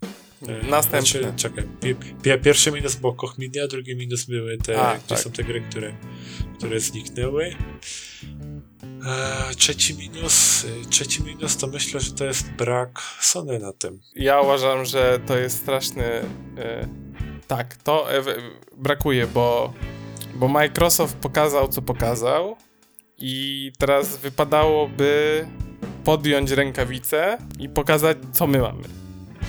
E, 0.47 0.67
Następne. 0.67 1.01
Znaczy, 1.01 1.33
czekaj, 1.35 1.63
pi, 1.81 1.95
pi, 1.95 2.39
pierwszy 2.43 2.71
minus 2.71 2.95
było 2.95 3.13
Koch 3.13 3.37
Media, 3.37 3.67
drugi 3.67 3.95
minus 3.95 4.25
były 4.25 4.57
te, 4.57 4.81
A, 4.81 4.97
gdzie 4.97 5.07
tak. 5.07 5.19
są 5.19 5.31
te 5.31 5.43
gry, 5.43 5.61
które, 5.61 5.95
które 6.57 6.79
zniknęły. 6.79 7.55
E, 8.83 9.55
trzeci 9.55 9.97
minus, 9.97 10.65
e, 10.65 10.89
trzeci 10.89 11.23
minus 11.23 11.57
to 11.57 11.67
myślę, 11.67 11.99
że 11.99 12.11
to 12.11 12.25
jest 12.25 12.51
brak 12.51 13.01
Sony 13.21 13.59
na 13.59 13.73
tym. 13.73 13.99
Ja 14.15 14.41
uważam, 14.41 14.85
że 14.85 15.19
to 15.27 15.37
jest 15.37 15.57
straszny. 15.57 16.03
e, 16.57 16.87
tak, 17.47 17.75
to 17.75 18.13
e, 18.13 18.23
brakuje, 18.77 19.27
bo, 19.27 19.73
bo 20.35 20.47
Microsoft 20.47 21.15
pokazał, 21.15 21.67
co 21.67 21.81
pokazał, 21.81 22.55
i 23.17 23.71
teraz 23.77 24.17
wypadałoby 24.17 25.45
podjąć 26.03 26.51
rękawice 26.51 27.37
i 27.59 27.69
pokazać, 27.69 28.17
co 28.33 28.47
my 28.47 28.59
mamy. 28.59 28.83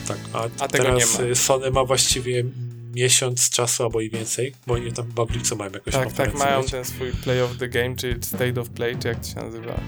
Tak, 0.09 0.19
a, 0.33 0.65
A 0.65 0.69
tego 0.69 0.85
teraz 0.85 1.21
e, 1.21 1.35
Sony 1.35 1.71
ma 1.71 1.85
właściwie 1.85 2.45
miesiąc 2.95 3.51
czasu 3.51 3.83
albo 3.83 4.01
i 4.01 4.11
więcej, 4.11 4.53
bo 4.67 4.75
oni 4.75 4.93
tam 4.93 5.07
w 5.29 5.35
lipcu 5.35 5.57
mają 5.57 5.71
jakąś 5.71 5.95
Tak, 5.95 6.13
tak, 6.13 6.35
mają 6.35 6.65
ten 6.65 6.85
swój 6.85 7.13
play 7.13 7.43
of 7.43 7.59
the 7.59 7.69
game, 7.69 7.97
czy 7.97 8.19
state 8.23 8.61
of 8.61 8.69
play, 8.71 8.97
czy 8.99 9.09
jak 9.09 9.21
to 9.21 9.29
się 9.29 9.37
nazywa. 9.37 9.81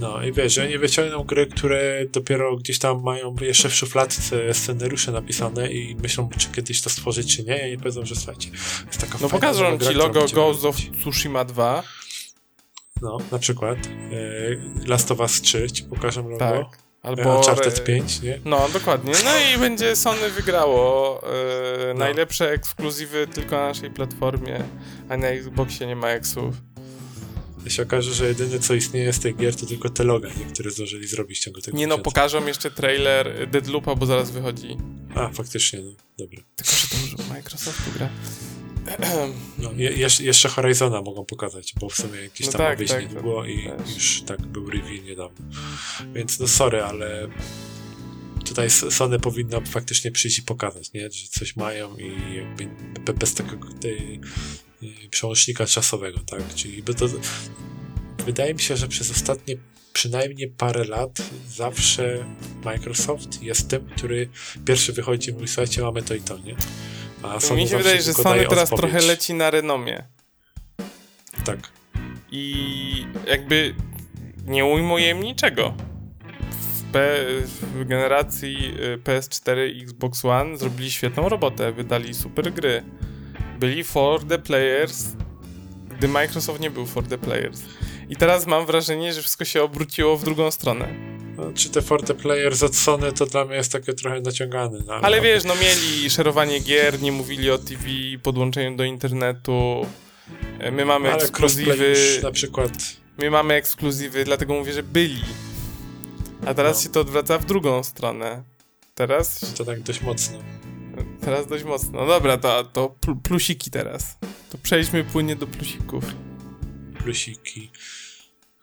No 0.00 0.22
i 0.22 0.32
wiesz, 0.32 0.54
że 0.54 0.64
oni 0.64 0.78
wyciągną 0.78 1.24
gry, 1.24 1.46
które 1.46 2.06
dopiero 2.12 2.56
gdzieś 2.56 2.78
tam 2.78 3.02
mają 3.02 3.34
jeszcze 3.40 3.68
w 3.68 3.74
szufladce 3.74 4.54
scenariusze 4.54 5.12
napisane 5.12 5.72
i 5.72 5.96
myślą, 5.96 6.28
czy 6.38 6.48
kiedyś 6.48 6.82
to 6.82 6.90
stworzyć, 6.90 7.36
czy 7.36 7.44
nie. 7.44 7.72
I 7.72 7.78
powiedzą, 7.78 8.04
że 8.06 8.16
słuchajcie, 8.16 8.50
jest 8.86 9.00
taka 9.00 9.18
No 9.20 9.28
pokażą 9.28 9.78
ci 9.78 9.94
logo 9.94 10.26
Ghost 10.34 10.64
of. 10.64 10.76
Tsushima 11.00 11.44
2. 11.44 11.82
No, 13.02 13.18
na 13.32 13.38
przykład 13.38 13.78
e, 13.78 14.86
Last 14.86 15.10
of 15.10 15.20
Us 15.20 15.40
3 15.40 15.70
ci 15.70 15.84
pokażą 15.84 16.22
logo. 16.28 16.38
Tak. 16.38 16.91
Albo 17.02 17.22
Albo. 17.22 17.36
Uncharted 17.38 17.78
e, 17.78 17.82
5, 17.82 18.22
nie? 18.22 18.40
No, 18.44 18.68
dokładnie. 18.72 19.12
No 19.24 19.30
i 19.54 19.58
będzie 19.58 19.96
Sony 19.96 20.30
wygrało 20.30 21.20
e, 21.22 21.94
No. 21.94 21.98
najlepsze 21.98 22.50
ekskluzywy 22.50 23.26
tylko 23.26 23.56
na 23.56 23.66
naszej 23.68 23.90
platformie, 23.90 24.64
a 25.08 25.16
na 25.16 25.26
Xboxie 25.28 25.86
nie 25.86 25.96
ma 25.96 26.08
eksów. 26.08 26.54
I 27.66 27.70
się 27.70 27.82
okaże, 27.82 28.14
że 28.14 28.28
jedyne 28.28 28.58
co 28.58 28.74
istnieje 28.74 29.12
z 29.12 29.20
tych 29.20 29.36
gier 29.36 29.56
to 29.56 29.66
tylko 29.66 29.90
te 29.90 30.04
loga, 30.04 30.28
nie? 30.28 30.44
które 30.52 30.70
zdążyli 30.70 31.06
zrobić 31.06 31.38
w 31.38 31.42
ciągu 31.44 31.60
tego 31.60 31.76
Nie 31.78 31.86
no, 31.86 31.94
miesiąca. 31.94 32.10
pokażą 32.10 32.46
jeszcze 32.46 32.70
trailer 32.70 33.48
Deadloopa, 33.50 33.94
bo 33.94 34.06
zaraz 34.06 34.30
wychodzi. 34.30 34.76
A, 35.14 35.28
faktycznie, 35.28 35.80
no, 35.82 35.90
dobra. 36.18 36.40
Tylko, 36.56 36.72
że 36.72 36.88
to 36.88 36.96
już 36.96 37.28
Microsoftu 37.28 37.90
gra. 37.98 38.08
No, 39.58 39.72
je, 39.76 39.90
jeszcze, 40.20 40.48
Horizona 40.48 41.02
mogą 41.02 41.24
pokazać, 41.24 41.74
bo 41.80 41.88
w 41.88 41.94
sumie 41.94 42.20
jakiś 42.20 42.46
No 42.46 42.52
tam 42.52 42.60
ma 42.62 42.68
tak, 42.68 42.78
wyjść 42.78 42.92
tak, 42.92 43.02
niedługo 43.02 43.44
i 43.44 43.66
też. 43.66 43.94
już 43.94 44.22
tak 44.22 44.46
był 44.46 44.70
review 44.70 45.04
niedawno. 45.04 45.46
Więc 46.14 46.38
no 46.40 46.48
sorry, 46.48 46.82
ale 46.82 47.28
tutaj 48.44 48.70
Sony 48.70 49.20
powinno 49.20 49.60
faktycznie 49.60 50.10
przyjść 50.10 50.38
i 50.38 50.42
pokazać, 50.42 50.92
nie? 50.92 51.10
Że 51.10 51.28
coś 51.28 51.56
mają 51.56 51.96
i 51.96 52.36
jakby 52.36 52.68
be- 53.04 53.12
bez 53.12 53.34
tego 53.34 53.56
tej, 53.80 54.20
y, 54.82 55.08
przełącznika 55.10 55.66
czasowego, 55.66 56.20
tak? 56.20 56.54
Czyli 56.54 56.82
by 56.82 56.94
to, 56.94 57.08
wydaje 58.26 58.54
mi 58.54 58.60
się, 58.60 58.76
że 58.76 58.88
przez 58.88 59.10
ostatnie 59.10 59.56
przynajmniej 59.92 60.48
parę 60.48 60.84
lat 60.84 61.22
zawsze 61.48 62.24
Microsoft 62.64 63.42
jest 63.42 63.68
tym, 63.68 63.86
który 63.96 64.28
pierwszy 64.64 64.92
wychodzi 64.92 65.30
i 65.30 65.32
mówi, 65.32 65.48
słuchajcie, 65.48 65.82
mamy 65.82 66.02
to 66.02 66.14
i 66.14 66.20
to, 66.20 66.38
nie? 66.38 66.56
A 67.22 67.40
Sony 67.40 67.62
Mi 67.62 67.68
się 67.68 67.78
wydaje, 67.78 68.02
że 68.02 68.14
Sony 68.14 68.46
teraz 68.48 68.72
odpowiedź. 68.72 68.92
trochę 68.92 69.06
leci 69.06 69.34
na 69.34 69.50
renomie. 69.50 70.04
Tak. 71.44 71.58
I 72.30 73.06
jakby 73.26 73.74
nie 74.46 74.64
ujmuję 74.64 75.14
niczego. 75.14 75.74
W, 76.50 76.92
P, 76.92 77.16
w 77.74 77.84
generacji 77.84 78.74
y, 78.80 78.98
PS4 78.98 79.68
i 79.74 79.82
Xbox 79.82 80.24
One 80.24 80.56
zrobili 80.58 80.90
świetną 80.90 81.28
robotę, 81.28 81.72
wydali 81.72 82.14
super 82.14 82.52
gry. 82.52 82.82
Byli 83.60 83.84
for 83.84 84.24
the 84.26 84.38
players, 84.38 85.04
gdy 85.98 86.08
Microsoft 86.08 86.60
nie 86.60 86.70
był 86.70 86.86
for 86.86 87.06
the 87.06 87.18
players. 87.18 87.62
I 88.08 88.16
teraz 88.16 88.46
mam 88.46 88.66
wrażenie, 88.66 89.12
że 89.12 89.20
wszystko 89.20 89.44
się 89.44 89.62
obróciło 89.62 90.16
w 90.16 90.24
drugą 90.24 90.50
stronę. 90.50 90.88
No, 91.42 91.52
czy 91.54 91.70
te 91.70 91.82
Forte 91.82 92.14
Players 92.14 92.62
od 92.62 92.76
Sony 92.76 93.12
to 93.12 93.26
dla 93.26 93.44
mnie 93.44 93.56
jest 93.56 93.72
takie 93.72 93.92
trochę 93.94 94.20
naciągane. 94.20 94.78
No, 94.86 94.94
Ale 94.94 95.20
wiesz, 95.20 95.44
no 95.44 95.54
mieli 95.54 96.10
szerowanie 96.10 96.60
gier, 96.60 97.02
nie 97.02 97.12
mówili 97.12 97.50
o 97.50 97.58
TV, 97.58 97.84
podłączeniu 98.22 98.76
do 98.76 98.84
internetu. 98.84 99.86
E, 100.58 100.70
My 100.70 100.84
mamy 100.84 101.12
ale 101.12 101.22
ekskluzywy. 101.22 101.94
na 102.22 102.30
przykład 102.30 102.70
My 103.18 103.30
mamy 103.30 103.54
ekskluzywy, 103.54 104.24
dlatego 104.24 104.54
mówię, 104.54 104.72
że 104.72 104.82
byli. 104.82 105.22
A 106.46 106.54
teraz 106.54 106.76
No. 106.76 106.82
się 106.82 106.88
to 106.88 107.00
odwraca 107.00 107.38
w 107.38 107.44
drugą 107.46 107.82
stronę. 107.84 108.42
Teraz, 108.94 109.54
to 109.56 109.64
tak 109.64 109.80
dość 109.80 110.00
mocno. 110.02 110.38
teraz 111.20 111.46
dość 111.46 111.64
mocno. 111.64 111.90
No 112.00 112.06
dobra, 112.06 112.36
to, 112.36 112.64
to 112.64 112.88
pl- 113.00 113.16
plusiki 113.22 113.70
teraz. 113.70 114.18
To 114.50 114.58
przejdźmy 114.62 115.04
płynnie 115.04 115.36
do 115.36 115.46
plusików. 115.46 116.04
Plusiki. 116.98 117.70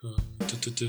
To, 0.02 0.08
to, 0.46 0.56
to, 0.56 0.70
to, 0.70 0.84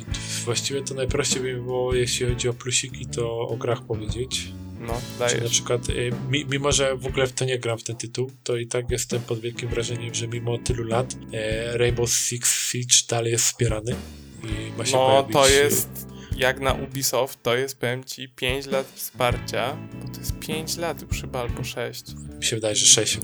właściwie 0.45 0.81
to 0.83 0.93
najprościej 0.93 1.41
by 1.41 1.53
było, 1.53 1.93
jeśli 1.95 2.25
chodzi 2.27 2.49
o 2.49 2.53
plusiki, 2.53 3.05
to 3.05 3.39
o 3.39 3.55
grach 3.57 3.81
powiedzieć. 3.81 4.47
No, 4.79 4.93
Czy 5.17 5.19
na 5.19 5.27
dajesz. 5.27 5.51
przykład, 5.51 5.89
y, 5.89 6.11
mi, 6.29 6.45
mimo 6.45 6.71
że 6.71 6.95
w 6.97 7.05
ogóle 7.05 7.27
w 7.27 7.33
to 7.33 7.45
nie 7.45 7.59
gram 7.59 7.77
w 7.77 7.83
ten 7.83 7.95
tytuł, 7.95 8.31
to 8.43 8.57
i 8.57 8.67
tak 8.67 8.91
jestem 8.91 9.21
pod 9.21 9.39
wielkim 9.39 9.69
wrażeniem, 9.69 10.13
że 10.13 10.27
mimo 10.27 10.57
tylu 10.57 10.83
lat 10.83 11.15
e, 11.33 11.77
Rainbow 11.77 12.09
Six 12.11 12.69
Siege 12.71 12.95
dalej 13.09 13.31
jest 13.31 13.45
wspierany. 13.45 13.95
I 14.43 14.77
ma 14.77 14.85
się 14.85 14.91
No, 14.97 15.07
pojawić, 15.07 15.33
to 15.33 15.49
y, 15.49 15.53
jest, 15.53 16.07
jak 16.37 16.59
na 16.59 16.73
Ubisoft, 16.73 17.43
to 17.43 17.55
jest, 17.55 17.79
powiem 17.79 18.03
ci, 18.03 18.29
5 18.29 18.65
lat 18.67 18.87
wsparcia. 18.95 19.77
Bo 20.01 20.13
to 20.13 20.19
jest 20.19 20.39
5 20.39 20.77
lat 20.77 21.01
już 21.01 21.21
chyba, 21.21 21.39
albo 21.41 21.63
6. 21.63 22.03
Mi 22.37 22.45
się 22.45 22.55
wydaje, 22.55 22.75
że 22.75 22.85
6 22.85 23.17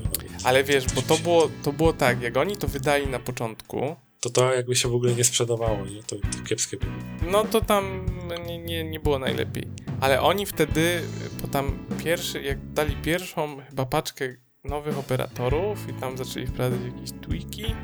Ale 0.44 0.64
wiesz, 0.64 0.86
bo 0.96 1.02
to 1.02 1.18
było, 1.18 1.50
to 1.64 1.74
było 1.74 1.94
tak, 1.94 2.22
jak 2.22 2.38
oni 2.38 2.58
to 2.58 2.68
wydali 2.68 3.08
na 3.08 3.20
początku, 3.20 3.96
To 4.20 4.30
to 4.30 4.54
jakby 4.54 4.76
się 4.76 4.90
w 4.90 4.96
ogóle 4.96 5.14
nie 5.14 5.24
sprzedawało, 5.24 5.86
nie? 5.86 6.04
To, 6.04 6.16
to 6.16 6.44
kiepskie 6.50 6.78
było. 6.78 6.92
No 7.32 7.44
to 7.44 7.62
tam 7.62 8.06
nie, 8.48 8.58
nie, 8.58 8.84
nie 8.84 9.00
było 9.00 9.20
najlepiej. 9.20 9.68
Ale 10.02 10.22
oni 10.22 10.46
wtedy, 10.46 11.02
po 11.42 11.48
tam 11.48 11.80
pierwszy, 12.04 12.42
jak 12.42 12.74
dali 12.74 12.96
pierwszą 12.96 13.58
chyba 13.70 13.86
paczkę 13.86 14.36
nowych 14.64 14.98
operatorów 14.98 15.90
i 15.90 15.94
tam 15.94 16.18
zaczęli 16.18 16.48
wprowadzać 16.48 16.80
jakieś 16.94 17.12
tweaki, 17.12 17.76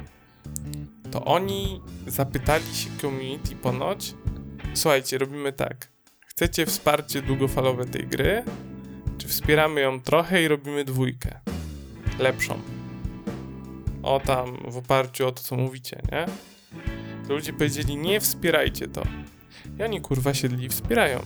to 1.11 1.25
oni 1.25 1.81
zapytali 2.07 2.75
się 2.75 2.89
community 3.01 3.55
ponoć, 3.55 4.13
słuchajcie, 4.73 5.17
robimy 5.17 5.53
tak, 5.53 5.91
chcecie 6.27 6.65
wsparcie 6.65 7.21
długofalowe 7.21 7.85
tej 7.85 8.07
gry, 8.07 8.43
czy 9.17 9.27
wspieramy 9.27 9.81
ją 9.81 10.01
trochę 10.01 10.43
i 10.43 10.47
robimy 10.47 10.83
dwójkę, 10.85 11.39
lepszą. 12.19 12.82
O 14.03 14.19
tam, 14.19 14.57
w 14.67 14.77
oparciu 14.77 15.27
o 15.27 15.31
to, 15.31 15.43
co 15.43 15.55
mówicie, 15.55 16.01
nie? 16.11 16.25
To 17.27 17.33
ludzie 17.33 17.53
powiedzieli, 17.53 17.97
nie 17.97 18.19
wspierajcie 18.19 18.87
to. 18.87 19.03
I 19.79 19.83
oni 19.83 20.01
kurwa 20.01 20.33
siedli 20.33 20.65
i 20.65 20.69
wspierają. 20.69 21.25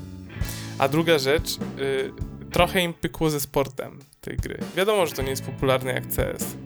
A 0.78 0.88
druga 0.88 1.19
rzecz, 1.19 1.57
y, 1.80 2.11
trochę 2.51 2.82
im 2.82 2.93
pykło 2.93 3.30
ze 3.30 3.39
sportem 3.39 3.99
tej 4.21 4.38
gry. 4.38 4.57
Wiadomo, 4.75 5.05
że 5.05 5.13
to 5.13 5.21
nie 5.21 5.30
jest 5.30 5.43
popularne 5.43 5.93
jak 5.93 6.03
CS, 6.07 6.57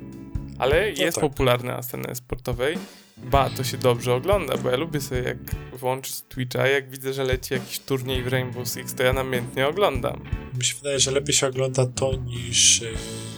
ale 0.58 0.92
jest 0.92 1.16
tak. 1.16 1.30
popularne 1.30 1.74
na 1.74 1.82
scenie 1.82 2.16
sportowej. 2.16 2.78
Ba, 3.18 3.50
to 3.50 3.64
się 3.64 3.78
dobrze 3.78 4.14
ogląda, 4.14 4.58
bo 4.58 4.70
ja 4.70 4.78
lubię 4.78 5.02
sobie 5.02 5.22
jak 5.22 5.38
włączyć 5.74 6.22
Twitcha, 6.22 6.68
jak 6.68 6.90
widzę, 6.90 7.14
że 7.14 7.24
leci 7.24 7.54
jakiś 7.54 7.80
turniej 7.80 8.24
w 8.24 8.28
Rainbow 8.28 8.68
Six, 8.68 8.96
to 8.96 9.04
ja 9.04 9.14
namiętnie 9.14 9.68
oglądam. 9.68 10.22
Mi 10.58 10.64
się 10.64 10.76
wydaje, 10.76 11.00
że 11.00 11.12
lepiej 11.12 11.36
się 11.36 11.48
ogląda 11.48 11.86
to 11.86 12.16
niż 12.16 12.82
e, 12.82 12.86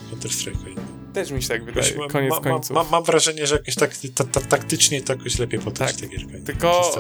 Counter 0.10 0.32
Strike. 0.32 0.83
Też 1.14 1.32
mi 1.32 1.42
się 1.44 1.48
tak 1.50 1.64
wydaje, 1.64 1.92
Jakoś 1.92 2.12
koniec 2.12 2.30
ma, 2.30 2.36
ma, 2.36 2.42
końców. 2.42 2.76
ma, 2.76 2.84
mam 2.84 3.04
wrażenie, 3.04 3.48
że 3.48 3.56
jakoś 3.56 3.76
tak 3.76 3.92
ta, 4.16 4.24
ta, 4.24 4.42
taktycznie 4.42 5.02
to 5.02 5.14
jakoś 5.14 5.40
lepiej 5.40 5.60
potoczy 5.60 5.94
Tak. 5.94 6.02
ta 6.02 6.08
gierka. 6.08 6.34
Tylko 6.46 6.92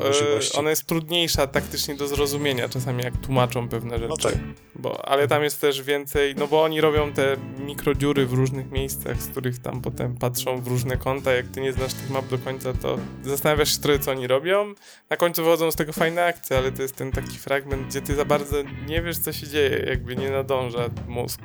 e, 0.53 0.59
ona 0.59 0.69
jest 0.69 0.85
trudniejsza 0.85 1.47
taktycznie 1.47 1.95
do 1.95 2.07
zrozumienia 2.07 2.69
czasami, 2.69 3.03
jak 3.03 3.17
tłumaczą 3.17 3.69
pewne 3.69 3.95
rzeczy. 3.99 4.09
No 4.09 4.17
tak. 4.17 4.33
Bo, 4.75 5.05
ale 5.05 5.27
tam 5.27 5.43
jest 5.43 5.61
też 5.61 5.81
więcej, 5.81 6.35
no 6.37 6.47
bo 6.47 6.63
oni 6.63 6.81
robią 6.81 7.13
te 7.13 7.37
mikrodziury 7.59 8.25
w 8.25 8.33
różnych 8.33 8.71
miejscach, 8.71 9.21
z 9.21 9.27
których 9.27 9.59
tam 9.59 9.81
potem 9.81 10.17
patrzą 10.17 10.61
w 10.61 10.67
różne 10.67 10.97
kąta. 10.97 11.33
Jak 11.33 11.47
ty 11.47 11.61
nie 11.61 11.73
znasz 11.73 11.93
tych 11.93 12.09
map 12.09 12.27
do 12.27 12.37
końca, 12.37 12.73
to 12.73 12.97
zastanawiasz 13.23 13.73
się 13.75 13.79
trochę, 13.81 13.99
co 13.99 14.11
oni 14.11 14.27
robią. 14.27 14.73
Na 15.09 15.17
końcu 15.17 15.43
wychodzą 15.43 15.71
z 15.71 15.75
tego 15.75 15.93
fajne 15.93 16.25
akcje, 16.25 16.57
ale 16.57 16.71
to 16.71 16.81
jest 16.81 16.95
ten 16.95 17.11
taki 17.11 17.37
fragment, 17.37 17.87
gdzie 17.87 18.01
ty 18.01 18.15
za 18.15 18.25
bardzo 18.25 18.57
nie 18.87 19.01
wiesz, 19.01 19.17
co 19.17 19.33
się 19.33 19.47
dzieje, 19.47 19.85
jakby 19.87 20.15
nie 20.15 20.29
nadąża 20.29 20.89
mózg. 21.07 21.39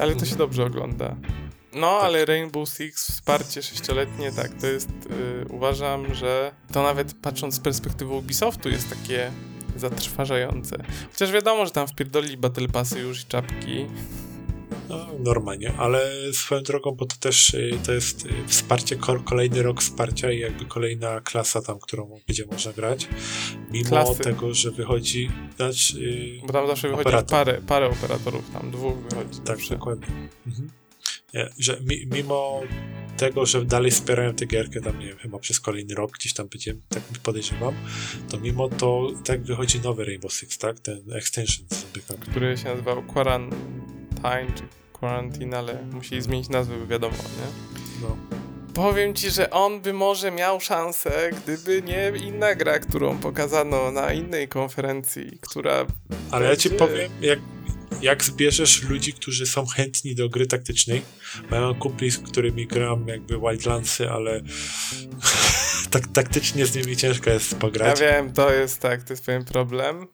Ale 0.00 0.16
to 0.16 0.24
się 0.24 0.36
dobrze 0.36 0.64
ogląda. 0.64 1.16
No, 1.74 1.88
ale 2.00 2.24
Rainbow 2.24 2.68
Six, 2.68 3.12
wsparcie 3.12 3.62
sześcioletnie, 3.62 4.32
tak, 4.32 4.60
to 4.60 4.66
jest, 4.66 4.88
y, 4.90 5.46
uważam, 5.50 6.14
że 6.14 6.52
to 6.72 6.82
nawet 6.82 7.14
patrząc 7.22 7.54
z 7.54 7.60
perspektywy 7.60 8.12
Ubisoftu 8.14 8.68
jest 8.68 8.90
takie 8.90 9.32
zatrważające. 9.76 10.76
Chociaż 11.12 11.32
wiadomo, 11.32 11.64
że 11.66 11.72
tam 11.72 11.88
wpierdoli 11.88 12.36
Battle 12.36 12.68
Passy 12.68 13.00
już 13.00 13.22
i 13.22 13.24
czapki. 13.26 13.86
No, 14.88 15.06
normalnie, 15.18 15.72
ale 15.78 16.10
swoją 16.32 16.62
drogą, 16.62 16.90
bo 16.92 17.06
to 17.06 17.16
też 17.20 17.54
y, 17.54 17.78
to 17.86 17.92
jest 17.92 18.26
y, 18.26 18.28
wsparcie, 18.46 18.96
ko- 18.96 19.20
kolejny 19.20 19.62
rok 19.62 19.80
wsparcia 19.82 20.32
i 20.32 20.38
jakby 20.38 20.64
kolejna 20.64 21.20
klasa 21.20 21.62
tam, 21.62 21.78
którą 21.78 22.20
będzie 22.26 22.46
można 22.46 22.72
grać. 22.72 23.08
Mimo 23.70 23.88
Klasy. 23.88 24.22
tego, 24.22 24.54
że 24.54 24.70
wychodzi, 24.70 25.30
znaczy, 25.56 25.98
y, 25.98 26.46
Bo 26.46 26.52
tam 26.52 26.66
zawsze 26.66 26.88
wychodzi 26.88 27.08
Operator. 27.08 27.30
parę, 27.30 27.60
parę 27.66 27.86
operatorów, 27.90 28.50
tam 28.52 28.70
dwóch 28.70 28.94
wychodzi 28.96 29.38
tak, 29.38 29.46
zawsze. 29.56 29.74
dokładnie. 29.74 30.06
Mhm. 30.46 30.70
Że 31.58 31.80
mi, 31.80 32.06
mimo 32.06 32.62
tego, 33.16 33.46
że 33.46 33.64
dalej 33.64 33.90
wspierają 33.90 34.34
tę 34.34 34.46
gierkę, 34.46 34.80
tam 34.80 34.98
nie 34.98 35.06
wiem, 35.06 35.18
chyba 35.18 35.38
przez 35.38 35.60
kolejny 35.60 35.94
rok 35.94 36.10
gdzieś 36.12 36.34
tam 36.34 36.48
będzie, 36.48 36.74
tak 36.88 37.02
podejrzewam, 37.22 37.74
to 38.30 38.40
mimo 38.40 38.68
to 38.68 39.10
tak 39.24 39.42
wychodzi 39.42 39.80
nowy 39.80 40.04
Rainbow 40.04 40.32
Six, 40.32 40.58
tak? 40.58 40.80
Ten 40.80 41.12
extension. 41.12 41.66
Który 42.20 42.56
się 42.56 42.64
nazywał 42.64 43.02
Quarantine, 43.02 44.52
czy 44.54 44.62
Quarantine, 44.92 45.54
ale 45.54 45.82
musieli 45.92 46.22
zmienić 46.22 46.48
nazwę, 46.48 46.78
by 46.78 46.86
wiadomo, 46.86 47.16
nie? 47.16 47.46
No. 48.02 48.16
Powiem 48.74 49.14
ci, 49.14 49.30
że 49.30 49.50
on 49.50 49.80
by 49.80 49.92
może 49.92 50.30
miał 50.30 50.60
szansę, 50.60 51.30
gdyby 51.42 51.82
nie 51.82 52.12
inna 52.26 52.54
gra, 52.54 52.78
którą 52.78 53.18
pokazano 53.18 53.90
na 53.90 54.12
innej 54.12 54.48
konferencji, 54.48 55.38
która... 55.40 55.86
Ale 56.30 56.48
ja 56.48 56.56
ci 56.56 56.70
powiem, 56.70 57.10
jak, 57.20 57.38
jak 58.04 58.24
zbierzesz 58.24 58.82
ludzi, 58.82 59.12
którzy 59.12 59.46
są 59.46 59.66
chętni 59.66 60.14
do 60.14 60.28
gry 60.28 60.46
taktycznej, 60.46 61.02
ja 61.50 61.60
mam 61.60 61.74
kumpli, 61.74 62.10
z 62.10 62.18
którymi 62.18 62.66
gram 62.66 63.08
jakby 63.08 63.38
Wildlandsy, 63.38 64.10
ale 64.10 64.40
tak, 65.90 66.06
taktycznie 66.12 66.66
z 66.66 66.74
nimi 66.74 66.96
ciężko 66.96 67.30
jest 67.30 67.52
Ja 67.52 67.58
pograć. 67.58 68.00
wiem, 68.00 68.32
to 68.32 68.52
jest 68.52 68.80
tak, 68.80 69.02
to 69.02 69.12
jest 69.12 69.24
pewien 69.26 69.44
problem. 69.44 70.06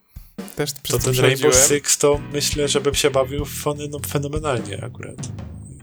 Też 0.55 0.71
to 0.73 0.99
ten 0.99 1.15
Rainbow. 1.15 1.55
Six 1.67 1.97
to 1.97 2.21
myślę, 2.33 2.67
żebym 2.67 2.95
się 2.95 3.09
bawił 3.11 3.45
fony- 3.45 3.89
no, 3.89 3.99
fenomenalnie 4.07 4.83
akurat. 4.83 5.17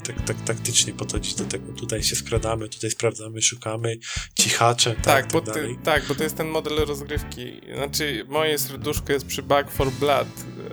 Tak, 0.09 0.25
tak 0.27 0.37
taktycznie 0.47 0.93
podchodzić 0.93 1.35
do 1.35 1.45
tego. 1.45 1.73
Tutaj 1.73 2.03
się 2.03 2.17
skradamy, 2.17 2.69
tutaj 2.69 2.91
sprawdzamy, 2.91 3.43
szukamy, 3.43 3.99
cichaczem, 4.39 4.95
tak, 4.95 5.05
Tak, 5.05 5.23
tak, 5.23 5.33
bo 5.33 5.41
ty, 5.41 5.61
dalej. 5.61 5.79
tak, 5.85 6.07
bo 6.07 6.15
to 6.15 6.23
jest 6.23 6.37
ten 6.37 6.49
model 6.49 6.79
rozgrywki. 6.87 7.61
Znaczy, 7.75 8.25
moje 8.29 8.59
serduszko 8.59 9.13
jest 9.13 9.27
przy 9.27 9.43
Back 9.43 9.71
for 9.71 9.91
Blood, 9.93 10.29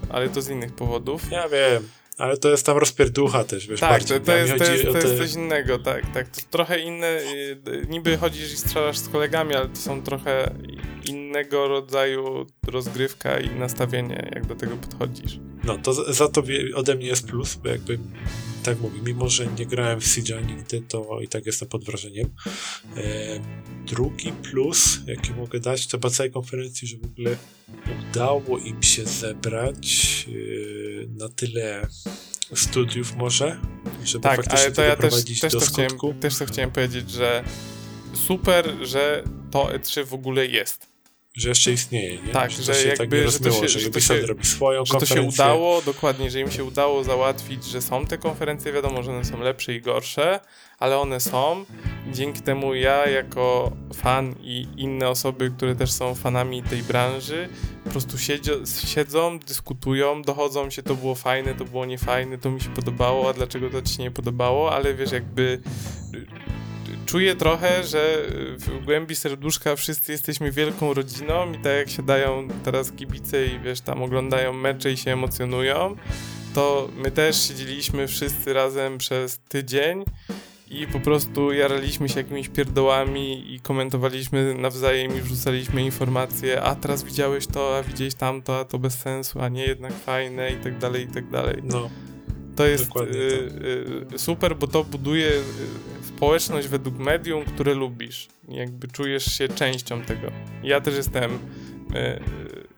ale 0.10 0.30
to 0.30 0.42
z 0.42 0.50
innych 0.50 0.74
powodów. 0.76 1.32
Ja 1.32 1.50
wiem, 1.50 1.90
ale 2.18 2.38
to 2.38 2.50
jest 2.50 2.66
tam 2.66 2.78
rozpierducha 2.78 3.44
też, 3.44 3.68
wiesz, 3.68 3.80
Tak, 3.80 3.90
bardziej. 3.92 4.20
to, 4.20 4.26
to, 4.26 4.36
jest, 4.38 4.58
to, 4.58 4.64
jest, 4.72 4.84
to 4.86 4.94
te- 4.94 5.00
jest 5.08 5.18
coś 5.18 5.34
innego, 5.34 5.80
tak, 5.80 6.14
tak. 6.14 6.28
To 6.30 6.42
trochę 6.50 6.80
inne, 6.80 7.08
y, 7.08 7.86
niby 7.90 8.18
chodzisz 8.18 8.54
i 8.54 8.58
strzelasz 8.58 8.98
z 8.98 9.10
kolegami, 9.10 9.56
ale 9.56 9.70
to 9.70 9.76
są 9.78 10.04
trochę 10.04 10.56
innego 11.36 11.68
rodzaju 11.68 12.48
rozgrywka 12.68 13.40
i 13.40 13.50
nastawienie, 13.50 14.32
jak 14.36 14.46
do 14.46 14.56
tego 14.56 14.78
podchodzisz. 14.78 15.40
No, 15.64 15.78
to 15.78 15.94
za- 15.94 16.14
za 16.14 16.30
to 16.30 16.44
ode 16.76 16.96
mnie 16.96 17.08
jest 17.08 17.28
plus, 17.28 17.56
bo 17.56 17.70
jakby, 17.70 18.00
tak 18.64 18.80
mówię, 18.80 19.00
mimo 19.06 19.30
że 19.30 19.48
nie 19.60 19.66
grałem 19.66 20.02
w 20.02 20.04
Siege'a 20.04 20.48
nigdy, 20.48 20.82
to 20.82 21.20
i 21.22 21.28
tak 21.28 21.46
jestem 21.46 21.70
pod 21.70 21.86
wrażeniem. 21.86 22.30
E, 22.98 23.02
drugi 23.86 24.32
plus, 24.32 25.00
jaki 25.08 25.32
mogę 25.34 25.60
dać, 25.60 25.88
to 25.88 26.00
po 26.00 26.10
całej 26.10 26.32
konferencji, 26.32 26.88
że 26.88 26.98
w 26.98 27.06
ogóle 27.06 27.38
udało 28.10 28.58
im 28.58 28.84
się 28.84 29.06
zebrać 29.06 30.26
e, 30.30 31.08
na 31.08 31.30
tyle 31.30 31.88
studiów 32.56 33.16
może, 33.16 33.60
żeby 34.06 34.24
Tak, 34.24 34.36
faktycznie 34.36 34.66
ale 34.66 34.72
to 34.72 34.82
ja 34.84 34.96
też, 34.96 35.40
też, 35.40 35.54
do 35.54 35.60
to 35.60 35.66
chciałem, 35.66 36.20
też 36.20 36.38
to 36.38 36.46
chciałem 36.46 36.72
powiedzieć, 36.72 37.12
że 37.12 37.44
super, 38.28 38.76
że 38.82 39.24
to 39.52 39.66
E3 39.66 40.06
w 40.06 40.14
ogóle 40.14 40.46
jest. 40.46 40.95
Że 41.36 41.50
jeszcze 41.50 41.72
istnieje, 41.72 42.22
nie? 42.22 42.34
Tak, 42.34 42.52
że, 42.52 42.64
że 42.64 42.74
to 42.74 42.80
się 42.80 42.90
tak 42.90 43.00
jakby, 43.00 43.18
nie 43.18 43.32
że 43.32 43.40
to 43.40 43.46
rozmyło, 43.46 43.62
się- 43.62 43.68
że, 43.68 43.80
że 43.80 44.20
to 44.22 44.28
robi 44.28 44.46
swoją 44.46 44.86
Że 44.86 44.94
to 44.94 45.06
się 45.06 45.22
udało, 45.22 45.82
dokładnie, 45.82 46.32
że 46.32 46.40
im 46.40 46.52
się 46.52 46.64
udało 46.64 47.04
załatwić, 47.04 47.66
że 47.66 47.82
są 47.82 48.06
te 48.06 48.18
konferencje, 48.18 48.72
wiadomo, 48.72 49.04
że 49.04 49.12
one 49.12 49.26
są 49.26 49.40
lepsze 49.40 49.74
i 49.76 49.82
gorsze, 49.82 50.40
ale 50.80 50.98
one 50.98 51.20
są. 51.20 51.66
Dzięki 52.14 52.42
temu 52.42 52.76
ja, 52.76 53.10
jako 53.10 53.72
fan 53.96 54.36
i 54.42 54.68
inne 54.78 55.10
osoby, 55.10 55.52
które 55.58 55.76
też 55.76 55.92
są 55.92 56.16
fanami 56.16 56.64
tej 56.64 56.84
branży, 56.84 57.50
po 57.84 57.90
prostu 57.90 58.18
siedzą, 58.18 58.52
siedzą 58.86 59.40
dyskutują, 59.40 60.22
dochodzą 60.22 60.70
się, 60.70 60.84
to 60.84 60.96
było 60.96 61.16
fajne, 61.16 61.56
to 61.56 61.66
było 61.66 61.86
niefajne, 61.86 62.38
to 62.38 62.52
mi 62.52 62.62
się 62.62 62.70
podobało, 62.70 63.30
a 63.30 63.34
dlaczego 63.34 63.70
to 63.70 63.82
ci 63.82 63.94
się 63.94 64.04
nie 64.04 64.12
podobało, 64.12 64.72
ale 64.72 64.94
wiesz, 64.94 65.12
jakby 65.12 65.60
czuję 67.06 67.36
trochę, 67.36 67.84
że 67.84 68.22
w 68.58 68.86
głębi 68.86 69.16
serduszka 69.16 69.76
wszyscy 69.76 70.12
jesteśmy 70.12 70.52
wielką 70.52 70.94
rodziną 70.94 71.52
i 71.52 71.56
tak 71.56 71.74
jak 71.78 71.90
siadają 71.90 72.48
teraz 72.64 72.92
kibice 72.92 73.46
i 73.46 73.60
wiesz, 73.60 73.82
tam 73.82 74.04
oglądają 74.04 74.54
mecze 74.54 74.92
i 74.92 74.98
się 74.98 75.14
emocjonują, 75.14 75.96
to 76.54 76.90
my 76.96 77.12
też 77.12 77.48
siedzieliśmy 77.48 78.08
wszyscy 78.08 78.54
razem 78.54 78.98
przez 78.98 79.40
tydzień 79.50 80.04
i 80.70 80.88
po 80.88 81.00
prostu 81.00 81.54
jaraliśmy 81.54 82.10
się 82.10 82.18
jakimiś 82.20 82.50
pierdołami 82.50 83.54
i 83.54 83.60
komentowaliśmy 83.60 84.54
nawzajem 84.54 85.18
i 85.18 85.22
wrzucaliśmy 85.22 85.82
informacje, 85.84 86.62
a 86.62 86.76
teraz 86.76 87.04
widziałeś 87.04 87.48
to, 87.48 87.78
a 87.78 87.84
widziałeś 87.84 88.16
tamto, 88.16 88.60
a 88.60 88.66
to 88.66 88.80
bez 88.80 88.94
sensu, 88.94 89.42
a 89.42 89.50
nie 89.50 89.66
jednak 89.66 89.94
fajne 89.94 90.52
i 90.52 90.56
tak 90.56 90.78
dalej, 90.78 91.04
i 91.04 91.08
tak 91.08 91.30
dalej. 91.30 91.62
No, 91.64 91.90
To 92.56 92.68
jest 92.68 92.90
y, 92.96 94.16
y, 94.16 94.20
super, 94.20 94.56
bo 94.56 94.68
to 94.68 94.84
buduje 94.84 95.32
społeczność 96.16 96.68
według 96.68 96.98
medium, 96.98 97.46
które 97.46 97.74
lubisz. 97.74 98.28
Jakby 98.48 98.88
czujesz 98.88 99.26
się 99.26 99.48
częścią 99.48 100.02
tego. 100.02 100.32
Ja 100.64 100.82
też 100.82 100.96
jestem 100.96 101.32
y, 101.32 101.98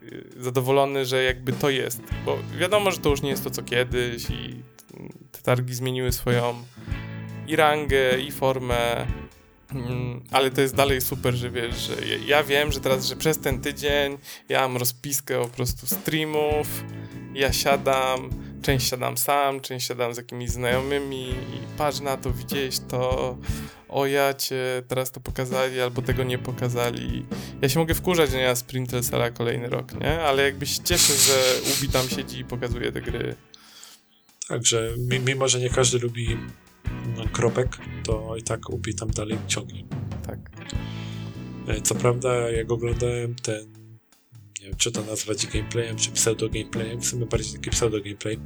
y, 0.03 0.43
zadowolony, 0.43 1.05
że 1.05 1.23
jakby 1.23 1.53
to 1.53 1.69
jest. 1.69 2.01
Bo 2.25 2.37
wiadomo, 2.59 2.91
że 2.91 2.97
to 2.97 3.09
już 3.09 3.21
nie 3.21 3.29
jest 3.29 3.43
to 3.43 3.49
co 3.49 3.63
kiedyś 3.63 4.29
i 4.29 4.55
te 5.31 5.41
targi 5.41 5.73
zmieniły 5.73 6.11
swoją 6.11 6.55
i 7.47 7.55
rangę, 7.55 8.19
i 8.19 8.31
formę. 8.31 9.07
Mm, 9.73 10.23
Ale 10.31 10.51
to 10.51 10.61
jest 10.61 10.75
dalej 10.75 11.01
super, 11.01 11.33
że 11.33 11.49
wiesz, 11.49 11.75
że 11.75 11.95
ja 12.25 12.43
wiem, 12.43 12.71
że 12.71 12.79
teraz, 12.79 13.05
że 13.05 13.15
przez 13.15 13.39
ten 13.39 13.61
tydzień 13.61 14.17
ja 14.49 14.61
mam 14.61 14.77
rozpiskę 14.77 15.41
po 15.41 15.49
prostu 15.49 15.87
streamów, 15.87 16.83
ja 17.33 17.53
siadam, 17.53 18.29
część 18.61 18.89
siadam 18.89 19.17
sam, 19.17 19.59
część 19.61 19.87
siadam 19.87 20.13
z 20.13 20.17
jakimiś 20.17 20.49
znajomymi 20.49 21.29
i 21.29 21.77
patrz 21.77 21.99
na 21.99 22.17
to, 22.17 22.33
widziałeś 22.33 22.79
to, 22.79 23.37
o 23.89 24.05
ja 24.05 24.33
cię, 24.33 24.83
teraz 24.87 25.11
to 25.11 25.19
pokazali, 25.19 25.81
albo 25.81 26.01
tego 26.01 26.23
nie 26.23 26.37
pokazali. 26.37 27.25
Ja 27.61 27.69
się 27.69 27.79
mogę 27.79 27.93
wkurzać, 27.93 28.29
Sprintel 28.55 29.03
Sala 29.03 29.31
kolejny 29.31 29.69
rok, 29.69 29.93
nie? 30.01 30.21
Ale 30.21 30.43
jakby 30.43 30.65
się 30.65 30.83
cieszę, 30.83 31.13
że 31.13 31.33
Ubi 31.77 31.89
tam 31.89 32.09
siedzi 32.09 32.39
i 32.39 32.45
pokazuje 32.45 32.91
te 32.91 33.01
gry. 33.01 33.35
Także 34.47 34.89
mi- 34.97 35.19
mimo, 35.19 35.47
że 35.47 35.59
nie 35.59 35.69
każdy 35.69 35.99
lubi 35.99 36.37
no, 37.17 37.23
kropek, 37.33 37.77
to 38.03 38.35
i 38.37 38.43
tak 38.43 38.69
Ubi 38.69 38.95
tam 38.95 39.11
dalej 39.11 39.37
ciągnie. 39.47 39.83
Tak. 40.27 40.39
E, 41.67 41.81
Co 41.81 41.95
prawda, 41.95 42.33
jak 42.51 42.71
oglądałem 42.71 43.35
ten, 43.35 43.76
wiem, 44.67 44.77
czy 44.77 44.91
to 44.91 45.03
nazwać 45.03 45.47
gameplayem, 45.47 45.97
czy 45.97 46.11
pseudo-gameplayem, 46.11 46.99
w 46.99 47.05
sumie 47.05 47.25
bardziej 47.25 47.53
taki 47.53 47.69
pseudo-gameplay 47.69 48.39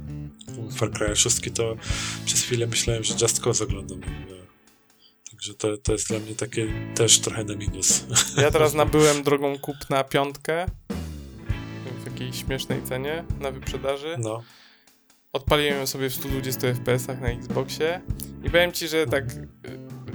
Far 0.76 0.90
Cry 0.90 1.16
6, 1.16 1.40
to 1.54 1.76
przez 2.24 2.42
chwilę 2.42 2.66
myślałem, 2.66 3.04
że 3.04 3.14
Just 3.22 3.40
Cause 3.40 3.64
oglądam. 3.64 4.00
E, 4.02 4.42
Także 5.30 5.54
to, 5.54 5.76
to 5.76 5.92
jest 5.92 6.08
dla 6.08 6.18
mnie 6.18 6.34
takie 6.34 6.68
też 6.94 7.20
trochę 7.20 7.44
na 7.44 7.54
minus. 7.54 8.04
Ja 8.36 8.50
teraz 8.50 8.74
nabyłem 8.84 9.22
drogą 9.22 9.58
kupna 9.58 10.04
piątkę 10.04 10.66
w 12.02 12.06
jakiejś 12.06 12.40
śmiesznej 12.40 12.82
cenie 12.82 13.24
na 13.40 13.50
wyprzedaży. 13.50 14.16
No, 14.18 14.42
Odpaliłem 15.32 15.78
ją 15.78 15.86
sobie 15.86 16.10
w 16.10 16.14
120 16.14 16.60
FPS-ach 16.60 17.20
na 17.20 17.28
Xboxie 17.28 18.00
i 18.44 18.50
powiem 18.50 18.72
ci, 18.72 18.88
że 18.88 19.06
tak 19.06 19.24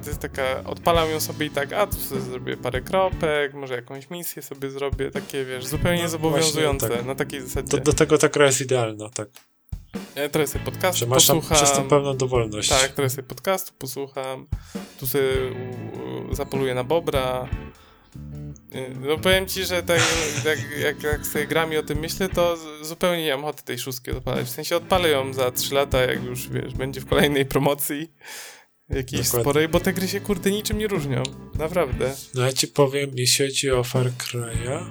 to 0.07 0.11
jest 0.11 0.21
taka, 0.21 0.63
odpalam 0.63 1.09
ją 1.11 1.19
sobie 1.19 1.45
i 1.45 1.49
tak, 1.49 1.73
a 1.73 1.87
tu 1.87 1.95
sobie 1.97 2.21
zrobię 2.21 2.57
parę 2.57 2.81
kropek, 2.81 3.53
może 3.53 3.73
jakąś 3.75 4.09
misję 4.09 4.41
sobie 4.41 4.69
zrobię, 4.69 5.11
takie 5.11 5.45
wiesz, 5.45 5.65
zupełnie 5.65 6.03
No, 6.03 6.09
zobowiązujące, 6.09 6.89
tak. 6.89 7.05
na 7.05 7.15
takiej 7.15 7.41
zasadzie. 7.41 7.67
do, 7.67 7.77
do 7.77 7.93
tego 7.93 8.17
ta 8.17 8.29
gra 8.29 8.45
jest 8.45 8.61
idealna, 8.61 9.09
tak. 9.09 9.27
Ja 10.15 10.29
trochę 10.29 10.47
sobie 10.47 10.65
podcastu 10.65 10.99
Że 10.99 11.05
masz 11.07 11.27
posłucham. 11.27 11.57
przez 11.57 11.71
tą 11.71 11.87
pełną 11.87 12.17
dowolność. 12.17 12.69
Tak, 12.69 12.87
trochę 12.91 13.09
sobie 13.09 13.23
podcastu 13.27 13.73
posłucham. 13.79 14.47
Tu 14.99 15.07
sobie 15.07 15.23
zapoluję 16.31 16.75
na 16.75 16.83
bobra. 16.83 17.47
Y, 18.75 18.95
No 18.99 19.17
powiem 19.17 19.45
ci, 19.47 19.65
że 19.65 19.83
tak, 19.83 20.01
jak, 20.45 20.59
jak, 20.79 21.03
jak 21.03 21.25
sobie 21.25 21.47
gram 21.47 21.73
i 21.73 21.77
o 21.77 21.83
tym 21.83 21.99
myślę, 21.99 22.29
to 22.29 22.57
zupełnie 22.81 23.23
nie 23.23 23.31
mam 23.35 23.43
ochoty 23.43 23.63
tej 23.63 23.79
szóstki 23.79 24.11
odpalać. 24.11 24.45
W 24.45 24.49
sensie 24.49 24.75
odpalę 24.75 25.09
ją 25.09 25.33
za 25.33 25.51
3 25.51 25.73
lata, 25.75 26.01
jak 26.01 26.23
już, 26.23 26.49
wiesz, 26.49 26.73
będzie 26.73 27.01
w 27.01 27.05
kolejnej 27.05 27.45
promocji 27.45 28.11
jakiejś 28.89 29.21
Dokładnie. 29.21 29.43
sporej, 29.43 29.67
bo 29.67 29.79
te 29.79 29.93
gry 29.93 30.07
się 30.07 30.19
kurde 30.19 30.51
niczym 30.51 30.77
nie 30.77 30.87
różnią. 30.87 31.23
Naprawdę. 31.59 32.15
No 32.35 32.41
ja 32.41 32.53
ci 32.53 32.67
powiem, 32.67 33.11
jeśli 33.13 33.45
chodzi 33.47 33.71
o 33.71 33.83
Far 33.83 34.11
Cry'a, 34.11 34.85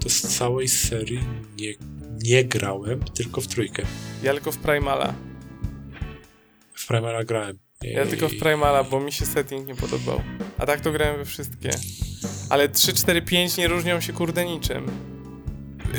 to 0.00 0.08
z 0.08 0.20
całej 0.20 0.68
serii 0.68 1.20
nie, 1.58 1.74
nie 2.22 2.44
grałem, 2.44 3.00
tylko 3.14 3.40
w 3.40 3.46
trójkę. 3.46 3.82
Ja 4.22 4.32
tylko 4.32 4.52
w 4.52 4.58
Primala. 4.58 5.14
W 6.74 6.86
Primera 6.86 7.24
grałem. 7.24 7.58
Ja 7.82 8.06
tylko 8.06 8.28
w 8.28 8.38
Primala, 8.38 8.84
bo 8.84 9.00
mi 9.00 9.12
się 9.12 9.26
setting 9.26 9.66
nie 9.66 9.74
podobał. 9.74 10.22
A 10.58 10.66
tak 10.66 10.80
to 10.80 10.92
grałem 10.92 11.16
we 11.16 11.24
wszystkie. 11.24 11.70
Ale 12.50 12.68
3, 12.68 12.92
4, 12.92 13.22
5 13.22 13.56
nie 13.56 13.68
różnią 13.68 14.00
się 14.00 14.12
kurde 14.12 14.44
niczym. 14.44 14.86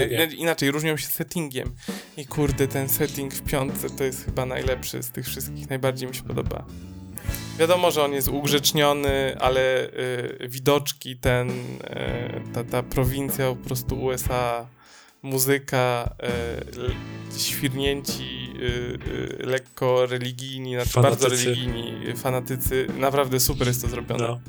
Nie. 0.10 0.26
Inaczej, 0.26 0.72
różnią 0.72 0.98
się 0.98 1.08
settingiem. 1.08 1.76
I 2.18 2.26
kurde, 2.26 2.68
ten 2.68 2.90
setting 2.90 3.34
w 3.34 3.42
piątce 3.42 3.90
to 3.90 4.04
jest 4.04 4.26
chyba 4.26 4.46
najlepszy 4.46 5.04
z 5.04 5.12
tych 5.12 5.26
wszystkich. 5.26 5.70
Najbardziej 5.70 6.10
mi 6.10 6.16
się 6.16 6.24
podoba. 6.24 6.66
Wiadomo, 7.60 7.92
że 7.92 8.04
on 8.04 8.14
jest 8.14 8.28
ugrzeczniony, 8.28 9.36
ale 9.40 9.88
y, 10.44 10.48
widoczki, 10.50 11.18
ten, 11.18 11.50
y, 11.50 11.54
ta, 12.54 12.64
ta 12.64 12.84
prowincja 12.84 13.50
po 13.50 13.56
prostu 13.56 14.04
USA, 14.04 14.68
muzyka, 15.22 16.16
y, 17.36 17.40
świrnięci, 17.40 18.50
y, 18.56 18.64
y, 19.42 19.46
lekko 19.46 20.06
religijni, 20.06 20.74
znaczy 20.76 21.02
bardzo 21.02 21.18
Fanatycy. 21.26 21.46
religijni, 21.46 22.16
fanatycy. 22.16 22.88
Naprawdę 22.98 23.40
super 23.40 23.68
jest 23.68 23.82
to 23.82 23.88
zrobione. 23.88 24.28
No. 24.28 24.40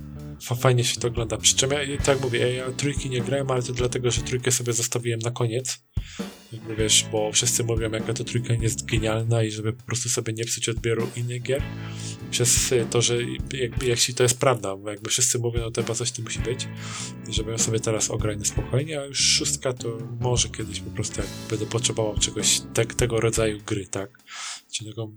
Fa- 0.42 0.54
Fajnie 0.54 0.84
się 0.84 1.00
to 1.00 1.08
ogląda. 1.08 1.36
Przy 1.36 1.56
czym 1.56 1.70
ja, 1.70 1.78
tak 2.04 2.20
mówię, 2.20 2.54
ja 2.54 2.64
trójki 2.76 3.10
nie 3.10 3.20
grałem, 3.20 3.50
ale 3.50 3.62
to 3.62 3.72
dlatego, 3.72 4.10
że 4.10 4.22
trójkę 4.22 4.50
sobie 4.50 4.72
zostawiłem 4.72 5.20
na 5.20 5.30
koniec. 5.30 5.78
Jakby 6.52 6.76
wiesz, 6.76 7.06
bo 7.12 7.32
wszyscy 7.32 7.64
mówią, 7.64 7.90
jaka 7.90 8.14
to 8.14 8.24
trójka 8.24 8.54
jest 8.54 8.84
genialna 8.84 9.42
i 9.42 9.50
żeby 9.50 9.72
po 9.72 9.82
prostu 9.82 10.08
sobie 10.08 10.32
nie 10.32 10.44
psuć 10.44 10.68
odbioru 10.68 11.08
innych 11.16 11.42
gier. 11.42 11.62
Przez 12.30 12.74
to, 12.90 13.02
że 13.02 13.16
jakby 13.52 13.86
jeśli 13.86 14.14
to 14.14 14.22
jest 14.22 14.40
prawda, 14.40 14.76
bo 14.76 14.90
jakby 14.90 15.10
wszyscy 15.10 15.38
mówią, 15.38 15.60
no 15.60 15.70
to 15.70 15.82
chyba 15.82 15.94
coś 15.94 16.12
tu 16.12 16.22
musi 16.22 16.38
być. 16.38 16.68
I 17.28 17.32
żebym 17.32 17.58
sobie 17.58 17.80
teraz 17.80 18.10
ograł 18.10 18.36
na 18.36 18.44
spokojnie, 18.44 19.00
a 19.00 19.04
już 19.04 19.18
szóstka 19.18 19.72
to 19.72 19.98
może 20.20 20.48
kiedyś 20.48 20.80
po 20.80 20.90
prostu 20.90 21.20
jak 21.20 21.30
będę 21.50 21.66
potrzebował 21.66 22.18
czegoś 22.18 22.60
te, 22.74 22.86
tego 22.86 23.20
rodzaju 23.20 23.58
gry, 23.66 23.86
tak? 23.86 24.18
Czyli 24.72 24.90
taką 24.90 25.14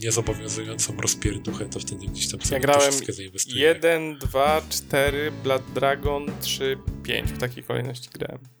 niezobowiązującą 0.00 0.96
rozpierduchę, 0.96 1.68
to 1.68 1.80
wtedy 1.80 2.06
gdzieś 2.06 2.28
tam 2.28 2.40
sobie 2.40 2.54
Ja 2.54 2.60
to 2.60 2.66
grałem 2.66 2.90
wszystkie 2.90 3.12
zainwestuję. 3.12 3.60
1, 3.60 4.18
2, 4.18 4.62
4, 4.70 5.32
Blood 5.42 5.62
Dragon, 5.74 6.26
3, 6.40 6.78
5. 7.02 7.30
W 7.30 7.38
takiej 7.38 7.64
kolejności 7.64 8.08
grałem. 8.14 8.55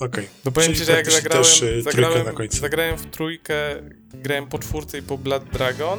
Okej. 0.00 0.28
No 0.44 0.52
powiem 0.52 0.74
ci, 0.74 0.84
że 0.84 0.92
jak 0.92 1.02
praktycznie 1.04 1.20
zagrałem, 1.22 1.44
też, 1.44 1.56
y, 1.62 1.66
trójkę 1.66 1.82
zagrałem, 1.82 2.24
na 2.26 2.32
końcu. 2.32 2.56
zagrałem 2.58 2.96
w 2.98 3.06
trójkę, 3.06 3.54
grałem 4.14 4.46
po 4.46 4.58
czwórce 4.58 4.98
i 4.98 5.02
po 5.02 5.18
Blood 5.18 5.44
Dragon, 5.44 5.98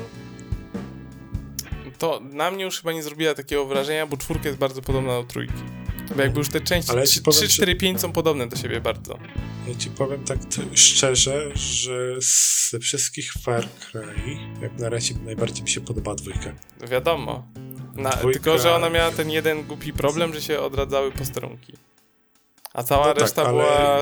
to 1.99 2.21
na 2.31 2.51
mnie 2.51 2.63
już 2.63 2.77
chyba 2.77 2.91
nie 2.93 3.03
zrobiła 3.03 3.33
takiego 3.33 3.65
wrażenia, 3.65 4.07
bo 4.07 4.17
czwórka 4.17 4.47
jest 4.47 4.59
bardzo 4.59 4.81
podobna 4.81 5.11
do 5.11 5.23
trójki. 5.23 5.53
Bo 6.15 6.21
jakby 6.21 6.39
już 6.39 6.49
te 6.49 6.61
części 6.61 6.91
Ale 6.91 6.99
ja 7.01 7.07
ci 7.07 7.11
3, 7.13 7.21
powiem, 7.23 7.47
4, 7.49 7.75
5 7.75 8.01
są 8.01 8.11
podobne 8.11 8.47
do 8.47 8.55
siebie 8.55 8.81
bardzo. 8.81 9.19
Ja 9.67 9.75
ci 9.75 9.89
powiem 9.89 10.23
tak 10.23 10.37
szczerze, 10.73 11.51
że 11.55 12.15
ze 12.69 12.79
wszystkich 12.79 13.33
Far 13.33 13.67
Cry, 13.91 14.05
jak 14.61 14.79
na 14.79 14.89
razie 14.89 15.15
najbardziej 15.25 15.63
mi 15.63 15.69
się 15.69 15.81
podoba 15.81 16.15
dwójka. 16.15 16.53
Wiadomo. 16.89 17.47
Na, 17.95 18.09
Dwójka- 18.09 18.33
Tylko, 18.33 18.57
że 18.57 18.75
ona 18.75 18.89
miała 18.89 19.11
ten 19.11 19.29
jeden 19.29 19.63
głupi 19.63 19.93
problem, 19.93 20.33
że 20.33 20.41
się 20.41 20.59
odradzały 20.59 21.11
posterunki. 21.11 21.73
A 22.73 22.83
cała 22.83 23.07
No 23.07 23.13
tak, 23.13 23.21
reszta 23.21 23.41
ale- 23.43 23.51
była 23.51 23.99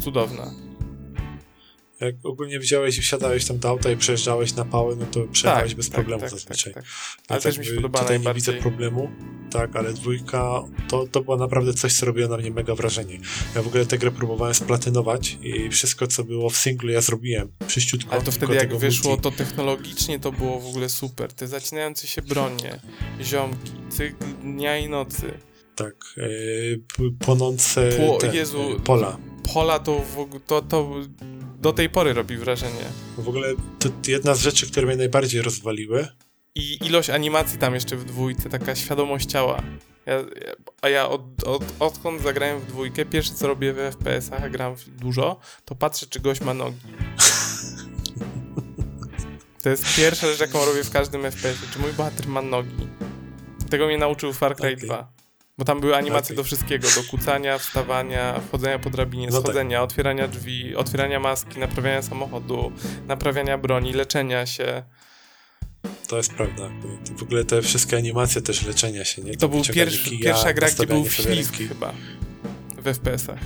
cudowna. 0.00 0.50
Jak 2.00 2.14
ogólnie 2.24 2.58
wziąłeś 2.58 2.98
i 2.98 3.02
wsiadałeś 3.02 3.44
tam 3.44 3.58
do 3.58 3.68
auta 3.68 3.90
i 3.90 3.96
przejeżdżałeś 3.96 4.54
na 4.54 4.64
pały, 4.64 4.96
no 4.96 5.06
to 5.06 5.20
przejechałeś 5.32 5.74
bez 5.74 5.90
problemu 5.90 6.20
tak, 6.20 6.30
zazwyczaj. 6.30 6.74
Tak, 6.74 6.82
tak. 6.82 6.92
Więc 7.18 7.30
Ale 7.30 7.40
też 7.40 7.58
mi 7.58 7.64
się 7.64 7.70
jakby 7.70 7.82
podoba 7.88 7.98
Tutaj 7.98 8.20
nie 8.20 8.34
widzę 8.34 8.52
problemu, 8.52 9.10
tak, 9.50 9.76
ale 9.76 9.92
dwójka 9.92 10.62
to, 10.88 11.06
to 11.06 11.20
było 11.20 11.36
naprawdę 11.36 11.74
coś, 11.74 11.94
co 11.94 12.06
robiło 12.06 12.28
na 12.28 12.36
mnie 12.36 12.50
mega 12.50 12.74
wrażenie. 12.74 13.18
Ja 13.54 13.62
w 13.62 13.66
ogóle 13.66 13.86
tę 13.86 13.98
grę 13.98 14.10
próbowałem 14.10 14.54
splatynować 14.54 15.38
i 15.42 15.70
wszystko, 15.70 16.06
co 16.06 16.24
było 16.24 16.50
w 16.50 16.56
singlu, 16.56 16.90
ja 16.90 17.00
zrobiłem 17.00 17.52
przyściutko. 17.66 18.12
Ale 18.12 18.22
to 18.22 18.32
wtedy 18.32 18.54
jak 18.54 18.76
wyszło, 18.76 19.16
multi- 19.16 19.20
to 19.20 19.30
technologicznie 19.30 20.20
to 20.20 20.32
było 20.32 20.60
w 20.60 20.66
ogóle 20.66 20.88
super. 20.88 21.32
Te 21.32 21.46
zacinające 21.48 22.06
się 22.06 22.22
bronie, 22.22 22.80
ziomki, 23.22 23.72
cykl 23.90 24.24
dnia 24.42 24.78
i 24.78 24.88
nocy. 24.88 25.32
Tak, 25.76 25.94
p- 26.96 27.02
płonące 27.18 27.90
Pło- 27.90 28.32
Jezu. 28.34 28.70
yy, 28.70 28.80
pola. 28.80 29.18
Pola 29.54 29.78
to, 29.78 30.02
to, 30.46 30.62
to 30.62 30.90
do 31.58 31.72
tej 31.72 31.90
pory 31.90 32.12
robi 32.12 32.36
wrażenie. 32.36 32.84
W 33.18 33.28
ogóle 33.28 33.48
to 33.78 33.88
jedna 34.08 34.34
z 34.34 34.40
rzeczy, 34.40 34.70
które 34.70 34.86
mnie 34.86 34.96
najbardziej 34.96 35.42
rozwaliły, 35.42 36.08
I 36.54 36.78
ilość 36.86 37.10
animacji 37.10 37.58
tam 37.58 37.74
jeszcze 37.74 37.96
w 37.96 38.04
dwójce, 38.04 38.48
taka 38.48 38.74
świadomość 38.74 39.26
ciała. 39.30 39.62
Ja, 40.06 40.24
a 40.82 40.88
ja 40.88 41.08
od, 41.08 41.44
od, 41.44 41.64
odkąd 41.80 42.22
zagrałem 42.22 42.60
w 42.60 42.66
dwójkę, 42.66 43.04
pierwsze 43.04 43.34
co 43.34 43.46
robię 43.46 43.72
w 43.72 43.76
FPS-ach, 43.76 44.42
a 44.44 44.48
gram 44.48 44.74
dużo, 44.88 45.40
to 45.64 45.74
patrzę, 45.74 46.06
czy 46.06 46.20
gość 46.20 46.40
ma 46.40 46.54
nogi. 46.54 46.78
To 49.62 49.70
jest 49.70 49.96
pierwsza 49.96 50.26
rzecz, 50.26 50.40
jaką 50.40 50.64
robię 50.64 50.84
w 50.84 50.90
każdym 50.90 51.22
FPS-ie, 51.22 51.70
czy 51.72 51.78
mój 51.78 51.92
bohater 51.92 52.28
ma 52.28 52.42
nogi. 52.42 52.88
Tego 53.70 53.86
mnie 53.86 53.98
nauczył 53.98 54.32
Far 54.32 54.56
Cry 54.56 54.66
Okej. 54.74 54.76
2. 54.86 55.12
Bo 55.58 55.64
tam 55.64 55.80
były 55.80 55.96
animacje 55.96 56.36
do 56.36 56.44
wszystkiego, 56.44 56.88
do 56.96 57.02
kucania, 57.10 57.58
wstawania, 57.58 58.40
wchodzenia 58.48 58.78
po 58.78 58.90
drabinie, 58.90 59.26
No 59.26 59.32
tak. 59.32 59.40
schodzenia, 59.42 59.82
otwierania 59.82 60.28
drzwi, 60.28 60.76
otwierania 60.76 61.20
maski, 61.20 61.58
naprawiania 61.58 62.02
samochodu, 62.02 62.72
naprawiania 63.06 63.58
broni, 63.58 63.92
leczenia 63.92 64.46
się. 64.46 64.82
to 66.08 66.16
jest 66.16 66.34
prawda. 66.34 66.70
W 67.18 67.22
ogóle 67.22 67.44
te 67.44 67.62
wszystkie 67.62 67.96
animacje 67.96 68.42
też 68.42 68.66
leczenia 68.66 69.04
się, 69.04 69.22
nie? 69.22 69.32
I 69.32 69.36
to 69.36 69.48
był 69.48 69.62
pierwszy, 69.74 70.10
kija, 70.10 70.24
pierwsza 70.32 70.52
gra, 70.52 70.70
gdzie 70.70 70.86
był 70.86 71.08
ślizg 71.10 71.54
chyba. 71.68 71.92
W 72.78 72.84
FPS-ach. 72.94 73.38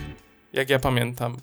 Jak 0.52 0.70
ja 0.70 0.78
pamiętam. 0.78 1.36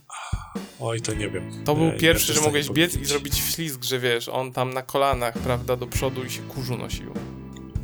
Oj, 0.79 1.01
to 1.01 1.13
nie 1.13 1.29
wiem. 1.29 1.63
To 1.65 1.75
był 1.75 1.85
Ja- 1.85 1.93
ja 1.93 1.99
pierwszy, 1.99 2.27
też 2.27 2.35
że 2.35 2.41
mogłeś 2.41 2.69
biec 2.69 2.95
i 2.95 3.05
zrobić 3.05 3.37
ślizg, 3.37 3.83
że 3.83 3.99
wiesz, 3.99 4.29
on 4.29 4.51
tam 4.53 4.73
na 4.73 4.81
kolanach, 4.81 5.33
prawda, 5.37 5.75
do 5.75 5.87
przodu 5.87 6.23
i 6.23 6.29
się 6.29 6.41
kurzu 6.41 6.77
nosił. 6.77 7.13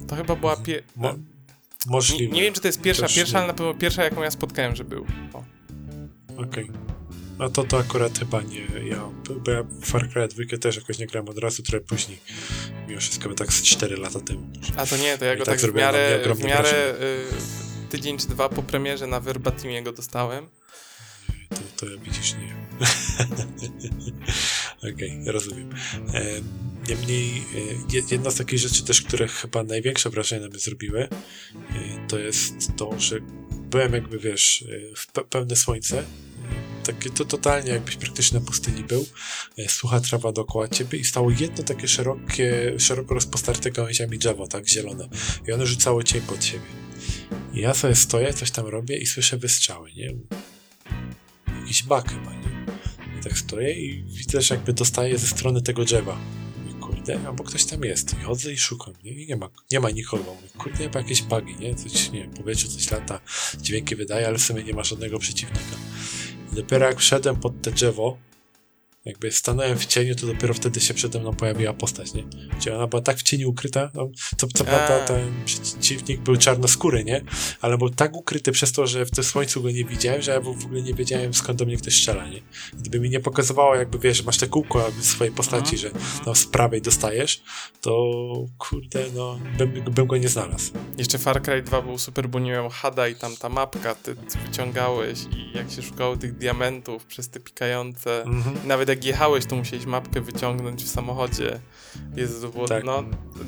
To 0.08 0.16
chyba 0.16 0.36
była 0.36 0.58
pie... 0.58 0.84
Mo- 0.96 1.16
Możliwe. 1.88 2.36
nie 2.36 2.42
wiem, 2.42 2.54
czy 2.54 2.62
to 2.62 2.68
jest 2.68 2.82
pierwsza, 2.82 3.04
Też 3.04 3.16
pierwsza, 3.16 3.34
nie. 3.34 3.38
ale 3.44 3.48
na 3.48 3.54
pewno 3.54 3.74
pierwsza, 3.74 4.04
jaką 4.04 4.24
ja 4.24 4.32
spotkałem, 4.32 4.76
że 4.76 4.84
był. 4.84 5.06
Okej. 6.38 6.70
No 7.40 7.50
to 7.50 7.64
to 7.64 7.80
akurat 7.80 8.20
chyba 8.20 8.42
nie. 8.42 8.60
Ja, 8.90 9.10
bo 9.46 9.52
ja 9.52 9.64
w 9.64 9.86
Far 9.86 10.10
Cry 10.10 10.28
2 10.28 10.58
też 10.58 10.76
jakoś 10.76 11.00
nie 11.00 11.08
grałem 11.08 11.30
od 11.30 11.38
razu, 11.38 11.64
trochę 11.64 11.86
później. 11.86 12.20
Mimo 12.88 13.00
wszystko 13.00 13.30
by 13.30 13.36
tak 13.36 13.54
z 13.54 13.62
4 13.64 13.98
lata 13.98 14.20
temu. 14.20 14.48
A 14.78 14.86
to 14.86 14.98
nie, 14.98 15.18
to 15.18 15.26
ja 15.26 15.34
I 15.34 15.38
go 15.38 15.46
tak 15.46 15.62
tak 15.62 15.72
w 15.72 15.76
miarę, 15.76 16.20
w 16.20 16.22
ogromne 16.22 16.48
miarę 16.48 16.94
y, 17.88 17.90
tydzień 17.90 18.18
czy 18.18 18.28
dwa 18.28 18.50
po 18.50 18.64
premierze 18.64 19.08
na 19.08 19.20
Verbatimie 19.20 19.84
go 19.84 19.92
dostałem. 19.92 20.48
To, 21.50 21.56
to 21.78 21.86
widzisz, 22.04 22.34
nie. 22.34 22.56
Okej, 24.94 25.24
rozumiem. 25.26 25.70
E, 26.14 26.22
Niemniej, 26.90 27.38
e, 27.38 27.60
je- 27.96 28.04
jedna 28.12 28.32
z 28.32 28.36
takich 28.36 28.60
rzeczy 28.60 28.84
też, 28.84 29.02
które 29.02 29.28
chyba 29.28 29.64
największe 29.64 30.10
wrażenie 30.10 30.42
na 30.42 30.48
mnie 30.48 30.60
zrobiły, 30.60 31.04
e, 31.04 31.10
to 32.08 32.20
jest 32.20 32.54
to, 32.78 33.00
że 33.00 33.20
byłem 33.72 33.94
jakby, 33.94 34.20
wiesz, 34.20 34.66
e, 34.92 34.96
w 34.96 35.08
pe- 35.14 35.24
pełne 35.26 35.56
słońce, 35.56 36.04
takie 36.86 37.10
to 37.10 37.26
totalnie 37.26 37.72
jakbyś 37.72 37.96
praktycznie 37.96 38.40
na 38.40 38.46
pustyni 38.46 38.84
był, 38.84 39.06
sucha 39.68 40.00
trawa 40.02 40.32
dookoła 40.32 40.68
ciebie 40.68 41.00
i 41.00 41.04
stało 41.04 41.32
jedno 41.32 41.64
takie 41.64 41.88
szerokie, 41.88 42.74
szeroko 42.80 43.14
rozpostarte 43.14 43.72
gałęziami 43.72 44.18
drzewo, 44.18 44.48
tak, 44.48 44.68
zielone. 44.70 45.10
I 45.48 45.52
ono 45.52 45.66
rzucało 45.66 46.04
cień 46.04 46.22
pod 46.22 46.46
siebie. 46.46 46.66
I 47.54 47.60
ja 47.60 47.74
sobie 47.74 47.96
stoję, 47.96 48.34
coś 48.34 48.52
tam 48.52 48.68
robię 48.68 48.98
i 48.98 49.06
słyszę 49.06 49.38
wystrzały, 49.38 49.94
nie? 49.94 50.14
Jakiś 51.62 51.84
bak 51.84 52.10
chyba, 52.10 52.34
nie? 52.34 52.66
I 53.20 53.24
tak 53.24 53.38
stoję 53.38 53.74
i 53.74 54.04
widzę, 54.04 54.42
że 54.42 54.56
jakby 54.56 54.74
dostaję 54.74 55.18
ze 55.18 55.28
strony 55.28 55.62
tego 55.62 55.86
drzewa. 55.86 56.18
Kurde, 56.84 57.20
albo 57.28 57.44
ktoś 57.44 57.66
tam 57.66 57.84
jest. 57.84 58.14
I 58.14 58.24
chodzę 58.24 58.52
i 58.52 58.58
szukam, 58.58 58.94
nie? 59.04 59.12
I 59.12 59.28
nie 59.28 59.36
ma, 59.36 59.50
nie 59.72 59.80
ma 59.80 59.90
nikogo. 59.90 60.36
Kurde, 60.58 60.78
chyba 60.78 61.00
jakieś 61.00 61.22
bugi, 61.22 61.56
nie? 61.60 61.76
Coś, 61.76 62.12
nie 62.12 62.22
wiem, 62.22 62.32
powietrze 62.32 62.68
coś 62.68 62.92
lata, 62.92 63.20
dźwięki 63.62 63.96
wydaje, 63.96 64.28
ale 64.28 64.38
w 64.38 64.42
sumie 64.42 64.64
nie 64.64 64.74
ma 64.74 64.84
żadnego 64.84 65.20
przeciwnika. 65.20 65.76
I 66.52 66.56
dopiero 66.56 66.86
jak 66.86 67.00
wszedłem 67.00 67.36
pod 67.36 67.62
te 67.62 67.72
drzewo, 67.72 68.18
jakby 69.06 69.32
stanąłem 69.32 69.78
w 69.78 69.86
cieniu, 69.86 70.16
to 70.16 70.28
dopiero 70.28 70.54
wtedy 70.54 70.80
się 70.80 70.94
przede 70.94 71.20
mną 71.20 71.34
pojawiła 71.34 71.74
postać, 71.74 72.14
nie? 72.14 72.24
Gdzie 72.58 72.76
ona 72.76 72.88
była 72.88 73.02
tak 73.02 73.18
w 73.18 73.24
cieniu 73.24 73.50
ukryta, 73.50 73.92
no, 73.94 74.10
co, 74.38 74.48
co 74.48 74.64
prawda 74.64 75.00
ten 75.00 75.32
przeciwnik 75.46 76.22
był 76.22 76.38
czarnoskóry, 76.38 77.04
nie? 77.04 77.22
Ale 77.62 77.78
był 77.78 77.90
tak 77.90 78.16
ukryty 78.16 78.52
przez 78.52 78.72
to, 78.72 78.88
że 78.88 79.06
w 79.06 79.12
tym 79.12 79.24
słońcu 79.24 79.62
go 79.62 79.72
nie 79.72 79.86
widziałem, 79.86 80.22
że 80.22 80.32
ja 80.32 80.42
w 80.42 80.48
ogóle 80.48 80.82
nie 80.82 80.94
wiedziałem 80.94 81.34
skąd 81.34 81.60
do 81.60 81.66
mnie 81.66 81.78
ktoś 81.78 81.96
strzela, 81.96 82.28
nie? 82.28 82.42
Gdyby 82.74 83.00
mi 83.00 83.10
nie 83.10 83.20
pokazywało, 83.20 83.76
jakby 83.76 84.00
wiesz, 84.00 84.24
masz 84.24 84.38
te 84.38 84.48
kółko 84.48 84.92
swojej 85.02 85.34
postaci, 85.34 85.78
że 85.78 85.92
no, 86.26 86.36
z 86.36 86.46
prawej 86.46 86.82
dostajesz, 86.82 87.44
to 87.82 88.14
kurde, 88.58 89.06
no, 89.16 89.40
bym, 89.58 89.72
bym 89.72 90.08
go 90.08 90.18
nie 90.18 90.30
znalazł. 90.30 90.72
Jeszcze 90.98 91.18
Far 91.18 91.42
Cry 91.42 91.62
2 91.62 91.82
był 91.82 91.98
super, 91.98 92.30
bo 92.30 92.40
nie 92.40 92.52
miał 92.52 92.70
hada 92.70 93.08
i 93.08 93.16
tam 93.16 93.36
ta 93.36 93.50
mapka, 93.50 93.96
ty 93.96 94.16
wyciągałeś 94.46 95.20
i 95.20 95.58
jak 95.58 95.72
się 95.72 95.82
szukało 95.82 96.18
tych 96.18 96.38
diamentów 96.38 97.06
przez 97.06 97.30
te 97.30 97.40
pikające, 97.40 98.24
mhm. 98.24 98.68
nawet 98.68 98.90
jak 98.94 99.06
jechałeś, 99.06 99.46
to 99.46 99.56
musiałeś 99.56 99.86
mapkę 99.86 100.22
wyciągnąć 100.22 100.84
w 100.84 100.88
samochodzie. 100.88 101.60
Jezu, 102.16 102.52
było, 102.52 102.68
tak. 102.68 102.84
no, 102.84 103.04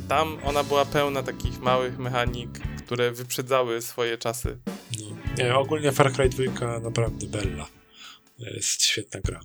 tam 0.07 0.38
ona 0.43 0.63
była 0.63 0.85
pełna 0.85 1.23
takich 1.23 1.61
małych 1.61 1.97
mechanik, 1.97 2.49
które 2.77 3.11
wyprzedzały 3.11 3.81
swoje 3.81 4.17
czasy. 4.17 4.57
No. 4.99 5.05
Nie, 5.38 5.55
ogólnie 5.55 5.91
Far 5.91 6.13
Cry 6.13 6.30
2 6.30 6.80
naprawdę 6.80 7.27
bella. 7.27 7.67
Jest 8.39 8.84
świetna 8.84 9.19
gra. 9.19 9.39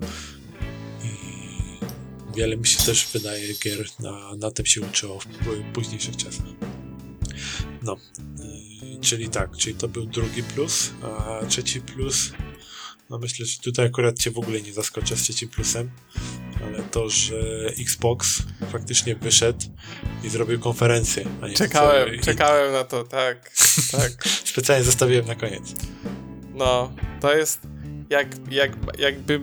I 1.04 2.36
wiele 2.36 2.56
mi 2.56 2.66
się 2.66 2.84
też 2.84 3.08
wydaje 3.12 3.54
gier 3.54 3.86
na, 4.00 4.36
na 4.36 4.50
tym 4.50 4.66
się 4.66 4.80
uczyło 4.80 5.18
w 5.18 5.26
późniejszych 5.72 6.16
czasach. 6.16 6.46
No, 7.82 7.96
yy, 8.82 9.00
czyli 9.00 9.28
tak, 9.28 9.56
czyli 9.56 9.74
to 9.74 9.88
był 9.88 10.06
drugi 10.06 10.42
plus, 10.42 10.90
a 11.02 11.46
trzeci 11.46 11.80
plus 11.80 12.32
no 13.10 13.18
myślę, 13.18 13.46
że 13.46 13.58
tutaj 13.58 13.86
akurat 13.86 14.18
cię 14.18 14.30
w 14.30 14.38
ogóle 14.38 14.60
nie 14.60 14.72
zaskoczę 14.72 15.16
z 15.16 15.22
trzecim 15.22 15.48
plusem, 15.48 15.90
ale 16.64 16.82
to, 16.82 17.08
że 17.08 17.36
Xbox 17.80 18.42
faktycznie 18.72 19.14
wyszedł 19.14 19.66
i 20.24 20.28
zrobił 20.28 20.60
konferencję. 20.60 21.24
czekałem, 21.56 22.18
co, 22.18 22.24
czekałem 22.24 22.72
na 22.72 22.84
to, 22.84 23.04
tak, 23.04 23.50
tak. 23.92 24.28
Specjalnie 24.44 24.84
zostawiłem 24.84 25.26
na 25.26 25.34
koniec. 25.34 25.62
No, 26.54 26.92
to 27.20 27.36
jest 27.36 27.60
jak, 28.10 28.28
jak, 28.50 28.72
jakby, 28.98 29.40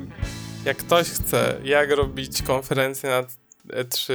jak 0.66 0.78
ktoś 0.78 1.08
chce, 1.08 1.62
jak 1.64 1.92
robić 1.92 2.42
konferencję 2.42 3.10
na 3.10 3.24
E3 3.84 4.14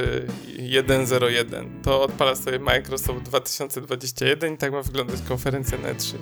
101, 1.05 1.81
to 1.83 2.01
odpala 2.01 2.35
sobie 2.35 2.59
Microsoft 2.59 3.23
2021 3.23 4.53
i 4.53 4.57
tak 4.57 4.71
ma 4.71 4.81
wyglądać 4.81 5.21
konferencja 5.27 5.77
na 5.77 5.93
E3. 5.93 6.15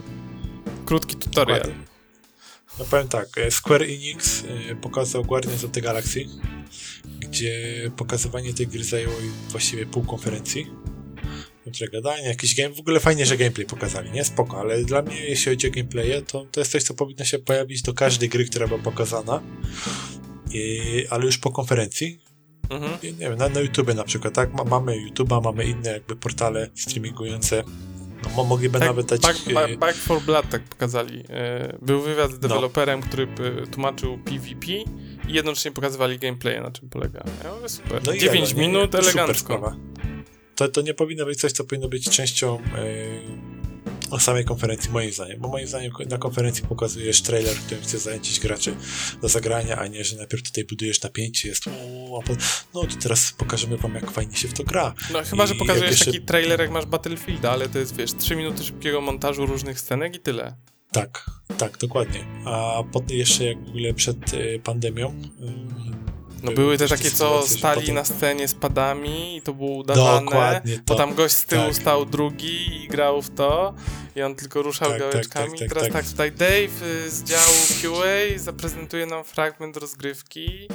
Krótki 0.86 1.16
tutorial. 1.16 1.60
Dokładnie. 1.60 1.90
No 2.80 2.85
powiem 2.85 3.07
tak, 3.07 3.38
e, 3.38 3.52
Square 3.52 3.84
Enix 3.84 4.43
e, 4.72 4.76
pokazał 4.76 5.26
Guardians 5.26 5.64
of 5.64 5.72
the 5.72 5.81
Galaxy, 5.81 6.26
gdzie 7.19 7.91
pokazywanie 7.98 8.53
tej 8.53 8.68
gry 8.68 8.84
zajęło 8.84 9.14
właściwie 9.49 9.85
pół 9.85 10.03
konferencji. 10.03 10.68
Które 11.73 11.91
gadanie, 11.91 12.27
jakiś 12.27 12.56
game, 12.56 12.76
w 12.76 12.80
ogóle 12.80 12.99
fajnie, 12.99 13.26
że 13.26 13.38
gameplay 13.38 13.68
pokazali, 13.68 14.11
nie? 14.11 14.23
Spoko, 14.23 14.60
ale 14.60 14.84
dla 14.84 15.02
mnie, 15.02 15.26
jeśli 15.26 15.52
chodzi 15.52 15.68
o 15.68 15.72
gameplaye, 15.72 16.22
to, 16.22 16.45
to 16.52 16.60
jest 16.61 16.72
coś, 16.72 16.84
co 16.84 16.93
powinno 16.93 17.26
się 17.26 17.39
pojawić 17.39 17.81
do 17.81 17.93
każdej 17.93 18.30
gry, 18.30 18.45
która 18.45 18.68
była 18.68 18.80
pokazana, 18.80 19.41
I, 20.52 21.06
ale 21.10 21.26
już 21.26 21.38
po 21.38 21.52
konferencji. 21.52 22.19
Mhm. 22.69 22.91
Nie 23.03 23.14
wiem, 23.14 23.35
na, 23.35 23.49
na 23.49 23.60
YouTube 23.60 23.95
na 23.95 24.03
przykład, 24.03 24.34
tak? 24.34 24.53
mamy 24.69 24.95
YouTube'a, 25.07 25.43
mamy 25.43 25.65
inne 25.65 25.91
jakby 25.91 26.15
portale 26.15 26.69
streamingujące 26.76 27.64
no, 28.38 28.43
mogliby 28.43 28.80
tak, 28.80 28.88
nawet 28.88 29.06
dać... 29.06 29.22
Back, 29.22 29.53
back, 29.53 29.77
back 29.77 29.98
for 29.98 30.22
Blood 30.22 30.49
tak 30.49 30.64
pokazali. 30.64 31.23
E, 31.30 31.77
był 31.81 32.02
wywiad 32.02 32.31
z 32.31 32.34
no. 32.34 32.39
deweloperem, 32.39 32.99
no. 32.99 33.06
który 33.06 33.27
tłumaczył 33.72 34.18
PvP 34.18 34.68
i 35.27 35.34
jednocześnie 35.34 35.72
pokazywali 35.72 36.19
gameplay, 36.19 36.61
na 36.61 36.72
czym 36.72 36.89
polega. 36.89 37.23
Ja 37.43 37.56
mówię, 37.56 37.69
super. 37.69 38.02
No 38.06 38.14
9 38.18 38.53
minut, 38.53 38.95
elegancko. 38.95 39.76
To, 40.56 40.68
to 40.68 40.81
nie 40.81 40.93
powinno 40.93 41.26
być 41.26 41.39
coś, 41.39 41.52
co 41.52 41.64
powinno 41.64 41.88
być 41.88 42.10
częścią 42.10 42.61
o 44.11 44.19
samej 44.19 44.45
konferencji, 44.45 44.91
moim 44.91 45.11
zdaniem. 45.11 45.39
Bo 45.39 45.47
moim 45.47 45.67
zdaniem 45.67 45.91
na 46.09 46.17
konferencji 46.17 46.63
pokazujesz 46.67 47.21
trailer, 47.21 47.55
którym 47.55 47.83
chcesz 47.83 48.01
zachęcić 48.01 48.39
graczy 48.39 48.75
do 49.21 49.29
zagrania, 49.29 49.77
a 49.77 49.88
nie, 49.88 50.03
że 50.03 50.17
najpierw 50.17 50.43
tutaj 50.43 50.63
budujesz 50.65 51.01
napięcie, 51.01 51.49
jest 51.49 51.67
o, 51.67 52.23
no 52.73 52.81
to 52.81 52.95
teraz 53.01 53.31
pokażemy 53.31 53.77
wam, 53.77 53.95
jak 53.95 54.11
fajnie 54.11 54.35
się 54.35 54.47
w 54.47 54.53
to 54.53 54.63
gra. 54.63 54.93
No 55.13 55.23
chyba, 55.23 55.43
I 55.43 55.47
że 55.47 55.55
pokazujesz 55.55 55.91
jeszcze... 55.91 56.05
taki 56.05 56.21
trailer, 56.21 56.59
jak 56.59 56.71
masz 56.71 56.85
Battlefielda, 56.85 57.51
ale 57.51 57.69
to 57.69 57.79
jest, 57.79 57.95
wiesz, 57.95 58.13
3 58.13 58.35
minuty 58.35 58.63
szybkiego 58.63 59.01
montażu 59.01 59.45
różnych 59.45 59.79
scenek 59.79 60.15
i 60.15 60.19
tyle. 60.19 60.55
Tak, 60.91 61.25
tak, 61.57 61.77
dokładnie. 61.77 62.25
A 62.45 62.83
potem 62.91 63.17
jeszcze 63.17 63.45
jak 63.45 63.65
w 63.65 63.69
ogóle 63.69 63.93
przed 63.93 64.33
y, 64.33 64.61
pandemią 64.63 65.21
no 66.43 66.51
były 66.51 66.77
te 66.77 66.88
takie, 66.88 67.11
co 67.11 67.47
stali 67.47 67.81
potem... 67.81 67.95
na 67.95 68.05
scenie 68.05 68.47
z 68.47 68.53
padami 68.53 69.38
i 69.38 69.41
to 69.41 69.53
było 69.53 69.72
udawane. 69.72 70.26
Dokładnie 70.26 70.76
to. 70.76 70.81
Bo 70.85 70.95
tam 70.95 71.15
gość 71.15 71.35
z 71.35 71.45
tyłu 71.45 71.65
tak. 71.65 71.76
stał 71.76 72.05
drugi 72.05 72.84
i 72.84 72.88
grał 72.88 73.22
w 73.22 73.30
to 73.30 73.73
i 74.15 74.22
on 74.22 74.35
tylko 74.35 74.61
ruszał 74.61 74.89
tak, 74.89 75.01
tak 75.01 75.11
gałeczkami. 75.11 75.59
Tak, 75.59 75.59
tak, 75.59 75.69
Teraz 75.69 75.93
tak, 75.93 76.05
tutaj 76.05 76.31
Dave 76.31 76.84
y, 77.05 77.09
z 77.09 77.23
działu 77.23 77.53
QA 77.81 78.39
zaprezentuje 78.39 79.05
nam 79.05 79.23
fragment 79.23 79.77
rozgrywki 79.77 80.68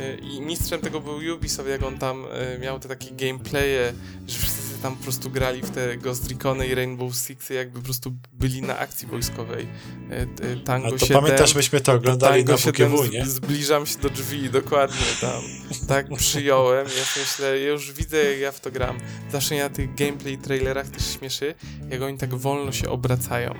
y, 0.00 0.18
i 0.22 0.40
mistrzem 0.40 0.80
tego 0.80 1.00
był 1.00 1.34
Ubisoft, 1.34 1.68
jak 1.68 1.82
on 1.82 1.98
tam 1.98 2.24
y, 2.54 2.58
miał 2.58 2.80
te 2.80 2.88
takie 2.88 3.10
gameplaye, 3.10 3.92
że 4.26 4.38
wszyscy 4.38 4.63
tam 4.82 4.96
po 4.96 5.02
prostu 5.02 5.30
grali 5.30 5.62
w 5.62 5.70
te 5.70 5.96
Ghost 5.96 6.28
Recony 6.28 6.66
i 6.66 6.74
Rainbow 6.74 7.16
Sixy, 7.16 7.54
jakby 7.54 7.78
po 7.78 7.84
prostu 7.84 8.12
byli 8.32 8.62
na 8.62 8.78
akcji 8.78 9.08
wojskowej. 9.08 9.66
E, 10.10 10.20
e, 10.20 10.56
Tango 10.56 10.88
A 10.88 10.90
to 10.90 10.98
7, 10.98 11.22
pamiętasz, 11.22 11.54
myśmy 11.54 11.80
to 11.80 11.92
oglądali 11.92 12.44
na 12.44 12.56
WGW, 12.56 13.04
nie? 13.04 13.26
Zbliżam 13.26 13.86
się 13.86 13.98
do 13.98 14.10
drzwi, 14.10 14.50
dokładnie 14.50 15.06
tam. 15.20 15.42
Tak 15.88 16.06
przyjąłem, 16.16 16.86
ja 16.86 17.20
myślę, 17.20 17.60
ja 17.60 17.68
już 17.68 17.92
widzę, 17.92 18.24
jak 18.30 18.40
ja 18.40 18.52
w 18.52 18.60
to 18.60 18.70
gram. 18.70 18.98
Zawsze 19.32 19.58
na 19.58 19.68
tych 19.68 19.94
gameplay 19.94 20.38
trailerach 20.38 20.88
też 20.88 21.18
śmieszy, 21.18 21.54
jak 21.90 22.02
oni 22.02 22.18
tak 22.18 22.34
wolno 22.34 22.72
się 22.72 22.88
obracają. 22.88 23.54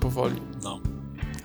Powoli. 0.00 0.40
No. 0.62 0.95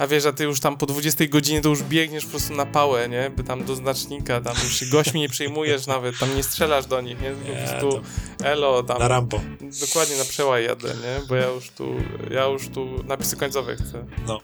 A 0.01 0.07
wiesz, 0.07 0.25
a 0.25 0.33
ty 0.33 0.43
już 0.43 0.59
tam 0.59 0.77
po 0.77 0.85
20 0.85 1.25
godzinie 1.27 1.61
to 1.61 1.69
już 1.69 1.83
biegniesz 1.83 2.23
po 2.23 2.29
prostu 2.29 2.53
na 2.53 2.65
pałę, 2.65 3.09
nie? 3.09 3.29
By 3.29 3.43
tam 3.43 3.65
do 3.65 3.75
znacznika, 3.75 4.41
tam 4.41 4.55
już 4.63 4.89
gośćmi 4.89 5.19
nie 5.19 5.29
przejmujesz 5.29 5.87
nawet, 5.87 6.19
tam 6.19 6.35
nie 6.35 6.43
strzelasz 6.43 6.85
do 6.85 7.01
nich, 7.01 7.21
nie? 7.21 7.31
Po 7.31 7.69
prostu 7.69 8.01
elo 8.43 8.83
tam. 8.83 8.99
Na 8.99 9.07
Rambo. 9.07 9.41
Dokładnie 9.87 10.17
na 10.17 10.25
przełaj 10.25 10.65
jadę, 10.65 10.87
nie? 10.87 11.27
Bo 11.27 11.35
ja 11.35 11.47
już 11.47 11.69
tu, 11.69 11.95
ja 12.31 12.45
już 12.45 12.67
tu 12.67 13.03
napisy 13.03 13.37
końcowe 13.37 13.75
chcę. 13.75 14.05
No. 14.27 14.39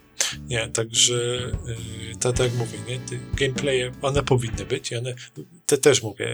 Nie, 0.48 0.68
także 0.68 1.14
yy, 1.14 2.16
tak 2.20 2.40
jak 2.40 2.54
mówię, 2.54 2.78
nie? 2.88 3.00
Te 3.00 3.16
gameplaye, 3.34 3.92
one 4.02 4.24
powinny 4.24 4.66
być 4.66 4.92
i 4.92 4.96
one, 4.96 5.14
te 5.68 5.78
też 5.78 6.04
mówię, 6.04 6.26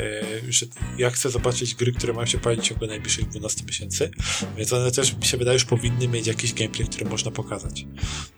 yy, 0.44 0.54
że 0.54 0.66
ja 0.98 1.10
chcę 1.10 1.30
zobaczyć 1.30 1.76
gry, 1.76 1.92
które 1.92 2.14
mają 2.14 2.26
się 2.26 2.38
pojawić 2.38 2.66
w 2.66 2.70
ciągu 2.70 2.88
najbliższych 2.88 3.30
12 3.30 3.64
miesięcy, 3.66 4.12
więc 4.58 4.74
one 4.74 4.92
też 4.92 5.18
mi 5.18 5.26
się 5.26 5.38
wydaje, 5.38 5.54
już 5.54 5.66
powinny 5.66 6.08
mieć 6.08 6.28
jakiś 6.28 6.54
gameplay, 6.54 6.88
który 6.88 7.06
można 7.06 7.32
pokazać. 7.32 7.86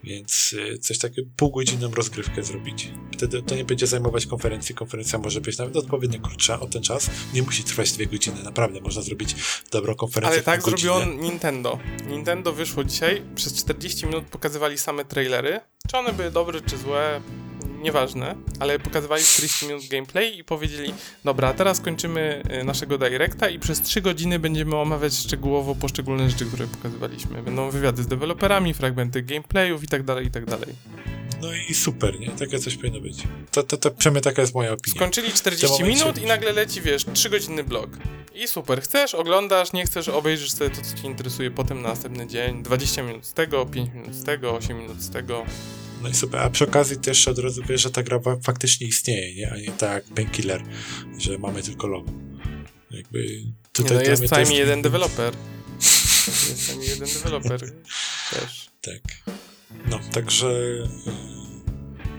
Więc 0.03 0.51
yy, 0.51 0.77
coś 0.77 0.97
takiego, 0.97 1.29
półgodzinną 1.35 1.91
rozgrywkę 1.91 2.43
zrobić. 2.43 2.91
Wtedy 3.13 3.41
to 3.41 3.55
nie 3.55 3.65
będzie 3.65 3.87
zajmować 3.87 4.25
konferencji, 4.25 4.75
konferencja 4.75 5.19
może 5.19 5.41
być 5.41 5.57
nawet 5.57 5.77
odpowiednio 5.77 6.19
krótsza 6.19 6.59
o 6.59 6.67
ten 6.67 6.81
czas, 6.81 7.09
nie 7.33 7.41
musi 7.41 7.63
trwać 7.63 7.91
dwie 7.91 8.07
godziny, 8.07 8.43
naprawdę 8.43 8.81
można 8.81 9.01
zrobić 9.01 9.35
dobrą 9.71 9.95
konferencję 9.95 10.35
Ale 10.35 10.43
tak 10.43 10.61
zrobiło 10.61 11.05
Nintendo. 11.05 11.79
Nintendo 12.09 12.53
wyszło 12.53 12.83
dzisiaj, 12.83 13.21
przez 13.35 13.53
40 13.53 14.05
minut 14.05 14.25
pokazywali 14.25 14.77
same 14.77 15.05
trailery 15.05 15.59
czy 15.87 15.97
one 15.97 16.13
były 16.13 16.31
dobre, 16.31 16.61
czy 16.61 16.77
złe, 16.77 17.21
nieważne, 17.81 18.35
ale 18.59 18.79
pokazywali 18.79 19.23
40 19.23 19.67
minut 19.67 19.87
gameplay 19.87 20.37
i 20.37 20.43
powiedzieli, 20.43 20.93
dobra, 21.23 21.53
teraz 21.53 21.79
kończymy 21.79 22.43
y, 22.61 22.63
naszego 22.63 22.97
directa 22.97 23.49
i 23.49 23.59
przez 23.59 23.81
3 23.81 24.01
godziny 24.01 24.39
będziemy 24.39 24.75
omawiać 24.75 25.13
szczegółowo 25.13 25.75
poszczególne 25.75 26.29
rzeczy, 26.29 26.45
które 26.45 26.67
pokazywaliśmy. 26.67 27.43
Będą 27.43 27.69
wywiady 27.69 28.03
z 28.03 28.07
deweloperami, 28.07 28.73
fragmenty 28.73 29.21
gameplayów 29.21 29.83
i 29.83 29.87
tak 29.87 30.03
dalej, 30.03 30.25
i 30.25 30.31
tak 30.31 30.45
dalej. 30.45 30.75
No 31.41 31.47
i 31.69 31.73
super, 31.73 32.19
nie? 32.19 32.29
Takie 32.29 32.59
coś 32.59 32.75
powinno 32.75 33.01
być. 33.01 33.17
To, 33.51 33.63
to, 33.63 33.77
to 33.77 33.91
przynajmniej 33.91 34.23
taka 34.23 34.41
jest 34.41 34.55
moja 34.55 34.71
opinia. 34.71 34.95
Skończyli 34.95 35.33
40 35.33 35.83
minut 35.83 36.17
i 36.21 36.25
nagle 36.25 36.51
leci, 36.53 36.81
wiesz, 36.81 37.05
3 37.13 37.29
godziny 37.29 37.63
blog. 37.63 37.89
I 38.35 38.47
super, 38.47 38.81
chcesz, 38.81 39.15
oglądasz, 39.15 39.73
nie 39.73 39.85
chcesz, 39.85 40.09
obejrzysz 40.09 40.51
sobie 40.51 40.69
to, 40.69 40.81
co 40.81 40.97
ci 40.97 41.05
interesuje 41.05 41.51
potem 41.51 41.81
na 41.81 41.89
następny 41.89 42.27
dzień. 42.27 42.63
20 42.63 43.03
minut 43.03 43.25
z 43.25 43.33
tego, 43.33 43.65
5 43.65 43.93
minut 43.93 44.13
z 44.15 44.23
tego, 44.23 44.51
8 44.51 44.77
minut 44.77 45.01
z 45.01 45.09
tego. 45.09 45.45
No 46.05 46.11
i 46.11 46.13
super, 46.13 46.41
a 46.41 46.49
przy 46.49 46.63
okazji 46.63 46.97
też 46.97 47.27
od 47.27 47.39
razu 47.39 47.61
wiesz, 47.69 47.81
że 47.81 47.91
ta 47.91 48.03
gra 48.03 48.19
faktycznie 48.43 48.87
istnieje, 48.87 49.35
nie? 49.35 49.51
A 49.51 49.57
nie 49.57 49.71
tak 49.71 50.03
Painkiller, 50.03 50.63
że 51.17 51.37
mamy 51.37 51.63
tylko 51.63 51.87
logo. 51.87 52.11
Jakby 52.91 53.43
tutaj 53.73 53.97
nie, 53.97 54.03
no 54.03 54.09
jest 54.09 54.29
co 54.29 54.53
jeden 54.53 54.81
deweloper. 54.81 55.33
jest 55.79 56.67
co 56.67 56.81
jeden 56.81 57.09
deweloper 57.09 57.59
też. 58.31 58.69
Tak. 58.81 59.01
No, 59.89 59.99
także 60.11 60.49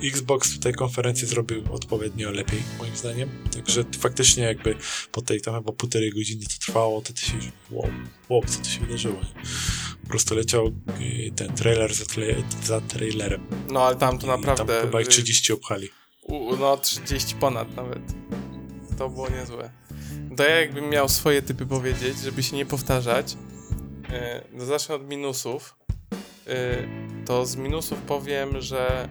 Xbox 0.04 0.52
w 0.52 0.58
tej 0.58 0.74
konferencji 0.74 1.28
zrobił 1.28 1.62
odpowiednio 1.72 2.30
lepiej, 2.30 2.62
moim 2.78 2.96
zdaniem. 2.96 3.30
Także 3.54 3.84
faktycznie 3.98 4.44
jakby 4.44 4.74
po 5.12 5.22
tej 5.22 5.40
tam 5.40 5.54
chyba 5.54 5.72
półtorej 5.72 6.10
godziny 6.10 6.44
to 6.44 6.66
trwało, 6.66 7.02
to 7.02 7.12
ty 7.12 7.20
się 7.20 7.32
wow, 7.70 7.90
wow, 8.28 8.42
co 8.46 8.58
to 8.58 8.68
się 8.68 8.80
wydarzyło. 8.80 9.20
Po 10.02 10.08
prostu 10.08 10.34
leciał 10.34 10.66
y, 10.66 11.32
ten 11.36 11.52
trailer 11.52 11.94
za, 11.94 12.04
za 12.64 12.80
trailerem. 12.80 13.46
No 13.68 13.82
ale 13.82 13.96
tam 13.96 14.18
to 14.18 14.26
naprawdę... 14.26 14.66
Tam 14.66 14.86
chyba 14.86 15.00
ich 15.00 15.08
30 15.08 15.52
obchali. 15.52 15.88
U, 16.22 16.56
no 16.56 16.76
30 16.76 17.34
ponad 17.34 17.76
nawet. 17.76 18.02
To 18.98 19.08
było 19.08 19.28
niezłe. 19.28 19.70
To 20.36 20.42
ja 20.42 20.60
jakbym 20.60 20.90
miał 20.90 21.08
swoje 21.08 21.42
typy 21.42 21.66
powiedzieć, 21.66 22.18
żeby 22.18 22.42
się 22.42 22.56
nie 22.56 22.66
powtarzać, 22.66 23.36
yy, 24.54 24.66
zacznę 24.66 24.94
od 24.94 25.08
minusów. 25.08 25.76
Yy, 26.46 26.54
to 27.26 27.46
z 27.46 27.56
minusów 27.56 27.98
powiem, 27.98 28.60
że 28.60 29.08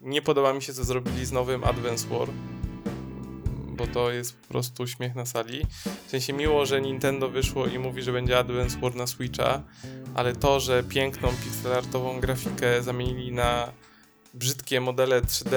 nie 0.00 0.22
podoba 0.22 0.52
mi 0.52 0.62
się 0.62 0.72
co 0.72 0.84
zrobili 0.84 1.26
z 1.26 1.32
nowym 1.32 1.64
Advance 1.64 2.08
War 2.08 2.28
bo 3.80 3.86
to 3.86 4.10
jest 4.10 4.36
po 4.36 4.48
prostu 4.48 4.86
śmiech 4.86 5.14
na 5.14 5.26
sali. 5.26 5.66
W 6.06 6.10
sensie 6.10 6.32
miło, 6.32 6.66
że 6.66 6.80
Nintendo 6.80 7.28
wyszło 7.28 7.66
i 7.66 7.78
mówi, 7.78 8.02
że 8.02 8.12
będzie 8.12 8.38
Advance 8.38 8.80
War 8.80 8.94
na 8.94 9.06
Switcha, 9.06 9.62
ale 10.14 10.36
to, 10.36 10.60
że 10.60 10.82
piękną 10.82 11.28
pixelartową 11.44 12.20
grafikę 12.20 12.82
zamienili 12.82 13.32
na 13.32 13.72
brzydkie 14.34 14.80
modele 14.80 15.22
3D, 15.22 15.56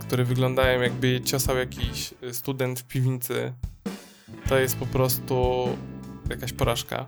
które 0.00 0.24
wyglądają 0.24 0.80
jakby 0.80 1.20
ciosał 1.20 1.56
jakiś 1.56 2.14
student 2.32 2.80
w 2.80 2.84
piwnicy, 2.84 3.52
to 4.48 4.58
jest 4.58 4.76
po 4.76 4.86
prostu 4.86 5.68
jakaś 6.30 6.52
porażka. 6.52 7.06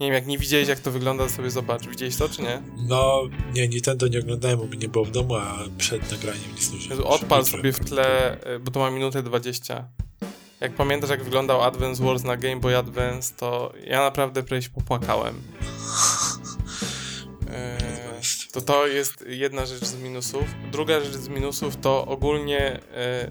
Nie 0.00 0.06
wiem, 0.06 0.14
jak 0.14 0.26
nie 0.26 0.38
widziałeś, 0.38 0.68
jak 0.68 0.80
to 0.80 0.90
wygląda, 0.90 1.24
to 1.24 1.30
sobie 1.30 1.50
zobacz. 1.50 1.86
Widziałeś 1.86 2.16
to, 2.16 2.28
czy 2.28 2.42
nie? 2.42 2.62
No, 2.76 3.22
nie, 3.54 3.68
Nintendo 3.68 4.08
nie 4.08 4.18
oglądałem, 4.18 4.58
bo 4.58 4.66
mi 4.66 4.78
nie 4.78 4.88
było 4.88 5.04
w 5.04 5.10
domu, 5.10 5.34
a 5.34 5.58
przed 5.78 6.10
nagraniem 6.12 6.54
nic 6.54 6.90
nie 6.90 7.04
Odpal 7.04 7.44
sobie 7.44 7.72
w 7.72 7.80
tle, 7.80 8.36
y, 8.54 8.58
bo 8.58 8.70
to 8.70 8.80
ma 8.80 8.90
minutę 8.90 9.22
20. 9.22 9.88
Jak 10.60 10.74
pamiętasz, 10.74 11.10
jak 11.10 11.24
wyglądał 11.24 11.62
Advance 11.62 12.04
Wars 12.04 12.24
na 12.24 12.36
Game 12.36 12.56
Boy 12.56 12.76
Advance, 12.76 13.34
to 13.36 13.72
ja 13.84 14.00
naprawdę 14.00 14.42
prawie 14.42 14.62
się 14.62 14.70
popłakałem. 14.70 15.42
Eee, 17.50 18.22
to 18.52 18.60
to 18.60 18.86
jest 18.86 19.24
jedna 19.28 19.66
rzecz 19.66 19.84
z 19.84 20.02
minusów. 20.02 20.44
Druga 20.72 21.00
rzecz 21.00 21.14
z 21.14 21.28
minusów 21.28 21.76
to 21.76 22.06
ogólnie 22.06 22.80
e, 22.94 23.30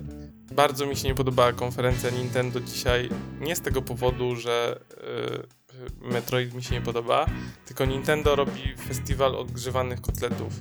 bardzo 0.52 0.86
mi 0.86 0.96
się 0.96 1.08
nie 1.08 1.16
podobała 1.16 1.54
konferencja 1.54 2.10
Nintendo 2.10 2.60
dzisiaj. 2.60 3.10
Nie 3.40 3.56
z 3.56 3.62
tego 3.62 3.82
powodu, 3.82 4.36
że 4.36 4.80
e, 4.98 5.65
Metroid 6.02 6.53
mi 6.53 6.64
się 6.64 6.76
nie 6.76 6.81
podoba, 6.81 7.26
tylko 7.65 7.85
Nintendo 7.85 8.35
robi 8.35 8.76
festiwal 8.88 9.35
odgrzewanych 9.35 10.02
kotletów. 10.02 10.53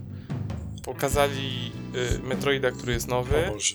Pokazali 0.82 1.72
y, 2.16 2.18
Metroida, 2.18 2.70
który 2.70 2.92
jest 2.92 3.08
nowy. 3.08 3.46
O 3.46 3.52
Boże. 3.52 3.74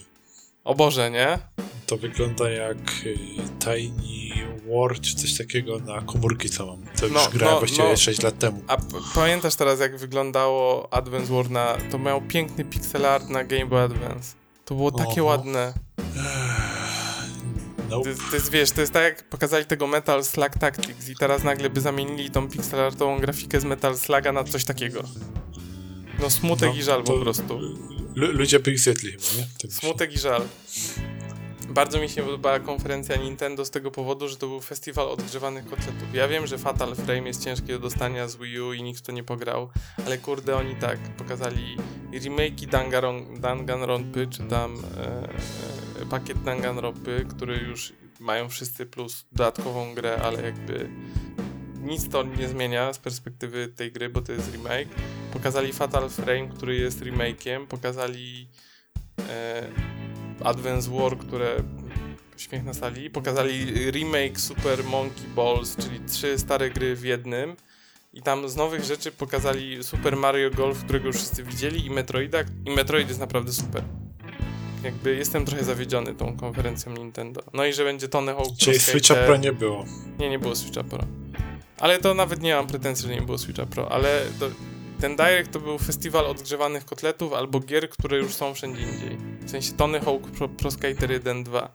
O 0.64 0.76
Boże, 0.76 1.11
nie? 1.11 1.40
To 1.86 1.98
wygląda 1.98 2.49
jak 2.49 2.78
y, 3.06 3.18
Tiny 3.60 4.30
War 4.68 4.99
czy 5.02 5.16
coś 5.16 5.38
takiego 5.38 5.80
na 5.80 6.02
komórki, 6.02 6.49
co 6.49 6.66
mam. 6.66 6.84
To 6.99 7.06
już 7.06 7.16
no, 7.16 7.30
grałem 7.34 7.53
no, 7.56 7.60
właściwie 7.60 7.90
no. 7.90 7.98
6 7.98 8.22
lat 8.22 8.40
temu. 8.40 8.64
A 8.68 8.78
pamiętasz 9.16 9.56
teraz, 9.56 9.80
jak 9.80 9.98
wyglądało 9.98 10.94
Advance 10.94 11.34
War 11.34 11.49
na... 11.49 11.78
To 11.91 11.99
miał 11.99 12.22
piękny 12.22 12.66
pixel 12.66 13.06
art 13.06 13.30
na 13.30 13.44
Game 13.44 13.66
Boy 13.66 13.82
Advance. 13.82 14.36
To 14.66 14.76
było 14.76 14.91
takie 14.91 15.22
Oho. 15.22 15.26
ładne. 15.26 15.74
Nope. 17.90 18.16
To, 18.16 18.30
to, 18.30 18.36
jest, 18.36 18.52
wiesz, 18.52 18.72
to 18.72 18.82
jest 18.82 18.94
tak 18.94 19.03
jak 19.03 19.24
pokazali 19.24 19.66
tego 19.66 19.88
Metal 19.88 20.24
Slug 20.24 20.49
Tactics 20.60 21.10
i 21.10 21.16
teraz 21.16 21.44
nagle 21.44 21.70
by 21.70 21.82
zamienili 21.82 22.32
tą 22.32 22.49
pixelartową 22.49 23.20
grafikę 23.20 23.60
z 23.60 23.66
Metal 23.66 23.98
Sluga 23.98 24.32
na 24.32 24.44
coś 24.44 24.66
takiego. 24.66 25.03
No 26.20 26.30
smutek 26.30 26.70
no, 26.70 26.76
i 26.76 26.84
żal 26.84 27.03
po 27.03 27.18
prostu. 27.18 27.60
Ludzie 28.16 28.60
by 28.60 28.72
ich 28.72 28.80
zjedli 28.80 29.11
chyba, 29.11 29.41
nie? 29.41 29.48
Tak 29.61 29.72
smutek 29.72 30.14
i 30.14 30.20
żal. 30.20 30.41
Bardzo 31.70 32.02
mi 32.02 32.10
się 32.10 32.24
podobała 32.24 32.60
konferencja 32.60 33.16
Nintendo 33.16 33.66
z 33.66 33.70
tego 33.70 33.91
powodu, 33.91 34.28
że 34.28 34.38
to 34.38 34.48
był 34.48 34.61
festiwal 34.61 35.10
odgrzewanych 35.10 35.66
kotletów. 35.66 36.14
Ja 36.14 36.28
wiem, 36.28 36.48
że 36.48 36.57
Fatal 36.57 36.95
Frame 36.95 37.28
jest 37.28 37.44
ciężki 37.44 37.68
do 37.68 37.80
dostania 37.80 38.28
z 38.28 38.36
Wii 38.36 38.61
U 38.61 38.74
i 38.74 38.84
nikt 38.84 38.99
w 38.99 39.02
to 39.02 39.11
nie 39.11 39.24
pograł, 39.24 39.70
ale 40.06 40.18
kurde, 40.18 40.56
oni 40.56 40.76
tak 40.76 40.99
pokazali 40.99 41.78
remake'i 42.11 42.68
Danganronpy, 43.40 44.28
czy 44.28 44.44
tam 44.44 44.76
e, 44.98 45.03
e, 45.03 45.89
pakiet 46.10 46.44
Danganronpy, 46.44 47.26
który 47.30 47.57
już 47.57 47.94
mają 48.19 48.49
wszyscy 48.49 48.86
plus 48.86 49.26
dodatkową 49.31 49.95
grę, 49.95 50.22
ale 50.23 50.41
jakby 50.41 50.90
nic 51.81 52.10
to 52.10 52.23
nie 52.23 52.48
zmienia 52.48 52.94
z 52.94 52.99
perspektywy 52.99 53.68
tej 53.68 53.91
gry, 53.91 54.10
bo 54.10 54.22
to 54.22 54.31
jest 54.31 54.52
remake. 54.53 54.90
Pokazali 55.34 55.73
Fatal 55.73 56.10
Frame, 56.10 56.48
który 56.48 56.76
jest 56.76 57.02
remake'iem, 57.02 57.68
pokazali 57.68 58.48
e, 59.30 59.68
Advance 60.44 60.91
War, 60.91 61.18
które 61.18 61.64
śmiech 62.38 62.64
na 62.64 62.73
sali, 62.73 63.10
pokazali 63.10 63.91
remake 63.91 64.40
Super 64.40 64.84
Monkey 64.84 65.27
Balls, 65.36 65.76
czyli 65.76 65.99
trzy 65.99 66.40
stare 66.40 66.69
gry 66.69 66.95
w 66.95 67.03
jednym. 67.03 67.56
I 68.14 68.22
tam 68.22 68.49
z 68.49 68.56
nowych 68.56 68.84
rzeczy 68.84 69.11
pokazali 69.11 69.84
Super 69.84 70.18
Mario 70.18 70.52
Golf, 70.52 70.84
którego 70.84 71.07
już 71.07 71.15
wszyscy 71.15 71.44
widzieli, 71.44 71.86
i 71.86 71.90
Metroida. 71.90 72.40
I 72.65 72.72
Metroid 72.72 73.07
jest 73.07 73.19
naprawdę 73.19 73.52
super. 73.52 73.84
Jakby 74.84 75.16
jestem 75.16 75.46
trochę 75.46 75.64
zawiedziony 75.64 76.16
tą 76.16 76.38
konferencją 76.38 76.94
Nintendo. 76.94 77.42
No 77.54 77.66
i 77.66 77.74
że 77.74 77.84
będzie 77.84 78.08
Tony 78.08 78.34
Hawk 78.34 78.58
Czyli 78.58 78.80
Switcha 78.80 79.16
Pro 79.16 79.38
nie 79.38 79.54
było. 79.54 79.86
Nie, 80.20 80.30
nie 80.30 80.40
było 80.40 80.56
Switcha 80.56 80.84
Pro. 80.84 81.04
Ale 81.80 82.00
to 82.00 82.14
nawet 82.14 82.42
nie 82.42 82.56
mam 82.56 82.68
pretensji, 82.68 83.08
że 83.08 83.16
nie 83.16 83.22
było 83.22 83.38
Switcha 83.38 83.66
Pro, 83.66 83.92
ale 83.92 84.22
to, 84.40 84.50
ten 85.02 85.16
Direct 85.16 85.52
to 85.52 85.60
był 85.60 85.78
festiwal 85.78 86.26
odgrzewanych 86.26 86.86
kotletów 86.86 87.34
albo 87.34 87.60
gier, 87.60 87.90
które 87.90 88.18
już 88.18 88.34
są 88.34 88.54
wszędzie 88.54 88.82
indziej. 88.82 89.18
W 89.42 89.52
sensie 89.52 89.74
Tony 89.74 90.00
Hawk 90.00 90.32
Pro, 90.32 90.50
Pro 90.50 90.72
Skater 90.72 91.12
1, 91.12 91.44
2 91.44 91.70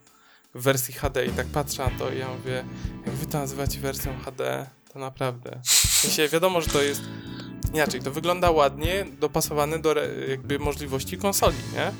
w 0.54 0.62
wersji 0.62 0.94
HD 0.94 1.26
i 1.26 1.30
tak 1.30 1.46
patrzę 1.46 1.84
na 1.84 1.90
to 1.98 2.12
i 2.12 2.18
ja 2.18 2.28
mówię, 2.28 2.64
jak 3.06 3.14
wy 3.14 3.26
to 3.26 3.38
nazywacie 3.38 3.80
wersją 3.80 4.12
HD, 4.24 4.66
to 4.92 4.98
naprawdę. 4.98 5.60
W 5.64 5.68
sensie 5.68 6.28
wiadomo, 6.28 6.60
że 6.60 6.66
to 6.66 6.82
jest 6.82 7.02
inaczej, 7.74 8.00
to 8.00 8.10
wygląda 8.10 8.50
ładnie, 8.50 9.06
dopasowane 9.20 9.78
do 9.78 9.94
jakby 10.28 10.58
możliwości 10.58 11.18
konsoli, 11.18 11.56
nie? 11.74 11.92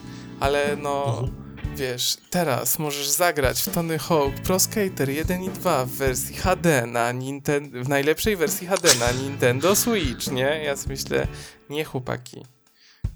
Ale 0.45 0.77
no... 0.77 1.19
Mhm 1.19 1.45
Wiesz, 1.77 2.17
teraz 2.31 2.79
możesz 2.79 3.09
zagrać 3.09 3.63
w 3.63 3.69
Tony 3.69 3.99
Hawk 3.99 4.35
Pro 4.35 4.59
Skater 4.59 5.11
1 5.11 5.43
i 5.43 5.51
2 5.51 5.85
w 5.85 5.91
wersji 5.91 6.37
HD 6.37 6.87
na 6.87 7.13
Nintendo, 7.13 7.85
w 7.85 7.89
najlepszej 7.89 8.37
wersji 8.37 8.67
HD 8.67 8.89
na 9.01 9.13
Nintendo 9.13 9.77
Switch, 9.77 10.31
nie? 10.33 10.65
Ja 10.65 10.77
sobie 10.77 10.97
myślę, 10.97 11.27
nie 11.71 11.85
chłopaki. 11.85 12.45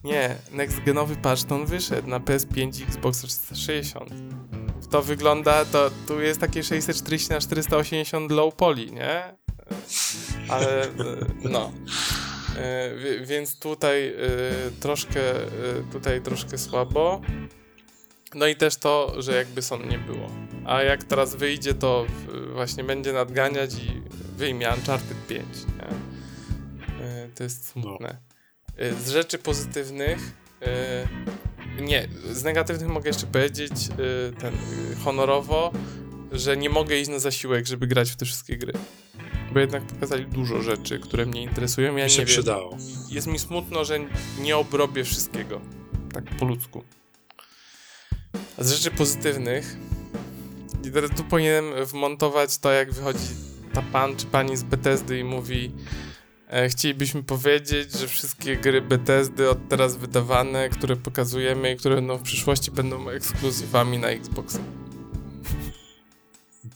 Nie, 0.04 0.36
next 0.52 0.80
genowy 0.84 1.16
patch 1.16 1.52
on 1.52 1.66
wyszedł 1.66 2.08
na 2.08 2.20
PS5 2.20 2.80
i 2.80 2.84
Xbox 2.84 3.18
360. 3.18 4.10
To 4.90 5.02
wygląda, 5.02 5.64
to 5.64 5.90
tu 6.08 6.20
jest 6.20 6.40
takie 6.40 6.62
640 6.62 7.30
na 7.30 7.40
480 7.40 8.30
low 8.30 8.54
poly, 8.54 8.86
nie? 8.86 9.34
Ale 10.48 10.88
no. 11.44 11.72
E, 12.58 12.90
więc 13.26 13.58
tutaj 13.58 14.08
e, 14.08 14.14
troszkę 14.80 15.20
tutaj 15.92 16.22
troszkę 16.22 16.58
słabo. 16.58 17.20
No 18.34 18.46
i 18.46 18.56
też 18.56 18.76
to, 18.76 19.22
że 19.22 19.32
jakby 19.36 19.62
Son 19.62 19.88
nie 19.88 19.98
było. 19.98 20.30
A 20.64 20.82
jak 20.82 21.04
teraz 21.04 21.34
wyjdzie, 21.34 21.74
to 21.74 22.06
właśnie 22.52 22.84
będzie 22.84 23.12
nadganiać 23.12 23.74
i 23.74 24.02
wyjmie 24.36 24.68
Uncharted 24.68 25.26
5, 25.28 25.44
nie? 25.78 25.88
E, 27.04 27.28
to 27.34 27.44
jest 27.44 27.68
smutne. 27.68 28.18
E, 28.76 28.94
z 28.94 29.10
rzeczy 29.10 29.38
pozytywnych 29.38 30.18
e, 30.62 31.08
nie, 31.80 32.08
z 32.32 32.44
negatywnych 32.44 32.88
mogę 32.88 33.08
jeszcze 33.08 33.26
powiedzieć 33.26 33.72
ten 34.40 34.54
honorowo, 35.04 35.72
że 36.32 36.56
nie 36.56 36.70
mogę 36.70 36.98
iść 36.98 37.10
na 37.10 37.18
zasiłek, 37.18 37.66
żeby 37.66 37.86
grać 37.86 38.10
w 38.10 38.16
te 38.16 38.24
wszystkie 38.24 38.56
gry. 38.56 38.72
Bo 39.52 39.60
jednak 39.60 39.82
pokazali 39.82 40.26
dużo 40.26 40.62
rzeczy, 40.62 40.98
które 40.98 41.26
mnie 41.26 41.42
interesują. 41.42 41.96
Ja 41.96 42.04
mi 42.04 42.10
się 42.10 42.20
nie 42.20 42.26
przydało. 42.26 42.70
Wiem, 42.70 42.80
jest 43.10 43.26
mi 43.26 43.38
smutno, 43.38 43.84
że 43.84 43.98
nie 44.40 44.56
obrobię 44.56 45.04
wszystkiego. 45.04 45.60
Tak 46.12 46.24
po 46.24 46.44
ludzku. 46.44 46.84
A 48.58 48.64
z 48.64 48.72
rzeczy 48.72 48.96
pozytywnych, 48.96 49.76
i 50.84 50.90
teraz 50.90 51.10
tu 51.16 51.24
powinienem 51.24 51.84
wmontować 51.84 52.58
to, 52.58 52.72
jak 52.72 52.92
wychodzi 52.92 53.28
ta 53.72 53.82
pan 53.82 54.16
czy 54.16 54.26
pani 54.26 54.56
z 54.56 54.62
Bethesdy 54.62 55.18
i 55.18 55.24
mówi 55.24 55.72
e, 56.48 56.68
chcielibyśmy 56.68 57.22
powiedzieć, 57.22 57.92
że 57.92 58.08
wszystkie 58.08 58.56
gry 58.56 58.82
Bethesdy 58.82 59.50
od 59.50 59.68
teraz 59.68 59.96
wydawane, 59.96 60.68
które 60.68 60.96
pokazujemy 60.96 61.72
i 61.72 61.76
które 61.76 61.94
będą 61.94 62.16
w 62.16 62.22
przyszłości 62.22 62.70
będą 62.70 63.08
ekskluzywami 63.08 63.98
na 63.98 64.08
Xboxa. 64.08 64.58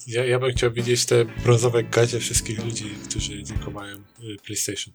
Ja, 0.06 0.24
ja 0.24 0.38
bym 0.38 0.52
chciał 0.52 0.72
widzieć 0.72 1.06
te 1.06 1.24
brązowe 1.24 1.82
gacie 1.82 2.20
wszystkich 2.20 2.64
ludzi, 2.64 2.94
którzy 3.08 3.42
tylko 3.42 3.70
mają 3.70 3.96
y, 3.96 4.36
PlayStation. 4.44 4.94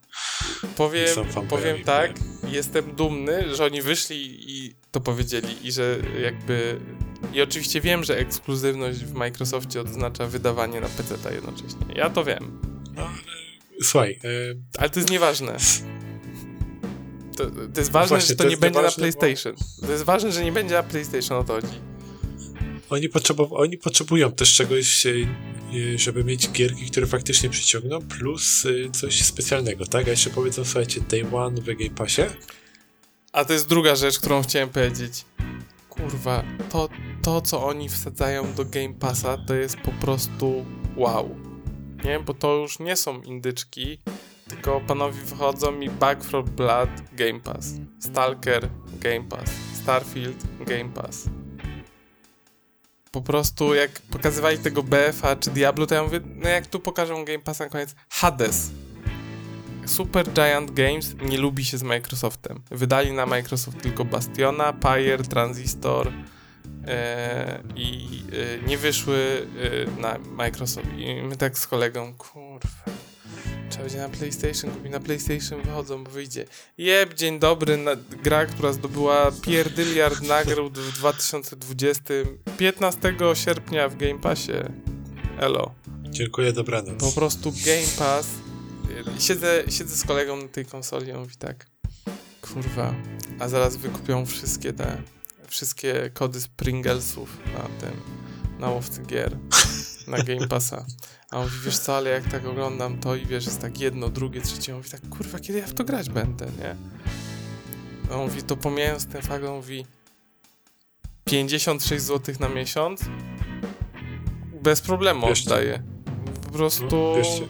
Powiem, 0.76 1.08
powiem 1.50 1.84
tak, 1.84 2.12
jestem 2.52 2.96
dumny, 2.96 3.56
że 3.56 3.66
oni 3.66 3.82
wyszli 3.82 4.52
i 4.52 4.76
to 4.92 5.02
powiedzieli 5.02 5.68
i 5.68 5.72
że 5.72 5.98
jakby... 6.22 6.80
I 7.34 7.42
oczywiście 7.42 7.82
wiem, 7.82 8.04
że 8.04 8.18
ekskluzywność 8.18 9.00
w 9.00 9.14
Microsoftie 9.14 9.82
oznacza 9.82 10.28
wydawanie 10.28 10.82
na 10.82 10.90
PC 10.90 11.34
jednocześnie. 11.34 11.86
Ja 11.96 12.10
to 12.10 12.24
wiem. 12.24 12.60
No, 12.96 13.02
ale... 13.02 13.38
Słuchaj... 13.82 14.20
E... 14.24 14.28
Ale 14.78 14.90
to 14.90 15.00
jest 15.00 15.12
nieważne. 15.12 15.58
To, 17.38 17.46
to 17.46 17.80
jest 17.80 17.92
ważne, 17.92 18.10
Właśnie, 18.18 18.28
że 18.28 18.36
to, 18.36 18.44
to 18.44 18.50
nie 18.50 18.58
będzie 18.58 18.82
na 18.82 18.92
PlayStation. 18.92 19.56
Bo... 19.82 19.88
To 19.88 19.92
jest 19.92 20.04
ważne, 20.04 20.32
że 20.32 20.44
nie 20.44 20.52
będzie 20.52 20.76
na 20.76 20.84
PlayStation, 20.84 21.38
o 21.38 21.44
to 21.44 21.54
chodzi. 21.54 21.82
Oni, 22.90 23.10
oni 23.52 23.78
potrzebują 23.78 24.32
też 24.32 24.54
czegoś, 24.54 25.06
e, 25.06 25.12
żeby 25.96 26.24
mieć 26.24 26.50
gierki, 26.52 26.86
które 26.92 27.08
faktycznie 27.08 27.50
przyciągną, 27.50 28.00
plus 28.02 28.66
e, 28.66 28.92
coś 28.92 29.24
specjalnego, 29.24 29.86
tak? 29.86 30.08
A 30.08 30.10
jeszcze 30.10 30.30
powiedzą, 30.30 30.66
słuchajcie, 30.66 31.02
Day 31.02 31.26
One 31.34 31.62
w 31.62 31.66
Game 31.66 31.96
Passie. 31.96 32.22
A 33.32 33.46
to 33.46 33.54
jest 33.54 33.68
druga 33.68 33.96
rzecz, 33.96 34.20
którą 34.20 34.42
chciałem 34.42 34.70
powiedzieć. 34.70 35.26
kurwa, 35.90 36.44
to, 36.70 36.90
to 37.24 37.42
co 37.42 37.66
oni 37.66 37.90
wsadzają 37.90 38.54
do 38.54 38.66
Game 38.66 38.94
Passa 38.94 39.38
to 39.38 39.56
jest 39.56 39.78
po 39.78 39.92
prostu 39.92 40.66
wow. 40.96 41.36
Nie, 42.04 42.20
bo 42.20 42.34
to 42.34 42.56
już 42.56 42.80
nie 42.80 42.96
są 42.96 43.22
indyczki, 43.22 44.00
tylko 44.50 44.82
panowie 44.88 45.22
wychodzą 45.22 45.72
mi 45.72 45.90
Back 45.90 46.24
for 46.24 46.44
Blood 46.50 46.90
Game 47.14 47.40
Pass, 47.40 47.74
Stalker 48.00 48.70
Game 49.00 49.24
Pass, 49.30 49.50
Starfield 49.84 50.38
Game 50.68 50.90
Pass. 50.90 51.30
Po 53.18 53.22
prostu 53.22 53.74
jak 53.74 53.92
pokazywali 53.92 54.58
tego 54.58 54.84
BF-a 54.84 55.36
czy 55.36 55.50
Diablo, 55.50 55.88
to 55.88 55.96
ja 55.96 56.04
mówię, 56.04 56.20
no 56.36 56.50
jak 56.50 56.68
tu 56.68 56.80
pokażą 56.80 57.26
Game 57.26 57.40
Pass 57.40 57.60
na 57.60 57.70
koniec, 57.70 57.96
Hades. 58.10 58.72
Super 59.86 60.34
Giant 60.34 60.72
Games 60.72 61.16
nie 61.22 61.38
lubi 61.38 61.66
się 61.66 61.78
z 61.78 61.84
Microsoftem. 61.84 62.62
Wydali 62.72 63.12
na 63.14 63.26
Microsoft 63.26 63.82
tylko 63.82 64.06
Bastiona, 64.06 64.74
Pyre, 64.74 65.24
Transistor 65.24 66.12
e, 66.88 67.64
i 67.76 68.08
e, 68.64 68.68
nie 68.68 68.78
wyszły 68.78 69.48
e, 69.98 70.02
na 70.02 70.18
Microsoft. 70.18 70.88
I 70.98 71.22
my 71.22 71.38
tak 71.38 71.58
z 71.58 71.68
kolegą, 71.68 72.14
kurwa, 72.14 72.84
trzeba 73.70 73.84
będzie 73.84 73.98
na 73.98 74.10
PlayStation 74.10 74.72
kupić, 74.72 74.92
na 74.92 75.00
PlayStation 75.00 75.62
wychodzą, 75.62 76.04
bo 76.04 76.12
wyjdzie. 76.12 76.46
Jeb, 76.78 77.14
dzień 77.14 77.40
dobry, 77.40 77.78
na, 77.78 77.96
gra, 77.96 78.46
która 78.46 78.74
zdobyła 78.74 79.32
pierdyliard 79.42 80.22
nagród 80.38 80.78
w 80.78 80.98
2020, 80.98 82.04
15 82.58 83.14
sierpnia 83.34 83.90
w 83.90 83.98
Game 83.98 84.20
Passie. 84.20 84.52
Elo. 85.40 85.72
Dziękuję, 86.04 86.54
dobranoc. 86.54 87.00
Po 87.00 87.12
prostu 87.12 87.52
Game 87.52 87.88
Pass. 87.98 88.28
Siedzę, 89.20 89.64
siedzę 89.70 89.96
z 89.96 90.04
kolegą 90.04 90.38
na 90.38 90.48
tej 90.48 90.66
konsoli 90.66 91.08
i 91.08 91.12
on 91.12 91.20
mówi 91.20 91.36
tak, 91.36 91.66
kurwa, 92.42 92.96
a 93.40 93.50
zaraz 93.50 93.76
wykupią 93.76 94.26
wszystkie 94.26 94.74
te, 94.74 95.02
wszystkie 95.48 96.10
kody 96.14 96.40
z 96.40 96.48
Pringlesów 96.48 97.38
na 97.54 97.64
tym, 97.64 98.02
na 98.60 98.70
łowcy 98.70 99.02
gier, 99.02 99.38
na 100.08 100.18
Game 100.18 100.48
Passa. 100.48 100.86
A 101.32 101.38
on 101.38 101.44
mówi, 101.44 101.58
wiesz 101.66 101.78
co, 101.78 101.98
ale 101.98 102.10
jak 102.10 102.24
tak 102.32 102.46
oglądam 102.46 103.00
to 103.00 103.16
i 103.16 103.26
wiesz, 103.26 103.46
jest 103.46 103.62
tak 103.62 103.80
jedno, 103.80 104.10
drugie, 104.10 104.42
trzecie, 104.42 104.72
on 104.72 104.78
mówi 104.78 104.90
tak, 104.90 105.10
kurwa, 105.10 105.40
kiedy 105.40 105.60
ja 105.60 105.68
w 105.68 105.74
to 105.74 105.84
grać 105.84 106.10
będę, 106.10 106.46
nie? 106.46 106.76
A 108.12 108.16
on 108.16 108.22
mówi, 108.28 108.44
to 108.44 108.58
pomijając 108.58 109.06
ten 109.08 109.22
fakt, 109.22 109.46
on 109.46 109.56
mówi 109.56 109.86
56 111.26 112.04
zł 112.06 112.36
na 112.40 112.50
miesiąc 112.50 113.02
bez 114.62 114.82
problemu 114.82 115.28
Bierzcie. 115.28 115.50
oddaję. 115.50 115.84
Po 116.46 116.50
prostu 116.52 117.14
bierzcie. 117.16 117.48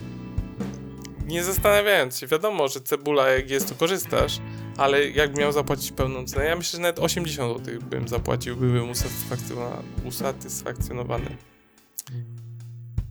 nie 1.26 1.44
zastanawiając 1.44 2.18
się, 2.18 2.28
wiadomo, 2.28 2.68
że 2.68 2.82
cebula 2.82 3.30
jak 3.30 3.50
jest, 3.50 3.70
to 3.70 3.76
korzystasz, 3.76 4.40
ale 4.78 5.10
jakbym 5.10 5.40
miał 5.40 5.52
zapłacić 5.52 5.92
pełną 5.92 6.26
cenę, 6.26 6.46
ja 6.46 6.56
myślę, 6.56 6.78
że 6.78 6.82
nawet 6.82 7.00
80 7.00 7.58
zł 7.66 7.82
bym 7.90 8.08
zapłacił, 8.08 8.58
byłbym 8.58 8.92
usatysfakcjono- 8.92 9.82
usatysfakcjonowany. 10.04 11.38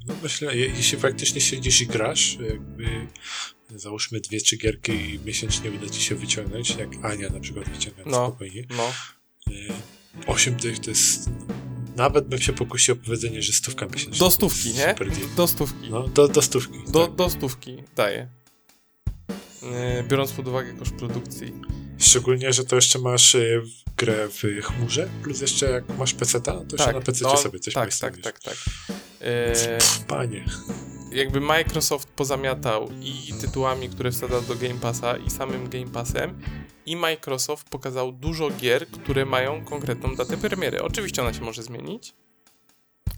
No 0.06 0.14
myślę, 0.22 0.56
je, 0.56 0.66
jeśli 0.66 0.98
faktycznie 0.98 1.40
siedzisz 1.40 1.80
i 1.80 1.86
grasz, 1.86 2.38
jakby 2.50 3.06
załóżmy 3.76 4.20
dwie, 4.20 4.40
trzy 4.40 4.56
gierki 4.56 4.92
i 4.92 5.18
miesięcznie 5.24 5.70
uda 5.70 5.88
ci 5.88 6.02
się 6.02 6.14
wyciągnąć, 6.14 6.76
jak 6.76 6.88
Ania 7.04 7.28
na 7.30 7.40
przykład 7.40 7.68
wyciąga 7.68 8.02
No. 8.06 8.26
spokojnie. 8.28 8.64
No, 8.76 8.92
E, 9.50 9.52
Osiem 10.26 10.54
tych 10.56 10.78
to 10.78 10.90
jest... 10.90 11.30
Nawet 11.96 12.28
bym 12.28 12.40
się 12.40 12.52
pokusił 12.52 12.94
o 12.94 12.96
powiedzenie, 12.96 13.42
że 13.42 13.52
stówka 13.52 13.86
miesięcznie. 13.86 14.18
do 14.18 14.30
stówki, 14.30 14.74
nie? 14.74 14.94
Do 15.36 15.46
stówki. 15.46 15.90
No, 15.90 16.08
do, 16.08 16.28
do 16.28 16.42
stówki. 16.42 16.78
Do, 16.88 17.06
tak. 17.06 17.16
do 17.16 17.30
stówki 17.30 17.76
daję. 17.96 18.28
Yy, 19.62 20.04
Biorąc 20.08 20.32
pod 20.32 20.48
uwagę 20.48 20.72
koszt 20.72 20.94
produkcji. 20.94 21.52
Szczególnie, 21.98 22.52
że 22.52 22.64
to 22.64 22.76
jeszcze 22.76 22.98
masz 22.98 23.34
e, 23.34 23.62
grę 23.96 24.28
w 24.28 24.42
chmurze, 24.62 25.08
plus 25.22 25.40
jeszcze 25.40 25.70
jak 25.70 25.98
masz 25.98 26.14
PC-ta, 26.14 26.52
to 26.52 26.76
jeszcze 26.76 26.92
na 26.92 27.00
PC 27.00 27.24
no, 27.24 27.36
sobie 27.36 27.58
coś 27.58 27.74
tak, 27.74 27.94
tak, 27.94 28.18
tak, 28.18 28.40
tak. 28.40 28.56
Yy, 29.20 29.26
Pff, 29.52 30.04
Panie. 30.04 30.44
jakby 31.12 31.40
Microsoft 31.40 32.08
pozamiatał 32.08 32.88
i 33.02 33.32
tytułami, 33.40 33.88
które 33.88 34.12
wsadza 34.12 34.40
do 34.40 34.54
Game 34.54 34.80
Passa 34.80 35.16
i 35.16 35.30
samym 35.30 35.68
Game 35.68 35.86
Passem 35.86 36.40
i 36.86 36.96
Microsoft 36.96 37.68
pokazał 37.68 38.12
dużo 38.12 38.50
gier, 38.50 38.86
które 38.86 39.24
mają 39.24 39.64
konkretną 39.64 40.14
datę 40.14 40.36
premiery. 40.36 40.82
Oczywiście 40.82 41.22
ona 41.22 41.32
się 41.32 41.40
może 41.40 41.62
zmienić, 41.62 42.14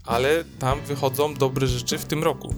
ale 0.05 0.45
tam 0.59 0.81
wychodzą 0.81 1.35
dobre 1.35 1.67
rzeczy 1.67 1.99
w 1.99 2.05
tym 2.05 2.25
roku. 2.25 2.55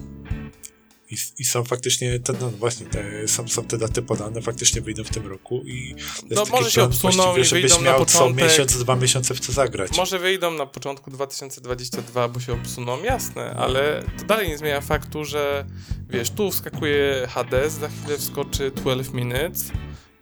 I, 1.11 1.17
I 1.39 1.45
są 1.45 1.65
faktycznie 1.65 2.21
te, 2.21 2.33
no 2.41 2.51
właśnie, 2.51 2.87
te, 2.87 3.29
są, 3.29 3.49
są 3.49 3.65
te 3.65 3.79
daty 3.79 4.03
podane, 4.03 4.43
faktycznie 4.43 4.81
wyjdą 4.81 5.05
w 5.05 5.11
tym 5.11 5.27
roku 5.27 5.63
i 5.67 5.95
No 6.31 6.45
może 6.51 6.71
się 6.71 6.83
obsuną 6.83 7.37
i 7.37 7.45
żebyś 7.45 7.81
miał 7.81 7.99
co 7.99 8.19
początek. 8.19 8.45
miesiąc, 8.45 8.79
dwa 8.79 8.97
miesiące 8.97 9.35
w 9.35 9.41
co 9.41 9.53
zagrać. 9.53 9.97
Może 9.97 10.19
wyjdą 10.19 10.51
na 10.51 10.67
początku 10.67 11.11
2022, 11.11 12.29
bo 12.29 12.41
się 12.41 12.53
obsuną, 12.53 13.03
jasne, 13.03 13.55
ale 13.55 14.05
to 14.19 14.25
dalej 14.25 14.49
nie 14.49 14.59
zmienia 14.59 14.81
faktu, 14.81 15.25
że 15.25 15.65
wiesz, 16.11 16.31
tu 16.31 16.51
wskakuje 16.51 17.27
Hades, 17.31 17.73
za 17.73 17.89
chwilę 17.89 18.19
wskoczy 18.19 18.71
12 18.71 19.13
Minutes, 19.13 19.73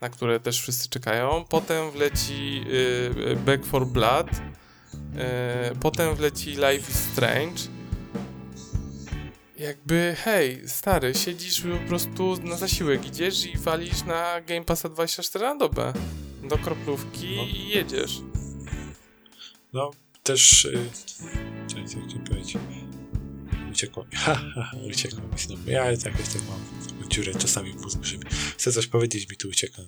na 0.01 0.09
które 0.09 0.41
też 0.41 0.61
wszyscy 0.61 0.89
czekają, 0.89 1.45
potem 1.49 1.91
wleci 1.91 2.65
y, 3.33 3.37
Back 3.47 3.65
for 3.67 3.87
Blood, 3.87 4.29
y, 4.31 5.77
potem 5.81 6.15
wleci 6.15 6.51
Life 6.51 6.91
is 6.93 6.97
Strange. 7.13 7.78
Jakby, 9.59 10.17
hej, 10.25 10.63
stary, 10.69 11.15
siedzisz 11.15 11.61
po 11.61 11.89
prostu 11.89 12.37
na 12.43 12.57
zasiłek, 12.57 13.07
idziesz 13.07 13.47
i 13.47 13.59
walisz 13.59 14.05
na 14.05 14.41
Game 14.41 14.65
Passa 14.65 14.89
24 14.89 15.45
na 15.45 15.57
dobę. 15.57 15.93
Do 16.49 16.59
kroplówki 16.59 17.37
No. 17.37 17.43
i 17.43 17.69
jedziesz. 17.69 18.21
No, 19.73 19.91
też... 20.23 20.65
Y, 20.65 20.79
co 21.67 21.75
co 21.77 22.07
chciałem 22.07 22.25
powiedzieć? 22.25 22.57
Uciekło 23.71 24.05
mi. 24.05 24.11
Ha, 24.17 24.35
ha, 24.35 24.63
ha, 24.63 24.77
uciekło 24.91 25.21
mi 25.33 25.39
znowu. 25.39 25.71
Ja 25.71 25.97
tak 25.97 26.19
jestem, 26.19 26.43
mam 26.49 26.89
taką 26.89 27.09
dziurę 27.09 27.35
czasami 27.35 27.73
w 27.73 27.83
mózgu, 27.83 28.05
żeby 28.05 28.27
chcę 28.57 28.73
coś 28.73 28.87
powiedzieć, 28.87 29.31
mi 29.31 29.37
tu 29.37 29.49
ucieka. 29.49 29.83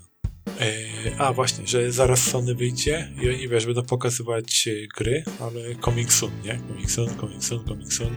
E, 0.61 1.17
a 1.19 1.33
właśnie, 1.33 1.67
że 1.67 1.93
zaraz 1.93 2.23
Sony 2.23 2.55
wyjdzie 2.55 3.13
i 3.23 3.29
oni 3.29 3.49
wiesz, 3.49 3.67
będą 3.67 3.83
pokazywać 3.83 4.69
e, 4.69 4.87
gry, 4.97 5.25
ale 5.41 5.61
coming 5.85 6.13
soon, 6.13 6.33
nie? 6.45 6.61
Coming 6.69 6.91
soon, 6.91 7.17
coming 7.21 7.45
soon, 7.45 7.65
coming 7.65 7.93
soon. 7.93 8.17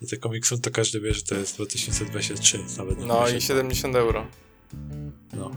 I 0.00 0.06
te 0.06 0.16
coming 0.16 0.46
soon 0.46 0.60
to 0.60 0.70
każdy 0.70 1.00
wie, 1.00 1.14
że 1.14 1.22
to 1.22 1.34
jest 1.34 1.54
2023, 1.54 2.58
nawet 2.78 2.98
No 2.98 3.04
i 3.04 3.30
22. 3.30 3.40
70 3.40 3.96
euro. 3.96 4.26
No, 5.32 5.50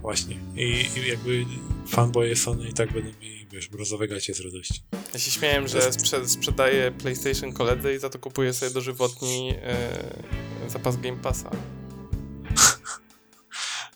właśnie. 0.00 0.36
I, 0.56 0.88
I 0.96 1.08
jakby 1.08 1.44
fanboye 1.88 2.36
Sony 2.36 2.68
i 2.68 2.72
tak 2.72 2.92
będą 2.92 3.10
mieli, 3.20 3.46
wiesz, 3.52 3.68
brązowe 3.68 4.08
gacie 4.08 4.34
z 4.34 4.40
radości. 4.40 4.82
Ja 5.12 5.18
się 5.18 5.30
śmiałem, 5.30 5.68
że 5.68 5.92
sprze 5.92 6.28
sprzedaję 6.28 6.92
PlayStation 6.92 7.52
koledze 7.52 7.94
i 7.94 7.98
za 7.98 8.10
to 8.10 8.18
kupuję 8.18 8.52
sobie 8.52 8.72
dożywotni 8.72 9.46
yy, 9.46 10.70
zapas 10.70 10.96
Game 10.96 11.16
Passa. 11.16 11.50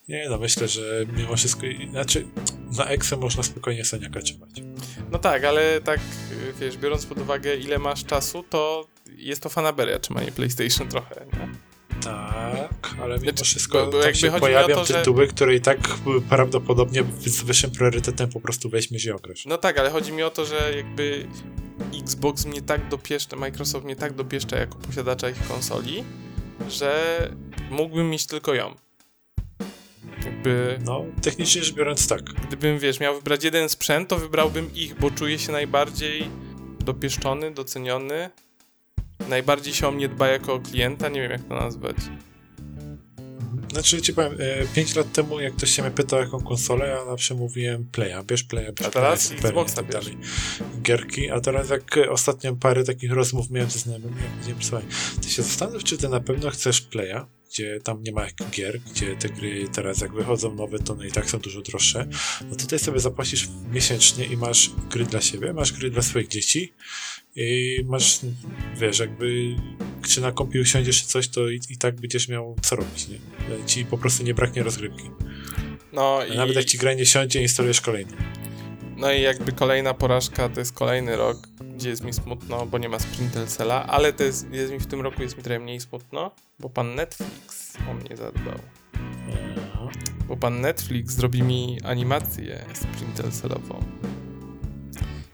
Nie, 0.09 0.27
no 0.31 0.39
myślę, 0.39 0.69
że 0.69 1.07
mimo 1.17 1.37
wszystko, 1.37 1.63
znaczy 1.91 2.27
na 2.77 2.85
Exe 2.85 3.17
można 3.17 3.43
spokojnie 3.43 3.85
Soniaka 3.85 4.21
trzymać. 4.21 4.51
No 5.11 5.19
tak, 5.19 5.45
ale 5.45 5.81
tak, 5.81 6.01
wiesz, 6.61 6.77
biorąc 6.77 7.07
pod 7.07 7.19
uwagę 7.19 7.57
ile 7.57 7.79
masz 7.79 8.05
czasu, 8.05 8.45
to 8.51 8.87
jest 9.17 9.43
to 9.43 9.49
fanaberia 9.49 9.99
trzymanie 9.99 10.33
PlayStation 10.33 10.89
trochę, 10.89 11.27
nie? 11.33 11.49
Tak, 12.03 12.95
ale 13.03 13.15
mimo 13.19 13.31
Znaczy, 13.31 13.45
wszystko 13.45 13.85
bo- 13.87 13.93
bo 13.93 13.99
jakby 13.99 14.15
się 14.19 14.31
pojawią 14.31 14.75
to, 14.75 14.85
że- 14.85 14.95
tytuły, 14.95 15.27
które 15.27 15.55
i 15.55 15.61
tak 15.61 15.79
prawdopodobnie 16.29 17.05
z 17.21 17.43
wyższym 17.43 17.71
priorytetem 17.71 18.29
po 18.29 18.41
prostu 18.41 18.71
weźmiesz 18.71 19.05
i 19.05 19.11
ograsz. 19.11 19.47
No 19.47 19.59
tak, 19.59 19.79
ale 19.79 19.91
chodzi 19.91 20.13
mi 20.13 20.23
o 20.23 20.31
to, 20.31 20.45
że 20.47 20.73
jakby 20.77 21.27
Xbox 22.03 22.47
mnie 22.47 22.63
tak 22.63 22.89
dopieszcza, 22.89 23.37
Microsoft 23.37 23.85
mnie 23.85 23.97
tak 23.97 24.13
dopieszcza 24.15 24.57
jako 24.57 24.79
posiadacza 24.79 25.31
ich 25.31 25.49
konsoli, 25.49 26.05
że 26.69 27.19
mógłbym 27.71 28.11
mieć 28.11 28.27
tylko 28.27 28.55
ją. 28.55 28.75
Jakby... 30.25 30.79
No, 30.85 31.05
technicznie 31.23 31.65
rzecz 31.65 31.75
biorąc 31.75 32.09
tak. 32.09 32.23
Gdybym, 32.23 32.79
wiesz, 32.79 33.01
miał 33.01 33.15
wybrać 33.15 33.45
jeden 33.45 33.69
sprzęt, 33.69 34.09
to 34.09 34.19
wybrałbym 34.19 34.75
ich, 34.75 34.99
bo 35.01 35.11
czuję 35.11 35.39
się 35.39 35.53
najbardziej 35.53 36.31
dopieszczony, 36.81 37.51
doceniony. 37.51 38.31
Najbardziej 39.31 39.75
się 39.75 39.89
o 39.89 39.91
mnie 39.91 40.09
dba 40.09 40.29
jako 40.29 40.55
o 40.55 40.61
klienta, 40.61 41.09
nie 41.09 41.21
wiem 41.21 41.31
jak 41.31 41.45
to 41.45 41.55
nazwać. 41.55 41.97
Znaczy 43.73 44.03
ci 44.03 44.15
powiem, 44.15 44.39
5 44.75 44.97
lat 44.97 45.13
temu 45.13 45.41
jak 45.41 45.57
ktoś 45.57 45.71
się 45.71 45.83
mnie 45.83 45.91
pytał 45.91 46.21
jaką 46.21 46.41
konsolę, 46.41 46.89
ja 46.89 47.05
zawsze 47.05 47.35
mówiłem 47.35 47.85
Playa, 47.93 48.25
bierz 48.25 48.43
Playa, 48.43 48.73
bierz 48.73 48.89
A 48.89 48.91
teraz? 48.91 49.29
Playa, 49.29 49.47
Xboxa 49.47 49.77
tak 49.77 49.93
dalej. 49.93 50.17
Gierki, 50.83 51.31
a 51.31 51.41
teraz 51.41 51.71
jak 51.71 51.97
e, 51.97 52.11
ostatnio 52.11 52.57
parę 52.57 52.85
takich 52.85 53.13
rozmów 53.13 53.51
miałem 53.51 53.71
ze 53.71 53.79
znajomymi, 53.79 54.15
ja 54.17 54.31
powiedziałem, 54.31 54.63
słuchaj, 54.63 54.87
ty 55.23 55.31
się 55.31 55.43
zastanów, 55.43 55.85
czy 55.85 55.99
ty 55.99 56.09
na 56.09 56.21
pewno 56.21 56.51
chcesz 56.51 56.81
Playa, 56.81 57.27
gdzie 57.51 57.81
tam 57.81 58.03
nie 58.03 58.13
ma 58.13 58.27
gier, 58.51 58.81
gdzie 58.81 59.17
te 59.17 59.29
gry 59.29 59.69
teraz 59.73 60.01
jak 60.01 60.13
wychodzą 60.13 60.55
nowe, 60.55 60.79
to 60.79 60.93
one 60.93 61.09
i 61.09 61.13
tak 61.13 61.31
są 61.31 61.39
dużo 61.39 61.61
droższe, 61.61 62.07
no 62.51 62.57
tutaj 62.57 62.79
sobie 62.79 63.01
zapłacisz 63.01 63.49
miesięcznie 63.73 64.25
i 64.25 64.37
masz 64.37 64.71
gry 64.91 65.05
dla 65.05 65.21
siebie, 65.21 65.53
masz 65.53 65.73
gry 65.73 65.91
dla 65.91 66.03
swoich 66.03 66.29
dzieci 66.29 66.73
i 67.37 67.79
masz, 67.85 68.21
wiesz, 68.77 68.99
jakby 68.99 69.57
czy 70.09 70.21
na 70.21 70.33
kompie 70.33 70.61
usiądziesz 70.61 71.03
czy 71.03 71.09
coś, 71.09 71.29
to 71.29 71.49
i, 71.49 71.61
i 71.71 71.79
tak 71.79 72.01
będziesz 72.01 72.29
miał 72.29 72.57
co 72.63 72.77
robić, 72.77 73.09
nie? 73.09 73.19
Ci 73.67 73.85
po 73.85 73.99
prostu 73.99 74.23
nie 74.23 74.35
braknie 74.35 74.63
rozgrywki. 74.63 75.11
No 75.93 76.19
A 76.21 76.27
i... 76.27 76.37
Nawet 76.37 76.57
jak 76.57 76.65
ci 76.65 76.79
gra 76.79 76.95
nie 76.95 77.07
siądzie, 77.07 77.43
instalujesz 77.43 77.81
kolejną. 77.81 78.13
No 78.97 79.13
i 79.13 79.23
jakby 79.23 79.53
kolejna 79.53 79.95
porażka 79.95 80.49
to 80.49 80.61
jest 80.61 80.73
kolejny 80.73 81.17
rok, 81.17 81.49
gdzie 81.77 81.89
jest 81.89 82.05
mi 82.05 82.13
smutno, 82.13 82.67
bo 82.67 82.79
nie 82.79 82.89
ma 82.89 82.99
Sprintelsela, 82.99 83.87
ale 83.87 84.13
to 84.13 84.25
jest, 84.25 84.53
jest 84.53 84.73
mi 84.73 84.79
w 84.79 84.87
tym 84.87 85.01
roku 85.01 85.23
jest 85.23 85.37
mi 85.37 85.43
trochę 85.43 85.59
mniej 85.59 85.81
smutno, 85.81 86.31
bo 86.59 86.71
pan 86.71 86.95
Netflix 86.95 87.77
o 87.91 87.95
mnie 87.95 88.17
zadbał. 88.17 88.59
Bo 90.29 90.37
pan 90.37 90.61
Netflix 90.61 91.15
zrobi 91.15 91.43
mi 91.43 91.79
animację 91.85 92.65
Sprintelselową. 92.75 93.85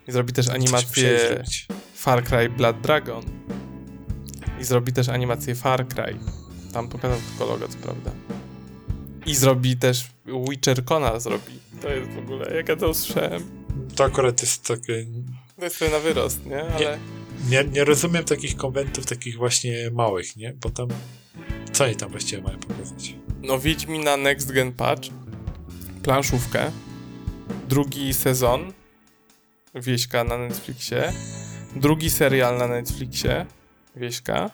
I 0.09 0.13
zrobi 0.13 0.33
też 0.33 0.49
animację 0.49 1.19
Far 1.97 2.25
Cry 2.25 2.49
Blood 2.49 2.81
Dragon. 2.81 3.25
I 4.61 4.65
zrobi 4.65 4.93
też 4.93 5.09
animację 5.09 5.55
Far 5.55 5.89
Cry. 5.89 6.17
Tam 6.73 6.89
pokazał 6.89 7.19
tylko 7.29 7.53
logo, 7.53 7.69
co 7.69 7.79
prawda. 7.79 8.11
I 9.27 9.35
zrobi 9.35 9.77
też 9.77 10.07
Witcher 10.51 10.85
Kona 10.85 11.21
zrobi. 11.21 11.59
To 11.83 11.91
jest 11.91 12.11
w 12.11 12.19
ogóle, 12.19 12.57
jak 12.57 12.69
ja 12.69 12.77
to 12.77 12.91
usłyszałem. 12.91 13.43
To 13.97 14.05
akurat 14.05 14.41
jest 14.43 14.67
takie... 14.67 15.07
To 15.59 15.65
jest 15.65 15.81
na 15.81 15.99
wyrost, 15.99 16.47
nie? 16.47 16.63
Ale... 16.63 16.99
Nie, 17.49 17.65
nie, 17.65 17.71
nie 17.71 17.85
rozumiem 17.85 18.25
takich 18.25 18.57
konwentów, 18.57 19.07
takich 19.07 19.37
właśnie 19.37 19.91
małych, 19.93 20.37
nie? 20.37 20.55
Bo 20.61 20.71
tam... 20.71 20.89
Co 21.73 21.85
oni 21.85 21.97
tam 21.97 22.11
właściwie 22.11 22.43
mają 22.43 22.59
pokazać? 22.59 23.15
No 23.43 23.59
na 24.05 24.17
Next 24.17 24.53
Gen 24.53 24.73
Patch, 24.73 25.09
planszówkę, 26.03 26.71
drugi 27.69 28.15
sezon 28.15 28.73
Wieśka 29.75 30.25
na 30.25 30.39
Netflixie, 30.39 31.13
drugi 31.77 32.11
serial 32.11 32.59
na 32.59 32.69
Netflixie 32.69 33.47
Wieśka, 33.97 34.51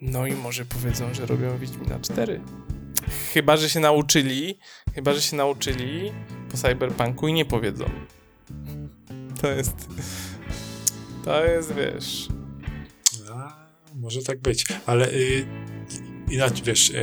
no 0.00 0.26
i 0.26 0.34
może 0.34 0.64
powiedzą, 0.64 1.14
że 1.14 1.26
robią 1.26 1.58
Wiedźmina 1.58 1.98
4. 2.00 2.40
Chyba, 3.32 3.56
że 3.56 3.70
się 3.70 3.80
nauczyli, 3.80 4.58
chyba, 4.94 5.12
że 5.14 5.22
się 5.22 5.36
nauczyli 5.36 6.12
po 6.50 6.56
Cyberpunku 6.56 7.28
i 7.28 7.32
nie 7.32 7.44
powiedzą. 7.44 7.84
To 9.40 9.50
jest... 9.50 9.88
To 11.24 11.44
jest, 11.44 11.74
wiesz... 11.74 12.28
A, 13.32 13.66
może 13.94 14.22
tak 14.22 14.38
być, 14.38 14.64
ale... 14.86 15.12
Y 15.12 15.75
inaczej, 16.30 16.62
wiesz, 16.64 16.90
e, 16.90 16.94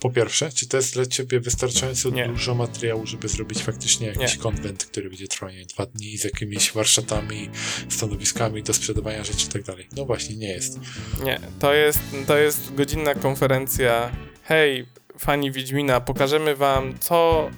po 0.00 0.10
pierwsze, 0.10 0.52
czy 0.52 0.68
to 0.68 0.76
jest 0.76 0.94
dla 0.94 1.06
ciebie 1.06 1.40
wystarczająco 1.40 2.10
nie. 2.10 2.28
dużo 2.28 2.54
materiału, 2.54 3.06
żeby 3.06 3.28
zrobić 3.28 3.62
faktycznie 3.62 4.06
jakiś 4.06 4.36
nie. 4.36 4.42
konwent, 4.42 4.84
który 4.84 5.08
będzie 5.08 5.28
trwał 5.28 5.50
nie, 5.50 5.66
dwa 5.66 5.86
dni 5.86 6.18
z 6.18 6.24
jakimiś 6.24 6.72
warsztatami, 6.72 7.50
stanowiskami 7.88 8.62
do 8.62 8.74
sprzedawania 8.74 9.24
rzeczy 9.24 9.46
i 9.46 9.52
tak 9.52 9.62
dalej? 9.62 9.88
No 9.96 10.04
właśnie, 10.04 10.36
nie 10.36 10.48
jest. 10.48 10.80
Nie, 11.24 11.40
to 11.58 11.74
jest, 11.74 12.00
to 12.26 12.38
jest 12.38 12.74
godzinna 12.74 13.14
konferencja. 13.14 14.12
Hej, 14.42 14.86
fani 15.18 15.52
Wiedźmina, 15.52 16.00
pokażemy 16.00 16.56
wam, 16.56 16.98
co, 16.98 17.50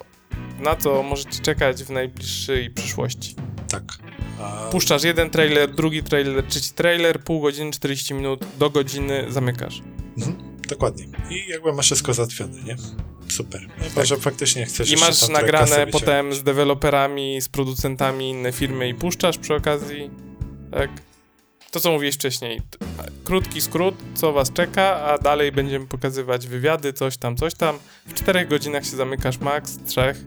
na 0.61 0.77
co 0.77 1.03
możecie 1.03 1.41
czekać 1.43 1.85
w 1.85 1.91
najbliższej 1.91 2.71
przyszłości. 2.71 3.35
Tak. 3.69 3.83
A... 4.41 4.69
Puszczasz 4.73 5.03
jeden 5.03 5.31
trailer, 5.31 5.75
drugi 5.75 6.03
trailer, 6.03 6.45
trzeci 6.45 6.73
trailer, 6.73 7.21
pół 7.21 7.41
godziny, 7.41 7.71
40 7.71 8.15
minut, 8.15 8.45
do 8.59 8.71
godziny 8.71 9.27
zamykasz. 9.29 9.83
Mhm. 10.19 10.54
Dokładnie. 10.67 11.07
I 11.31 11.49
jakby 11.49 11.73
masz 11.73 11.87
wszystko 11.87 12.15
załatwione, 12.15 12.63
nie? 12.63 12.77
Super. 13.29 13.69
No, 13.79 13.85
tak. 13.95 14.07
że 14.07 14.17
faktycznie 14.17 14.67
chcesz 14.67 14.91
I 14.93 14.97
masz 14.97 15.29
nagrane 15.29 15.87
potem 15.87 16.35
z 16.35 16.43
deweloperami, 16.43 17.41
z 17.41 17.49
producentami 17.49 18.31
inne 18.31 18.53
firmy 18.53 18.89
i 18.89 18.95
puszczasz 18.95 19.39
przy 19.39 19.55
okazji. 19.55 20.11
Tak. 20.71 20.91
To, 21.71 21.81
co 21.81 21.93
mówiłeś 21.93 22.15
wcześniej. 22.15 22.61
Krótki 23.25 23.61
skrót, 23.61 23.95
co 24.15 24.33
was 24.33 24.53
czeka, 24.53 24.97
a 24.97 25.19
dalej 25.19 25.53
będziemy 25.53 25.87
pokazywać 25.87 26.47
wywiady, 26.47 26.93
coś 26.93 27.17
tam, 27.17 27.37
coś 27.37 27.55
tam. 27.55 27.79
W 28.07 28.15
czterech 28.15 28.49
godzinach 28.49 28.85
się 28.85 28.97
zamykasz 28.97 29.39
max, 29.39 29.79
trzech. 29.87 30.25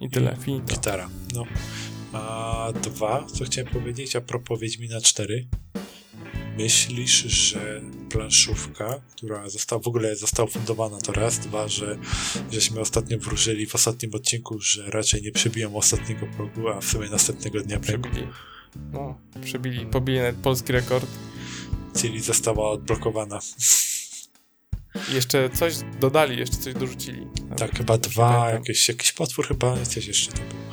I 0.00 0.10
tyle, 0.10 0.36
I 0.40 0.44
finito. 0.44 0.66
Gitara, 0.66 1.08
no. 1.34 1.44
A 2.12 2.72
dwa, 2.82 3.26
co 3.34 3.44
chciałem 3.44 3.72
powiedzieć 3.72 4.16
a 4.16 4.20
propos 4.20 4.60
Wiedźmina 4.60 5.00
4 5.00 5.48
myślisz, 6.58 7.24
że 7.24 7.80
planszówka, 8.10 9.00
która 9.16 9.48
została, 9.48 9.82
w 9.82 9.88
ogóle 9.88 10.16
została 10.16 10.48
fundowana 10.48 10.98
to 11.00 11.12
raz, 11.12 11.38
dwa, 11.38 11.68
że 11.68 11.98
żeśmy 12.50 12.80
ostatnio 12.80 13.18
wróżyli 13.18 13.66
w 13.66 13.74
ostatnim 13.74 14.14
odcinku, 14.14 14.60
że 14.60 14.90
raczej 14.90 15.22
nie 15.22 15.32
przebiją 15.32 15.76
ostatniego 15.76 16.26
progu, 16.36 16.68
a 16.68 16.80
w 16.80 16.84
sumie 16.84 17.08
następnego 17.08 17.60
dnia 17.60 17.80
przebili. 17.80 18.26
No, 18.92 19.18
przebili, 19.44 19.86
pobili 19.86 20.18
nawet 20.18 20.36
polski 20.36 20.72
rekord. 20.72 21.06
Czyli 22.00 22.20
została 22.20 22.70
odblokowana. 22.70 23.40
I 25.10 25.14
jeszcze 25.14 25.50
coś 25.50 25.74
dodali, 26.00 26.38
jeszcze 26.38 26.56
coś 26.56 26.74
dorzucili. 26.74 27.26
Tak, 27.56 27.78
chyba 27.78 27.98
dwa, 27.98 28.50
jakieś, 28.50 28.88
jakiś 28.88 29.12
potwór 29.12 29.48
chyba, 29.48 29.84
coś 29.84 30.06
jeszcze 30.06 30.32
to 30.32 30.38
było 30.38 30.68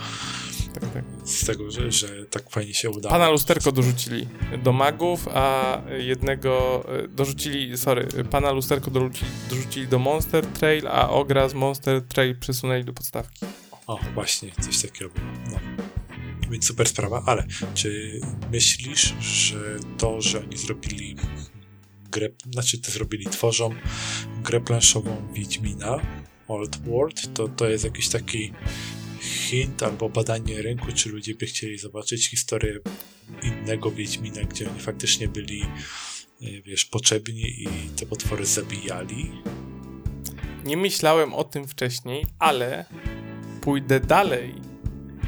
tak, 0.79 0.93
tak. 0.93 1.03
Z 1.23 1.45
tego, 1.45 1.71
że, 1.71 1.91
że 1.91 2.25
tak 2.25 2.49
fajnie 2.49 2.73
się 2.73 2.89
udało. 2.89 3.11
Pana 3.11 3.29
lusterko 3.29 3.71
dorzucili 3.71 4.27
do 4.63 4.73
magów, 4.73 5.27
a 5.33 5.81
jednego 5.97 6.83
e, 7.03 7.07
dorzucili, 7.07 7.77
sorry, 7.77 8.07
pana 8.31 8.51
lusterko 8.51 8.91
dorzucili, 8.91 9.31
dorzucili 9.49 9.87
do 9.87 9.99
Monster 9.99 10.45
Trail, 10.45 10.87
a 10.87 11.09
ogra 11.09 11.49
z 11.49 11.53
Monster 11.53 12.01
Trail 12.01 12.39
przesunęli 12.39 12.83
do 12.83 12.93
podstawki. 12.93 13.45
O, 13.87 13.99
właśnie, 14.13 14.51
coś 14.61 14.81
takiego 14.81 15.11
było. 15.11 15.27
No. 15.51 15.59
Więc 16.49 16.65
super 16.67 16.87
sprawa, 16.87 17.23
ale 17.25 17.47
czy 17.73 18.19
myślisz, 18.51 19.13
że 19.19 19.77
to, 19.97 20.21
że 20.21 20.39
oni 20.39 20.57
zrobili 20.57 21.15
grę, 22.11 22.29
znaczy 22.51 22.81
to 22.81 22.91
zrobili, 22.91 23.25
tworzą 23.25 23.69
grę 24.43 24.61
planszową 24.61 25.33
Wiedźmina 25.33 25.99
Old 26.47 26.77
World, 26.77 27.33
to 27.33 27.47
to 27.47 27.69
jest 27.69 27.83
jakiś 27.83 28.09
taki 28.09 28.53
hint 29.25 29.83
albo 29.83 30.09
badanie 30.09 30.61
rynku, 30.61 30.91
czy 30.95 31.09
ludzie 31.09 31.35
by 31.35 31.45
chcieli 31.45 31.77
zobaczyć 31.77 32.29
historię 32.29 32.79
innego 33.43 33.91
Wiedźmina, 33.91 34.41
gdzie 34.41 34.69
oni 34.69 34.79
faktycznie 34.79 35.27
byli, 35.27 35.61
e, 35.61 36.61
wiesz, 36.61 36.85
potrzebni 36.85 37.63
i 37.63 37.67
te 37.99 38.05
potwory 38.05 38.45
zabijali. 38.45 39.31
Nie 40.65 40.77
myślałem 40.77 41.33
o 41.33 41.43
tym 41.43 41.67
wcześniej, 41.67 42.25
ale 42.39 42.85
pójdę 43.61 43.99
dalej 43.99 44.53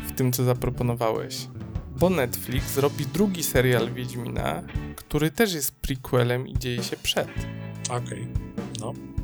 w 0.08 0.12
tym, 0.12 0.34
co 0.34 0.44
zaproponowałeś. 0.44 1.36
Bo 2.00 2.10
Netflix 2.10 2.78
robi 2.78 3.06
drugi 3.06 3.44
serial 3.44 3.94
Wiedźmina, 3.94 4.64
który 4.96 5.32
też 5.32 5.54
jest 5.54 5.76
prequelem 5.76 6.48
i 6.48 6.60
dzieje 6.60 6.84
się 6.84 6.98
przed. 6.98 7.30
Okej, 7.90 7.98
okay. 8.00 8.28
no. 8.80 9.17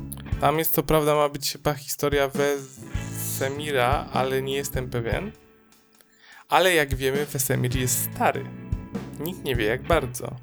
Tam 0.44 0.58
jest 0.58 0.74
co 0.74 0.82
prawda 0.82 1.14
ma 1.14 1.28
być 1.28 1.52
chyba 1.52 1.74
historia 1.74 2.28
we 2.28 2.56
Wesemira, 2.56 4.08
ale 4.12 4.42
nie 4.42 4.54
jestem 4.54 4.90
pewien. 4.90 5.32
Ale 6.48 6.74
jak 6.74 6.94
wiemy, 6.94 7.26
Wesemir 7.26 7.76
jest 7.76 8.08
stary. 8.12 8.44
Nikt 9.20 9.44
nie 9.44 9.56
wie 9.56 9.64
jak 9.64 9.82
bardzo. 9.82 10.36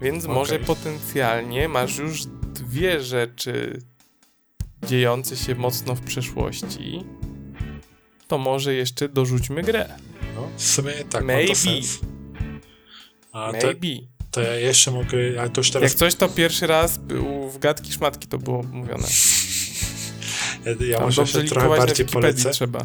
Więc 0.00 0.24
okay. 0.24 0.34
może 0.34 0.58
potencjalnie 0.58 1.68
masz 1.68 1.98
już 1.98 2.24
dwie 2.54 3.00
rzeczy 3.00 3.82
dziejące 4.86 5.36
się 5.36 5.54
mocno 5.54 5.94
w 5.94 6.00
przeszłości. 6.00 7.04
To 8.28 8.38
może 8.38 8.74
jeszcze 8.74 9.08
dorzućmy 9.08 9.62
grę. 9.62 9.88
No, 10.34 10.48
w 10.56 10.62
sumie 10.62 10.92
tak, 10.92 11.24
Maybe. 11.24 11.52
A 13.32 13.52
Maybe. 13.52 13.74
To, 13.74 14.11
to 14.32 14.40
ja 14.40 14.54
jeszcze 14.54 14.90
mogę, 14.90 15.18
ale 15.40 15.50
to 15.50 15.60
już 15.60 15.70
teraz... 15.70 15.90
Jak 15.90 15.98
coś, 15.98 16.14
to 16.14 16.28
pierwszy 16.28 16.66
raz 16.66 16.98
był 16.98 17.50
w 17.50 17.58
gadki 17.58 17.92
szmatki 17.92 18.28
to 18.28 18.38
było 18.38 18.62
mówione. 18.62 19.06
Ja, 20.64 20.86
ja 20.86 21.00
może 21.06 21.26
się 21.26 21.42
trochę 21.42 21.68
bardziej 21.68 22.06
polecę. 22.06 22.50
Trzeba. 22.50 22.84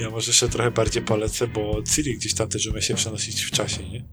ja 0.00 0.10
może 0.10 0.30
jeszcze 0.30 0.48
trochę 0.48 0.70
bardziej 0.70 1.02
polecę, 1.02 1.46
bo 1.46 1.82
Ciri 1.94 2.16
gdzieś 2.16 2.34
tam 2.34 2.48
też 2.48 2.66
umie 2.66 2.82
się 2.82 2.94
przenosić 2.94 3.42
w 3.42 3.50
czasie, 3.50 3.88
nie? 3.88 4.04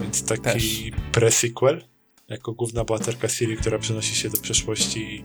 Więc 0.00 0.24
taki 0.24 0.92
pre-sequel, 1.12 1.80
jako 2.28 2.52
główna 2.52 2.84
bohaterka 2.84 3.28
Ciri, 3.28 3.56
która 3.56 3.78
przenosi 3.78 4.14
się 4.14 4.30
do 4.30 4.40
przeszłości 4.40 5.24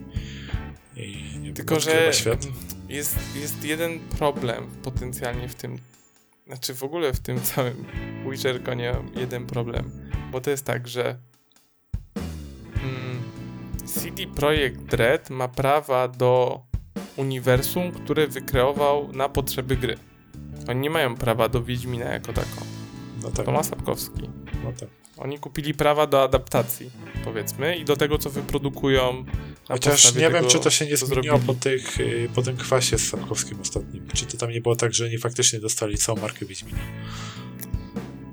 i, 0.96 1.02
i 1.48 1.52
Tylko, 1.52 1.80
że 1.80 2.10
świat. 2.12 2.46
Jest, 2.88 3.16
jest 3.34 3.64
jeden 3.64 4.00
problem 4.00 4.66
potencjalnie 4.82 5.48
w 5.48 5.54
tym, 5.54 5.78
znaczy 6.46 6.74
w 6.74 6.82
ogóle 6.82 7.12
w 7.12 7.20
tym 7.20 7.40
całym 7.40 7.84
Witcher 8.30 8.76
nie 8.76 8.94
jeden 9.14 9.46
problem, 9.46 9.90
bo 10.32 10.40
to 10.40 10.50
jest 10.50 10.64
tak, 10.64 10.88
że 10.88 11.18
CD 13.84 14.26
Projekt 14.26 14.94
Red 14.94 15.30
ma 15.30 15.48
prawa 15.48 16.08
do 16.08 16.62
uniwersum, 17.16 17.92
które 17.92 18.26
wykreował 18.26 19.12
na 19.12 19.28
potrzeby 19.28 19.76
gry. 19.76 19.96
Oni 20.68 20.80
nie 20.80 20.90
mają 20.90 21.16
prawa 21.16 21.48
do 21.48 21.62
Wiedźmina 21.62 22.04
jako 22.04 22.32
tako. 22.32 22.64
No 23.22 23.30
tak. 23.30 23.46
To 23.46 23.52
ma 23.52 23.62
Sapkowski. 23.62 24.30
No 24.64 24.72
tak. 24.80 25.01
Oni 25.22 25.38
kupili 25.38 25.74
prawa 25.74 26.06
do 26.06 26.22
adaptacji, 26.22 26.90
powiedzmy, 27.24 27.76
i 27.76 27.84
do 27.84 27.96
tego, 27.96 28.18
co 28.18 28.30
wyprodukują. 28.30 29.24
Chociaż 29.68 30.14
nie 30.14 30.20
tego, 30.20 30.40
wiem, 30.40 30.50
czy 30.50 30.58
to 30.58 30.70
się 30.70 30.86
nie 30.86 30.96
zmieniło 30.96 31.38
po, 31.38 31.54
tych, 31.54 32.00
y, 32.00 32.28
po 32.34 32.42
tym 32.42 32.56
kwasie 32.56 32.98
z 32.98 33.08
Sapkowskim 33.08 33.60
ostatnim. 33.60 34.08
Czy 34.14 34.26
to 34.26 34.36
tam 34.36 34.50
nie 34.50 34.60
było 34.60 34.76
tak, 34.76 34.94
że 34.94 35.04
oni 35.04 35.18
faktycznie 35.18 35.60
dostali 35.60 35.98
całą 35.98 36.20
markę 36.20 36.46
Wiedźmina? 36.46 36.78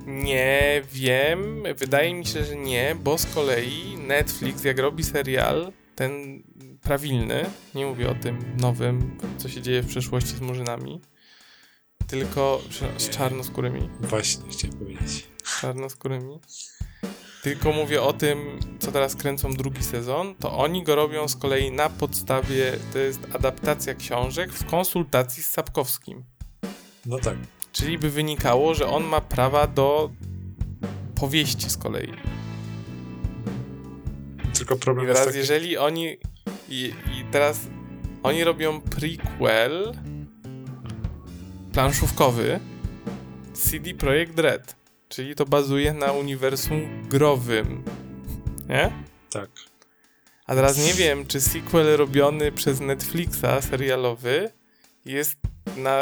Nie 0.06 0.82
wiem, 0.92 1.64
wydaje 1.76 2.14
mi 2.14 2.26
się, 2.26 2.44
że 2.44 2.56
nie, 2.56 2.96
bo 3.04 3.18
z 3.18 3.26
kolei 3.26 3.98
Netflix, 3.98 4.64
jak 4.64 4.80
robi 4.80 5.04
serial, 5.04 5.72
ten 5.96 6.44
prawilny, 6.82 7.46
nie 7.76 7.86
mówię 7.86 8.10
o 8.10 8.16
tym 8.16 8.56
nowym, 8.58 9.18
co 9.38 9.50
się 9.50 9.62
dzieje 9.62 9.82
w 9.82 9.88
przeszłości 9.88 10.36
z 10.36 10.42
murzynami, 10.42 11.02
tylko 12.08 12.62
z 12.98 13.10
czarnoskórymi. 13.10 13.90
Właśnie, 14.00 14.44
chciałem 14.52 14.78
powiedzieć. 14.78 15.28
Czarnoskórymi. 15.62 16.40
Tylko 17.44 17.72
mówię 17.72 18.02
o 18.02 18.14
tym, 18.14 18.60
co 18.80 18.92
teraz 18.92 19.16
kręcą 19.16 19.54
drugi 19.54 19.84
sezon, 19.84 20.36
to 20.36 20.58
oni 20.58 20.84
go 20.84 20.96
robią 20.96 21.28
z 21.28 21.36
kolei 21.36 21.72
na 21.72 21.90
podstawie, 21.90 22.78
to 22.94 23.00
jest 23.00 23.20
adaptacja 23.34 23.94
książek 23.94 24.54
w 24.54 24.66
konsultacji 24.66 25.44
z 25.44 25.52
Sapkowskim. 25.52 26.24
No 27.06 27.20
tak. 27.20 27.38
Czyli 27.72 27.98
by 27.98 28.10
wynikało, 28.10 28.74
że 28.74 28.88
on 28.88 29.04
ma 29.04 29.22
prawa 29.22 29.68
do 29.68 30.10
powieści 31.16 31.70
z 31.70 31.78
kolei. 31.78 32.14
Tylko 34.54 34.76
problem 34.76 35.06
I 35.06 35.08
teraz, 35.08 35.26
jest 35.26 35.28
taki... 35.28 35.40
jeżeli 35.40 35.78
oni. 35.78 36.18
I, 36.70 36.94
I 37.12 37.26
teraz 37.32 37.60
oni 38.24 38.44
robią 38.44 38.82
prequel 38.82 39.94
planszówkowy 41.74 42.60
CD 43.54 43.94
Projekt 43.94 44.40
Red. 44.40 44.79
Czyli 45.10 45.36
to 45.36 45.46
bazuje 45.46 45.94
na 45.94 46.12
uniwersum 46.12 47.08
growym. 47.10 47.84
Nie? 48.70 48.92
Tak. 49.30 49.50
A 50.46 50.56
teraz 50.56 50.78
nie 50.78 50.94
wiem, 50.94 51.26
czy 51.26 51.42
sequel 51.42 51.98
robiony 51.98 52.52
przez 52.52 52.80
Netflixa, 52.80 53.62
serialowy, 53.70 54.52
jest 55.06 55.36
na 55.78 56.02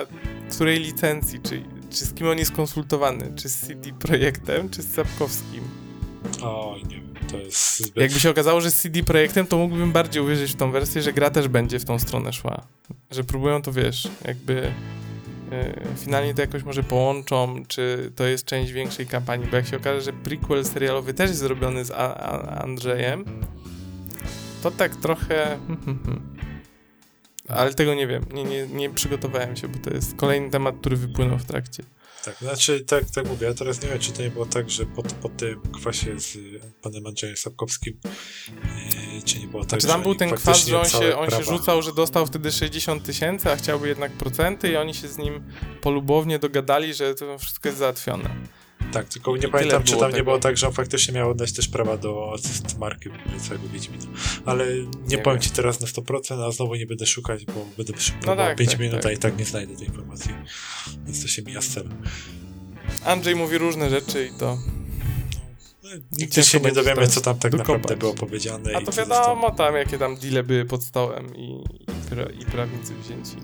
której 0.51 0.79
licencji, 0.79 1.39
czy, 1.39 1.63
czy 1.89 2.05
z 2.05 2.13
kim 2.13 2.27
on 2.27 2.37
jest 2.37 2.51
konsultowany? 2.51 3.33
Czy 3.35 3.49
z 3.49 3.67
CD 3.67 3.93
Projektem, 3.93 4.69
czy 4.69 4.81
z 4.81 4.93
Sapkowskim? 4.93 5.63
Oj, 6.43 6.83
nie 6.83 6.95
wiem, 6.95 7.15
to 7.31 7.37
jest 7.37 7.77
zbyt... 7.77 7.97
Jakby 7.97 8.19
się 8.19 8.29
okazało, 8.29 8.61
że 8.61 8.71
z 8.71 8.81
CD 8.81 9.03
Projektem, 9.03 9.47
to 9.47 9.57
mógłbym 9.57 9.91
bardziej 9.91 10.23
uwierzyć 10.23 10.51
w 10.51 10.55
tą 10.55 10.71
wersję, 10.71 11.01
że 11.01 11.13
gra 11.13 11.29
też 11.29 11.47
będzie 11.47 11.79
w 11.79 11.85
tą 11.85 11.99
stronę 11.99 12.33
szła. 12.33 12.67
Że 13.11 13.23
próbują 13.23 13.61
to, 13.61 13.71
wiesz, 13.71 14.07
jakby 14.25 14.73
finalnie 15.97 16.33
to 16.33 16.41
jakoś 16.41 16.63
może 16.63 16.83
połączą, 16.83 17.63
czy 17.67 18.11
to 18.15 18.27
jest 18.27 18.45
część 18.45 18.71
większej 18.71 19.07
kampanii, 19.07 19.47
bo 19.47 19.55
jak 19.55 19.67
się 19.67 19.77
okaże, 19.77 20.01
że 20.01 20.13
prequel 20.13 20.65
serialowy 20.65 21.13
też 21.13 21.29
jest 21.29 21.39
zrobiony 21.39 21.85
z 21.85 21.91
A 21.91 22.15
A 22.15 22.61
Andrzejem, 22.63 23.25
to 24.63 24.71
tak 24.71 24.95
trochę... 24.95 25.57
Ale 27.49 27.73
tego 27.73 27.93
nie 27.95 28.07
wiem, 28.07 28.25
nie, 28.33 28.43
nie, 28.43 28.67
nie 28.67 28.89
przygotowałem 28.89 29.55
się, 29.55 29.67
bo 29.67 29.79
to 29.79 29.93
jest 29.93 30.15
kolejny 30.15 30.49
temat, 30.49 30.75
który 30.79 30.95
wypłynął 30.95 31.37
w 31.37 31.45
trakcie. 31.45 31.83
Tak, 32.27 32.37
znaczy, 32.37 32.81
tak, 32.81 33.03
tak 33.15 33.27
mówię, 33.27 33.47
ja 33.47 33.53
teraz 33.53 33.81
nie 33.81 33.89
wiem, 33.89 33.99
czy 33.99 34.11
to 34.11 34.21
nie 34.21 34.29
było 34.29 34.45
tak, 34.45 34.69
że 34.69 34.85
po, 34.85 35.03
po 35.03 35.29
tym 35.29 35.61
kwasie 35.61 36.19
z 36.19 36.37
panem 36.81 37.07
Andrzejem 37.07 37.37
Sapkowskim, 37.37 37.99
yy, 39.15 39.21
czy 39.25 39.39
nie 39.39 39.47
było 39.47 39.65
tak, 39.65 39.81
znaczy, 39.81 39.87
tam 39.87 40.03
był 40.03 40.15
ten 40.15 40.31
kwas, 40.31 40.65
że 40.65 40.79
on, 40.79 40.85
się, 40.85 41.17
on 41.17 41.29
się 41.29 41.43
rzucał, 41.43 41.81
że 41.81 41.93
dostał 41.93 42.25
wtedy 42.25 42.51
60 42.51 43.03
tysięcy, 43.03 43.51
a 43.51 43.55
chciałby 43.55 43.87
jednak 43.87 44.11
procenty 44.11 44.69
i 44.69 44.75
oni 44.75 44.93
się 44.93 45.07
z 45.07 45.17
nim 45.17 45.43
polubownie 45.81 46.39
dogadali, 46.39 46.93
że 46.93 47.15
to 47.15 47.37
wszystko 47.37 47.69
jest 47.69 47.79
załatwione. 47.79 48.29
Tak, 48.91 49.09
tylko 49.09 49.37
nie 49.37 49.47
pamiętam, 49.47 49.83
czy 49.83 49.91
tam 49.97 50.01
nie 50.07 50.11
tego. 50.11 50.23
było 50.23 50.39
tak, 50.39 50.57
że 50.57 50.67
on 50.67 50.73
faktycznie 50.73 51.13
miał 51.13 51.29
oddać 51.29 51.53
też 51.53 51.67
prawa 51.67 51.97
do 51.97 52.35
marki 52.79 53.09
całego 53.47 53.67
Wiedźmina. 53.69 54.03
Ale 54.45 54.65
nie, 54.75 54.83
Nie 55.07 55.17
powiem 55.17 55.39
wiem. 55.39 55.49
ci 55.49 55.49
teraz 55.55 55.79
na 55.81 55.87
100%, 55.87 56.47
a 56.47 56.51
znowu 56.51 56.75
nie 56.75 56.85
będę 56.85 57.05
szukać, 57.05 57.45
bo 57.45 57.65
będę 57.77 58.01
szukał 58.01 58.21
No 58.25 58.35
tak, 58.35 58.57
5 58.57 58.71
tak, 58.71 58.79
minut, 58.79 58.95
tak. 59.01 59.05
a 59.05 59.11
i 59.11 59.17
tak 59.17 59.37
nie 59.37 59.45
znajdę 59.45 59.75
tej 59.75 59.87
informacji. 59.87 60.31
Więc 61.05 61.21
to 61.21 61.27
się 61.27 61.41
mija 61.41 61.61
z 61.61 61.67
celem. 61.67 62.01
Andrzej 63.05 63.35
mówi 63.35 63.57
różne 63.57 63.89
rzeczy 63.89 64.29
i 64.35 64.39
to... 64.39 64.57
No, 65.83 65.89
Nigdy 66.19 66.43
się 66.43 66.59
nie 66.59 66.71
dowiemy, 66.71 67.07
co 67.07 67.21
tam 67.21 67.39
tak 67.39 67.51
wykopać. 67.51 67.67
naprawdę 67.75 67.97
było 67.97 68.13
powiedziane. 68.13 68.71
A 68.75 68.81
to 68.81 68.91
wiadomo 68.91 69.51
tam, 69.51 69.75
jakie 69.75 69.97
tam 69.97 70.15
deale 70.17 70.43
były 70.43 70.65
pod 70.65 70.83
stołem 70.83 71.35
i, 71.35 71.63
i, 71.83 72.09
pra, 72.09 72.23
i 72.23 72.45
prawnicy 72.45 72.93
wzięci. 72.95 73.35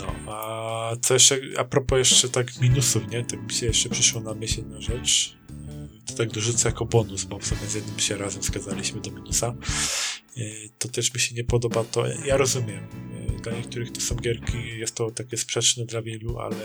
No, 0.00 0.32
a 0.32 0.96
co 1.02 1.14
jeszcze, 1.14 1.38
a 1.58 1.64
propos 1.64 1.98
jeszcze 1.98 2.28
tak 2.28 2.60
minusów, 2.60 3.08
nie? 3.10 3.24
Tak 3.24 3.42
mi 3.42 3.52
się 3.52 3.66
jeszcze 3.66 3.88
przyszło 3.88 4.20
na 4.20 4.34
myśl 4.34 4.58
jedna 4.60 4.80
rzecz. 4.80 5.36
E, 5.68 5.88
To 6.06 6.14
tak 6.14 6.30
dorzucę 6.30 6.68
jako 6.68 6.84
bonus, 6.84 7.24
bo 7.24 7.38
w 7.38 7.46
sumie 7.46 7.60
z 7.66 7.74
jednym 7.74 7.98
się 7.98 8.16
razem 8.16 8.42
zgadzaliśmy 8.42 9.00
do 9.00 9.10
minusa. 9.10 9.54
E, 10.36 10.40
To 10.78 10.88
też 10.88 11.14
mi 11.14 11.20
się 11.20 11.34
nie 11.34 11.44
podoba 11.44 11.84
to, 11.84 12.04
ja 12.26 12.36
rozumiem. 12.36 12.84
e, 13.38 13.40
Dla 13.42 13.52
niektórych 13.52 13.92
to 13.92 14.00
są 14.00 14.14
gierki, 14.14 14.78
jest 14.78 14.94
to 14.94 15.10
takie 15.10 15.36
sprzeczne 15.36 15.84
dla 15.86 16.02
wielu, 16.02 16.38
ale 16.38 16.56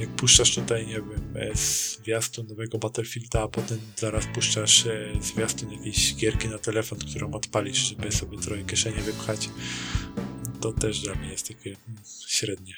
jak 0.00 0.08
puszczasz 0.08 0.54
tutaj, 0.54 0.86
nie 0.86 0.94
wiem, 0.94 1.54
zwiastun 1.54 2.46
nowego 2.46 2.78
Battlefielda, 2.78 3.42
a 3.42 3.48
potem 3.48 3.78
zaraz 3.96 4.26
puszczasz 4.34 4.84
zwiastun 5.20 5.72
jakiejś 5.72 6.14
gierki 6.16 6.48
na 6.48 6.58
telefon, 6.58 6.98
którą 6.98 7.32
odpalisz, 7.32 7.78
żeby 7.78 8.12
sobie 8.12 8.38
trochę 8.38 8.62
kieszenie 8.62 9.02
wypchać, 9.02 9.48
to 10.60 10.72
też 10.72 11.00
dla 11.00 11.14
mnie 11.14 11.28
jest 11.28 11.48
takie 11.48 11.70
mm, 11.70 12.02
średnie. 12.28 12.74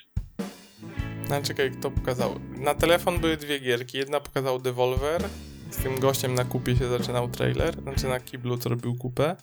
No 1.29 1.43
czekaj, 1.43 1.71
kto 1.71 1.91
pokazał? 1.91 2.41
Na 2.57 2.75
telefon 2.75 3.19
były 3.21 3.37
dwie 3.37 3.59
gierki. 3.61 3.99
Jedna 3.99 4.21
pokazał 4.21 4.59
Devolver. 4.61 5.29
Z 5.71 5.77
tym 5.77 6.01
gościem 6.01 6.35
na 6.35 6.45
kupie 6.45 6.77
się 6.77 6.89
zaczynał 6.89 7.29
trailer. 7.29 7.83
Znaczy 7.83 8.09
na 8.09 8.21
kiblu, 8.21 8.59
co 8.59 8.69
robił 8.69 8.97
kupę. 8.97 9.37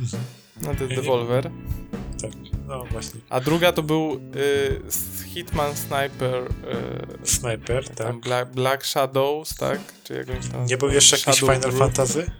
Mhm. 0.00 0.22
No 0.56 0.62
to 0.62 0.70
jest 0.70 0.80
Ja 0.80 0.86
nie- 0.88 0.96
Devolver. 0.96 1.50
Tak, 2.22 2.30
no 2.66 2.84
właśnie. 2.84 3.20
A 3.28 3.40
druga 3.40 3.72
to 3.72 3.82
był 3.82 4.20
y, 4.36 5.24
Hitman 5.26 5.76
Sniper. 5.76 6.44
Y, 7.22 7.26
Sniper, 7.26 7.88
tak. 7.88 8.16
Black, 8.20 8.50
Black 8.50 8.86
Shadows, 8.86 9.56
tak? 9.56 9.80
Czy 10.04 10.14
jakąś 10.14 10.48
tam. 10.48 10.66
Nie 10.66 10.76
był 10.76 10.88
jeszcze 10.88 11.16
jakiś 11.16 11.40
Final 11.40 11.60
Group? 11.60 11.78
Fantasy? 11.78 12.30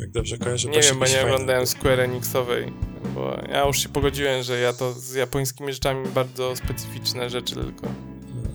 Jak 0.00 0.10
dobrze 0.10 0.38
kojarzę, 0.38 0.68
Nie 0.68 0.80
wiem, 0.80 0.98
bo 0.98 1.04
nie 1.04 1.10
Final- 1.10 1.24
oglądałem 1.26 1.66
Square 1.66 2.00
Enixowej. 2.00 2.72
Bo 3.14 3.38
ja 3.52 3.66
już 3.66 3.78
się 3.82 3.88
pogodziłem, 3.88 4.42
że 4.42 4.60
ja 4.60 4.72
to 4.72 4.92
z 4.92 5.14
japońskimi 5.14 5.72
rzeczami 5.72 6.08
bardzo 6.08 6.56
specyficzne 6.56 7.30
rzeczy 7.30 7.54
tylko. 7.54 7.86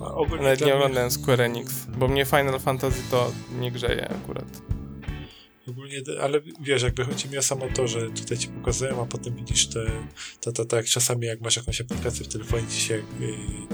Ogólnie 0.00 0.44
Nawet 0.44 0.60
nie 0.60 0.74
oglądałem 0.74 1.10
Square 1.10 1.40
Enix, 1.40 1.86
bo 1.98 2.08
mnie 2.08 2.24
Final 2.24 2.60
Fantasy 2.60 3.02
to 3.10 3.30
nie 3.60 3.72
grzeje 3.72 4.08
akurat. 4.10 4.44
Ogólnie, 5.70 5.96
ale 6.22 6.40
wiesz, 6.60 6.82
jakby 6.82 7.04
chodzi 7.04 7.28
mi 7.28 7.38
o 7.38 7.42
samo 7.42 7.66
to, 7.74 7.88
że 7.88 8.10
tutaj 8.10 8.38
ci 8.38 8.48
pokazują, 8.48 9.02
a 9.02 9.06
potem 9.06 9.36
widzisz 9.36 9.66
te, 9.66 9.86
to, 10.40 10.52
to, 10.52 10.64
to 10.64 10.76
jak 10.76 10.86
czasami 10.86 11.26
jak 11.26 11.40
masz 11.40 11.56
jakąś 11.56 11.80
aplikację 11.80 12.24
w 12.24 12.28
telefonie, 12.28 12.66
ci 12.68 12.80
się 12.80 12.94
y, 12.94 13.04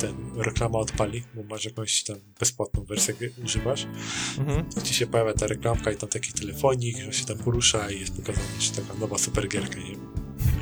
ten 0.01 0.15
reklama 0.37 0.79
odpali, 0.79 1.23
bo 1.35 1.43
masz 1.43 1.65
jakąś 1.65 2.03
tam 2.03 2.17
bezpłatną 2.41 2.85
wersję, 2.85 3.15
używasz, 3.45 3.87
Mhm. 4.39 4.65
to 4.71 4.81
ci 4.83 4.95
się 4.95 5.07
pojawia 5.07 5.35
ta 5.35 5.47
reklamka 5.47 5.93
i 5.93 5.97
tam 5.97 6.09
taki 6.09 6.33
telefonik, 6.33 6.97
że 6.97 7.13
się 7.13 7.25
tam 7.25 7.39
porusza 7.39 7.91
i 7.91 8.01
jest 8.01 8.17
pokazane, 8.17 8.47
że 8.61 8.73
taka 8.73 8.95
nowa 8.95 9.19
supergierka, 9.19 9.79
nie? 9.79 9.97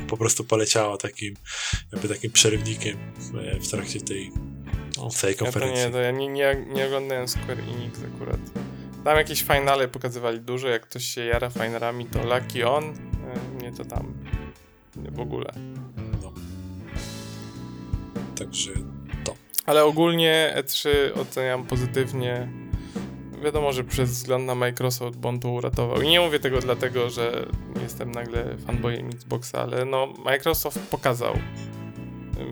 Po 0.07 0.17
prostu 0.17 0.43
poleciała 0.43 0.97
takim, 0.97 1.33
jakby 1.91 2.07
takim 2.07 2.31
przerywnikiem 2.31 2.97
e, 3.41 3.59
w 3.59 3.67
trakcie 3.67 4.01
tej 4.01 4.31
całej 5.11 5.33
Ja 5.33 5.39
to 5.39 5.43
konferencji. 5.45 5.85
nie, 5.85 5.91
to 5.91 5.99
ja 5.99 6.11
nie, 6.11 6.27
nie, 6.27 6.65
nie 6.73 6.85
oglądałem 6.85 7.27
Square 7.27 7.59
Enix 7.59 7.99
akurat. 8.15 8.39
Tam 9.03 9.17
jakieś 9.17 9.43
finale 9.43 9.87
pokazywali 9.87 10.39
dużo, 10.39 10.67
jak 10.67 10.81
ktoś 10.81 11.05
się 11.05 11.25
jara 11.25 11.49
finalami, 11.49 12.05
to 12.05 12.35
Lucky 12.35 12.67
On, 12.67 12.83
e, 12.83 13.59
mnie 13.59 13.71
to 13.71 13.85
tam 13.85 14.13
nie 14.95 15.11
w 15.11 15.19
ogóle. 15.19 15.51
No. 16.23 16.33
Także 18.37 18.71
Ale 19.65 19.83
ogólnie 19.83 20.53
E3 20.57 20.89
oceniam 21.21 21.65
pozytywnie. 21.65 22.47
Wiadomo, 23.43 23.73
że 23.73 23.83
przez 23.83 24.09
wzgląd 24.09 24.45
na 24.45 24.55
Microsoft, 24.55 25.17
bo 25.17 25.29
on 25.29 25.39
to 25.39 25.49
uratował. 25.49 26.01
I 26.01 26.09
nie 26.09 26.19
mówię 26.19 26.39
tego 26.39 26.59
dlatego, 26.59 27.09
że 27.09 27.45
jestem 27.81 28.11
nagle 28.11 28.57
fanboyem 28.65 29.07
Xboxa, 29.07 29.61
ale 29.61 29.85
no 29.85 30.07
Microsoft 30.25 30.79
pokazał. 30.79 31.33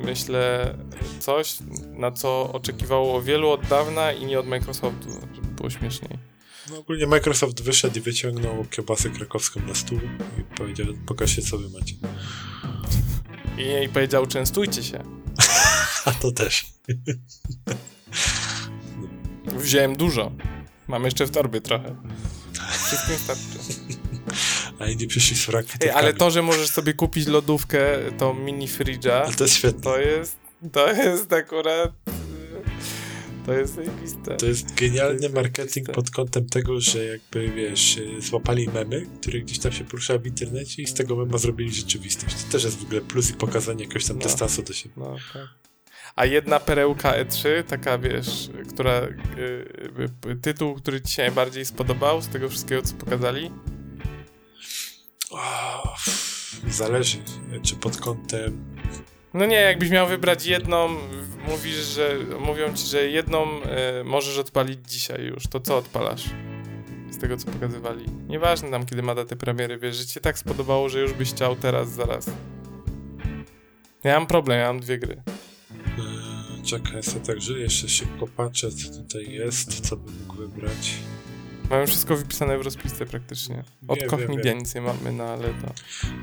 Myślę 0.04 0.74
coś, 1.20 1.58
na 1.90 2.12
co 2.12 2.54
oczekiwało 2.54 3.22
wielu 3.22 3.50
od 3.50 3.68
dawna 3.68 4.12
i 4.12 4.26
nie 4.26 4.40
od 4.40 4.48
Microsoftu, 4.48 5.12
żeby 5.12 5.48
było 5.48 5.70
śmieszniej. 5.70 6.29
No 6.70 6.80
ogólnie 6.80 7.08
Microsoft 7.08 7.62
wyszedł 7.62 7.98
i 7.98 8.02
wyciągnął 8.02 8.66
kiełbasę 8.66 9.10
krakowską 9.10 9.62
na 9.68 9.76
stół 9.76 10.00
i 10.40 10.58
powiedział, 10.58 10.86
pokażcie 11.06 11.42
co 11.42 11.58
wy 11.58 11.70
macie. 11.70 11.94
I, 13.58 13.86
I 13.86 13.90
powiedział, 13.90 14.28
częstujcie 14.28 14.84
się. 14.84 15.04
A 16.06 16.12
to 16.12 16.32
też. 16.32 16.66
Wziąłem 19.58 19.96
dużo. 19.96 20.32
Mam 20.88 21.06
jeszcze 21.06 21.26
w 21.26 21.32
torbie 21.32 21.62
trochę. 21.62 21.96
Wszystkim 22.88 23.18
starczy. 23.18 23.60
A 24.80 24.88
inni 24.88 25.08
przyszli 25.08 25.38
z 25.38 25.50
Ej, 25.82 25.90
ale 25.90 26.14
to, 26.14 26.32
że 26.32 26.42
możesz 26.42 26.70
sobie 26.70 26.94
kupić 26.94 27.28
lodówkę, 27.28 27.80
tą 28.18 28.34
mini 28.34 28.68
fridża, 28.68 29.24
Ale 29.24 29.34
to 29.34 29.44
jest 29.44 29.56
świetne. 29.56 29.82
to 29.82 30.00
jest, 30.00 30.38
to 30.72 30.92
jest 30.92 31.34
akurat, 31.34 31.92
to 33.50 33.60
jest 33.60 33.76
zajebiste. 33.76 34.36
To 34.38 34.46
jest 34.46 34.76
genialny 34.76 35.18
To 35.18 35.24
jest 35.24 35.36
marketing 35.36 35.92
pod 35.92 36.10
kątem 36.12 36.50
tego, 36.50 36.82
że 36.82 37.06
jakby, 37.06 37.50
wiesz, 37.52 37.98
y, 37.98 38.22
złapali 38.22 38.68
memy, 38.74 39.06
które 39.22 39.40
gdzieś 39.40 39.60
tam 39.60 39.72
się 39.72 39.84
poruszały 39.86 40.20
w 40.20 40.28
internecie 40.28 40.82
i 40.82 40.88
z 40.88 40.94
tego 40.94 41.16
mema 41.16 41.38
zrobili 41.38 41.72
rzeczywistość. 41.74 42.36
To 42.44 42.52
też 42.52 42.64
jest 42.64 42.78
w 42.80 42.84
ogóle 42.84 43.02
plus 43.02 43.30
i 43.30 43.34
pokazanie 43.34 43.84
jakiegoś 43.84 44.06
tam 44.06 44.18
No. 44.18 44.24
dystansu 44.24 44.64
do 44.64 44.74
siebie. 44.74 44.96
No, 44.98 45.16
tak. 45.34 45.48
A 46.16 46.26
jedna 46.26 46.60
perełka 46.60 47.12
E3, 47.14 47.64
taka 47.64 47.98
wiesz, 47.98 48.50
która, 48.74 49.02
y, 50.28 50.36
tytuł, 50.42 50.76
który 50.76 51.02
ci 51.02 51.14
się 51.14 51.22
najbardziej 51.22 51.66
spodobał 51.66 52.22
z 52.22 52.28
tego 52.28 52.50
wszystkiego, 52.50 52.82
co 52.82 52.96
pokazali? 52.96 53.52
O, 55.32 55.94
pff, 55.96 56.62
zależy, 56.70 57.18
czy 57.64 57.76
pod 57.76 57.98
kątem 57.98 58.66
No 59.34 59.46
nie, 59.46 59.56
jakbyś 59.56 59.90
miał 59.90 60.08
wybrać 60.08 60.46
jedną, 60.46 60.90
mówisz, 61.48 61.76
że 61.76 62.16
mówią 62.40 62.74
ci, 62.74 62.88
że 62.88 63.08
jedną 63.08 63.44
e, 63.64 64.04
możesz 64.04 64.38
odpalić 64.38 64.80
dzisiaj 64.88 65.26
już, 65.26 65.48
to 65.48 65.60
co 65.60 65.78
odpalasz? 65.78 66.30
Z 67.12 67.18
tego, 67.18 67.38
co 67.38 67.52
pokazywali. 67.52 68.06
Nieważne 68.28 68.72
tam, 68.72 68.86
kiedy 68.86 69.02
ma 69.02 69.16
datę 69.16 69.36
premiery, 69.36 69.78
wiesz, 69.78 69.96
że 69.96 70.06
ci 70.06 70.14
się 70.14 70.20
tak 70.20 70.38
spodobało, 70.40 70.90
że 70.90 71.00
już 71.00 71.14
byś 71.14 71.30
chciał 71.30 71.56
teraz, 71.56 71.90
zaraz. 71.90 72.30
Ja 74.04 74.20
mam 74.20 74.28
problem, 74.28 74.60
ja 74.60 74.68
mam 74.68 74.80
dwie 74.80 74.98
gry. 74.98 75.22
Eee, 75.98 76.64
Czekaj, 76.64 77.04
sobie 77.04 77.26
także 77.26 77.54
jeszcze 77.60 77.90
szybko 77.90 78.28
patrzę, 78.28 78.72
co 78.72 79.04
tutaj 79.04 79.32
jest, 79.32 79.90
co 79.90 79.98
bym 79.98 80.14
mógł 80.20 80.36
wybrać. 80.36 80.94
Mamy 81.70 81.88
wszystko 81.88 82.16
wypisane 82.18 82.58
w 82.58 82.62
rozpisce 82.62 83.06
praktycznie. 83.06 83.64
Od 83.88 84.00
Wiem, 84.00 84.10
Koch 84.10 84.20
wiem, 84.20 84.30
Media 84.30 84.44
wiem. 84.44 84.58
nic 84.58 84.76
nie 84.76 84.82
mamy 84.82 85.12
na 85.12 85.36
lata. 85.36 85.74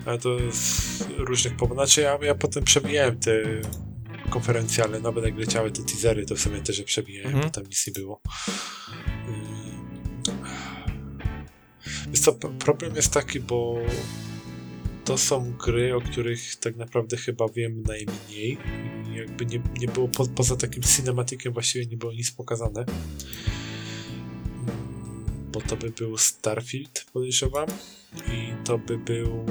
Ale 0.06 0.18
to 0.18 0.39
z 0.52 1.01
różnych 1.16 1.56
powodów. 1.56 1.77
Znaczy 1.86 2.01
ja, 2.01 2.18
ja 2.23 2.35
potem 2.35 2.64
przebijałem 2.64 3.18
te 3.18 3.32
konferencje, 4.31 4.85
ale 4.85 5.01
nawet 5.01 5.24
jak 5.24 5.39
leciały 5.39 5.70
te 5.70 5.82
teasery, 5.82 6.27
to 6.27 6.35
w 6.36 6.40
sumie 6.40 6.60
też 6.60 6.78
je 6.78 6.85
przebijałem, 6.85 7.27
Mhm. 7.28 7.44
bo 7.44 7.51
tam 7.51 7.64
nic 7.64 7.86
nie 7.86 7.93
było. 7.93 8.20
Co, 12.23 12.32
p- 12.32 12.48
problem 12.59 12.97
jest 12.97 13.12
taki, 13.12 13.40
bo 13.40 13.77
to 15.05 15.18
są 15.18 15.52
gry, 15.52 15.97
o 15.97 16.01
których 16.01 16.56
tak 16.56 16.77
naprawdę 16.77 17.16
chyba 17.16 17.48
wiem 17.48 17.82
najmniej. 17.82 18.59
Jakby 19.14 19.47
nie, 19.47 19.60
nie 19.81 19.89
było 19.89 20.09
po, 20.09 20.27
poza 20.27 20.56
takim 20.56 20.82
cinematikiem 20.82 21.52
właściwie 21.52 21.86
nie 21.86 21.97
było 21.97 22.12
nic 22.12 22.31
pokazane. 22.31 22.85
Bo 25.57 25.62
to 25.62 25.77
by 25.77 25.91
był 25.91 26.19
Starfield, 26.19 27.07
podejrzewam. 27.12 27.66
I 28.33 28.53
to 28.65 28.78
by 28.78 28.99
był 28.99 29.45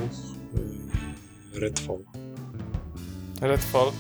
yy, 1.54 1.60
Redfall. 1.60 2.00
Redfall. 3.42 3.92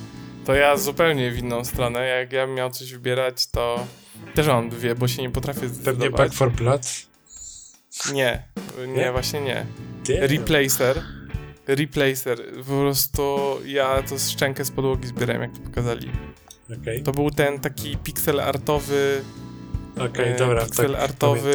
To 0.45 0.53
ja 0.53 0.77
zupełnie 0.77 1.32
w 1.32 1.38
inną 1.38 1.65
stronę. 1.65 2.07
Jak 2.07 2.34
ja 2.34 2.45
bym 2.48 2.56
miał 2.56 2.69
coś 2.72 2.94
wybierać, 2.94 3.48
to 3.48 3.88
też 4.34 4.48
mam 4.48 4.69
dwie, 4.69 4.95
bo 4.95 5.07
się 5.07 5.22
nie 5.22 5.30
potrafię 5.30 5.60
Pewnie 5.60 5.76
zdecydować. 5.76 6.11
Back 6.11 6.34
for 6.34 6.52
Blood. 6.52 6.88
Nie, 8.14 8.44
nie, 8.88 8.94
Nie? 8.94 9.11
właśnie 9.11 9.41
nie. 9.41 9.65
Damn. 10.07 10.22
Replacer. 10.22 11.02
Replacer. 11.68 12.38
Po 12.57 12.64
prostu 12.82 13.38
ja 13.65 14.03
to 14.03 14.19
szczękę 14.19 14.65
z 14.65 14.72
podłogi 14.72 15.07
zbierałem, 15.07 15.41
jak 15.41 15.52
to 15.52 15.60
pokazali. 15.60 16.11
Okej, 16.82 17.03
To 17.03 17.11
był 17.11 17.32
ten 17.32 17.60
taki 17.60 17.98
pixel 17.98 18.40
artowy, 18.40 19.22
okej, 19.99 20.31
e, 20.31 20.35
dobra. 20.35 20.65
pixel 20.65 20.91
tak, 20.91 21.01
artowy 21.01 21.53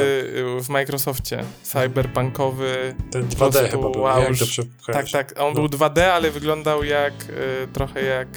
w 0.62 0.68
Microsoftie. 0.68 1.44
Cyberpunkowy. 1.62 2.94
pamiętam. 3.10 3.10
Ten 3.10 3.28
2D 3.28 3.36
prostu 3.36 3.68
chyba 3.70 3.90
był, 3.90 4.02
wow, 4.02 4.22
jak 4.22 4.36
dobrze 4.36 4.62
Tak, 4.86 5.10
tak. 5.10 5.34
On 5.38 5.54
No. 5.54 5.54
był 5.54 5.66
2D, 5.68 6.00
ale 6.00 6.30
wyglądał 6.30 6.84
jak 6.84 7.12
e, 7.12 7.66
trochę 7.66 8.04
jak 8.04 8.28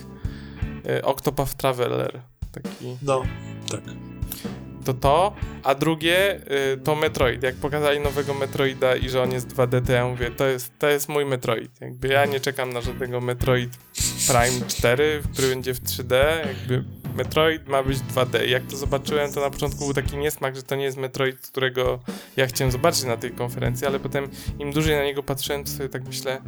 e, 0.90 1.02
Octopath 1.02 1.54
Traveler. 1.54 2.22
Taki. 2.52 2.98
No, 3.02 3.24
tak. 3.72 3.82
To 4.86 4.94
to, 4.94 5.34
a 5.64 5.76
drugie 5.76 6.40
y, 6.74 6.78
to 6.78 6.96
Metroid. 6.96 7.44
Jak 7.44 7.56
pokazali 7.56 8.00
nowego 8.00 8.34
Metroida 8.34 8.96
i 8.96 9.10
że 9.10 9.22
on 9.24 9.32
jest 9.32 9.48
2D, 9.48 9.86
to 9.86 9.92
ja 9.92 10.08
mówię, 10.08 10.32
to 10.32 10.48
jest, 10.48 10.72
to 10.80 10.88
jest 10.88 11.10
mój 11.10 11.26
Metroid. 11.26 11.82
Jakby 11.82 12.08
ja 12.08 12.26
nie 12.26 12.40
czekam 12.40 12.74
na 12.74 12.82
żadnego 12.82 13.22
Metroid 13.22 13.70
Prime 14.28 14.68
4, 14.68 15.22
który 15.34 15.48
będzie 15.50 15.74
w 15.74 15.84
3D. 15.84 16.16
Jakby 16.48 16.84
Metroid 17.16 17.68
ma 17.68 17.84
być 17.84 17.98
2D. 17.98 18.48
Jak 18.48 18.64
to 18.64 18.78
zobaczyłem, 18.78 19.34
to 19.34 19.42
na 19.42 19.50
początku 19.50 19.86
był 19.86 19.94
taki 19.94 20.18
niesmak, 20.18 20.56
że 20.56 20.64
to 20.64 20.76
nie 20.76 20.84
jest 20.84 20.98
Metroid, 20.98 21.48
którego 21.48 22.00
ja 22.38 22.48
chciałem 22.48 22.72
zobaczyć 22.72 23.04
na 23.04 23.18
tej 23.18 23.32
konferencji, 23.32 23.88
ale 23.88 24.00
potem 24.00 24.30
im 24.60 24.72
dłużej 24.72 24.96
na 24.96 25.04
niego 25.04 25.24
patrzyłem, 25.24 25.64
to 25.64 25.70
sobie 25.70 25.90
tak 25.90 26.04
myślę, 26.04 26.42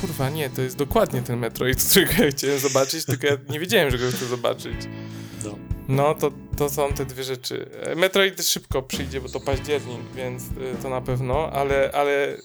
kurwa 0.00 0.30
nie, 0.30 0.50
to 0.50 0.62
jest 0.62 0.76
dokładnie 0.76 1.22
ten 1.22 1.38
Metroid, 1.38 1.82
którego 1.90 2.24
ja 2.24 2.30
chciałem 2.30 2.58
zobaczyć, 2.58 3.04
tylko 3.04 3.26
ja 3.26 3.36
nie 3.48 3.60
wiedziałem, 3.60 3.90
że 3.90 3.98
go 3.98 4.10
chcę 4.10 4.26
zobaczyć. 4.26 4.76
No. 5.44 5.58
No, 5.88 6.14
to, 6.14 6.32
to 6.56 6.68
są 6.70 6.92
te 6.92 7.04
dwie 7.04 7.24
rzeczy. 7.24 7.70
E, 7.82 7.94
Metroid 7.94 8.42
szybko 8.42 8.82
przyjdzie, 8.82 9.20
bo 9.20 9.28
to 9.28 9.40
październik, 9.40 10.00
więc 10.14 10.42
y, 10.42 10.82
to 10.82 10.90
na 10.90 11.00
pewno, 11.00 11.50
ale, 11.50 11.90
ale 11.94 12.36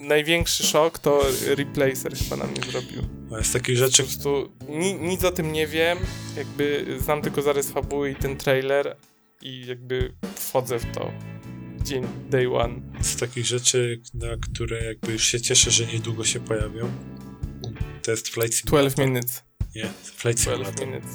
największy 0.00 0.66
szok 0.66 0.98
to 0.98 1.22
Replacer 1.46 2.16
chyba 2.16 2.36
na 2.36 2.44
mnie 2.44 2.62
zrobił. 2.70 3.02
A 3.40 3.44
z 3.44 3.52
takich 3.52 3.78
Po 3.78 3.84
rzeczy, 3.86 4.02
prostu 4.02 4.52
ni, 4.68 4.94
nic 4.94 5.24
o 5.24 5.30
tym 5.30 5.52
nie 5.52 5.66
wiem, 5.66 5.98
jakby 6.36 6.86
znam 7.00 7.22
tylko 7.22 7.42
zarys 7.42 7.70
fabuły 7.70 8.10
i 8.10 8.14
ten 8.16 8.36
trailer 8.36 8.96
i 9.42 9.66
jakby 9.66 10.14
wchodzę 10.34 10.78
w 10.78 10.94
to. 10.94 11.12
Dzień 11.82 12.06
day 12.30 12.52
one. 12.54 12.74
z 13.00 13.16
takich 13.16 13.46
rzeczy, 13.46 14.00
na 14.14 14.36
które 14.36 14.84
jakby 14.84 15.12
już 15.12 15.24
się 15.24 15.40
cieszę, 15.40 15.70
że 15.70 15.86
niedługo 15.86 16.24
się 16.24 16.40
pojawią. 16.40 16.90
To 18.02 18.10
jest 18.10 18.28
Flight 18.28 18.54
Simulator. 18.54 18.92
12 18.94 19.06
minutes. 19.06 19.47
Nie, 19.76 19.88
Flight 20.16 20.42
12 20.44 20.44
Simulator. 20.44 20.86
minutes. 20.86 21.10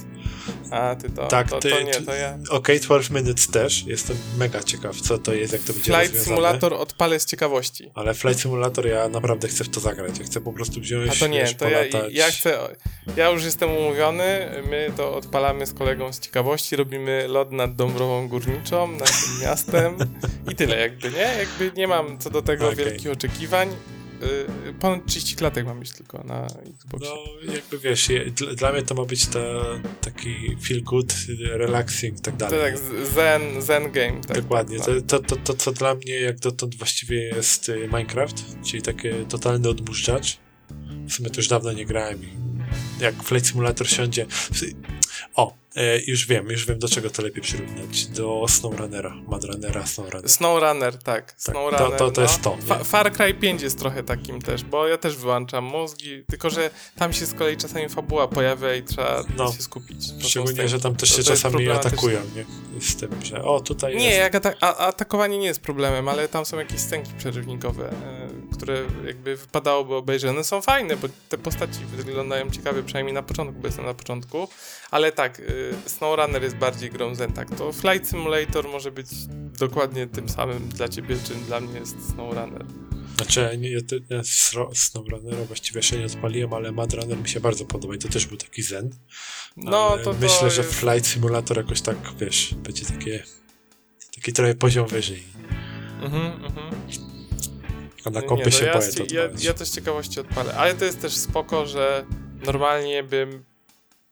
A, 0.72 0.96
ty 0.96 1.10
to, 1.10 1.28
Tak, 1.28 1.50
to, 1.50 1.60
ty- 1.60 1.70
to 1.70 1.82
nie, 1.82 1.92
ty- 1.94 2.02
to 2.06 2.14
ja. 2.14 2.38
Okej, 2.50 2.80
12 2.80 3.14
Minutes 3.14 3.48
też. 3.48 3.84
Jestem 3.88 4.18
mega 4.38 4.64
ciekaw, 4.64 5.02
co 5.02 5.18
to 5.18 5.34
jest, 5.34 5.54
jak 5.54 5.62
to 5.62 5.74
będzie 5.74 5.84
Flight 5.84 6.02
rozwiązane. 6.04 6.24
Simulator 6.26 6.74
odpalę 6.74 7.20
z 7.20 7.26
ciekawości. 7.26 7.92
Ale 7.96 8.14
Flight 8.14 8.42
Simulator 8.42 8.88
ja 8.88 9.10
naprawdę 9.10 9.48
chcę 9.48 9.64
w 9.64 9.70
to 9.70 9.80
zagrać. 9.80 10.20
Ja 10.20 10.26
chcę 10.26 10.42
po 10.42 10.54
prostu 10.54 10.82
wziąć, 10.82 11.12
A 11.12 11.20
to 11.20 11.28
nie, 11.28 11.40
wiesz, 11.40 11.56
to 11.56 11.70
ja, 11.70 11.80
ja 12.12 12.32
chcę. 12.32 12.58
Ja 13.18 13.30
już 13.30 13.44
jestem 13.44 13.70
umówiony. 13.72 14.50
My 14.70 14.92
to 14.98 15.16
odpalamy 15.16 15.66
z 15.66 15.74
kolegą 15.74 16.14
z 16.14 16.20
ciekawości. 16.20 16.76
Robimy 16.76 17.28
lot 17.28 17.52
nad 17.52 17.76
Dąbrową 17.76 18.28
Górniczą, 18.28 18.88
naszym 18.88 19.40
miastem. 19.42 19.98
I 20.52 20.56
tyle, 20.56 20.80
jakby 20.80 21.12
nie. 21.12 21.18
Jakby 21.40 21.72
nie 21.78 21.88
mam 21.88 22.18
co 22.20 22.30
do 22.30 22.42
tego 22.42 22.66
Okej. 22.70 22.86
wielkich 22.86 23.12
oczekiwań. 23.12 23.70
Y, 24.70 24.74
Ponad 24.80 25.06
30 25.06 25.36
klatek 25.36 25.66
mam 25.66 25.80
mieć 25.80 25.92
tylko 25.92 26.24
na 26.24 26.48
Xboxie. 26.76 27.10
No, 27.10 27.54
jakby 27.54 27.80
wiesz, 27.80 28.10
je, 28.10 28.26
dla, 28.32 28.72
mnie 28.72 28.84
to 28.84 28.96
ma 28.96 29.06
być 29.06 29.26
ta, 29.28 29.40
taki 30.02 30.58
feel 30.62 30.84
good, 30.84 31.14
relaxing 31.40 32.18
i 32.20 32.22
tak 32.22 32.34
to 32.34 32.40
dalej. 32.40 32.60
tak 32.74 32.78
zen, 33.14 33.62
zen 33.62 33.92
game. 33.92 34.22
Tak, 34.22 34.42
Dokładnie. 34.42 34.78
tak, 34.78 34.86
To, 34.86 35.02
to, 35.02 35.20
to, 35.20 35.36
to, 35.36 35.54
co 35.54 35.72
dla 35.72 35.96
mnie 35.96 36.20
jak 36.20 36.40
dotąd 36.40 36.76
właściwie 36.76 37.24
jest 37.24 37.70
y, 37.70 37.88
Minecraft, 37.88 38.46
czyli 38.66 38.82
taki 38.82 39.10
totalny 39.30 39.70
odmóżdżacz. 39.70 40.38
W 41.08 41.14
sumie 41.14 41.30
to 41.30 41.38
już 41.38 41.48
dawno 41.48 41.74
nie 41.74 41.86
grałem 41.86 42.24
i 42.24 42.28
jak 43.00 43.24
Flight 43.24 43.48
Simulator 43.48 43.90
siądzie... 43.90 44.26
O, 45.36 45.54
e, 45.76 46.00
już 46.08 46.28
wiem, 46.28 46.50
już 46.50 46.66
wiem 46.66 46.80
do 46.80 46.88
czego 46.90 47.10
to 47.10 47.22
lepiej 47.22 47.42
przyrównać. 47.44 48.06
Do 48.06 48.46
SnowRunnera, 48.50 49.16
Madrunnera, 49.28 49.86
SnowRunner. 49.86 50.30
SnowRunner, 50.30 50.98
tak. 50.98 51.34
SnowRunner, 51.38 51.80
to- 51.92 51.98
to- 51.98 52.12
to 52.12 52.22
no. 52.22 52.28
jest 52.28 52.42
to? 52.42 52.58
Fa- 52.68 52.84
Far 52.84 53.12
Cry 53.12 53.34
5 53.34 53.62
jest 53.62 53.80
trochę 53.80 54.04
takim 54.04 54.42
też, 54.42 54.64
bo 54.64 54.88
ja 54.88 54.98
też 54.98 55.16
wyłączam 55.16 55.64
mózgi, 55.64 56.24
tylko 56.30 56.50
że 56.50 56.70
tam 56.96 57.14
się 57.14 57.26
z 57.26 57.34
kolei 57.34 57.58
czasami 57.58 57.90
fabuła 57.90 58.28
pojawia 58.28 58.76
i 58.76 58.84
trzeba 58.84 59.24
No. 59.38 59.52
się 59.54 59.62
skupić. 59.62 60.12
To 60.22 60.28
Szczególnie, 60.30 60.68
że 60.68 60.80
tam 60.80 60.96
też 60.96 61.10
To- 61.10 61.16
się 61.18 61.24
to 61.24 61.30
czasami 61.30 61.70
atakują, 61.70 62.20
nie? 62.36 62.46
Z 62.82 62.96
tym, 62.96 63.10
że 63.26 63.44
o, 63.44 63.60
tutaj 63.60 63.96
Nie, 63.96 64.06
jest... 64.06 64.34
jak 64.34 64.56
atakowanie 64.62 65.38
nie 65.38 65.48
jest 65.48 65.60
problemem, 65.62 66.08
ale 66.08 66.28
tam 66.28 66.46
są 66.46 66.60
jakieś 66.60 66.80
scenki 66.80 67.12
przerywnikowe, 67.18 67.90
e, 67.90 68.28
które 68.54 68.82
jakby 69.06 69.36
wypadałoby 69.36 69.96
obejrzeć. 69.96 70.30
One 70.30 70.44
są 70.44 70.62
fajne, 70.62 70.96
bo 70.96 71.08
te 71.30 71.38
postaci 71.38 71.80
wyglądają 71.96 72.50
ciekawie, 72.52 72.84
przynajmniej 72.84 73.14
na 73.14 73.24
początku, 73.24 73.60
bo 73.62 73.68
jestem 73.68 73.86
na 73.86 73.94
początku. 73.94 74.48
Ale 74.92 75.12
tak, 75.12 75.40
y, 75.40 75.63
SnowRunner 75.86 76.44
jest 76.44 76.56
bardziej 76.56 76.90
grą 76.90 77.16
zen, 77.16 77.34
tak. 77.34 77.56
To 77.56 77.74
Flight 77.74 78.10
Simulator 78.10 78.68
może 78.70 78.92
być 78.92 79.08
dokładnie 79.60 80.08
tym 80.08 80.30
samym 80.30 80.70
dla 80.70 80.90
ciebie, 80.90 81.18
czym 81.28 81.44
dla 81.44 81.60
mnie 81.60 81.80
jest 81.80 82.10
SnowRunner. 82.10 82.66
Znaczy, 83.16 83.40
ja 83.40 83.56
nie, 83.56 83.72
ja, 83.72 83.80
ja 84.10 84.22
SnowRunnera 84.74 85.46
właściwie 85.46 85.80
jeszcze 85.80 85.98
nie 85.98 86.06
odpaliłem, 86.06 86.54
ale 86.54 86.72
Madrunner 86.72 87.18
mi 87.18 87.30
się 87.30 87.40
bardzo 87.40 87.66
podoba 87.66 87.96
i 87.96 87.98
to 87.98 88.10
też 88.10 88.26
był 88.26 88.38
taki 88.38 88.62
zen. 88.62 88.90
No, 89.58 89.98
to, 89.98 90.04
to 90.04 90.14
myślę, 90.14 90.52
że. 90.52 90.64
Flight 90.64 91.08
Simulator 91.08 91.58
jakoś 91.58 91.82
tak, 91.82 91.98
wiesz, 92.20 92.56
będzie 92.56 92.86
takie 92.86 93.24
taki 94.16 94.34
trochę 94.34 94.56
poziom 94.56 94.88
wyżej. 94.88 95.24
Mhm, 96.02 96.46
mhm. 96.46 96.76
A 98.06 98.10
na 98.10 98.22
Nie, 98.22 98.28
kompie 98.28 98.46
no 98.46 98.52
się 98.52 98.66
ja, 98.66 98.74
boję 98.74 98.90
ja, 99.12 99.30
ja 99.40 99.54
to 99.54 99.66
z 99.66 99.76
ciekawości 99.76 100.20
odpalę, 100.20 100.54
ale 100.54 100.74
to 100.74 100.86
jest 100.86 101.02
też 101.02 101.14
spoko, 101.14 101.66
że 101.66 102.06
normalnie 102.46 103.04
bym 103.04 103.44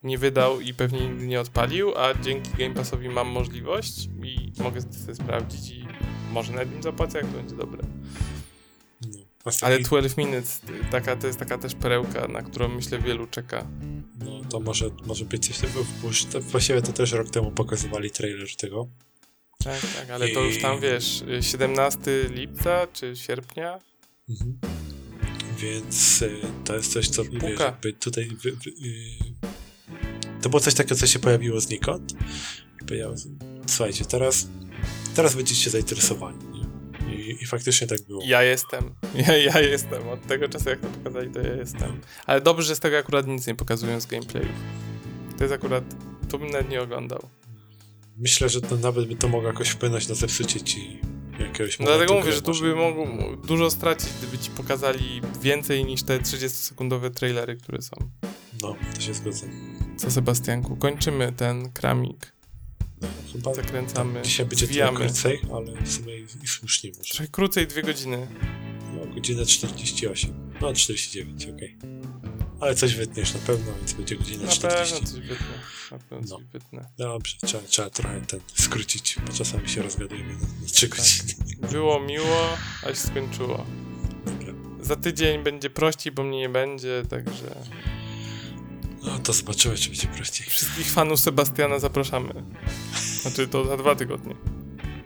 nie 0.04 0.18
wydał 0.18 0.62
i 0.62 0.74
pewnie 0.74 1.00
nigdy 1.10 1.28
nie 1.28 1.42
odpalił, 1.42 1.98
a 1.98 2.14
dzięki 2.14 2.52
Game 2.58 2.76
Passowi 2.76 3.10
mam 3.10 3.28
możliwość 3.28 4.10
i 4.24 4.52
mogę 4.64 4.82
sobie 4.82 5.16
sprawdzić 5.16 5.70
i 5.70 5.88
może 6.32 6.52
nawet 6.54 6.74
im 6.76 6.84
zapłacę, 6.84 7.18
jak 7.18 7.28
to 7.28 7.38
będzie 7.38 7.56
dobre. 7.56 7.84
No. 9.02 9.18
Ale 9.62 9.76
takich- 9.76 9.88
12 9.88 10.22
Minutes, 10.26 10.62
taka, 10.92 11.16
to 11.16 11.28
jest 11.28 11.40
taka 11.40 11.58
też 11.58 11.76
perełka, 11.76 12.28
na 12.28 12.42
którą 12.42 12.68
myślę 12.68 13.00
wielu 13.00 13.28
czeka. 13.28 13.68
no, 14.26 14.42
to 14.50 14.60
może, 14.60 14.90
może 15.06 15.26
być 15.26 15.48
coś 15.48 15.58
takiego, 15.58 15.86
bo 16.02 16.10
właściwie 16.42 16.82
to 16.82 16.94
też 16.94 17.12
rok 17.12 17.30
temu 17.30 17.52
pokazywali 17.52 18.12
trailer 18.12 18.56
tego. 18.56 18.88
Tak, 19.64 19.82
tak, 19.96 20.10
ale 20.10 20.28
to 20.30 20.42
już 20.44 20.62
tam 20.62 20.78
I- 20.78 20.82
wiesz, 20.82 21.22
y, 21.40 21.44
17 21.44 22.12
lipca 22.30 22.88
czy 22.94 23.16
sierpnia? 23.16 23.80
Mhm. 24.30 24.60
Więc 25.58 26.22
y, 26.22 26.42
to 26.66 26.76
jest 26.76 26.94
coś, 26.94 27.08
co 27.10 27.24
wiesz, 27.24 27.60
jakby 27.60 27.94
tutaj. 27.94 28.28
Wy, 28.44 28.52
wy, 28.52 28.70
y, 28.70 29.32
to 30.42 30.50
było 30.50 30.60
coś 30.60 30.74
takiego, 30.74 30.96
co 30.96 31.08
się 31.08 31.20
pojawiło 31.20 31.60
znikąd. 31.60 32.12
I 32.82 32.86
powiedział, 32.86 33.16
słuchajcie, 33.68 34.06
teraz, 34.06 34.48
teraz 35.16 35.36
będziecie 35.36 35.70
zainteresowani. 35.70 36.38
I 36.56 36.62
I, 37.42 37.46
faktycznie 37.46 37.88
tak 37.88 38.02
było. 38.02 38.22
Ja 38.26 38.44
jestem. 38.44 38.96
Ja, 39.28 39.38
ja 39.38 39.60
jestem. 39.60 40.10
Od 40.10 40.28
tego 40.28 40.50
czasu, 40.50 40.70
jak 40.70 40.80
to 40.80 40.88
pokazali, 40.88 41.32
to 41.32 41.42
ja 41.42 41.54
jestem. 41.54 42.02
Ale 42.26 42.42
dobrze, 42.42 42.68
że 42.68 42.76
z 42.76 42.80
tego 42.80 42.98
akurat 42.98 43.28
nic 43.28 43.48
nie 43.48 43.56
pokazują 43.56 44.02
z 44.02 44.06
gameplayów. 44.06 44.52
To 45.38 45.44
jest 45.44 45.54
akurat... 45.54 45.84
Tu 46.30 46.40
bym 46.40 46.50
nawet 46.50 46.70
nie 46.70 46.82
oglądał. 46.82 47.30
Myślę, 48.18 48.50
że 48.50 48.62
to 48.62 48.78
nawet 48.78 49.08
by 49.08 49.16
to 49.16 49.28
mogło 49.28 49.48
jakoś 49.48 49.70
wpłynąć 49.70 50.08
na 50.08 50.16
zepsucie 50.16 50.62
ci 50.62 51.00
jakiegoś 51.40 51.80
No 51.80 51.86
dlatego 51.86 52.14
mówię, 52.14 52.32
że 52.32 52.42
tu 52.42 52.62
by 52.62 52.76
mogło 52.76 53.08
dużo 53.48 53.72
stracić, 53.72 54.10
gdyby 54.18 54.38
ci 54.38 54.52
pokazali 54.52 55.22
więcej 55.42 55.86
niż 55.86 56.04
te 56.04 56.20
30-sekundowe 56.20 57.12
trailery, 57.12 57.58
które 57.58 57.82
są. 57.82 57.96
No, 58.62 58.76
to 58.96 59.02
się 59.02 59.14
zgodzę. 59.14 59.48
Co, 60.02 60.12
Sebastianku? 60.12 60.76
Kończymy 60.76 61.32
ten 61.32 61.70
kramik. 61.72 62.32
Chyba 63.34 63.54
Zakręcamy, 63.54 64.22
dzisiaj 64.22 64.46
będzie 64.46 64.68
trochę 64.68 64.74
zwijamy. 64.74 65.00
krócej, 65.00 65.40
ale 65.56 65.82
w 65.82 65.92
sumie 65.92 66.18
i 66.18 66.26
i 66.44 66.48
słusznie 66.48 66.92
może. 66.98 67.14
Trochę 67.14 67.28
krócej 67.32 67.68
dwie 67.68 67.82
godziny. 67.84 68.28
No, 68.94 69.14
godzinę 69.14 69.46
48. 69.46 70.52
No, 70.62 70.74
49, 70.74 71.46
okej. 71.46 71.78
Ale 72.60 72.76
coś 72.76 72.96
wytniesz 72.96 73.34
na 73.34 73.40
pewno, 73.40 73.74
więc 73.78 73.94
będzie 73.94 74.16
godzina 74.16 74.46
Na 74.46 74.52
40. 74.52 74.94
pewno 74.96 75.10
coś 75.12 75.20
wytnę. 75.28 75.46
Na 75.92 76.00
pewno 76.00 76.28
No. 76.30 76.38
coś 76.38 76.46
wytnę. 76.46 76.86
Dobrze, 76.98 77.38
trzeba, 77.46 77.64
trzeba 77.64 77.90
trochę 77.90 78.22
ten 78.22 78.40
skrócić, 78.54 79.16
bo 79.28 79.34
czasami 79.34 79.70
się 79.70 79.82
rozgadujemy 79.82 80.34
na, 80.34 80.40
na 80.40 80.68
3 80.72 80.90
Tak. 80.90 81.00
godziny. 81.00 81.34
Było 81.72 82.00
miło, 82.00 82.48
a 82.84 82.90
się 82.90 82.96
skończyło. 82.96 83.66
Dobra. 84.26 84.54
Za 84.82 84.96
tydzień 84.96 85.44
będzie 85.44 85.70
prościej, 85.70 86.14
bo 86.14 86.24
mnie 86.24 86.40
nie 86.40 86.50
będzie, 86.50 87.04
także 87.10 87.56
No 89.04 89.20
to 89.20 89.34
zobaczymy, 89.34 89.76
czy 89.78 89.90
będzie 89.90 90.08
prościej. 90.08 90.48
wszystkich 90.48 90.88
fanów 90.92 91.20
Sebastiana 91.20 91.80
zapraszamy. 91.80 92.34
Znaczy 93.22 93.48
to 93.48 93.66
za 93.66 93.78
dwa 93.78 93.96
tygodnie. 93.96 94.36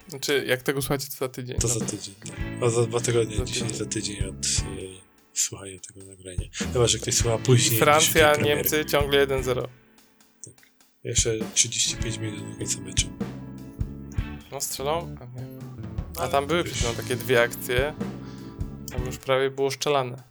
Znaczy, 0.07 0.45
jak 0.47 0.61
tego 0.63 0.81
słuchacie, 0.81 1.07
to 1.11 1.15
za 1.17 1.29
tydzień. 1.29 1.57
To 1.59 1.67
za 1.67 1.85
tydzień. 1.85 2.15
tak. 2.15 2.63
O, 2.63 2.69
za 2.69 2.85
dwa 2.85 2.99
tygodnie, 2.99 3.37
Za 3.37 3.45
dzisiaj 3.45 3.61
tydzień. 3.63 3.77
za 3.79 3.85
tydzień 3.85 4.23
od 4.23 4.45
y, 4.45 4.59
słuchania 5.33 5.79
tego 5.79 6.05
nagrania. 6.07 6.49
Chyba, 6.73 6.87
że 6.87 6.97
ktoś 6.99 7.13
słucha 7.15 7.37
później. 7.37 7.75
I 7.75 7.79
Francja. 7.79 8.35
Niemcy 8.35 8.85
ciągle 8.85 9.27
1-0. 9.27 9.67
Jeszcze 11.03 11.31
35 11.53 12.17
minut 12.17 12.51
do 12.51 12.57
końca 12.57 12.79
meczu. 12.81 13.07
No 14.51 14.61
strzelą? 14.61 15.15
A 15.21 15.25
nie. 15.25 15.47
A 16.19 16.27
tam 16.27 16.47
były 16.47 16.63
przed 16.63 16.77
chwilą 16.77 16.95
takie 16.95 17.15
dwie 17.15 17.41
akcje. 17.41 17.93
Tam 18.91 19.05
już 19.05 19.17
prawie 19.17 19.49
było 19.51 19.71
szczelane. 19.71 20.23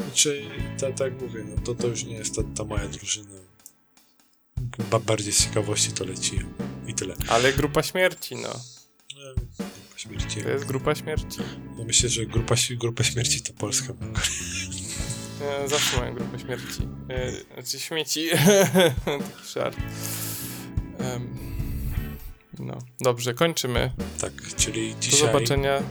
Znaczy, 0.00 0.44
tak, 0.80 0.94
tak 0.94 1.22
mówię, 1.22 1.44
no 1.48 1.62
to, 1.62 1.74
to 1.74 1.86
już 1.86 2.04
nie 2.04 2.14
jest 2.14 2.36
ta, 2.36 2.42
ta 2.56 2.64
moja 2.64 2.88
drużyna. 2.88 3.28
Ba, 4.90 4.98
bardziej 4.98 5.32
z 5.32 5.44
ciekawości 5.44 5.92
to 5.92 6.04
leci 6.04 6.38
i 6.86 6.94
tyle. 6.94 7.14
Ale 7.28 7.52
grupa 7.52 7.82
śmierci, 7.82 8.36
no. 8.36 8.48
No, 9.14 9.34
grupa 9.34 9.98
śmierci. 9.98 10.42
To 10.42 10.48
jest 10.48 10.64
grupa 10.64 10.94
śmierci. 10.94 11.38
Ja 11.78 11.84
myślę, 11.84 12.08
że 12.08 12.26
grupa, 12.26 12.54
grupa 12.70 13.04
śmierci 13.04 13.42
to 13.42 13.52
Polska. 13.52 13.92
Zawsze 15.66 16.00
mają 16.00 16.14
grupę 16.14 16.38
śmierci. 16.38 16.88
E, 17.08 17.32
znaczy 17.54 17.80
śmieci. 17.80 18.28
Taki 19.04 19.52
żart. 19.54 19.76
No, 22.58 22.78
dobrze, 23.00 23.34
kończymy. 23.34 23.92
Tak, 24.20 24.32
czyli 24.56 24.94
Do 24.94 25.00
dzisiaj, 25.00 25.20
zobaczenia. 25.20 25.82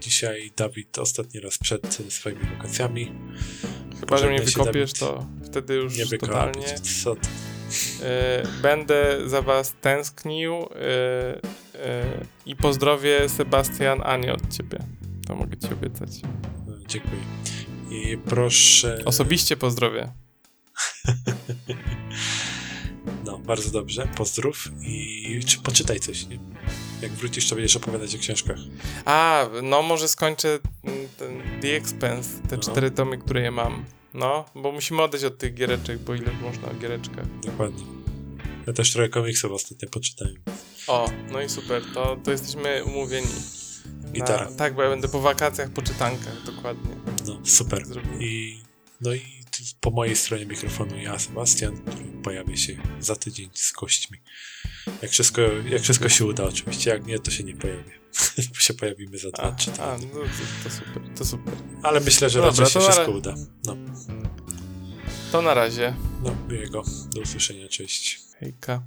Dzisiaj 0.00 0.52
Dawid 0.56 0.98
ostatni 0.98 1.40
raz 1.40 1.58
przed 1.58 1.98
swoimi 2.08 2.40
wakacjami. 2.56 3.12
Chyba, 4.00 4.18
że 4.18 4.28
mnie 4.28 4.40
wykopiesz, 4.40 4.92
Dawid. 4.92 4.98
to 4.98 5.26
wtedy 5.44 5.74
już 5.74 5.96
Nie 5.96 6.18
totalnie. 6.18 6.74
Co 7.02 7.16
ty? 7.16 7.28
E, 8.02 8.42
będę 8.62 9.28
za 9.28 9.42
was 9.42 9.74
tęsknił 9.80 10.54
e, 10.54 10.68
e, 11.74 12.24
i 12.46 12.56
pozdrowię 12.56 13.28
Sebastian 13.28 14.02
Anię 14.02 14.32
od 14.32 14.56
ciebie. 14.56 14.78
To 15.26 15.34
mogę 15.34 15.56
ci 15.56 15.68
obiecać. 15.72 16.10
Dziękuję. 16.88 17.22
I 17.90 18.18
proszę. 18.18 19.02
Osobiście 19.04 19.56
pozdrowię. 19.56 20.12
No, 23.24 23.38
bardzo 23.38 23.70
dobrze. 23.70 24.08
Pozdrów 24.16 24.68
i 24.82 25.40
czy 25.46 25.58
poczytaj 25.58 26.00
coś, 26.00 26.26
nie? 26.26 26.38
Jak 27.02 27.12
wrócisz, 27.12 27.48
to 27.48 27.54
będziesz 27.54 27.76
opowiadać 27.76 28.14
o 28.14 28.18
książkach. 28.18 28.56
A, 29.04 29.46
no 29.62 29.82
może 29.82 30.08
skończę 30.08 30.58
ten 31.18 31.42
The 31.62 31.76
Expense, 31.76 32.42
te 32.48 32.56
No. 32.56 32.62
cztery 32.62 32.90
tomy, 32.90 33.18
które 33.18 33.42
je 33.42 33.50
mam. 33.50 33.84
No, 34.14 34.44
bo 34.54 34.72
musimy 34.72 35.02
odejść 35.02 35.24
od 35.26 35.38
tych 35.38 35.54
giereczek, 35.54 35.98
bo 35.98 36.14
ile 36.14 36.32
można 36.42 36.68
o 36.68 36.74
giereczkach. 36.74 37.40
Dokładnie. 37.40 37.84
Ja 38.66 38.72
też 38.72 38.92
trochę 38.92 39.08
komiksów 39.08 39.52
ostatnio 39.52 39.88
poczytałem. 39.88 40.34
O, 40.86 41.10
no 41.32 41.40
i 41.42 41.48
super, 41.48 41.82
to, 41.94 42.16
to 42.24 42.30
jesteśmy 42.30 42.84
umówieni. 42.84 43.26
Gitara. 44.12 44.44
Na, 44.50 44.56
tak, 44.56 44.74
bo 44.74 44.82
ja 44.82 44.88
będę 44.90 45.08
po 45.08 45.20
wakacjach, 45.20 45.70
po 45.70 45.82
czytankach, 45.82 46.42
dokładnie. 46.46 46.90
No, 47.26 47.38
super. 47.44 47.86
Zrobimy. 47.86 48.16
I, 48.20 48.60
no 49.00 49.14
i 49.14 49.22
po 49.80 49.90
mojej 49.90 50.16
stronie 50.16 50.46
mikrofonu 50.46 50.98
ja, 50.98 51.18
Sebastian, 51.18 51.78
który 51.78 52.04
pojawi 52.22 52.58
się 52.58 52.76
za 53.00 53.16
tydzień 53.16 53.50
z 53.54 53.72
gośćmi. 53.72 54.18
Jak 55.02 55.10
wszystko, 55.10 55.42
jak 55.70 55.82
wszystko 55.82 56.08
się 56.08 56.24
uda 56.24 56.44
oczywiście, 56.44 56.90
jak 56.90 57.06
nie, 57.06 57.18
to 57.18 57.30
się 57.30 57.44
nie 57.44 57.54
pojawię. 57.56 57.98
Bo 58.54 58.54
się 58.54 58.74
pojawimy 58.74 59.18
za 59.18 59.30
dwa, 59.30 59.42
A, 59.42 59.52
trzy 59.52 59.70
tygodnie. 59.70 60.08
no 60.14 60.20
to, 60.20 60.64
to 60.64 60.70
super, 60.70 61.02
to 61.18 61.24
super. 61.24 61.54
Ale 61.82 62.00
myślę, 62.00 62.30
że 62.30 62.38
Dobra, 62.38 62.50
raczej 62.50 62.66
się 62.66 62.80
wszystko 62.80 63.10
uda. 63.12 63.34
No, 63.66 63.76
To 65.32 65.42
na 65.42 65.54
razie. 65.54 65.94
no, 66.22 66.36
miłego. 66.48 66.82
Do 67.14 67.20
usłyszenia, 67.20 67.68
cześć. 67.68 68.20
Hejka. 68.40 68.82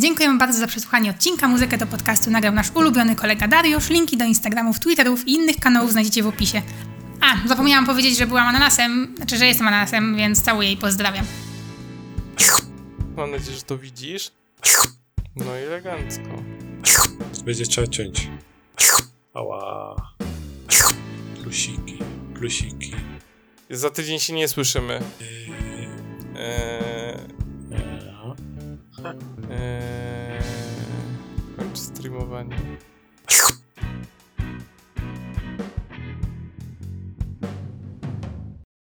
Dziękujemy 0.00 0.38
bardzo 0.38 0.58
za 0.58 0.66
przesłuchanie 0.66 1.10
odcinka. 1.10 1.48
Muzykę 1.48 1.78
do 1.78 1.86
podcastu 1.86 2.30
nagrał 2.30 2.54
nasz 2.54 2.70
ulubiony 2.70 3.16
kolega 3.16 3.48
Dariusz. 3.48 3.90
Linki 3.90 4.16
do 4.16 4.24
Instagramów, 4.24 4.80
Twitterów 4.80 5.28
i 5.28 5.32
innych 5.32 5.56
kanałów 5.56 5.92
znajdziecie 5.92 6.22
w 6.22 6.26
opisie. 6.26 6.62
A, 7.20 7.48
zapomniałam 7.48 7.86
powiedzieć, 7.86 8.18
że 8.18 8.26
byłam 8.26 8.48
ananasem, 8.48 9.14
znaczy, 9.16 9.36
że 9.36 9.46
jestem 9.46 9.68
ananasem, 9.68 10.16
więc 10.16 10.42
całuję 10.42 10.72
i 10.72 10.76
pozdrawiam. 10.76 11.24
Mam 13.16 13.30
nadzieję, 13.30 13.56
że 13.56 13.62
to 13.62 13.78
widzisz. 13.78 14.30
No 15.36 15.44
i 15.58 15.62
elegancko. 15.62 16.42
Będzie 17.44 17.66
trzeba 17.66 17.86
ciąć. 17.86 18.28
Ała. 19.34 19.96
Plusiki, 21.42 21.98
plusiki. 22.34 22.92
Za 23.70 23.90
tydzień 23.90 24.18
się 24.18 24.32
nie 24.32 24.48
słyszymy. 24.48 25.00
Yy, 25.20 25.26
Eee, 26.40 27.16
no. 28.06 28.36
Eee, 29.50 30.40
streamowanie. 31.74 32.56